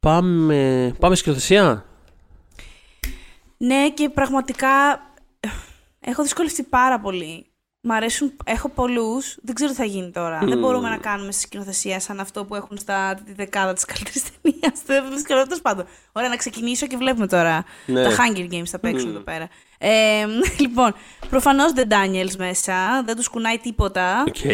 Πάμε. 0.00 0.94
Πάμε 0.98 1.14
σκηνοθεσία; 1.14 1.84
Ναι, 3.56 3.90
και 3.90 4.08
πραγματικά 4.08 4.68
ε, 5.40 5.48
έχω 6.00 6.22
δυσκολευτεί 6.22 6.62
πάρα 6.62 7.00
πολύ. 7.00 7.46
Μ' 7.84 7.92
αρέσουν, 7.92 8.32
έχω 8.44 8.68
πολλούς. 8.68 9.36
Δεν 9.42 9.54
ξέρω 9.54 9.70
τι 9.70 9.76
θα 9.76 9.84
γίνει 9.84 10.10
τώρα. 10.10 10.38
Δεν 10.42 10.58
μπορούμε 10.58 10.88
να 10.88 10.96
κάνουμε 10.96 11.32
στη 11.32 11.40
σκηνοθεσία 11.40 12.00
σαν 12.00 12.20
αυτό 12.20 12.44
που 12.44 12.54
έχουν 12.54 12.78
στα 12.78 13.20
τη 13.24 13.32
δεκάδα 13.32 13.72
της 13.72 13.84
καλύτερης 13.84 14.22
ταινίας. 14.42 14.82
Δεν 15.12 15.22
ξέρω, 15.24 15.42
τέλος 15.42 15.60
πάντων. 15.60 15.86
Ωραία, 16.12 16.28
να 16.28 16.36
ξεκινήσω 16.36 16.86
και 16.86 16.96
βλέπουμε 16.96 17.26
τώρα. 17.26 17.64
Ναι. 17.86 18.02
Τα 18.02 18.10
Hunger 18.10 18.52
Games 18.52 18.66
θα 18.66 18.78
παίξουν 18.78 19.08
εδώ 19.08 19.18
πέρα. 19.18 19.48
Ε, 19.78 20.24
λοιπόν, 20.64 20.94
προφανώς 21.30 21.72
The 21.76 21.92
Daniels 21.92 22.36
μέσα. 22.38 23.02
Δεν 23.04 23.16
τους 23.16 23.28
κουνάει 23.28 23.58
τίποτα. 23.58 24.24
Οκ. 24.28 24.44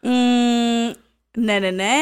Μμμ, 0.00 0.92
ναι, 1.38 1.58
ναι, 1.58 1.70
ναι. 1.70 1.92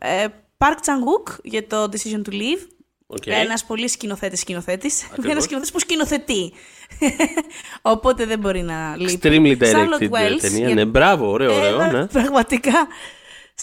Ε, 0.00 0.22
ε, 0.22 0.26
Park 0.58 0.76
Chan-wook 0.86 1.36
για 1.42 1.66
το 1.66 1.82
Decision 1.82 2.28
to 2.28 2.32
Leave. 2.32 2.66
Οκ. 3.06 3.26
Ένας 3.26 3.64
πολύ 3.64 3.88
σκηνοθέτης 3.88 4.40
σκηνοθέτης. 4.40 5.04
Ακριβώς. 5.04 5.30
Ένας 5.30 5.42
σκηνοθέτης 5.42 5.72
που 5.72 5.80
σκηνοθετεί. 5.80 6.52
Οπότε 7.92 8.24
δεν 8.24 8.38
μπορεί 8.38 8.62
να 8.62 8.94
λείπει. 8.96 9.18
Extremely 9.22 9.62
Charlotte 9.62 10.02
directed 10.02 10.10
Wells 10.10 10.38
ταινία. 10.40 10.66
για- 10.66 10.74
Ναι, 10.74 10.84
μπράβο, 10.84 11.30
ωραίο, 11.30 11.54
ωραίο. 11.54 11.80
Ε, 11.80 11.90
ναι. 11.90 12.06
Πραγματικά. 12.06 12.86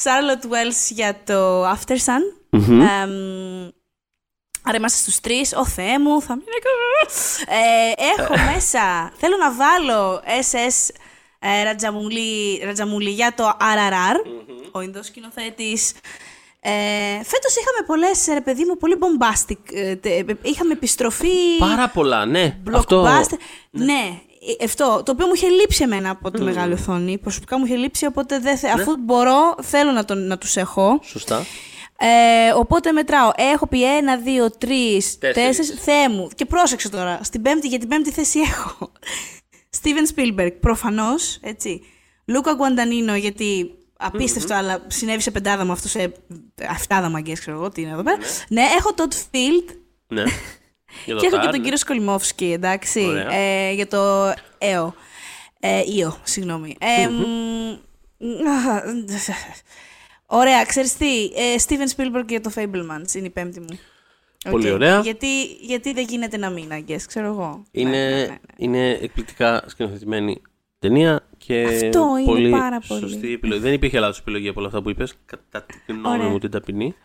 Charlotte 0.03 0.45
Wells 0.45 0.89
για 0.89 1.19
το 1.25 1.69
Aftersun. 1.71 2.21
Μμμ. 2.49 2.81
Εμ, 2.81 3.69
Άρα 4.67 4.77
είμαστε 4.77 4.97
στους 4.99 5.19
τρεις. 5.19 5.53
Ω 5.53 5.65
Θεέ 5.65 5.99
μου, 5.99 6.21
θα 6.21 6.35
μείνω... 6.35 6.47
Ε, 7.47 8.21
έχω 8.21 8.33
μέσα... 8.53 9.11
Θέλω 9.17 9.35
να 9.37 9.53
βάλω 9.53 10.21
S.S. 10.25 10.59
ες, 10.65 10.91
Ρατζαμουλή, 11.63 12.61
Ρατζαμουλή 12.65 13.09
για 13.09 13.33
το 13.35 13.57
RRR. 13.59 14.15
Ο 14.71 14.81
Ινδός 14.81 15.05
σκηνοθέτης. 15.05 15.93
Ε, 16.67 17.23
φέτος 17.23 17.55
είχαμε 17.55 17.85
πολλές, 17.87 18.25
ρε 18.33 18.41
παιδί 18.41 18.65
μου, 18.65 18.77
πολύ 18.77 18.97
bombastic. 18.99 19.57
ε, 19.73 19.95
τε- 19.95 20.29
ε, 20.29 20.35
είχαμε 20.41 20.71
επιστροφή... 20.73 21.57
Πάρα 21.59 21.89
πολλά, 21.89 22.25
ναι. 22.25 22.57
Blockbuster. 22.69 23.05
Αυτό. 23.05 23.37
Ναι. 23.71 24.19
ε, 24.59 24.63
αυτό. 24.63 25.01
Το 25.05 25.11
οποίο 25.11 25.25
μου 25.27 25.31
είχε 25.35 25.47
λείψει 25.47 25.83
εμένα 25.83 26.09
από 26.09 26.31
τη 26.31 26.41
μεγάλη 26.41 26.73
οθόνη. 26.73 27.17
Προσωπικά 27.17 27.59
μου 27.59 27.65
είχε 27.65 27.75
λείψει, 27.75 28.05
οπότε 28.05 28.39
δεν 28.39 28.57
θε... 28.57 28.69
αφού 28.69 28.95
μπορώ, 28.99 29.55
θέλω 29.61 29.91
να, 29.91 30.05
τον, 30.05 30.27
να 30.27 30.37
τους 30.37 30.55
έχω. 30.55 30.99
Σωστά. 31.03 31.45
Ε, 31.99 32.51
οπότε 32.55 32.91
μετράω. 32.91 33.31
Έχω 33.35 33.67
πει 33.67 33.95
ένα, 33.95 34.17
δύο, 34.17 34.51
τρεις, 34.51 35.17
Τέσσερις. 35.17 35.57
τέσσερις. 35.57 35.83
Θεέ 35.83 36.09
μου. 36.09 36.27
Και 36.35 36.45
πρόσεξε 36.45 36.89
τώρα. 36.89 37.19
Στην 37.23 37.41
πέμπτη, 37.41 37.67
για 37.67 37.79
την 37.79 37.87
πέμπτη 37.87 38.11
θέση 38.11 38.39
έχω. 38.39 38.91
Steven 39.81 40.19
Spielberg, 40.19 40.51
προφανώς. 40.59 41.39
Έτσι. 41.41 41.81
Λούκα 42.25 42.53
Γκουαντανίνο, 42.53 43.15
γιατί 43.15 43.71
απίστευτο, 43.97 44.53
αλλά 44.53 44.83
συνέβη 44.87 45.21
σε 45.21 45.31
πεντάδα 45.31 45.65
μου 45.65 45.71
αυτό 45.71 45.87
σε 45.87 46.11
εφτάδα 46.55 47.09
μαγκέ, 47.09 47.33
ξέρω 47.33 47.57
εγώ 47.57 47.69
τι 47.69 47.81
είναι 47.81 47.91
εδώ 47.91 48.03
πέρα. 48.03 48.17
Ναι, 48.47 48.61
έχω 48.61 48.91
Todd 48.95 49.13
Field 49.13 49.75
Ναι. 50.07 50.23
Για 51.05 51.15
το 51.15 51.21
και 51.21 51.27
έχω 51.27 51.35
και 51.35 51.41
Tar, 51.41 51.49
τον 51.49 51.57
ναι. 51.57 51.63
κύριο 51.63 51.77
Σκολιμόφσκι, 51.77 52.51
εντάξει. 52.51 52.99
Ωραία. 52.99 53.31
Ε, 53.33 53.71
για 53.73 53.87
το 53.87 54.33
ΕΟ. 54.57 54.93
Ε, 55.59 55.81
ΙΟ, 55.85 56.17
συγγνώμη. 56.23 56.75
Ε, 56.79 57.07
μ, 57.07 57.23
Ωραία, 60.25 60.65
ξέρεις 60.65 60.97
τι. 60.97 61.23
Ε, 61.25 61.55
Steven 61.67 61.95
Spielberg 61.95 62.25
για 62.27 62.41
το 62.41 62.51
Fablemans 62.55 63.13
είναι 63.15 63.25
η 63.25 63.29
πέμπτη 63.29 63.59
μου. 63.59 63.79
Πολύ 64.49 64.67
Οκ. 64.69 64.73
ωραία. 64.73 64.99
Γιατί, 64.99 65.43
γιατί 65.43 65.93
δεν 65.93 66.05
γίνεται 66.09 66.37
να 66.37 66.49
μην, 66.49 66.69
I 66.71 66.91
guess, 66.91 67.01
ξέρω 67.07 67.27
εγώ. 67.27 67.63
Είναι, 67.71 67.89
Ναι, 67.89 67.97
ναι, 67.97 68.15
ναι, 68.15 68.25
ναι. 68.25 68.37
είναι 68.57 68.89
εκπληκτικά 68.89 69.63
σκηνοθετημένη 69.67 70.41
ταινία 70.79 71.27
και 71.45 71.63
Αυτό 71.63 72.17
είναι 72.17 72.25
πολύ 72.25 72.49
πάρα 72.49 72.79
πολύ. 72.87 72.99
σωστή 72.99 73.33
επιλογή. 73.33 73.61
Δεν 73.61 73.73
υπήρχε 73.73 73.99
λάθος 73.99 74.19
επιλογή 74.19 74.47
από 74.47 74.59
όλα 74.59 74.67
αυτά 74.67 74.81
που 74.81 74.89
είπες, 74.89 75.13
κατά 75.25 75.65
την 75.65 75.95
γνώμη 75.95 76.17
Ωραία. 76.17 76.29
μου 76.29 76.37
την 76.39 76.51
ταπεινή. 76.51 76.95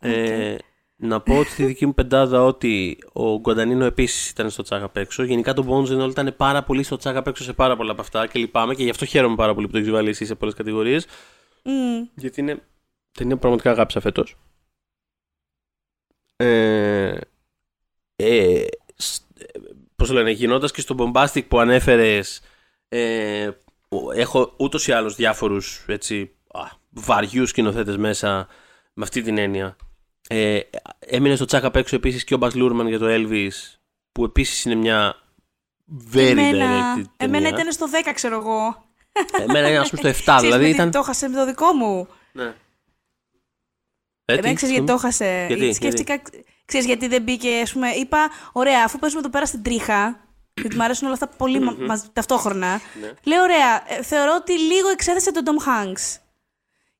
Ε, 0.00 0.56
να 0.96 1.20
πω 1.20 1.38
ότι 1.38 1.48
στη 1.50 1.64
δική 1.64 1.86
μου 1.86 1.94
πεντάδα 1.94 2.42
ότι 2.44 2.98
ο 3.12 3.38
Γκουαντανίνο 3.38 3.84
επίσης 3.84 4.30
ήταν 4.30 4.50
στο 4.50 4.62
τσάκα 4.62 4.84
απ' 4.84 4.96
έξω. 4.96 5.22
Γενικά 5.22 5.52
το 5.54 5.66
Bones 5.68 5.88
and 5.92 6.04
All 6.04 6.10
ήταν 6.10 6.34
πάρα 6.36 6.62
πολύ 6.62 6.82
στο 6.82 6.96
τσάκα 6.96 7.18
απ' 7.18 7.26
έξω 7.26 7.42
σε 7.42 7.52
πάρα 7.52 7.76
πολλά 7.76 7.92
από 7.92 8.00
αυτά 8.00 8.26
και 8.26 8.38
λυπάμαι 8.38 8.74
και 8.74 8.82
γι' 8.82 8.90
αυτό 8.90 9.04
χαίρομαι 9.04 9.34
πάρα 9.36 9.54
πολύ 9.54 9.66
που 9.66 9.72
το 9.72 9.78
έχεις 9.78 9.90
βάλει 9.90 10.08
εσύ 10.08 10.24
σε 10.24 10.34
πολλές 10.34 10.54
κατηγορίες. 10.54 11.06
Μμ. 11.64 12.02
Γιατί 12.14 12.40
είναι 12.40 12.62
ταινία 13.12 13.34
που 13.34 13.40
πραγματικά 13.40 13.70
αγάπησα 13.70 14.00
φέτος. 14.00 14.36
Ε, 16.36 17.16
ε, 18.16 18.64
σ- 18.96 19.22
ε, 19.38 19.58
πώς 19.96 20.08
το 20.08 20.14
λένε, 20.14 20.30
γινώντας 20.30 20.72
και 20.72 20.80
στο 20.80 20.94
Bombastic 20.98 21.46
που 21.48 21.58
ανέφερες 21.58 22.40
ε, 22.92 23.50
ο- 23.88 24.12
έχω 24.12 24.54
ούτως 24.58 24.86
ή 24.88 24.92
άλλως 24.92 25.14
διάφορους 25.14 25.84
έτσι, 25.86 26.30
α, 26.52 26.60
βαριούς 26.90 27.48
σκηνοθέτες 27.48 27.96
μέσα 27.96 28.48
με 28.92 29.02
αυτή 29.02 29.22
την 29.22 29.38
έννοια 29.38 29.76
Ε, 30.28 30.60
έμεινε 30.98 31.36
στο 31.36 31.44
τσάκ 31.44 31.64
απ' 31.64 31.76
έξω 31.76 31.96
επίσης 31.96 32.24
και 32.24 32.34
ο 32.34 32.36
Μπας 32.36 32.54
Λούρμαν 32.54 32.88
για 32.88 32.98
το 32.98 33.06
Elvis, 33.08 33.52
που 34.12 34.24
επίσης 34.24 34.64
είναι 34.64 34.74
μια 34.74 35.14
very 36.12 36.18
εμένα, 36.18 36.94
directed 36.96 37.04
εμένα 37.16 37.44
ταινία. 37.44 37.60
ήταν 37.60 37.72
στο 37.72 37.86
10, 37.90 38.12
ξέρω 38.14 38.36
εγώ. 38.36 38.84
Εμένα 39.40 39.68
είναι, 39.68 39.78
ας 39.78 39.90
πούμε, 39.90 40.00
στο 40.00 40.08
7, 40.08 40.12
Ξέρεις 40.22 40.40
δηλαδή 40.42 40.64
γιατί 40.64 40.76
ήταν... 40.80 40.90
Το 40.90 40.98
έχασε 40.98 41.28
με 41.28 41.36
το 41.36 41.46
δικό 41.46 41.72
μου. 41.72 42.08
Ναι. 42.32 42.42
Ε, 44.24 44.32
Εμένα 44.32 44.48
τι, 44.48 44.54
ξέρεις 44.54 44.74
γιατί 44.74 44.90
το 44.90 44.96
έχασε. 44.98 45.44
Γιατί, 45.48 45.72
Σκέφτηκα, 45.72 46.22
ξέρεις 46.64 46.86
γιατί 46.86 47.08
δεν 47.08 47.22
μπήκε, 47.22 47.60
ας 47.62 47.72
πούμε, 47.72 47.88
είπα, 47.88 48.30
ωραία, 48.52 48.82
αφού 48.84 48.98
παίζουμε 48.98 49.20
εδώ 49.20 49.30
πέρα 49.30 49.46
στην 49.46 49.62
τρίχα, 49.62 50.28
γιατί 50.60 50.76
μου 50.76 50.82
αρέσουν 50.82 51.04
όλα 51.06 51.14
αυτά 51.14 51.26
πολύ 51.36 51.60
μα- 51.60 51.76
μαζί- 51.78 52.04
ταυτόχρονα, 52.12 52.80
Ναι. 53.00 53.12
λέω, 53.24 53.42
ωραία, 53.42 53.82
ε, 53.86 54.02
θεωρώ 54.02 54.34
ότι 54.40 54.52
λίγο 54.58 54.88
εξέθεσε 54.88 55.32
τον 55.32 55.42
Tom 55.46 55.68
Hanks. 55.68 56.18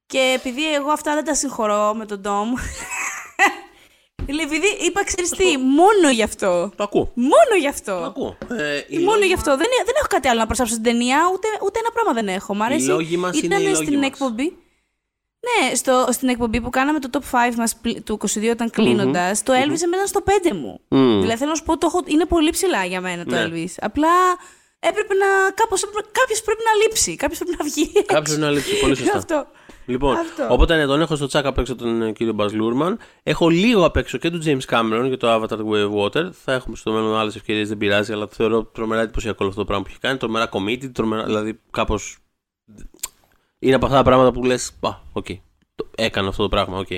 Και 0.06 0.32
επειδή 0.36 0.74
εγώ 0.74 0.90
αυτά 0.90 1.14
δεν 1.14 1.24
τα 1.24 1.34
συγχωρώ 1.34 1.94
με 1.94 2.06
τον 2.06 2.20
Tom, 2.24 2.58
επειδή 4.42 4.66
είπα, 4.86 5.04
ξέρεις 5.04 5.30
τι, 5.30 5.56
μόνο 5.58 6.11
γι' 6.12 6.22
αυτό. 6.22 6.72
Το 6.76 6.82
ακούω. 6.82 7.11
Μόνο 7.14 7.54
γι' 7.58 7.62
Το 7.62 7.68
αυτό. 7.68 7.92
ακούω. 7.92 8.36
Ε, 8.58 8.82
οι 8.88 8.98
Μόνο 8.98 9.11
λόγοι 9.16 9.26
γι' 9.26 9.34
αυτό. 9.34 9.50
Δεν, 9.50 9.66
δεν 9.84 9.94
έχω 9.98 10.06
κάτι 10.08 10.28
άλλο 10.28 10.38
να 10.40 10.46
προσάψω 10.46 10.72
στην 10.72 10.84
ταινία, 10.84 11.18
ούτε, 11.32 11.48
ούτε 11.64 11.78
ένα 11.78 11.90
πράγμα 11.92 12.12
δεν 12.12 12.28
έχω. 12.28 12.54
Μ' 12.54 12.62
αρέσει. 12.62 12.86
λόγοι 12.86 13.16
μας 13.16 13.36
είναι 13.36 13.46
Ήταν 13.46 13.61
οι 13.61 13.62
λόγοι 13.70 13.74
στην 13.74 13.96
μας. 13.98 14.06
εκπομπή. 14.06 14.56
Ναι, 15.41 15.74
στο, 15.74 16.07
στην 16.11 16.28
εκπομπή 16.28 16.61
που 16.61 16.70
κάναμε 16.70 16.99
το 16.99 17.09
top 17.12 17.51
5 17.51 17.55
μας 17.57 17.76
πλ- 17.76 18.05
του 18.05 18.18
22 18.20 18.51
όταν 18.53 18.70
κλείνοντας, 18.70 19.43
το 19.43 19.53
Elvis 19.53 19.57
εμένα 19.82 20.03
ήταν 20.03 20.07
στο 20.07 20.22
5 20.26 20.53
μου. 20.53 20.80
Μμμ. 20.88 21.20
Δηλαδή 21.20 21.38
θέλω 21.38 21.51
να 21.51 21.57
σου 21.57 21.62
πω, 21.64 21.78
το 21.78 21.86
έχω, 21.86 22.03
είναι 22.07 22.24
πολύ 22.26 22.51
ψηλά 22.51 22.84
για 22.84 23.01
μένα 23.01 23.24
το 23.24 23.34
Ναι. 23.34 23.45
Elvis. 23.47 23.74
Απλά 23.80 24.09
έπρεπε 24.78 25.14
να, 25.14 25.26
κάπως, 25.55 25.80
κάποιος 26.12 26.43
πρέπει 26.45 26.61
να 26.64 26.82
λείψει, 26.82 27.16
κάποιος 27.16 27.38
πρέπει 27.38 27.55
να 27.59 27.64
βγει 27.64 27.82
έξω. 27.95 28.03
Κάποιο 28.14 28.36
να 28.36 28.51
λείψει. 28.51 28.80
Πολύ 28.80 28.97
σωστά. 29.01 29.16
Αυτό. 29.16 29.47
Λοιπόν, 29.86 30.16
Αυτό. 30.16 30.47
οπότε 30.51 30.76
ναι, 30.76 30.86
τον 30.86 31.01
έχω 31.01 31.16
στο 31.16 31.26
τσάκ 31.26 31.47
απ' 31.47 31.59
έξω 31.59 31.74
τον 31.76 32.03
ε, 32.03 32.12
κύριο 32.12 32.32
Μπαζ 32.32 32.53
Λούρμαν. 32.53 32.99
Έχω 33.22 33.49
λίγο 33.49 33.84
απ' 33.84 33.97
έξω 33.97 34.18
και 34.18 34.30
του 34.30 34.43
James 34.45 34.74
Cameron 34.74 35.05
για 35.07 35.16
το 35.16 35.34
Avatar 35.34 35.57
The 35.59 35.64
Way 35.70 35.91
of 35.91 36.05
Water. 36.05 36.30
Θα 36.45 36.53
έχουμε 36.53 36.76
στο 36.76 36.93
μέλλον 36.93 37.16
άλλες 37.16 37.36
ευκαιρίες, 37.36 37.68
δεν 37.68 37.76
πειράζει, 37.76 38.12
αλλά 38.12 38.28
θεωρώ 38.30 38.64
τρομερά 38.64 39.01
εντυπωσιακό 39.03 39.36
όλο 39.41 39.49
αυτό 39.49 39.61
το 39.61 39.66
πράγμα 39.66 39.84
που 39.84 39.91
έχει 39.91 40.01
κάνει. 40.01 40.18
Τρομερά 40.18 40.49
committed, 40.53 40.91
τρομερά, 40.93 41.24
δηλαδή 41.24 41.61
κάπως. 41.70 42.18
Είναι 43.62 43.74
από 43.74 43.84
αυτά 43.86 43.96
τα 43.96 44.02
πράγματα 44.04 44.32
που 44.32 44.44
λες. 44.44 44.72
Α, 44.80 44.90
οκ. 45.12 45.26
το- 45.74 45.90
Έκανε 45.96 46.28
αυτό 46.28 46.42
το 46.42 46.48
πράγμα, 46.48 46.78
οκ. 46.78 46.88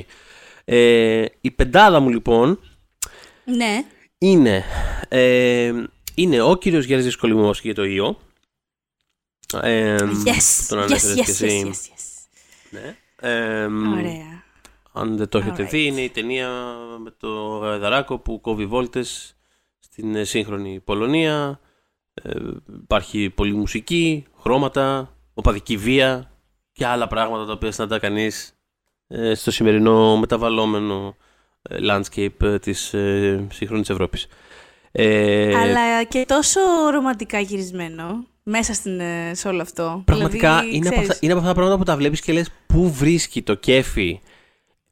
Ε, 0.65 1.25
η 1.41 1.51
πεντάδα 1.51 2.01
μου 2.01 2.09
λοιπόν 2.09 2.61
Ναι. 3.45 3.85
είναι, 4.19 4.65
ε, 5.09 5.73
είναι 6.15 6.41
ο 6.43 6.57
κύριος 6.57 6.85
Γιέρζι 6.85 7.07
Σκολιμόφσκι 7.07 7.61
για 7.61 7.75
το 7.75 7.85
ΙΟ. 7.85 8.19
Ε, 9.63 9.97
Yes, 9.97 10.67
τον 10.69 10.79
yes, 10.79 10.83
ανέφερες 10.83 11.13
yes, 11.13 11.15
και 11.15 11.23
yes, 11.23 11.29
εσύ. 11.29 11.63
yes, 11.67 11.71
yes. 11.71 12.27
Ναι. 12.71 12.97
Ε, 13.21 13.65
Ωραία. 13.65 14.43
αν 14.93 15.17
δεν 15.17 15.29
το 15.29 15.39
έχετε 15.39 15.63
Alright. 15.65 15.71
δει, 15.71 15.85
είναι 15.87 16.01
η 16.01 16.11
ταινία 16.11 16.51
με 17.03 17.11
το 17.19 17.29
Γαϊδαράκο 17.57 18.19
που 18.19 18.41
κόβει 18.41 18.67
βόλτες 18.67 19.37
στην 19.79 20.15
ε, 20.15 20.25
σύγχρονη 20.25 20.81
Πολωνία. 20.81 21.61
Ε, 22.15 22.31
υπάρχει 22.83 23.31
πολλή 23.31 23.53
μουσική, 23.55 24.25
χρώματα, 24.41 25.17
οπαδική 25.35 25.77
βία 25.77 26.32
και 26.73 26.87
άλλα 26.87 27.07
πράγματα 27.07 27.47
τα 27.47 27.53
οποία 27.53 27.73
συναντά 27.73 27.99
κανείς 27.99 28.53
ε, 29.09 29.35
στο 29.35 29.51
σημερινό 29.51 30.17
μεταβαλλόμενο 30.17 31.17
ε, 31.63 31.77
landscape 31.91 32.43
ε, 32.43 32.59
της 32.59 32.95
ε, 32.95 33.47
σύγχρονης 33.53 33.91
Ευρώπης. 33.91 34.27
Ε, 34.93 35.57
Αλλά 35.57 36.05
και 36.05 36.25
τόσο 36.29 36.61
ρομαντικά 36.91 37.39
γυρισμένο 37.41 38.27
μέσα 38.43 38.75
στην, 38.75 39.01
ε, 39.01 39.31
σε 39.35 39.49
όλο 39.49 39.63
αυτό. 39.63 40.03
Πραγματικά 40.05 40.59
Δηλαδή, 40.59 40.77
είναι, 40.77 40.89
από 40.89 40.97
ξέρεις, 40.97 41.11
αυτά, 41.11 41.19
είναι 41.21 41.33
από 41.33 41.43
αυτά 41.43 41.53
τα 41.53 41.59
πράγματα 41.61 41.79
που 41.85 41.91
τα 41.91 41.97
βλέπεις 41.97 42.21
και 42.21 42.33
λες 42.33 42.49
πού 42.67 42.93
βρίσκει 42.93 43.43
το 43.43 43.55
κέφι 43.55 44.21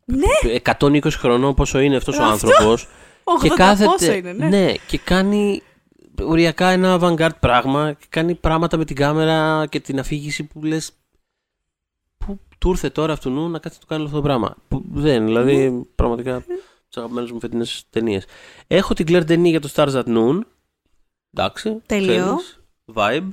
Ναι, 0.05 0.61
120 0.78 1.11
χρονών 1.11 1.55
πόσο 1.55 1.78
είναι 1.78 1.97
αυτός 1.97 2.18
ο 2.18 2.22
Αυτό. 2.22 2.33
άνθρωπος 2.33 2.89
80 3.59 3.85
πόσο 3.85 4.12
είναι, 4.12 4.33
ναι. 4.33 4.72
και 4.87 4.99
κάνει 4.99 5.62
οριακά 6.22 6.68
ένα 6.70 6.99
avant-garde 7.01 7.39
πράγμα 7.41 7.93
και 7.93 8.07
κάνει 8.09 8.35
πράγματα 8.35 8.76
με 8.76 8.85
την 8.85 8.97
κάμερα 8.97 9.66
και 9.66 9.81
την 9.81 9.99
αφήγηση 9.99 10.45
που 10.45 10.64
λες 10.64 10.93
πού 10.93 11.00
του 12.61 12.69
ήρθε 12.71 12.91
τώρα 12.91 13.13
αυτού 13.13 13.31
νου 13.31 13.49
να 13.49 13.59
κάτσει 13.59 13.79
να 13.81 13.87
το 13.87 13.95
κάνει 13.95 14.05
αυτό 14.05 14.17
το 14.17 14.23
πράγμα. 14.23 14.57
Που 14.69 14.85
δεν, 14.93 15.25
δηλαδή 15.25 15.71
Ναι. 15.71 15.83
πραγματικά 15.95 16.41
τι 16.89 17.01
αγαπημένε 17.01 17.33
μου 17.33 17.41
φετινές 17.41 17.85
ταινίες. 17.91 18.25
Έχω 18.67 18.95
την 18.95 19.07
Claire 19.09 19.31
Denis 19.31 19.45
για 19.45 19.61
το 19.61 19.71
Stars 19.75 19.93
at 19.93 20.05
Noon. 20.05 20.41
Εντάξει. 21.35 21.81
Τέλειο. 21.87 22.37
ξέρεις, 22.37 22.61
Vibe. 22.95 23.29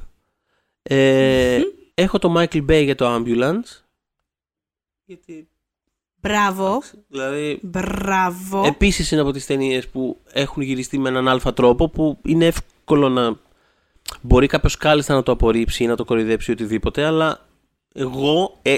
Ε, 0.81 1.59
έχω 2.03 2.19
το 2.19 2.33
Michael 2.37 2.65
Bay 2.69 2.83
για 2.83 2.95
το 2.95 3.15
Ambulance. 3.15 3.81
Γιατί. 5.05 5.49
Μπράβο. 6.21 6.81
Δηλαδή, 7.07 7.59
Μπράβο. 7.61 8.63
Επίσης 8.65 9.11
είναι 9.11 9.21
από 9.21 9.31
τις 9.31 9.45
ταινίες 9.45 9.87
που 9.87 10.21
έχουν 10.31 10.63
γυριστεί 10.63 10.97
με 10.97 11.09
έναν 11.09 11.27
αλφα 11.27 11.53
τρόπο 11.53 11.89
που 11.89 12.17
είναι 12.25 12.45
εύκολο 12.45 13.09
να. 13.09 13.37
Μπορεί 14.21 14.47
κάποιος 14.47 14.77
κάλλιστα 14.77 15.13
να 15.13 15.23
το 15.23 15.31
απορρίψει 15.31 15.83
ή 15.83 15.87
να 15.87 15.95
το 15.95 16.05
κοροϊδέψει 16.05 16.51
ή 16.51 16.53
οτιδήποτε, 16.53 17.03
αλλά 17.05 17.45
εγώ 17.93 18.59
ε, 18.61 18.75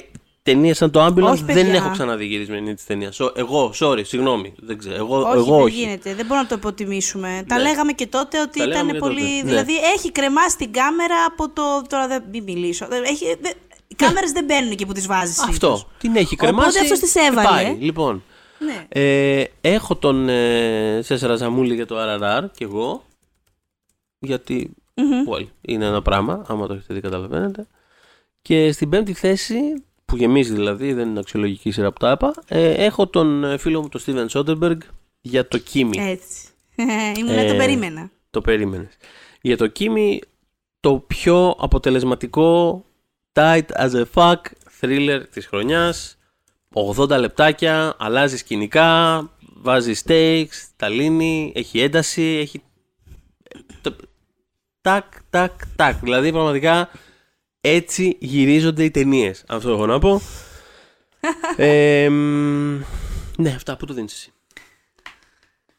ταινίες 0.54 0.78
σαν 0.78 0.92
το 0.92 1.06
Ambulance 1.06 1.32
Όχι, 1.32 1.44
δεν 1.44 1.56
παιδιά. 1.56 1.74
έχω 1.74 1.92
ξαναδεί 1.92 2.26
γυρισμένη 2.26 2.74
τη 2.74 2.84
ταινία. 2.86 3.12
εγώ, 3.36 3.74
sorry, 3.80 4.06
συγγνώμη. 4.06 4.54
Δεν 4.58 4.78
ξέρω. 4.78 4.96
Εγώ 4.96 5.18
όχι, 5.18 5.38
εγώ 5.38 5.56
δεν 5.56 5.64
όχι. 5.64 5.76
γίνεται. 5.76 6.10
Δεν 6.16 6.26
μπορούμε 6.26 6.42
να 6.42 6.48
το 6.48 6.56
υποτιμήσουμε. 6.58 7.44
Τα 7.48 7.56
Ναι. 7.56 7.62
λέγαμε 7.62 7.92
και 7.92 8.08
τότε 8.08 8.42
ότι 8.42 8.60
Τα 8.60 8.66
λέγαμε 8.68 8.90
ήταν 8.90 8.94
και 9.02 9.08
πολύ. 9.08 9.20
τότε, 9.22 9.34
ναι. 9.44 9.50
Δηλαδή 9.50 9.74
έχει 9.96 10.12
κρεμάσει 10.12 10.58
την 10.58 10.72
κάμερα 10.74 11.16
από 11.28 11.50
το. 11.50 11.62
Τώρα 11.90 12.08
δεν 12.08 12.24
μην 12.32 12.44
μιλήσω. 12.44 12.88
Δεν- 12.90 13.04
Έχει... 13.04 13.26
δεν- 13.42 13.54
Οι 13.88 13.96
κάμερες 13.96 14.32
δεν 14.32 14.46
μπαίνουν 14.46 14.72
εκεί 14.72 14.86
που 14.86 14.94
τις 14.94 15.08
βάζεις. 15.08 15.40
Αυτό. 15.40 15.82
Την 15.98 16.16
έχει 16.16 16.36
κρεμάσει. 16.36 16.68
Οπότε 16.70 16.80
αυτός 16.80 17.00
τις 17.00 17.12
και 17.14 17.20
έβαλε. 17.32 17.48
πάει. 17.48 17.76
Λοιπόν. 17.80 18.24
Ναι. 18.60 18.86
Ε, 18.90 19.44
έχω 19.62 19.96
τον 19.96 20.30
ε, 20.30 21.00
Σέσσερα 21.04 21.36
Ζαμούλη 21.36 21.76
για 21.76 21.86
το 21.86 21.96
RRR 22.00 22.44
και 22.56 22.64
εγώ. 22.64 23.04
Γιατί 24.20 24.74
well, 25.32 25.46
είναι 25.62 25.86
ένα 25.86 26.02
πράγμα, 26.02 26.46
άμα 26.48 26.68
το 26.68 26.74
έχετε 26.74 26.94
δει 26.94 27.00
καταλαβαίνετε. 27.02 27.68
Και 28.42 28.72
στην 28.72 28.90
πέμπτη 28.90 29.14
θέση, 29.14 29.60
που 30.10 30.16
γεμίζει 30.16 30.54
δηλαδή, 30.54 30.94
δεν 30.94 31.10
είναι 31.10 31.20
αξιολογική 31.20 31.72
σειρά 31.72 31.92
που 31.92 31.98
τα 32.00 32.12
είπα, 32.12 32.34
ε, 32.48 32.72
έχω 32.86 33.08
τον 33.08 33.44
ε, 33.44 33.58
φίλο 33.58 33.82
μου 33.82 33.90
τον 33.90 34.02
Steven 34.06 34.28
Soderbergh 34.28 34.78
για 35.22 35.48
το 35.48 35.60
Kimi. 35.74 35.98
Έτσι. 35.98 36.48
Ήμουν 37.20 37.38
Ε, 37.38 37.48
το 37.52 37.56
περίμενα. 37.58 38.12
Το 38.30 38.42
περίμενες. 38.42 38.98
Για 39.42 39.58
το 39.58 39.72
Kimi, 39.80 40.18
το 40.80 40.94
πιο 41.08 41.56
αποτελεσματικό 41.60 42.84
tight 43.34 43.66
as 43.80 43.90
a 43.92 44.04
fuck 44.14 44.36
thriller 44.82 45.22
της 45.32 45.46
χρονιάς. 45.48 46.18
80 46.74 47.10
λεπτάκια, 47.20 47.96
αλλάζει 48.00 48.38
σκηνικά, 48.38 49.30
βάζει 49.62 49.94
stakes, 50.06 50.68
τα 50.76 50.90
λύνει, 50.90 51.52
έχει 51.56 51.80
ένταση, 51.80 52.22
έχει... 52.24 52.62
το- 53.82 53.96
Τάκ, 54.82 55.06
τάκ, 55.30 55.52
τάκ. 55.76 55.96
Δηλαδή 56.04 56.32
πραγματικά 56.32 56.90
έτσι 57.70 58.18
γυρίζονται 58.20 58.84
οι 58.84 58.92
ταινίες. 58.92 59.44
Αυτό 59.48 59.70
έχω 59.72 59.86
να 59.86 60.00
πω. 60.00 60.22
ε, 61.58 62.10
μ, 62.10 62.82
ναι, 63.38 63.50
αυτά 63.56 63.78
που 63.78 63.86
το 63.86 63.94
δίνεις 63.94 64.14
εσύ; 64.14 64.34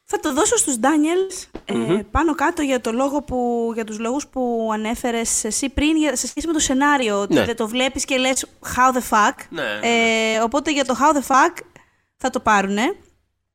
Θα 0.05 0.20
το 0.20 0.32
δώσω 0.34 0.57
στους 0.57 0.76
Daniels 0.80 1.59
ε, 1.64 1.74
πάνω 2.11 2.34
κάτω 2.34 2.62
για, 2.62 2.80
το 2.80 2.93
λόγο 2.93 3.22
που, 3.22 3.70
για 3.74 3.84
τους 3.84 3.99
λόγους 3.99 4.26
που 4.26 4.70
ανέφερες 4.72 5.45
εσύ 5.45 5.68
πριν 5.68 5.97
για, 5.97 6.16
σε 6.16 6.26
σχέση 6.26 6.47
με 6.47 6.53
το 6.53 6.59
σενάριο. 6.59 7.20
Ότι 7.20 7.34
Ναι. 7.34 7.45
δεν 7.45 7.57
το 7.57 7.68
βλέπεις 7.68 8.05
και 8.05 8.16
λες 8.16 8.47
how 8.76 8.97
the 8.97 9.03
fuck. 9.11 9.34
Ναι. 9.51 9.78
Ε, 9.82 10.38
οπότε 10.43 10.72
για 10.72 10.84
το 10.84 10.95
how 11.01 11.16
the 11.16 11.26
fuck 11.34 11.62
θα 12.16 12.30
το 12.30 12.41
πάρουνε. 12.41 12.97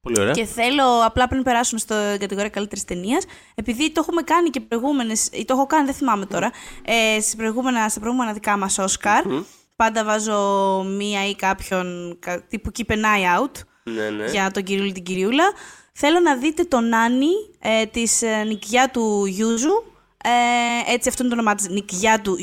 Πολύ 0.05 0.19
ωραία. 0.19 0.31
Και 0.33 0.45
θέλω 0.45 0.83
απλά 1.05 1.27
πριν 1.27 1.43
περάσουμε 1.43 1.79
στο 1.79 1.95
κατηγορία 2.19 2.49
καλύτερης 2.49 2.83
ταινίας, 2.85 3.23
επειδή 3.55 3.91
το 3.91 3.99
έχουμε 4.03 4.21
κάνει 4.21 4.49
και 4.49 4.59
προηγούμενες. 4.59 5.29
ή 5.31 5.45
το 5.45 5.53
έχω 5.53 5.65
κάνει, 5.65 5.85
δεν 5.85 5.93
θυμάμαι 5.93 6.25
τώρα. 6.25 6.51
Ε, 6.85 7.19
στις 7.21 7.35
προηγούμενα, 7.35 7.89
στα 7.89 7.99
προηγούμενα 7.99 8.33
δικά 8.33 8.57
μας 8.57 8.77
Όσκαρ. 8.77 9.23
Πάντα 9.75 10.03
βάζω 10.03 10.37
μία 10.97 11.27
ή 11.29 11.35
κάποιον 11.35 12.17
κα- 12.19 12.41
τύπου 12.41 12.71
keep 12.77 12.91
an 12.91 12.95
eye 12.95 13.39
out 13.41 13.51
Ναι, 13.83 14.09
ναι. 14.09 14.25
για 14.25 14.51
τον 14.51 14.63
κυρίουλη 14.63 14.91
την 14.91 15.03
κυριούλα. 15.03 15.43
Θέλω 15.93 16.19
να 16.19 16.35
δείτε 16.35 16.63
τον 16.63 16.87
Νάνι 16.89 17.31
ε, 17.59 17.85
της 17.85 18.21
ε, 18.21 18.43
Νικιά 18.43 18.89
του 18.89 19.25
Γιούζου. 19.25 19.83
Ε, 20.23 20.93
έτσι 20.93 21.09
αυτό 21.09 21.23
είναι 21.23 21.33
το 21.33 21.39
όνομά 21.39 21.55
της, 21.55 21.69
Νικιά 21.69 22.21
του 22.21 22.35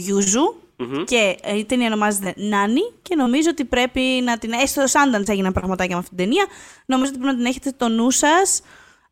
γιουζου 0.76 1.04
Και 1.04 1.36
ε, 1.42 1.56
η 1.58 1.64
ταινία 1.64 1.86
ονομάζεται 1.86 2.34
Νάνι 2.36 2.80
και 3.02 3.14
νομίζω 3.14 3.48
ότι 3.50 3.64
πρέπει 3.64 4.00
να 4.00 4.38
την... 4.38 4.52
Έστω 4.52 4.86
στο 4.86 5.00
Sundance 5.00 5.28
έγιναν 5.28 5.52
πραγματάκια 5.52 5.94
με 5.94 6.00
αυτή 6.02 6.14
την 6.16 6.24
ταινία. 6.24 6.46
Νομίζω 6.86 7.10
ότι 7.10 7.18
πρέπει 7.18 7.36
να 7.36 7.42
την 7.42 7.50
έχετε 7.50 7.68
στο 7.76 7.88
νου 7.88 8.10
σας 8.10 8.60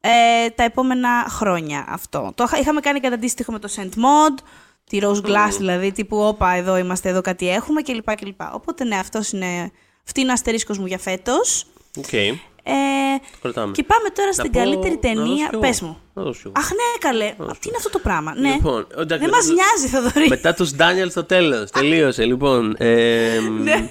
ε, 0.01 0.51
τα 0.51 0.63
επόμενα 0.65 1.09
χρόνια 1.29 1.85
αυτό. 1.89 2.33
Το 2.35 2.45
είχα- 2.47 2.59
είχαμε 2.59 2.81
κάνει 2.81 3.01
κατά 3.01 3.15
αντίστοιχο 3.15 3.53
με 3.53 3.59
το 3.59 3.69
Saint 3.77 3.91
Maud, 3.95 4.43
τη 4.85 4.99
Rose 5.03 5.23
Glass 5.27 5.51
δηλαδή, 5.57 5.93
τύπου 5.93 6.17
όπα 6.19 6.51
εδώ 6.53 6.77
είμαστε, 6.77 7.09
εδώ 7.09 7.21
κάτι 7.21 7.49
έχουμε 7.51 7.83
κλπ. 7.83 8.15
κλπ. 8.15 8.41
Οπότε 8.53 8.85
ναι, 8.85 8.97
αυτός 8.97 9.33
είναι, 9.33 9.71
αυτή 10.07 10.21
είναι 10.21 10.31
ο 10.31 10.33
αστερίσκος 10.33 10.79
μου 10.79 10.87
για 10.87 10.99
φέτος. 10.99 11.67
Οκ. 11.99 12.05
Ε, 12.63 12.73
Κρατάμε. 13.43 13.73
και 13.73 13.83
πάμε 13.85 14.09
τώρα 14.09 14.27
Να 14.29 14.33
στην 14.33 14.51
πω- 14.51 14.59
καλύτερη 14.59 14.99
να 15.03 15.11
δώσω 15.13 15.25
ταινία. 15.25 15.45
κι 15.49 15.51
εγώ. 15.53 15.61
Πες 15.63 15.81
μου. 15.81 16.01
Να 16.15 16.23
δώσω 16.23 16.41
κι 16.41 16.47
εγώ. 16.47 16.53
Αχ, 16.57 16.71
ναι, 16.71 16.99
καλέ. 17.09 17.35
Τι 17.37 17.69
είναι 17.69 17.77
αυτό 17.77 17.91
το 17.91 17.99
πράγμα. 17.99 18.35
Ναι. 18.35 18.53
Λοιπόν, 18.53 18.87
εντάξει, 18.99 19.27
Δεν 19.27 19.35
μας 19.35 19.47
μετά- 19.49 19.63
νοιάζει, 19.63 19.87
Θοδωρή. 19.89 20.29
Μετά 20.29 20.55
τους 20.55 20.73
Ντάνιελ 20.75 21.11
στο 21.11 21.25
τέλος. 21.25 21.71
Τελείωσε, 21.81 22.25
λοιπόν. 22.25 22.75
Ε, 22.79 23.39
Ναι. 23.63 23.89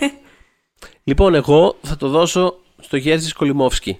Λοιπόν, 1.03 1.36
εγώ 1.36 1.76
θα 1.82 1.97
το 1.97 2.07
δώσω 2.09 2.55
στο 2.80 2.97
Γέρζης 2.97 3.34
Κολυμόφσκι. 3.34 3.99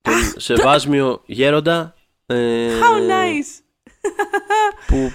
τον 0.00 0.14
Σεβάσμιο 0.36 1.22
Γέροντα. 1.26 1.94
Ε, 2.26 2.68
How 2.80 3.10
nice! 3.10 3.62
που 4.86 5.12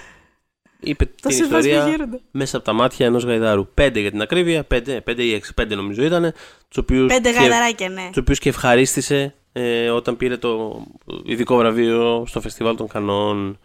είπε 0.82 1.04
Το 1.04 1.28
την 1.28 1.36
Σεβάσμιο 1.36 1.58
ιστορία 1.74 1.88
Γέροντα. 1.96 2.20
μέσα 2.30 2.56
από 2.56 2.66
τα 2.66 2.72
μάτια 2.72 3.06
ενός 3.06 3.24
γαϊδάρου. 3.24 3.66
Πέντε 3.74 4.00
για 4.00 4.10
την 4.10 4.20
ακρίβεια, 4.22 4.64
πέντε, 4.64 5.00
πέντε 5.00 5.22
ή 5.22 5.34
έξι, 5.34 5.54
πέντε 5.54 5.74
νομίζω 5.74 6.04
ήταν, 6.04 6.32
τους 6.68 6.78
οποίους, 6.78 7.12
Πέντε 7.12 7.30
και, 7.32 7.38
γαϊδαράκια, 7.38 7.88
ναι. 7.88 8.06
τους 8.08 8.16
οποίους 8.16 8.38
και 8.38 8.48
ευχαρίστησε 8.48 9.34
ε, 9.52 9.88
όταν 9.90 10.16
πήρε 10.16 10.36
το 10.36 10.82
ειδικό 11.24 11.56
βραβείο 11.56 12.24
στο 12.26 12.40
Φεστιβάλ 12.40 12.76
των 12.76 12.88
Κανών. 12.88 13.58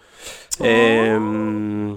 Ε, 0.61 1.17
μ, 1.17 1.95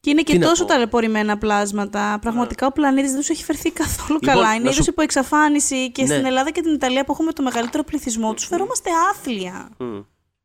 Και 0.00 0.10
είναι 0.10 0.22
και 0.22 0.32
Τι 0.32 0.38
να 0.38 0.46
τόσο 0.48 0.62
πω. 0.64 0.68
Ναι. 0.68 0.74
ταλαιπωρημένα 0.74 1.38
πλάσματα. 1.38 2.18
Πραγματικά 2.20 2.66
ο 2.66 2.72
πλανήτης 2.72 3.12
δεν 3.12 3.22
σου 3.22 3.32
έχει 3.32 3.44
φερθεί 3.44 3.70
καθόλου 3.70 4.18
Λοιπόν, 4.22 4.34
καλά. 4.34 4.54
Είναι 4.54 4.64
να 4.64 4.70
είδο 4.70 4.82
σου- 4.82 4.88
υπό 4.88 5.02
εξαφάνιση 5.02 5.90
και 5.92 6.02
Ναι. 6.02 6.08
στην 6.08 6.24
Ελλάδα 6.24 6.50
και 6.50 6.60
την 6.60 6.74
Ιταλία 6.74 7.04
που 7.04 7.12
έχουμε 7.12 7.32
το 7.32 7.42
μεγαλύτερο 7.42 7.82
πληθυσμό 7.84 8.34
τους 8.34 8.46
φερόμαστε 8.46 8.90
άθλια. 9.10 9.68
μ. 9.78 9.84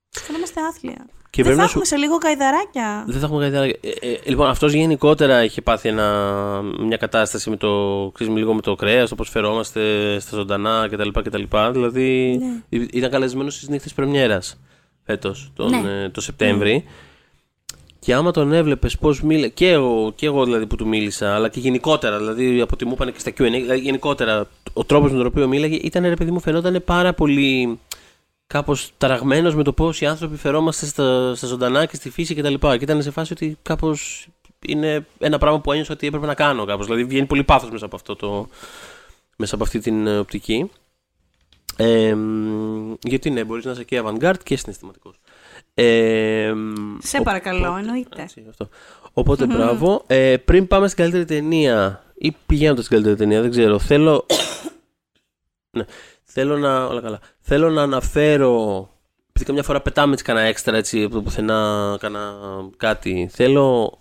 Φερόμαστε 0.09 0.61
άθλια. 0.69 1.05
Και 1.31 1.43
δεν 1.43 1.53
πρέπει 1.55 1.55
θα 1.55 1.61
να 1.61 1.67
σου- 1.67 1.77
έχουμε 1.81 1.85
σε 1.85 1.95
λίγο 1.95 2.17
γαϊδαράκια. 2.23 3.03
Δεν 3.07 3.19
θα 3.19 3.25
έχουμε 3.25 3.43
κάτι 3.45 3.55
άλλο. 3.55 3.65
Ε, 3.65 4.07
ε, 4.11 4.17
λοιπόν, 4.25 4.47
αυτός 4.49 4.73
γενικότερα 4.73 5.43
είχε 5.43 5.61
πάθει 5.61 5.89
ένα, 5.89 6.07
μια 6.79 6.97
κατάσταση 6.97 7.49
με 7.49 7.55
το, 7.57 7.69
ξέρεις, 8.13 8.33
λίγο 8.35 8.53
με 8.53 8.61
το 8.61 8.75
κρέας, 8.75 9.09
το 9.09 9.15
πώς 9.15 9.29
φερόμαστε 9.29 9.81
στα 10.19 10.35
ζωντανά 10.35 10.87
κτλ. 10.91 11.09
κτλ. 11.23 11.43
Δηλαδή, 11.71 12.39
Ναι. 12.69 12.85
ήταν 12.91 13.09
καλεσμένος 13.09 13.53
στις 13.55 13.67
νύχτες 13.69 13.93
Πρεμιέρας 13.93 14.59
φέτος, 15.05 15.51
τον, 15.55 15.69
Ναι. 15.69 16.03
ε, 16.03 16.09
το 16.09 16.21
Σεπτέμβρη. 16.21 16.83
Και 17.99 18.13
άμα 18.13 18.31
τον 18.31 18.53
έβλεπες 18.53 18.97
πώς 18.97 19.21
μίλησε, 19.21 19.47
και 19.49 19.69
εγώ, 19.69 20.11
και 20.15 20.25
εγώ 20.25 20.43
δηλαδή 20.45 20.65
που 20.65 20.75
του 20.75 20.87
μίλησα, 20.87 21.35
αλλά 21.35 21.49
και 21.49 21.59
γενικότερα, 21.59 22.17
δηλαδή 22.17 22.61
από 22.61 22.71
ό,τι 22.73 22.85
μου 22.85 22.91
είπαν 22.93 23.11
και 23.13 23.19
στα 23.19 23.31
QA, 23.31 23.35
δηλαδή 23.35 23.79
γενικότερα 23.79 24.47
ο 24.73 24.83
τρόπος 24.83 25.11
με 25.11 25.17
τον 25.17 25.25
οποίο 25.25 25.47
μίλαγε 25.47 25.75
ήταν 25.75 26.03
ρε 26.03 26.13
παιδί 26.13 26.31
μου, 26.31 26.39
φαινόταν 26.39 26.81
πάρα 26.85 27.13
πολύ 27.13 27.79
κάπως 28.53 28.91
ταραγμένος 28.97 29.55
με 29.55 29.63
το 29.63 29.73
πώς 29.73 30.01
οι 30.01 30.05
άνθρωποι 30.05 30.35
φερόμαστε 30.35 30.85
στα, 30.85 31.35
στα 31.35 31.47
ζωντανά 31.47 31.85
και 31.85 31.95
στη 31.95 32.09
φύση 32.09 32.35
κτλ. 32.35 32.53
Και, 32.53 32.77
και 32.77 32.83
ήταν 32.83 33.01
σε 33.01 33.11
φάση 33.11 33.33
ότι 33.33 33.57
κάπως 33.61 34.27
είναι 34.65 35.05
ένα 35.19 35.37
πράγμα 35.37 35.61
που 35.61 35.71
ένιωσα 35.71 35.93
ότι 35.93 36.07
έπρεπε 36.07 36.25
να 36.25 36.33
κάνω 36.33 36.65
κάπως. 36.65 36.85
Δηλαδή 36.85 37.03
βγαίνει 37.03 37.25
πολύ 37.25 37.43
πάθος 37.43 37.69
μέσα 37.69 37.85
από 37.85 37.95
αυτό 37.95 38.15
το. 38.15 38.47
μέσα 39.37 39.55
από 39.55 39.63
αυτή 39.63 39.79
την 39.79 40.07
ε, 40.07 40.17
οπτική. 40.17 40.71
Ε, 41.75 42.13
μ, 42.13 42.93
γιατί 43.01 43.29
ναι, 43.29 43.43
μπορείς 43.43 43.65
να 43.65 43.71
είσαι 43.71 43.83
και 43.83 44.01
avant-garde 44.05 44.43
και 44.43 44.57
συναισθηματικός. 44.57 45.19
Ε, 45.73 46.51
μ, 46.55 46.97
Σε 46.99 47.21
παρακαλώ, 47.21 47.75
εννοείται. 47.77 48.21
έτσι, 48.21 48.45
αυτό. 48.49 48.69
Οπότε 49.13 49.45
μπράβο. 49.45 50.03
Ε, 50.07 50.37
πριν 50.37 50.67
πάμε 50.67 50.87
στην 50.87 50.97
καλύτερη 51.03 51.25
ταινία 51.25 52.03
ή 52.17 52.35
πηγαίνοντας 52.45 52.85
στην 52.85 52.95
καλύτερη 52.95 53.19
ταινία, 53.19 53.41
δεν 53.41 53.51
ξέρω. 53.51 53.79
Θέλω. 53.79 54.25
ναι. 55.77 55.85
Θέλω 56.31 56.57
να. 56.57 56.85
Όλα 56.85 57.01
καλά. 57.01 57.19
Θέλω 57.39 57.69
να 57.69 57.81
αναφέρω. 57.81 58.89
Επειδή 59.29 59.45
καμιά 59.45 59.63
φορά 59.63 59.81
πετάμε 59.81 60.11
έτσι 60.13 60.23
κανένα 60.23 60.45
έξτρα 60.47 60.77
έτσι 60.77 61.03
από 61.03 61.13
το 61.13 61.21
πουθενά, 61.21 61.97
κανένα 61.99 62.33
κάτι. 62.77 63.29
Θέλω. 63.31 63.97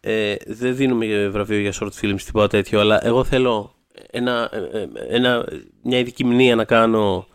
Ε, 0.00 0.34
δεν 0.46 0.76
δίνουμε 0.76 1.28
βραβείο 1.28 1.58
για 1.58 1.72
short 1.80 1.90
films 2.00 2.20
τίποτα 2.24 2.48
τέτοιο, 2.48 2.80
αλλά 2.80 3.06
εγώ 3.06 3.24
θέλω 3.24 3.74
ένα, 4.10 4.50
ε, 4.52 4.78
ε, 4.80 4.88
ένα, 5.08 5.44
μια 5.82 5.98
ειδική 5.98 6.24
μνήμα 6.24 6.54
να 6.54 6.64
κάνω 6.64 7.26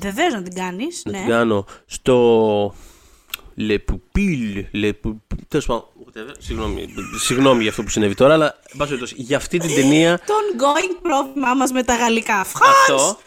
Βεβαίως 0.00 0.32
να 0.32 0.42
την 0.42 0.54
κάνεις. 0.54 1.02
να 1.04 1.10
Ναι. 1.12 1.18
την 1.18 1.28
κάνω 1.28 1.66
στο 1.86 2.74
Le 3.56 3.78
Pupille, 3.78 4.68
Le 4.72 4.92
Pupille, 5.04 5.44
τέλος 5.48 5.66
πάντων, 5.66 5.84
whatever. 6.06 6.34
συγγνώμη, 6.38 6.88
συγγνώμη 7.18 7.60
για 7.60 7.70
αυτό 7.70 7.82
που 7.82 7.88
συνέβη 7.88 8.14
τώρα, 8.14 8.32
αλλά 8.32 8.46
εν 8.46 8.76
πάση 8.76 8.90
περιπτώσει, 8.90 9.14
για 9.18 9.36
αυτή 9.36 9.58
την 9.58 9.74
ταινία 9.74 10.18
Το 10.26 10.34
ongoing 10.34 10.98
πρόβλημά 11.02 11.54
μας 11.54 11.72
με 11.72 11.82
τα 11.82 11.96
γαλλικά. 11.96 12.40
αυτό, 12.40 12.58
Φραντς! 12.58 13.18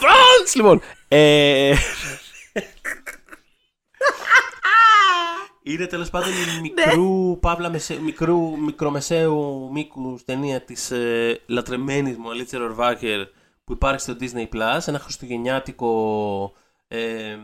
France, 0.00 0.54
λοιπόν, 0.54 0.80
ε, 1.08 1.74
είναι 5.62 5.86
τέλος 5.86 6.10
πάντων 6.10 6.28
η 6.28 6.60
μικρού, 6.60 7.38
παύλα, 7.40 7.70
μεσε, 7.70 8.00
μικρού, 8.00 8.58
μικρομεσαίου 8.58 9.70
μήκους 9.72 10.24
ταινία 10.24 10.60
της 10.60 10.90
ε, 10.90 11.40
λατρεμένης 11.46 12.16
μου 12.16 12.30
Αλίτσα 12.30 12.58
Ρορβάκερ 12.58 13.26
που 13.64 13.72
υπάρχει 13.72 14.00
στο 14.00 14.16
Disney 14.20 14.48
Plus, 14.54 14.80
ένα 14.86 14.98
χριστουγεννιάτικο 14.98 16.52
ε, 16.88 17.36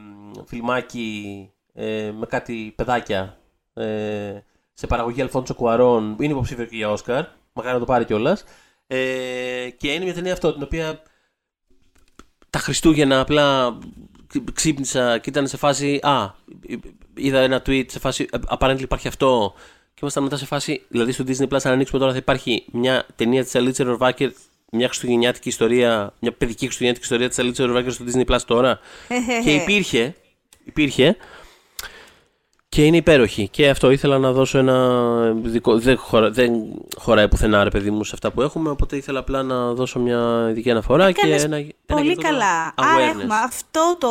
φιλμάκι 0.47 1.51
ε, 1.75 2.13
με 2.19 2.27
κάτι 2.27 2.73
παιδάκια 2.77 3.39
ε, 3.75 4.39
σε 4.75 4.87
παραγωγή 4.87 5.21
Αλφόνσο 5.21 5.55
Κουαρών, 5.55 6.17
είναι 6.21 6.33
υποψήφιο 6.33 6.65
και 6.65 6.77
για 6.77 6.91
Όσκαρ, 6.91 7.25
μακάρι 7.53 7.75
να 7.75 7.81
το 7.81 7.87
πάρει 7.87 8.05
κιόλας. 8.05 8.45
Ε, 8.87 9.69
και 9.77 9.93
είναι 9.93 10.05
μια 10.05 10.15
ταινία 10.15 10.33
αυτό, 10.33 10.53
την 10.53 10.63
οποία 10.63 11.03
τα 12.51 12.59
Χριστούγεννα 12.59 13.21
απλά 13.21 13.79
ξύπνησα 14.53 15.19
και 15.19 15.31
ήταν 15.31 15.47
σε 15.47 15.57
φάση. 15.57 15.99
Α, 16.03 16.35
είδα 17.15 17.39
ένα 17.39 17.63
tweet 17.67 17.85
σε 17.87 17.99
φάση. 17.99 18.27
Apparently 18.59 18.81
υπάρχει 18.81 19.09
αυτό. 19.09 19.53
Και 19.95 19.99
ήμασταν 20.01 20.23
μετά 20.23 20.37
σε 20.37 20.47
φάση. 20.47 20.83
Δηλαδή 20.89 21.13
στο 21.13 21.25
Disney 21.27 21.49
Plus, 21.49 21.59
αν 21.63 21.73
ανοίξουμε 21.73 22.01
τώρα, 22.01 22.13
θα 22.13 22.19
υπάρχει 22.19 22.65
μια 22.73 23.07
ταινία 23.17 23.45
της 23.45 23.55
Αλίτσα 23.55 23.85
Ρορβάκερ. 23.85 24.31
Μια 24.73 24.87
χριστουγεννιάτικη 24.87 25.49
ιστορία. 25.49 26.15
Μια 26.21 26.33
παιδική 26.33 26.65
χριστουγεννιάτικη 26.65 27.05
ιστορία 27.05 27.29
της 27.29 27.39
Αλίτσα 27.39 27.65
Ρορβάκερ 27.65 27.93
στο 27.93 28.05
Disney 28.09 28.35
Plus 28.35 28.41
τώρα. 28.47 28.79
και 29.45 29.55
υπήρχε. 29.55 30.15
Υπήρχε. 30.65 31.17
Και 32.73 32.85
είναι 32.85 32.97
υπέροχη. 32.97 33.49
Και 33.49 33.69
αυτό 33.69 33.91
ήθελα 33.91 34.19
να 34.19 34.33
δώσω 34.33 34.59
ένα. 34.59 35.33
Δικό, 35.33 35.79
δεν, 35.79 35.97
χωρα, 35.99 36.31
δεν 36.31 36.53
χωράει 36.99 37.29
πουθενά, 37.29 37.65
ρε 37.65 37.71
παιδί 37.71 37.91
μου, 37.91 38.05
σε 38.05 38.11
αυτά 38.15 38.31
που 38.31 38.43
έχουμε. 38.43 38.71
Οπότε 38.71 38.97
ήθελα 38.97 39.19
απλά 39.19 39.43
να 39.43 39.73
δώσω 39.73 39.99
μια 39.99 40.47
ειδική 40.51 40.71
αναφορά 40.71 41.13
και 41.13 41.21
Έκανες 41.23 41.45
ένα. 41.45 41.57
ένα 41.57 41.67
Πολύ 41.87 42.03
γενικό 42.03 42.23
καλά. 42.23 42.75
awareness. 42.75 42.85
Άρα 42.95 43.03
έχουμε 43.05 43.35
αυτό 43.45 43.97
το 43.99 44.09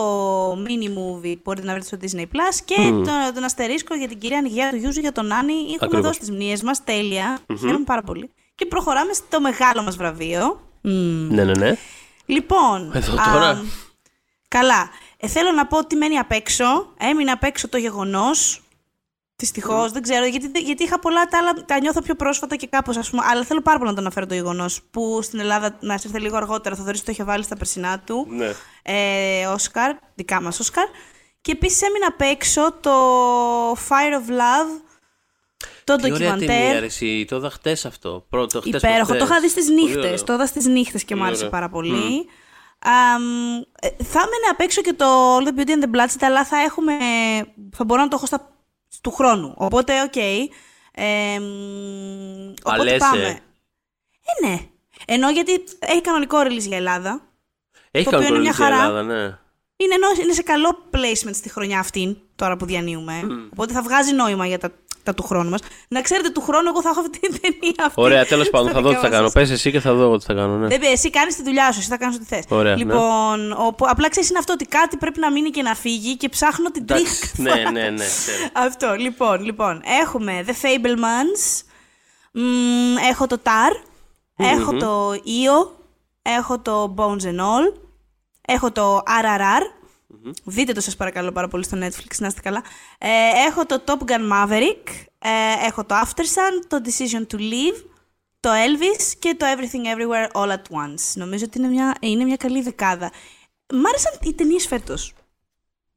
mini 0.53 0.88
movie 0.88 1.34
που 1.34 1.41
μπορείτε 1.43 1.66
να 1.68 1.74
βρείτε 1.74 1.88
στο 1.88 1.97
Disney 2.01 2.24
Plus 2.36 2.60
και 2.66 2.76
τον, 2.76 3.05
τον 3.34 3.43
αστερίσκο 3.43 3.95
για 3.95 4.07
την 4.07 4.20
κυρία 4.20 4.38
Ανιγιά 4.38 4.70
του 4.70 4.76
Γιούζου 4.76 4.99
για 4.99 5.12
τον 5.12 5.32
Άννη. 5.34 5.53
Έχουμε 5.53 5.76
Ακριβώς. 5.82 6.05
δώσει 6.07 6.20
τι 6.20 6.32
μνήες 6.32 6.62
μας. 6.64 6.84
Τέλεια. 6.84 7.39
Χαίρομαι 7.60 7.84
πάρα 7.86 8.01
πολύ. 8.01 8.30
Και 8.55 8.66
προχωράμε 8.66 9.14
στο 9.14 9.41
μεγάλο 9.41 9.84
μας 9.84 9.95
βραβείο. 9.97 10.62
Μμμ. 10.82 11.28
Ναι, 11.34 11.43
ναι, 11.43 11.53
ναι. 11.53 11.76
Λοιπόν. 12.26 12.91
Εδώ 12.93 13.14
α, 13.14 13.32
τώρα. 13.34 13.64
καλά. 14.47 14.89
Ε, 15.22 15.28
θέλω 15.28 15.51
να 15.51 15.67
πω 15.67 15.78
ότι 15.78 15.95
μένει 15.95 16.17
απ' 16.17 16.32
έξω. 16.32 16.93
Έμεινε 16.99 17.32
απ' 17.32 17.43
έξω 17.43 17.67
το 17.70 17.78
γεγονός. 17.78 18.61
Δυστυχώς, 19.36 19.91
δεν 19.91 20.01
ξέρω, 20.01 20.26
γιατί, 20.26 20.59
γιατί 20.59 20.84
είχα 20.84 20.99
πολλά 20.99 21.26
τα 21.26 21.38
άλλα, 21.38 21.53
τα 21.65 21.80
νιώθω 21.80 22.01
πιο 22.01 22.15
πρόσφατα 22.15 22.55
και 22.55 22.67
κάπως, 22.67 22.97
ας 22.97 23.09
πούμε. 23.09 23.22
Αλλά 23.26 23.43
θέλω 23.43 23.61
πάρα 23.61 23.78
πολύ 23.78 23.89
να 23.89 23.95
το 23.95 24.01
αναφέρω 24.01 24.26
το 24.26 24.34
γεγονός 24.34 24.82
που 24.91 25.20
στην 25.22 25.39
Ελλάδα, 25.39 25.78
να 25.80 25.97
σε 25.97 26.07
έρθει 26.07 26.20
λίγο 26.20 26.36
αργότερα, 26.38 26.76
θα 26.76 26.84
δωρήσει 26.84 27.05
το 27.05 27.11
είχε 27.11 27.24
βάλει 27.24 27.43
στα 27.43 27.55
περσινά 27.57 27.99
του. 27.99 28.28
Ναι. 28.30 28.53
Ε, 28.82 29.45
Όσκαρ, 29.45 29.95
δικά 30.15 30.41
μας 30.41 30.59
Όσκαρ. 30.59 30.86
Και 31.41 31.51
επίσης 31.51 31.82
έμεινα 31.82 32.07
απ' 32.07 32.22
έξω 32.22 32.72
το 32.80 32.91
Fire 33.72 34.13
of 34.28 34.30
Love, 34.32 34.82
το 35.84 35.95
Τι 35.95 36.11
ωραία 36.11 36.30
ταινία, 36.30 36.47
ντοκιμαντέρ. 36.47 36.80
ρε, 36.80 36.86
εσύ. 36.86 37.26
Το 37.30 37.36
είδα 37.36 37.49
χτες 37.49 37.86
αυτό. 37.86 38.26
Πρώτο, 38.30 38.61
χτες 38.61 38.82
Υπέροχο. 38.82 38.99
Το 38.99 39.05
προχτές. 39.05 39.30
είχα 39.30 39.39
δει 39.39 39.49
στις 39.49 39.65
Πολύ 39.65 39.82
νύχτες. 39.84 40.03
ωραίο. 40.05 40.24
Το 40.24 40.34
είδα 40.34 40.45
στις 40.45 40.65
νύχτες 40.65 41.03
και 41.03 41.13
μου 41.15 41.20
Πολύ 41.22 41.32
άρεσε 41.32 41.45
ωραίο. 41.45 41.59
πάρα 41.59 41.70
πολύ. 41.70 41.91
Αμ, 41.93 42.26
ε, 43.82 44.03
θα 44.03 44.19
έμενε 44.19 44.47
απ' 44.51 44.59
έξω 44.59 44.82
και 44.82 44.93
το 44.93 45.38
All 45.38 45.47
the 45.47 45.59
Beauty 45.59 45.69
and 45.69 45.84
the 45.84 45.95
Bloodshed, 45.95 46.21
αλλά 46.21 46.45
θα 46.45 46.57
έχουμε. 46.57 46.93
Θα 47.76 47.84
μπορώ 47.85 48.01
να 48.01 48.07
το 48.07 48.15
έχω 48.15 48.26
στα, 48.26 48.51
του 49.01 49.11
χρόνου. 49.11 49.53
Οπότε, 49.57 50.01
οκ. 50.01 50.15
Ε, 50.91 51.39
μ, 51.39 52.53
οπότε 52.64 52.84
λες, 52.84 52.97
πάμε. 52.97 53.23
ε. 53.23 53.30
Ε, 53.30 54.47
ναι. 54.47 54.60
Ενώ 55.06 55.30
γιατί 55.30 55.64
έχει 55.80 56.01
κανονικό 56.01 56.39
release 56.39 56.68
για 56.68 56.77
Ελλάδα. 56.77 57.22
Έχει 57.91 58.06
το 58.06 58.11
κάνει 58.11 58.23
οποίο 58.23 58.35
είναι 58.35 58.43
μια 58.43 58.53
κοροϊδία 58.57 58.77
η 58.77 58.80
χαρά. 58.80 58.89
Ελλάδα, 58.89 59.03
ναι. 59.03 59.38
Είναι, 59.76 59.93
ενώ, 59.93 60.07
είναι 60.23 60.34
σε 60.34 60.43
καλό 60.43 60.89
placement 60.93 61.34
στη 61.34 61.49
χρονιά 61.49 61.80
αυτή, 61.80 62.22
τώρα 62.35 62.57
που 62.57 62.65
διανύουμε. 62.65 63.22
Οπότε 63.51 63.73
θα 63.73 63.81
βγάζει 63.81 64.14
νόημα 64.14 64.45
για 64.47 64.57
τα, 64.57 64.72
τα 65.10 65.15
του 65.22 65.23
χρόνου 65.27 65.49
μας. 65.49 65.60
Να 65.88 66.02
ξέρετε, 66.02 66.30
του 66.30 66.41
χρόνου 66.41 66.68
εγώ 66.68 66.81
θα 66.81 66.90
έχω 66.90 66.99
αυτή 67.06 67.19
την 67.19 67.40
ταινία 67.41 67.73
αυτή. 67.80 68.02
Ωραία, 68.02 68.26
τέλος 68.26 68.49
πάντων, 68.49 68.68
στα 68.69 68.76
θα 68.77 68.81
δω 68.84 68.90
τι 68.90 68.95
δικά 68.95 69.07
θα 69.07 69.14
κάνω. 69.15 69.23
σας. 69.23 69.34
Πες 69.34 69.49
εσύ 69.52 69.72
και 69.72 69.80
θα 69.80 69.94
δω 69.94 70.03
εγώ 70.03 70.18
τι 70.18 70.26
θα 70.26 70.34
κάνω. 70.34 70.56
Ναι. 70.57 70.68
Δεν 70.68 70.80
πει, 70.80 70.88
εσύ 70.88 71.10
κάνεις 71.10 71.36
τη 71.36 71.44
δουλειά 71.44 71.72
σου, 71.72 71.80
εσύ 71.80 71.88
θα 71.90 71.98
κάνεις 71.98 72.15
ό,τι 72.15 72.26
θες. 72.26 72.44
Ωραία, 72.49 72.72
ναι. 72.76 72.77
Λοιπόν, 72.84 73.52
ο- 73.52 73.76
απλά 73.77 74.10
ξέρεις 74.10 74.30
είναι 74.30 74.40
αυτό 74.40 74.53
ότι 74.53 74.65
κάτι 74.65 74.98
πρέπει 74.98 75.19
να 75.19 75.31
μείνει 75.31 75.49
και 75.49 75.61
να 75.61 75.76
φύγει 75.76 76.18
και 76.18 76.30
ψάχνω 76.30 76.72
την 76.72 76.86
τρίχα. 76.86 77.02
Εντάξει, 77.02 77.41
ναι, 77.41 77.69
ναι, 77.81 77.90
ναι. 77.90 78.06
ξέρω. 78.06 78.38
Αυτό, 78.68 78.95
λοιπόν, 78.95 79.44
λοιπόν. 79.44 79.81
Έχουμε 80.02 80.44
The 80.48 80.49
Fablemans. 80.52 81.61
Μ, 82.31 82.41
έχω 83.10 83.27
το 83.27 83.38
Tar. 83.44 83.84
Έχω 84.38 84.73
το 84.77 85.11
Io. 85.14 85.68
Έχω 86.22 86.60
το 86.60 86.94
Bones 86.98 87.23
and 87.26 87.40
All. 87.40 87.73
Έχω 88.48 88.72
το 88.72 88.98
RRR. 88.98 89.78
Δείτε 90.43 90.73
το 90.73 90.81
σας 90.81 90.95
παρακαλώ 90.95 91.31
πάρα 91.31 91.47
πολύ 91.47 91.63
στο 91.63 91.77
Netflix, 91.81 92.15
να 92.17 92.27
είστε 92.27 92.41
καλά. 92.41 92.63
Ε, 92.97 93.07
έχω 93.47 93.65
το 93.65 93.83
Top 93.85 93.97
Gun 94.11 94.31
Maverick. 94.31 94.83
Ε, 95.19 95.65
έχω 95.67 95.85
το 95.85 95.95
After 95.95 96.21
Sun, 96.21 96.65
το 96.67 96.77
Decision 96.85 97.33
to 97.33 97.37
Leave, 97.39 97.83
το 98.39 98.49
Elvis 98.49 99.13
και 99.19 99.35
το 99.37 99.45
Everything 99.45 99.95
Everywhere 99.97 100.41
All 100.41 100.49
at 100.49 100.53
Once. 100.53 101.13
Νομίζω 101.15 101.43
ότι 101.47 101.57
είναι 101.57 101.67
μια, 101.67 101.95
είναι 101.99 102.23
μια 102.23 102.35
καλή 102.35 102.61
δεκάδα. 102.61 103.11
Μ' 103.73 103.85
άρεσαν 103.87 104.13
οι 104.23 104.33
ταινίες 104.33 104.67
φέτος. 104.67 105.13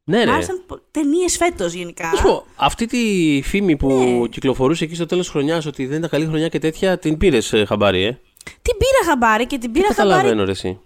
Ναι, 0.04 0.18
Μ' 0.18 0.24
ρε. 0.24 0.32
άρεσαν 0.32 0.64
ταινίες 0.90 1.36
φέτος 1.36 1.72
γενικά. 1.72 2.10
Να 2.10 2.16
σου 2.16 2.22
πω, 2.22 2.46
αυτή 2.56 2.86
τη 2.86 3.40
φήμη 3.44 3.76
που 3.76 3.92
Ναι. 3.92 4.28
κυκλοφορούσε 4.28 4.84
εκεί 4.84 4.94
στο 4.94 5.06
τέλος 5.06 5.28
χρονιάς 5.28 5.66
ότι 5.66 5.86
δεν 5.86 5.98
ήταν 5.98 6.10
καλή 6.10 6.26
χρονιά 6.26 6.48
και 6.48 6.58
τέτοια, 6.58 6.98
την 6.98 7.18
πήρες 7.18 7.54
χαμπάρι, 7.66 8.02
ε; 8.02 8.10
Την 8.62 8.76
πήρα 8.76 9.10
χαμπάρι 9.10 9.46
και 9.46 9.58
την 9.58 9.72
πήρα 9.72 9.86
Δεν 9.86 9.96
χαμπάρι 9.96 10.14
καταλαβαίνω, 10.14 10.44
ρε, 10.44 10.50
εσύ. 10.50 10.80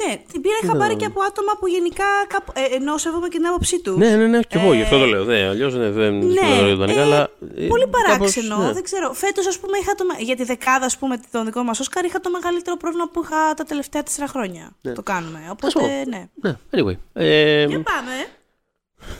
Ναι, 0.00 0.22
την 0.32 0.40
πήρα 0.40 0.54
χαμπάρι 0.66 0.96
και 0.96 1.04
από 1.04 1.20
άτομα 1.22 1.52
που 1.60 1.66
γενικά 1.66 2.04
κάπου, 2.28 2.52
ε, 2.54 2.74
ενώ 2.74 2.98
σέβομαι 2.98 3.28
και 3.28 3.36
την 3.36 3.46
άποψή 3.46 3.80
τους. 3.80 3.96
Ναι, 3.96 4.16
ναι, 4.16 4.26
ναι, 4.26 4.40
και 4.40 4.58
εγώ 4.58 4.72
γι' 4.72 4.82
αυτό 4.82 4.98
το 4.98 5.04
λέω. 5.04 5.24
Ναι, 5.24 5.48
Αλλιώς 5.48 5.76
δεν 5.76 5.92
δεν 5.92 6.14
Ναι, 6.18 6.40
δεν 6.40 6.66
ιδανικά, 6.66 7.00
ε, 7.00 7.02
αλλά. 7.02 7.30
ε, 7.56 7.66
πολύ 7.66 7.84
κάπως, 7.84 8.02
παράξενο. 8.02 8.56
ναι. 8.56 8.72
Δεν 8.72 8.82
ξέρω. 8.82 9.12
Φέτος, 9.12 9.46
ας 9.46 9.58
πούμε, 9.58 9.78
είχα 9.78 9.94
το. 9.94 10.04
με- 10.04 10.22
Για 10.22 10.36
τη 10.36 10.44
δεκάδα, 10.44 10.84
ας 10.86 10.98
πούμε, 10.98 11.20
τον 11.30 11.44
δικό 11.44 11.62
μας 11.62 11.80
Όσκαρ, 11.80 12.04
είχα 12.04 12.20
το 12.20 12.30
μεγαλύτερο 12.30 12.76
πρόβλημα 12.76 13.08
που 13.12 13.22
είχα 13.24 13.54
τα 13.54 13.64
τελευταία 13.64 14.02
τέσσερα 14.02 14.26
χρόνια. 14.26 14.76
Το 14.94 15.02
κάνουμε. 15.02 15.40
Οπότε, 15.50 15.72
πω. 15.78 15.86
ναι. 16.10 16.28
Ναι, 16.34 16.56
anyway. 16.70 16.96
Ε, 17.12 17.64
Για 17.64 17.82
πάμε. 17.82 18.12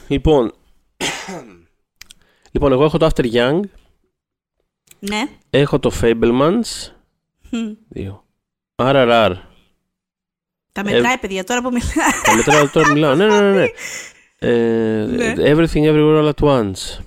λοιπόν, 0.08 0.52
λοιπόν, 2.52 2.72
εγώ 2.72 2.84
έχω 2.84 2.98
το 2.98 3.08
After 3.14 3.32
Young, 3.32 3.60
Ναι. 4.98 5.22
έχω 5.50 5.78
το 5.78 5.90
Fablemans. 6.02 6.90
Μμ. 7.50 7.72
Δύο. 7.88 8.24
RRR. 8.76 9.32
Τα 10.72 10.84
μετράει, 10.84 11.18
παιδιά, 11.18 11.44
τώρα 11.44 11.62
που 11.62 11.68
μιλάει. 11.68 12.22
Τα 12.24 12.34
μετράω 12.36 12.68
τώρα 12.68 12.92
μιλάω. 12.92 13.14
Ναι, 13.14 13.26
ναι, 13.26 13.40
ναι. 13.40 13.52
ναι. 13.52 13.66
Ε, 14.38 15.04
Ναι. 15.06 15.32
Everything 15.36 15.84
Everywhere 15.90 16.22
All 16.22 16.32
At 16.34 16.44
Once. 16.48 16.98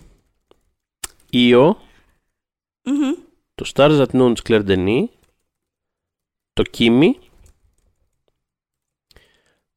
Io. 1.31 1.75
Μμμ. 2.83 3.13
Το 3.55 3.71
Stars 3.73 4.05
at 4.05 4.21
Noon 4.21 4.31
της 4.33 4.41
Claire 4.47 4.65
Denis. 4.67 5.03
Το 6.53 6.63
Kimi. 6.77 7.09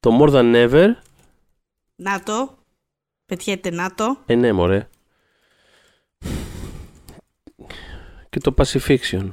Το 0.01 0.19
More 0.21 0.33
Than 0.33 0.69
Ever. 0.69 0.89
Να 1.97 2.23
το. 2.23 2.59
Πετιέται, 3.27 3.71
να 3.71 3.95
το. 3.95 4.19
Ε, 4.27 4.35
ναι, 4.35 4.53
μωρέ. 4.53 4.89
Και 8.31 8.41
το 8.41 8.55
Pacifiction. 8.57 9.29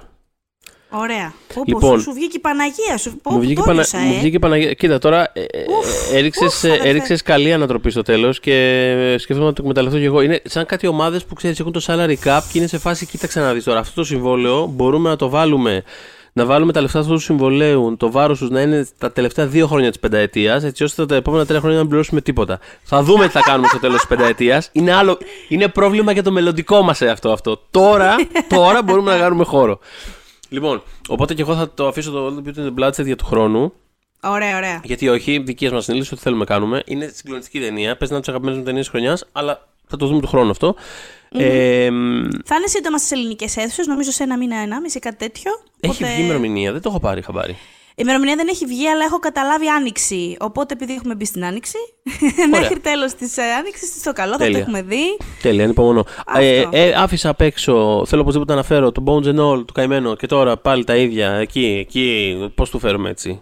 Ωραία. 0.97 1.33
Πω, 1.53 1.53
πω, 1.55 1.63
Λοιπόν, 1.65 1.97
σου, 1.97 2.03
σου 2.03 2.13
βγήκε 2.13 2.37
η 2.37 2.39
Παναγία 2.39 2.97
σου. 2.97 3.19
Πω, 3.23 3.31
μου, 3.31 3.39
βγήκε 3.39 3.59
το 3.59 3.61
Πανα... 3.61 3.73
νιώσα, 3.73 3.97
μου 3.97 4.13
ε. 4.13 4.19
βγήκε 4.19 4.39
Παναγία. 4.39 4.73
Κοίτα, 4.73 4.97
τώρα 4.99 5.31
ε, 5.33 5.41
ε, 5.41 5.65
Ουφ, 5.77 6.13
έριξες, 6.13 6.53
ουφ, 6.53 6.63
ε, 6.63 6.67
αδερφέ. 6.67 6.89
έριξες 6.89 7.21
καλή 7.21 7.53
ανατροπή 7.53 7.89
στο 7.89 8.01
τέλος 8.01 8.39
και 8.39 8.53
ε, 9.13 9.17
σκέφτομαι 9.17 9.47
να 9.47 9.53
το 9.53 9.61
εκμεταλλευτώ 9.61 9.99
και 9.99 10.05
εγώ. 10.05 10.21
Είναι 10.21 10.41
σαν 10.45 10.65
κάτι 10.65 10.87
ομάδες 10.87 11.25
που 11.25 11.33
ξέρεις 11.33 11.59
έχουν 11.59 11.71
το 11.71 11.81
salary 11.87 12.15
cap 12.23 12.39
και 12.51 12.57
είναι 12.57 12.67
σε 12.67 12.77
φάση 12.77 13.05
κοίταξε 13.05 13.39
να 13.39 13.53
δεις 13.53 13.63
τώρα. 13.63 13.79
Αυτό 13.79 14.01
το 14.01 14.07
συμβόλαιο 14.07 14.65
μπορούμε 14.65 15.09
να 15.09 15.15
το 15.15 15.29
βάλουμε 15.29 15.83
να 16.37 16.45
βάλουμε 16.45 16.71
τα 16.71 16.81
λεφτά 16.81 16.99
αυτού 16.99 17.13
του 17.13 17.19
συμβολέου, 17.19 17.95
το 17.97 18.11
βάρος 18.11 18.39
τους 18.39 18.49
να 18.49 18.61
είναι 18.61 18.87
τα 18.97 19.11
τελευταία 19.11 19.45
δύο 19.45 19.67
χρόνια 19.67 19.89
της 19.89 19.99
πενταετίας, 19.99 20.63
έτσι 20.63 20.83
ώστε 20.83 21.05
τα 21.05 21.15
επόμενα 21.15 21.45
τρία 21.45 21.59
χρόνια 21.59 21.75
να 21.75 21.81
μην 21.81 21.89
πληρώσουμε 21.89 22.21
τίποτα. 22.21 22.59
Θα 22.83 23.03
δούμε 23.03 23.25
τι 23.25 23.31
θα 23.31 23.41
κάνουμε 23.41 23.67
στο 23.67 23.79
τέλος 23.79 23.95
της 23.95 24.07
πενταετίας. 24.07 24.69
Είναι, 24.71 24.93
άλλο, 24.93 25.17
είναι 25.47 25.67
πρόβλημα 25.67 26.11
για 26.11 26.23
το 26.23 26.31
μελλοντικό 26.31 26.81
μας 26.81 27.01
αυτό, 27.01 27.31
αυτό. 27.31 27.61
Τώρα, 27.71 28.15
τώρα 28.55 28.83
μπορούμε 28.83 29.11
να 29.11 29.17
κάνουμε 29.17 29.43
χώρο. 29.43 29.79
Λοιπόν, 30.49 30.83
οπότε 31.07 31.33
και 31.33 31.41
εγώ 31.41 31.55
θα 31.55 31.71
το 31.73 31.87
αφήσω 31.87 32.11
το 32.11 32.27
All 32.27 32.39
the 32.39 32.47
Beauty 32.49 32.59
and 32.67 32.73
the 32.73 32.83
Bloodshed 32.87 33.05
για 33.05 33.15
του 33.15 33.25
χρόνου. 33.25 33.73
Ωραία, 34.23 34.57
ωραία. 34.57 34.81
Γιατί 34.83 35.07
όχι, 35.09 35.39
δικές 35.39 35.71
μας 35.71 35.83
συνείλησει, 35.83 36.13
ό,τι 36.13 36.21
θέλουμε 36.21 36.45
κάνουμε. 36.45 36.81
Είναι 36.85 37.11
συγκλονιστική 37.15 37.59
ταινία. 37.59 37.97
Πες 37.97 38.09
να 38.09 38.19
τι 38.19 38.25
αγαπημένε 38.29 38.57
μου 38.57 38.63
ταινίες 38.63 38.87
χρονιάς, 38.89 39.25
αλλά 39.31 39.67
θα 39.87 39.97
το 39.97 40.07
δούμε 40.07 40.21
του 40.21 40.27
χρόνου 40.27 40.49
αυτό. 40.49 40.75
Ε, 41.29 41.89
μ, 41.91 42.27
Θα 42.45 42.55
είναι 42.55 42.67
σύντομα 42.67 42.97
στις 42.97 43.11
ελληνικές 43.11 43.57
αίθουσες, 43.57 43.87
νομίζω 43.87 44.11
σε 44.11 44.23
ένα 44.23 44.37
μήνα, 44.37 44.57
ενάμιση, 44.57 44.99
κάτι 44.99 45.15
τέτοιο. 45.17 45.51
έχει 45.79 45.93
Οπότε- 45.95 46.13
βγει 46.13 46.23
ημερομηνία, 46.23 46.71
δεν 46.71 46.81
το 46.81 46.89
έχω 46.89 46.99
πάρει 46.99 47.21
χαμπάρι. 47.21 47.57
Η 47.97 48.01
ημερομηνία 48.03 48.35
δεν 48.35 48.47
έχει 48.47 48.65
βγει, 48.65 48.87
αλλά 48.87 49.03
έχω 49.03 49.19
καταλάβει 49.19 49.67
άνοιξη. 49.67 50.35
Οπότε, 50.39 50.73
επειδή 50.73 50.93
έχουμε 50.93 51.15
μπει 51.15 51.25
στην 51.25 51.45
άνοιξη, 51.45 51.77
μέχρι 52.51 52.79
τέλος 52.79 53.13
της 53.13 53.37
άνοιξης, 53.59 53.89
στο 53.99 54.11
καλό 54.13 54.31
θα 54.31 54.37
το 54.37 54.43
Τέλεια. 54.43 54.59
έχουμε 54.59 54.81
δει. 54.81 55.17
Τέλεια, 55.41 55.63
ανυπομονώ. 55.63 56.05
Αυτό. 56.25 56.41
Ε, 56.41 56.67
ε, 56.71 56.93
άφησα 56.97 57.29
απ' 57.29 57.41
έξω, 57.41 58.03
θέλω 58.07 58.21
οπωσδήποτε 58.21 58.53
να 58.53 58.57
αναφέρω 58.59 58.91
το 58.91 59.03
Bones 59.07 59.25
and 59.25 59.39
All, 59.39 59.65
το 59.65 59.73
καημένο 59.73 60.15
και 60.15 60.27
τώρα 60.27 60.57
πάλι 60.57 60.83
τα 60.83 60.95
ίδια. 60.95 61.31
Εκεί, 61.31 61.77
εκεί, 61.87 62.35
πώς 62.55 62.69
του 62.69 62.79
φέρουμε 62.79 63.09
έτσι; 63.09 63.41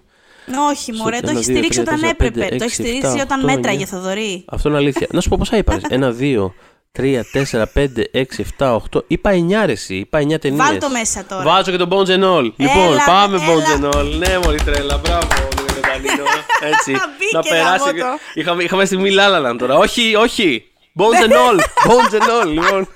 Όχι, 0.69 0.91
μωρέ, 0.93 1.19
το 1.19 1.27
ένα, 1.29 1.31
έχεις 1.31 1.45
δύο, 1.45 1.55
στηρίξει 1.55 1.81
τρία, 1.83 1.93
όταν 1.93 1.93
τέσσερα, 1.99 2.09
έπρεπε. 2.11 2.39
πέντε, 2.39 2.55
Το 2.57 2.63
έχεις 2.63 2.79
έξι, 2.79 2.89
στηρίξει 2.89 3.07
εφτά, 3.09 3.23
όταν 3.23 3.39
οκτώ, 3.39 3.53
μέτραγε, 3.53 3.83
εννιά. 3.83 3.87
Θοδωρή. 3.99 4.45
Αυτό 4.47 4.69
είναι 4.69 4.77
αλήθεια. 4.77 5.07
να 5.11 5.21
σου 5.21 5.29
πω 5.29 5.35
πόσα 5.39 5.57
είπα. 5.57 5.79
Ένα, 5.89 6.11
δύο, 6.11 6.53
τρία, 6.97 7.25
τέσσερα, 7.31 7.67
πέντε, 7.67 8.07
έξι, 8.11 8.41
εφτά, 8.41 8.75
οχτώ. 8.75 9.03
Είπα 9.07 9.29
εννιά 9.29 9.65
ρε, 9.65 9.71
εσύ. 9.71 9.95
Είπα 9.95 10.17
εννιά 10.19 10.39
ταινίες. 10.39 10.65
Βάλ 10.67 10.77
το 10.79 10.89
μέσα 10.89 11.25
τώρα. 11.29 11.43
Βάζω 11.43 11.71
και 11.71 11.77
το 11.77 11.87
Bones 11.91 12.07
and 12.07 12.23
All. 12.23 12.51
Λοιπόν, 12.55 12.91
Έλα, 12.91 13.03
πάμε 13.05 13.35
έλα. 13.37 13.45
Bones 13.45 13.79
and 13.83 13.93
All. 13.95 14.05
Ναι, 14.17 14.37
μωρή 14.43 14.61
τρέλα, 14.63 14.97
μπράβο. 14.97 15.27
λίγο 15.57 15.79
Δανείλο. 15.91 16.25
Έτσι. 16.71 16.91
Μπήκε, 16.91 17.35
να 17.35 17.41
περάσει. 17.41 17.83
γαμώτο. 17.97 18.19
Είχαμε, 18.33 18.63
είχαμε 18.63 18.85
στιγμή 18.85 19.09
Λάλαλαν 19.11 19.57
τώρα. 19.57 19.77
όχι, 19.77 20.15
όχι. 20.15 20.65
Bones 20.99 21.27
and 21.27 21.31
All. 21.33 21.59
Bones 21.91 22.13
and 22.21 22.41
All, 22.43 22.47
λοιπόν. 22.47 22.87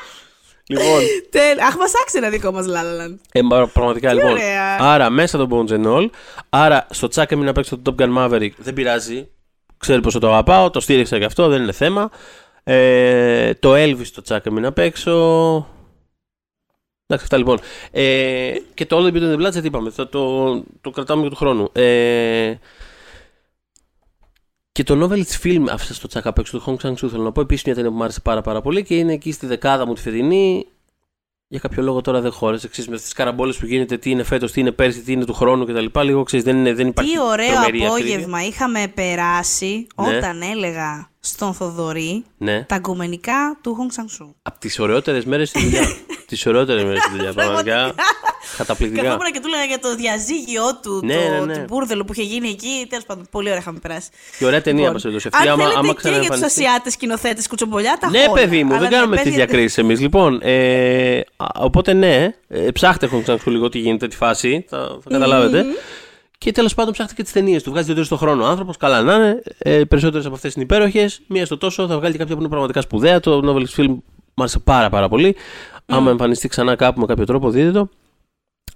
λοιπόν, 0.72 1.00
Τέλ- 1.30 1.60
Αχ, 1.60 1.76
μας 1.76 1.92
άξιζε 2.02 2.18
ένα 2.18 2.28
δικό 2.28 2.52
μας 2.52 2.66
Λάλαλαν. 2.66 3.20
ε, 3.32 3.40
πρα- 3.48 3.66
πραγματικά 3.66 4.12
λοιπόν. 4.14 4.30
ωραία. 4.30 4.76
Άρα 4.80 5.10
μέσα 5.10 5.38
το 5.38 5.48
Bones 5.50 5.70
and 5.72 5.86
All. 5.96 6.08
Άρα 6.48 6.86
στο 6.90 7.08
τσάκ 7.08 7.30
έμεινα 7.30 7.46
να 7.46 7.52
παίξω 7.52 7.78
το 7.78 7.94
Top 7.98 8.02
Gun 8.02 8.16
Maverick. 8.18 8.50
Δεν 8.56 8.74
πειράζει. 8.74 9.28
Ξέρει 9.78 10.00
πόσο 10.00 10.18
το 10.18 10.28
αγαπάω. 10.28 10.70
Το 10.70 10.80
στήριξα 10.80 11.18
και 11.18 11.24
αυτό. 11.24 11.48
Δεν 11.48 11.62
είναι 11.62 11.72
θέμα. 11.72 12.10
Ε, 12.68 13.54
το 13.54 13.74
Elvis 13.74 14.06
το 14.14 14.22
τσάκ 14.22 14.46
έμεινα 14.46 14.60
να 14.60 14.72
παίξω. 14.72 15.12
Εντάξει, 17.06 17.24
αυτά 17.24 17.36
λοιπόν. 17.36 17.58
Ε, 17.90 18.54
και 18.74 18.86
το 18.86 18.96
All 18.96 19.06
the 19.06 19.14
Beauty 19.14 19.22
and 19.22 19.36
the 19.36 19.46
Bloodshed 19.46 19.64
είπαμε. 19.64 19.90
Θα 19.90 20.08
το, 20.08 20.54
το 20.80 20.90
κρατάμε 20.90 21.22
και 21.22 21.28
του 21.28 21.36
χρόνου. 21.36 21.68
Ε, 21.72 22.54
και 24.72 24.82
το 24.82 25.04
novelist 25.04 25.42
film 25.42 25.64
άφησα 25.68 25.94
στο 25.94 26.08
τσάκα 26.08 26.28
απ' 26.28 26.38
έξω 26.38 26.58
του 26.58 26.64
Hong 26.66 26.86
Sang-soo. 26.86 27.08
Θέλω 27.08 27.22
να 27.22 27.32
πω 27.32 27.40
επίσης 27.40 27.64
μια 27.64 27.74
ταινία 27.74 27.90
που 27.90 27.96
μου 27.96 28.02
άρεσε 28.02 28.20
πάρα, 28.20 28.40
πάρα 28.40 28.60
πολύ 28.60 28.84
και 28.84 28.98
είναι 28.98 29.12
εκεί 29.12 29.32
στη 29.32 29.46
δεκάδα 29.46 29.86
μου 29.86 29.94
τη 29.94 30.00
φετινή. 30.00 30.66
Για 31.48 31.58
κάποιο 31.58 31.82
λόγο 31.82 32.00
τώρα 32.00 32.20
δεν 32.20 32.32
χώρεσε. 32.32 32.68
Ξέρεις, 32.68 32.90
με 32.90 32.96
τις 32.96 33.12
καραμπόλες 33.12 33.56
που 33.56 33.66
γίνεται, 33.66 33.96
τι 33.98 34.10
είναι 34.10 34.22
φέτος, 34.22 34.52
τι 34.52 34.60
είναι 34.60 34.72
πέρσι, 34.72 35.00
τι 35.00 35.12
είναι 35.12 35.24
του 35.24 35.34
χρόνου 35.34 35.64
κτλ. 35.66 36.00
Λίγο 36.00 36.22
ξέρεις, 36.22 36.44
δεν, 36.44 36.56
είναι, 36.56 36.74
δεν 36.74 36.86
υπάρχει. 36.86 37.12
Τι 37.12 37.20
ωραίο 37.20 37.50
τρομερή 37.52 37.84
απόγευμα 37.84 38.16
ακρίβεια. 38.38 38.46
είχαμε 38.46 38.92
περάσει 38.94 39.86
Ναι. 39.96 40.16
όταν 40.16 40.42
έλεγα 40.42 41.10
στον 41.20 41.54
Θοδωρή 41.54 42.24
Ναι. 42.38 42.62
τα 42.64 42.78
γκομενικά 42.78 43.58
του 43.62 43.74
Χονγκ 43.74 43.90
Σανσού. 43.90 44.34
Από 44.42 44.58
τις 44.58 44.78
ωραιότερες 44.78 45.24
μέρες 45.24 45.48
στη 45.48 45.60
δουλειά. 45.62 45.86
τις 46.28 46.46
ωραιότερες 46.46 46.84
μέρες 46.84 47.02
στη 47.02 47.10
δουλειά. 47.16 47.32
Πραγματικά. 47.32 47.94
Καταπληκτικά. 48.56 49.02
Καθόμουν 49.02 49.32
και 49.32 49.40
του 49.40 49.46
έλεγα 49.48 49.64
για 49.64 49.78
το 49.78 49.94
διαζύγιο 49.94 50.62
του, 50.82 51.00
Ναι, 51.04 51.14
το, 51.14 51.20
ναι, 51.30 51.40
ναι. 51.44 51.54
του 51.58 51.64
μπούρδελο 51.68 52.04
που 52.04 52.12
είχε 52.12 52.22
γίνει 52.22 52.48
εκεί. 52.48 52.86
Τέλος 52.88 53.04
πάντων, 53.04 53.26
πολύ 53.30 53.46
ωραία 53.48 53.60
είχαμε 53.60 53.78
περάσει. 53.78 54.08
Και 54.38 54.44
ωραία 54.44 54.62
ταινία, 54.62 54.78
Λοιπόν, 54.80 54.92
μας 54.92 55.02
περιπτώσει 55.02 55.28
αυτή. 55.32 55.48
Αν 55.48 55.52
Άμα, 55.54 55.62
θέλετε 55.62 55.78
άμα 55.78 55.86
και 55.88 56.00
για 56.00 56.10
τους 56.10 56.10
ξαναεμφανιστεί. 56.26 56.64
Ασιάτες 56.64 56.92
σκηνοθέτες 56.92 57.48
κουτσομπολιά, 57.48 57.96
τα 58.00 58.10
Ναι, 58.10 58.18
έχω 58.18 58.32
όλα. 58.32 58.40
παιδί 58.40 58.64
μου, 58.64 58.70
Αλλά 58.72 58.80
δεν 58.80 58.88
ναι, 58.90 58.96
κάνουμε 58.96 59.14
πες 59.16 59.24
τι 59.24 59.30
γιατί- 59.30 59.46
διακρίσεις 59.50 59.78
εμείς. 59.78 60.00
Λοιπόν, 60.00 60.40
ε, 60.42 61.18
α, 61.36 61.46
οπότε 61.58 61.92
ναι, 61.92 62.34
ε, 62.48 62.70
ψάχτε 62.72 63.06
έχουν 63.06 63.22
ξανά 63.22 63.38
λίγο 63.44 63.68
τι 63.68 63.78
γίνεται 63.78 64.08
τη 64.08 64.16
φάση. 64.16 64.64
Θα, 64.68 64.78
θα 65.02 65.10
καταλάβετε. 65.10 65.64
Και 66.38 66.52
τέλος 66.52 66.74
πάντων 66.74 66.92
ψάχτε 66.92 67.14
και 67.14 67.22
τις 67.22 67.32
ταινίες 67.32 67.62
του. 67.62 67.70
Βγάζει 67.70 67.86
δύο-τρει 67.86 68.06
το 68.08 68.16
χρόνο 68.16 68.44
ο 68.44 68.46
άνθρωπος. 68.46 68.76
Καλά 68.76 69.02
να 69.02 69.14
είναι. 69.14 69.42
Ε, 69.58 69.84
Περισσότερες 69.84 70.26
από 70.26 70.34
αυτές 70.34 70.54
είναι 70.54 70.64
υπέροχες. 70.64 71.20
Μία 71.26 71.46
στο 71.46 71.58
τόσο 71.58 71.86
θα 71.86 71.96
βγάλει 71.96 72.12
και 72.12 72.18
κάποια 72.18 72.34
που 72.34 72.40
είναι 72.40 72.48
πραγματικά 72.50 72.80
σπουδαία. 72.80 73.20
Το 73.20 73.40
Novelist's 73.44 73.80
Film 73.80 73.86
μου 73.88 74.42
άρεσε 74.42 74.58
πάρα 74.58 74.88
πάρα 74.90 75.08
πολύ. 75.08 75.36
Άμα 75.86 76.10
εμφανιστεί 76.10 76.48
ξανά 76.48 76.76
κάπου 76.76 77.00
με 77.00 77.06
κάποιο 77.06 77.24
τρόπο, 77.24 77.50
δείτε 77.50 77.70
το. 77.70 77.88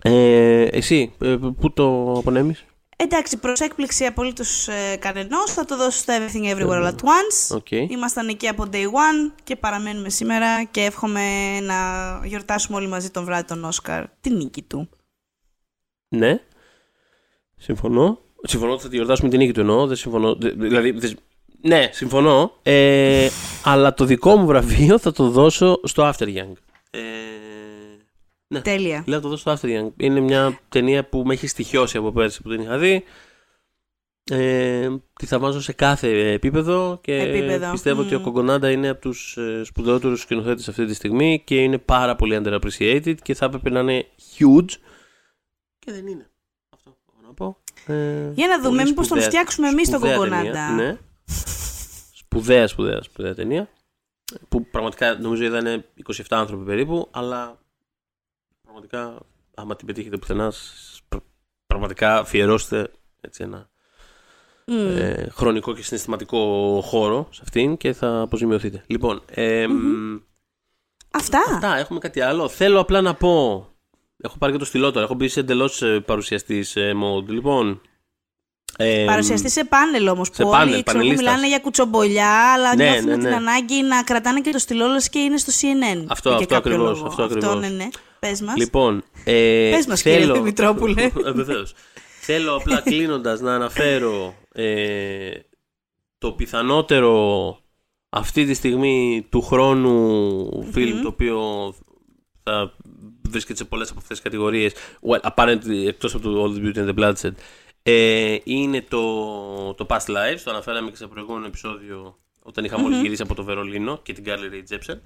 Ε, 0.02 0.62
εσύ, 0.62 1.12
ε, 1.20 1.36
πού 1.60 1.72
το 1.72 2.12
απονέμεις; 2.18 2.64
Εντάξει, 2.96 3.36
προς 3.38 3.60
έκπληξη 3.60 4.04
απολύτως 4.04 4.68
ε, 4.68 4.96
κανενός, 4.96 5.52
θα 5.52 5.64
το 5.64 5.76
δώσω 5.76 5.98
στο 5.98 6.12
Everything 6.16 6.54
Everywhere 6.54 6.82
All 6.82 6.86
at 6.86 6.94
Once. 6.94 7.56
Οκ. 7.56 7.70
Ήμασταν 7.70 8.28
εκεί 8.28 8.48
από 8.48 8.64
day 8.72 8.84
one 8.84 9.32
και 9.44 9.56
παραμένουμε 9.56 10.08
σήμερα 10.08 10.64
και 10.64 10.80
εύχομαι 10.80 11.60
να 11.60 11.74
γιορτάσουμε 12.24 12.76
όλοι 12.76 12.88
μαζί 12.88 13.10
τον 13.10 13.24
βράδυ 13.24 13.44
τον 13.46 13.64
Όσκαρ 13.64 14.04
τη 14.20 14.30
νίκη 14.30 14.62
του. 14.62 14.88
Ναι. 16.08 16.38
Συμφωνώ. 17.56 18.18
Συμφωνώ 18.42 18.72
ότι 18.72 18.82
θα 18.82 18.88
τη 18.88 18.94
γιορτάσουμε 18.94 19.28
την 19.28 19.38
νίκη 19.38 19.52
του 19.52 19.60
εννοώ. 19.60 19.86
Δεν 19.86 19.96
συμφωνώ. 19.96 20.34
δε- 20.34 20.50
Δηλαδή, 20.50 20.90
δε- 20.90 21.08
ναι, 21.60 21.88
συμφωνώ. 21.92 22.52
Ε, 22.62 23.28
αλλά 23.64 23.94
το 23.94 24.04
δικό 24.04 24.36
μου 24.36 24.46
βραβείο 24.46 24.98
θα 24.98 25.12
το 25.12 25.28
δώσω 25.30 25.80
στο 25.84 26.10
After 26.10 26.24
Young. 26.26 26.52
Ε, 26.90 27.00
ναι. 28.52 28.60
Τέλεια. 28.60 29.04
Λέω 29.06 29.16
να 29.16 29.22
το 29.22 29.28
δώσω 29.28 29.40
στο 29.56 29.68
After 29.68 29.78
Young. 29.80 29.90
Είναι 29.96 30.20
μια 30.20 30.58
ταινία 30.68 31.08
που 31.08 31.22
με 31.26 31.32
έχει 31.34 31.46
στοιχειώσει 31.46 31.96
από 31.96 32.12
πέρσι 32.12 32.42
που 32.42 32.48
την 32.50 32.60
είχα 32.60 32.78
δει. 32.78 33.04
Ε, 34.30 34.88
τη 35.12 35.26
θα 35.26 35.38
βάζω 35.38 35.60
σε 35.60 35.72
κάθε 35.72 36.32
επίπεδο 36.32 36.98
και 37.02 37.14
Επίπεδο, 37.20 37.70
πιστεύω 37.70 38.00
ότι 38.00 38.14
ο 38.14 38.18
μμ. 38.18 38.22
Κογκονάντα 38.22 38.70
είναι 38.70 38.88
από 38.88 39.00
τους 39.00 39.36
ε, 39.36 39.62
σπουδαιότερους 39.64 40.20
σκηνοθέτες 40.20 40.68
αυτή 40.68 40.86
τη 40.86 40.94
στιγμή 40.94 41.42
και 41.44 41.62
είναι 41.62 41.78
πάρα 41.78 42.16
πολύ 42.16 42.40
underappreciated 42.44 43.14
και 43.22 43.34
θα 43.34 43.44
έπρεπε 43.44 43.70
να 43.70 43.80
είναι 43.80 44.06
huge 44.38 44.68
και 45.78 45.92
δεν 45.92 46.06
είναι. 46.06 46.30
Αυτό 46.74 46.90
έχω 47.08 47.26
να 47.26 47.34
πω. 47.34 47.56
Ε, 47.86 48.30
Για 48.34 48.46
να 48.48 48.56
δούμε, 48.60 48.68
πολύ 48.76 48.82
μήπως 48.88 48.94
τον 48.94 49.04
σπουδαία- 49.04 49.28
φτιάξουμε 49.28 49.68
εμείς 49.68 49.88
τον 49.90 49.98
σπουδαία 49.98 50.16
Κογκονάντα. 50.16 50.44
ταινία, 50.52 50.74
Ναι. 50.74 50.98
Σπουδαία, 52.14 52.66
σπουδαία, 52.66 53.02
σπουδαία 53.02 53.34
ταινία. 53.34 53.68
Που 54.48 54.66
πραγματικά 54.70 55.14
νομίζω 55.18 55.44
είδανε 55.44 55.84
27 56.06 56.22
άνθρωποι 56.28 56.64
περίπου, 56.64 57.08
αλλά 57.10 57.59
πραγματικά 58.80 59.20
άμα 59.54 59.76
την 59.76 59.86
πετύχετε 59.86 60.16
πουθενά, 60.16 60.50
σ- 60.50 61.00
πρα- 61.08 61.22
πραγματικά 61.66 62.18
αφιερώστε 62.18 62.90
έτσι 63.20 63.42
ένα 63.42 63.70
Μμ. 64.66 64.96
ε, 64.96 65.28
χρονικό 65.32 65.74
και 65.74 65.82
συναισθηματικό 65.82 66.38
χώρο 66.84 67.28
σε 67.30 67.40
αυτήν 67.42 67.76
και 67.76 67.92
θα 67.92 68.20
αποζημιωθείτε. 68.20 68.84
Λοιπόν, 68.86 69.22
ε, 69.30 69.66
μ, 69.66 70.18
Αυτά; 71.10 71.38
αυτά, 71.54 71.76
έχουμε 71.76 71.98
κάτι 71.98 72.20
άλλο. 72.20 72.48
Θέλω 72.48 72.80
απλά 72.80 73.00
να 73.00 73.14
πω, 73.14 73.66
έχω 74.16 74.38
πάρει 74.38 74.52
και 74.52 74.58
το 74.58 74.64
στυλό 74.64 74.90
τώρα, 74.90 75.04
έχω 75.04 75.14
μπει 75.14 75.28
σε 75.28 75.40
εντελώς 75.40 75.82
ε, 75.82 76.00
παρουσιαστής 76.00 76.76
ε, 76.76 76.92
mode. 77.02 77.26
Λοιπόν, 77.28 77.80
Ε, 78.80 79.04
Παρουσιαστή 79.06 79.50
σε 79.50 79.64
πάνελ 79.64 80.08
όμως. 80.08 80.28
σε 80.32 80.42
Που 80.42 80.50
πάνελ, 80.50 80.72
όλοι 80.72 80.82
ξέρω, 80.82 80.98
πανελίστας. 80.98 81.24
μιλάνε 81.24 81.48
για 81.48 81.58
κουτσομπολιά, 81.58 82.52
αλλά 82.54 82.74
Ναι, 82.76 82.84
νιώθουν 82.84 83.08
ναι, 83.08 83.12
την 83.16 83.28
ναι. 83.28 83.34
ανάγκη 83.34 83.82
να 83.82 84.02
κρατάνε 84.02 84.40
και 84.40 84.50
το 84.50 84.58
στυλόλο 84.58 85.02
και 85.10 85.18
είναι 85.18 85.36
στο 85.36 85.52
CNN. 85.52 86.04
Αυτό, 86.06 86.28
για 86.28 86.38
αυτό 86.38 86.54
κάποιο 86.54 86.72
ακριβώς, 86.72 86.96
λόγο. 86.98 87.06
αυτό 87.06 87.22
ακριβώς. 87.22 87.58
ναι, 87.60 87.68
ναι. 87.68 87.88
Πες 88.18 88.40
μας. 88.40 88.56
Λοιπόν, 88.56 89.02
ε, 89.24 89.70
Πες 89.74 89.86
μας, 89.86 90.02
κύριε 90.02 90.18
θέλω... 90.18 90.34
Δημητρόπουλε. 90.34 91.02
Ε, 91.26 91.30
βεβαίως. 91.32 91.74
θέλω 92.20 92.54
απλά 92.56 92.80
κλείνοντας 92.90 93.40
να 93.40 93.54
αναφέρω 93.54 94.34
ε, 94.52 95.30
το 96.18 96.32
πιθανότερο 96.32 97.58
αυτή 98.08 98.44
τη 98.44 98.54
στιγμή 98.54 99.26
του 99.30 99.42
χρόνου 99.42 100.68
φιλμ 100.72 101.02
το 101.02 101.08
οποίο 101.08 101.38
θα 102.42 102.72
βρίσκεται 103.28 103.58
σε 103.58 103.64
πολλές 103.64 103.90
από 103.90 103.98
αυτές 103.98 104.20
τις 104.20 104.24
κατηγορίες 104.30 104.72
well, 105.10 105.30
apparently 105.30 105.86
εκτός 105.86 106.14
από 106.14 106.28
το 106.28 106.44
All 106.44 106.58
the 106.58 106.64
Beauty 106.66 106.78
and 106.78 106.94
the 106.94 106.98
Bloodshed 106.98 107.32
ε, 107.82 108.36
είναι 108.44 108.82
το, 108.88 109.74
το 109.74 109.86
Past 109.88 110.06
Lives 110.06 110.40
το 110.44 110.50
αναφέραμε 110.50 110.90
και 110.90 110.96
σε 110.96 111.06
προηγούμενο 111.06 111.46
επεισόδιο 111.46 112.18
όταν 112.42 112.64
είχαμε 112.64 112.82
μόλις 112.82 113.00
γυρίσει 113.00 113.22
από 113.22 113.34
το 113.34 113.44
Βερολίνο 113.44 114.00
και 114.02 114.12
την 114.12 114.24
Carly 114.26 114.28
Rae 114.54 114.74
Jepsen 114.74 114.98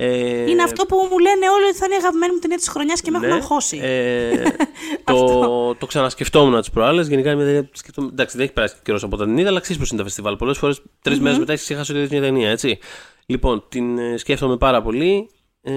ε, 0.00 0.50
Είναι 0.50 0.62
αυτό 0.62 0.86
που 0.86 0.96
μου 1.10 1.18
λένε 1.18 1.48
όλοι 1.50 1.64
ότι 1.64 1.76
θα 1.76 1.84
είναι 1.84 1.94
η 1.94 1.98
αγαπημένη 1.98 2.32
μου 2.32 2.38
ταινία 2.38 2.56
της 2.56 2.68
χρονιάς 2.68 3.00
και 3.00 3.10
με 3.10 3.18
ναι, 3.18 3.26
έχουν 3.26 3.38
αγχώσει. 3.38 3.78
Ε, 3.82 4.42
το, 5.04 5.74
το 5.74 5.86
ξανασκεφτόμουν 5.86 6.60
τις 6.60 6.70
προάλλες. 6.70 7.08
Γενικά 7.08 7.28
είναι 7.30 7.36
μια 7.36 7.46
ταινία. 7.46 7.64
που 7.64 7.76
σκεφτόμουν- 7.76 8.12
Εντάξει, 8.12 8.36
δεν 8.36 8.44
έχει 8.44 8.54
περάσει 8.54 8.74
καιρός 8.82 9.02
από 9.02 9.16
όταν 9.16 9.28
την 9.28 9.38
είδα, 9.38 9.48
αλλά 9.48 9.58
αξίζει 9.58 9.78
πω 9.78 9.84
είναι 9.88 9.98
τα 9.98 10.04
φεστιβάλ. 10.04 10.36
Πολλές 10.36 10.58
φορές 10.58 10.82
τρεις 11.02 11.20
μέρες 11.20 11.38
μετά 11.38 11.52
έχεις 11.52 11.64
ξεχάσει 11.64 11.90
ότι 11.90 12.00
είδες 12.00 12.10
μια 12.10 12.20
ταινία, 12.20 12.50
έτσι. 12.50 12.78
Λοιπόν, 13.26 13.64
την 13.68 13.98
ε, 13.98 14.16
σκέφτομαι 14.16 14.56
πάρα 14.56 14.82
πολύ. 14.82 15.30
Ε, 15.62 15.72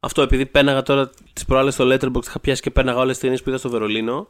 αυτό 0.00 0.22
επειδή 0.22 0.46
πέναγα 0.46 0.82
τώρα 0.82 1.10
τις 1.32 1.44
προάλλες 1.44 1.74
στο 1.74 1.84
Letterboxd, 1.88 2.26
είχα 2.26 2.40
πιάσει 2.40 2.62
και 2.62 2.70
πέναγα 2.70 2.98
όλες 2.98 3.12
τις 3.12 3.20
ταινίες 3.20 3.42
που 3.42 3.48
είδα 3.48 3.58
στο 3.58 3.68
Βερολίνο. 3.68 4.28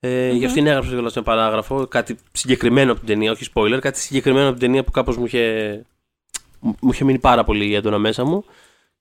Ε, 0.00 0.30
Γι' 0.32 0.44
αυτήν 0.44 0.66
έγραψα 0.66 0.90
κιόλας 0.90 1.16
ένα 1.16 1.24
παράγραφο, 1.24 1.86
κάτι 1.86 2.16
συγκεκριμένο 2.32 2.90
από 2.90 3.00
την 3.00 3.08
ταινία, 3.08 3.32
όχι 3.32 3.46
spoiler, 3.54 3.78
κάτι 3.80 3.98
συγκεκριμένο 3.98 4.48
από 4.48 4.58
την 4.58 4.66
ταινία 4.66 4.84
που 4.84 4.90
κάπως 4.90 5.16
μου 5.16 5.24
είχε, 5.24 5.84
μου 6.60 6.90
είχε 6.92 7.04
μείνει 7.04 7.18
πάρα 7.18 7.44
πολύ 7.44 7.74
έντονα 7.74 7.98
μέσα 7.98 8.24
μου. 8.24 8.44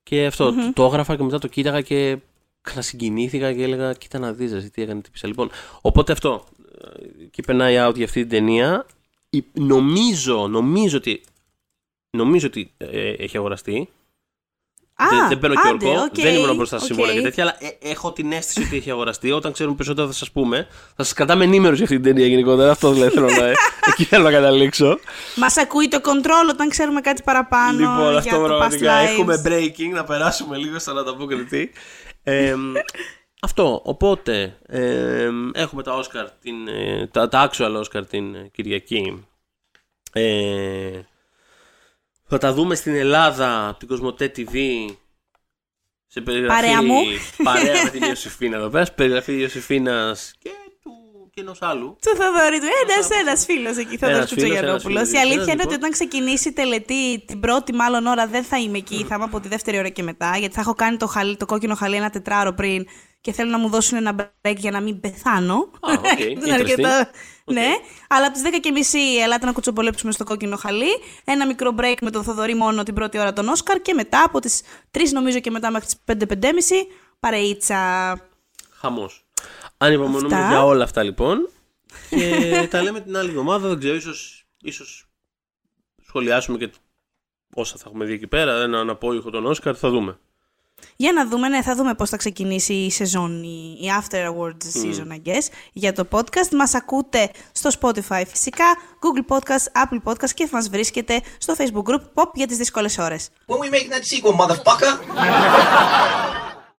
Και 0.04 0.26
αυτό, 0.26 0.52
το, 0.54 0.74
το 0.74 0.86
έγραφα 0.86 1.16
και 1.16 1.24
μετά 1.24 1.40
το 1.40 1.48
κοίταγα 1.48 1.82
και 1.82 2.18
ξανασυγκινήθηκα 2.62 3.54
και 3.54 3.64
έλεγα 3.64 3.94
κοίτα 3.94 4.20
να 4.20 4.34
δεις 4.34 4.54
ρε, 4.54 4.60
τι 4.62 4.82
έκανε 4.82 5.02
τι 5.02 5.10
πήσα. 5.10 5.28
Λοιπόν, 5.28 5.50
οπότε 5.82 6.12
αυτό, 6.12 6.46
ε, 6.82 7.26
keep 7.38 7.52
an 7.52 7.60
eye 7.62 7.88
out 7.90 7.96
για 7.96 8.06
αυτή 8.06 8.20
την 8.20 8.30
ταινία. 8.30 8.86
Η- 9.30 9.44
Νομίζω, 9.54 10.48
νομίζω 10.48 10.98
ότι, 10.98 11.22
νομίζω 12.18 12.48
ότι 12.48 12.72
ε, 12.78 13.10
έχει 13.10 13.38
αγοραστεί. 13.38 13.90
Α, 15.00 15.06
δεν, 15.10 15.28
δεν 15.28 15.40
παίρνω 15.40 15.56
και 15.56 15.68
άντε, 15.68 15.88
ορκό, 15.88 16.02
οκ, 16.02 16.22
δεν 16.22 16.36
ήμουν 16.36 16.56
μπροστά 16.56 16.78
σε 16.78 16.84
οκ. 16.84 16.90
συμβόλαια 16.90 17.16
και 17.16 17.22
τέτοια, 17.22 17.44
αλλά 17.44 17.56
ε, 17.60 17.90
έχω 17.90 18.12
την 18.12 18.32
αίσθηση 18.32 18.68
ότι 18.68 18.78
έχει 18.78 18.92
αγοραστεί. 18.92 19.32
Όταν 19.32 19.52
ξέρουμε 19.52 19.76
περισσότερο 19.76 20.08
θα 20.08 20.14
σας 20.14 20.32
πούμε. 20.32 20.68
Θα 20.96 21.04
σας 21.04 21.14
κρατάμε 21.14 21.44
ενήμερου 21.44 21.76
για 21.76 21.84
αυτή 21.84 21.96
την 21.96 22.04
ταινία 22.04 22.28
γενικότερα. 22.28 22.72
Αυτό 22.72 22.92
δηλαδή 22.92 23.14
θέλω 23.14 23.26
να. 23.26 23.48
εκεί 23.92 24.04
θέλω 24.04 24.24
να 24.24 24.32
καταλήξω. 24.32 25.00
Μας 25.36 25.58
ακούει 25.58 25.88
το 25.88 26.00
control 26.04 26.50
όταν 26.50 26.70
ξέρουμε 26.70 27.02
κάτι 27.02 27.24
παραπάνω. 27.24 27.80
λοιπόν, 27.80 28.10
για 28.10 28.18
αυτό 28.18 28.38
το 28.38 28.44
Past 28.44 28.48
πραγματικά. 28.48 29.02
Lives. 29.02 29.10
Έχουμε 29.10 29.42
breaking, 29.46 29.94
να 29.94 30.04
περάσουμε 30.04 30.58
λίγο 30.58 30.80
στον 30.80 30.98
ανταπόκριτη. 30.98 31.72
Ε, 32.24 32.56
αυτό. 33.42 33.82
Οπότε, 33.84 34.58
ε, 34.68 35.30
έχουμε 35.54 35.84
τα 35.84 36.00
Oscar, 36.00 36.28
την, 36.42 36.68
ε, 36.68 37.08
τα, 37.12 37.28
τα 37.28 37.50
actual 37.52 37.82
Oscar 37.82 38.08
την 38.10 38.36
ε, 38.36 38.50
Κυριακή. 38.54 39.26
Ε, 40.12 41.00
θα 42.28 42.38
τα 42.38 42.54
δούμε 42.54 42.76
στην 42.76 42.96
Ελλάδα, 42.96 43.68
από 43.68 43.80
την 43.80 43.88
Cosmote 43.88 44.32
TV. 44.36 44.86
Σε 46.08 46.22
περιγραφή, 46.22 46.62
Παρέα 46.62 46.84
μου. 46.84 46.96
παρέα 47.44 47.84
με 47.84 47.90
την 47.90 48.04
Ιωσηφίνα 48.04 48.58
εδώ 48.60 48.70
πέρα. 48.70 48.86
Σε 48.86 48.92
περιγραφή 48.92 49.40
Ιωσηφίνας 49.40 50.34
και 50.40 50.50
του 50.84 50.92
και 51.34 51.42
ενός 51.42 51.62
άλλου. 51.62 51.98
Του 52.02 52.16
Θοδωρή 52.18 52.60
του. 52.60 52.66
Ένας 52.88 53.10
ένας 53.22 53.46
φίλος 53.46 53.78
εκεί, 53.78 53.98
Θοδωρής 53.98 54.18
Ένας 54.18 54.30
φίλος, 54.30 54.44
Κουτσογιαννόπουλος. 54.50 54.98
ένας 54.98 55.12
Η 55.12 55.18
αλήθεια 55.18 55.32
φίλος, 55.34 55.54
είναι 55.54 55.62
ότι 55.64 55.72
λοιπόν. 55.72 55.78
όταν 55.78 55.92
ξεκινήσει 55.92 56.50
η 56.50 56.54
τελετή, 56.54 57.24
την 57.26 57.40
πρώτη 57.40 57.74
μάλλον 57.74 58.06
ώρα 58.06 58.28
δεν 58.28 58.44
θα 58.44 58.58
είμαι 58.60 58.78
εκεί. 58.78 59.06
Θα 59.10 59.16
είμαι 59.16 59.24
από 59.24 59.40
τη 59.40 59.48
δεύτερη 59.48 59.78
ώρα 59.78 59.90
και 59.90 60.04
μετά. 60.04 60.38
Γιατί 60.38 60.54
θα 60.56 60.62
έχω 60.62 60.74
κάνει 60.74 60.98
το, 60.98 61.08
χαλί, 61.08 61.38
το 61.38 61.46
κόκκινο 61.46 61.76
χαλί 61.76 61.96
ένα 61.96 62.10
τετράωρο 62.10 62.54
πριν 62.54 62.86
και 63.22 63.32
θέλω 63.32 63.50
να 63.50 63.58
μου 63.58 63.70
δώσουν 63.70 63.98
ένα 63.98 64.34
break 64.42 64.56
για 64.58 64.72
να 64.72 64.82
μην 64.82 65.00
πεθάνω. 65.00 65.54
Α, 65.56 65.92
οκ, 65.98 66.20
Είναι 66.20 66.42
interesting. 66.46 66.50
αρκετά- 66.52 67.10
Ναι, 67.46 67.68
αλλά 68.08 68.26
από 68.26 68.34
τις 68.34 68.42
10.30 68.42 68.98
ελάτε 69.24 69.46
να 69.46 69.52
κουτσομπολέψουμε 69.52 70.12
στο 70.12 70.24
κόκκινο 70.24 70.56
χαλί. 70.56 70.90
Ένα 71.24 71.46
μικρό 71.48 71.76
break 71.80 71.96
με 72.02 72.12
τον 72.12 72.24
Θοδωρή 72.24 72.54
μόνο 72.56 72.84
την 72.84 72.94
πρώτη 72.94 73.20
ώρα 73.20 73.34
τον 73.34 73.48
Όσκαρ 73.48 73.82
και 73.82 73.94
μετά 73.94 74.24
από 74.24 74.40
τις 74.40 74.62
3 74.92 75.00
νομίζω 75.14 75.40
και 75.40 75.52
μετά 75.52 75.72
μέχρι 75.72 75.88
τις 75.88 75.96
5-5.30 76.06 76.50
παρείτσα. 77.20 77.78
Χαμός. 78.70 79.26
Ανυπομονούμε 79.78 80.36
Αυτά. 80.36 80.48
για 80.48 80.66
όλα 80.66 80.84
αυτά 80.84 81.04
λοιπόν. 81.04 81.50
Και 82.10 82.68
τα 82.72 82.82
λέμε 82.82 83.02
την 83.02 83.18
άλλη 83.18 83.30
εβδομάδα. 83.30 83.68
Δεν 83.68 83.80
ξέρω, 83.80 83.96
ίσως, 83.96 84.46
ίσως 84.62 85.08
σχολιάσουμε 86.08 86.58
και 86.58 86.70
όσα 87.54 87.76
θα 87.78 87.84
έχουμε 87.88 88.06
δει 88.06 88.14
εκεί 88.14 88.28
πέρα. 88.28 88.62
Έναν 88.62 88.90
απόϊχο 88.90 89.30
τον 89.30 89.46
Όσκαρ, 89.46 89.76
θα 89.80 89.90
δούμε. 89.90 90.20
Για 90.96 91.14
να 91.14 91.28
δούμε, 91.28 91.48
ναι, 91.48 91.62
θα 91.62 91.76
δούμε 91.76 91.94
πώς 91.94 92.10
θα 92.10 92.18
ξεκινήσει 92.18 92.74
η 92.74 92.92
σεζόν, 92.92 93.44
η, 93.44 93.78
η 93.82 93.86
After 94.02 94.16
Awards 94.16 94.84
season, 94.84 95.12
I 95.12 95.30
guess, 95.30 95.48
για 95.74 95.94
το 95.94 96.08
podcast. 96.12 96.50
Μας 96.52 96.74
ακούτε 96.76 97.32
στο 97.52 97.70
Spotify 97.82 98.24
φυσικά, 98.28 98.66
Google 99.00 99.36
Podcast, 99.36 99.84
Apple 99.84 100.12
Podcast 100.12 100.30
και 100.34 100.48
μας 100.52 100.70
βρίσκετε 100.70 101.22
στο 101.38 101.54
Facebook 101.58 101.92
group 101.92 102.02
Pop 102.14 102.32
για 102.34 102.48
τις 102.48 102.58
δύσκολες 102.58 102.98
ώρες. 102.98 103.30
When 103.48 103.58
we 103.58 103.70
making 103.70 103.92
that 103.92 104.04
sequel, 104.04 104.36
motherfucker? 104.36 104.94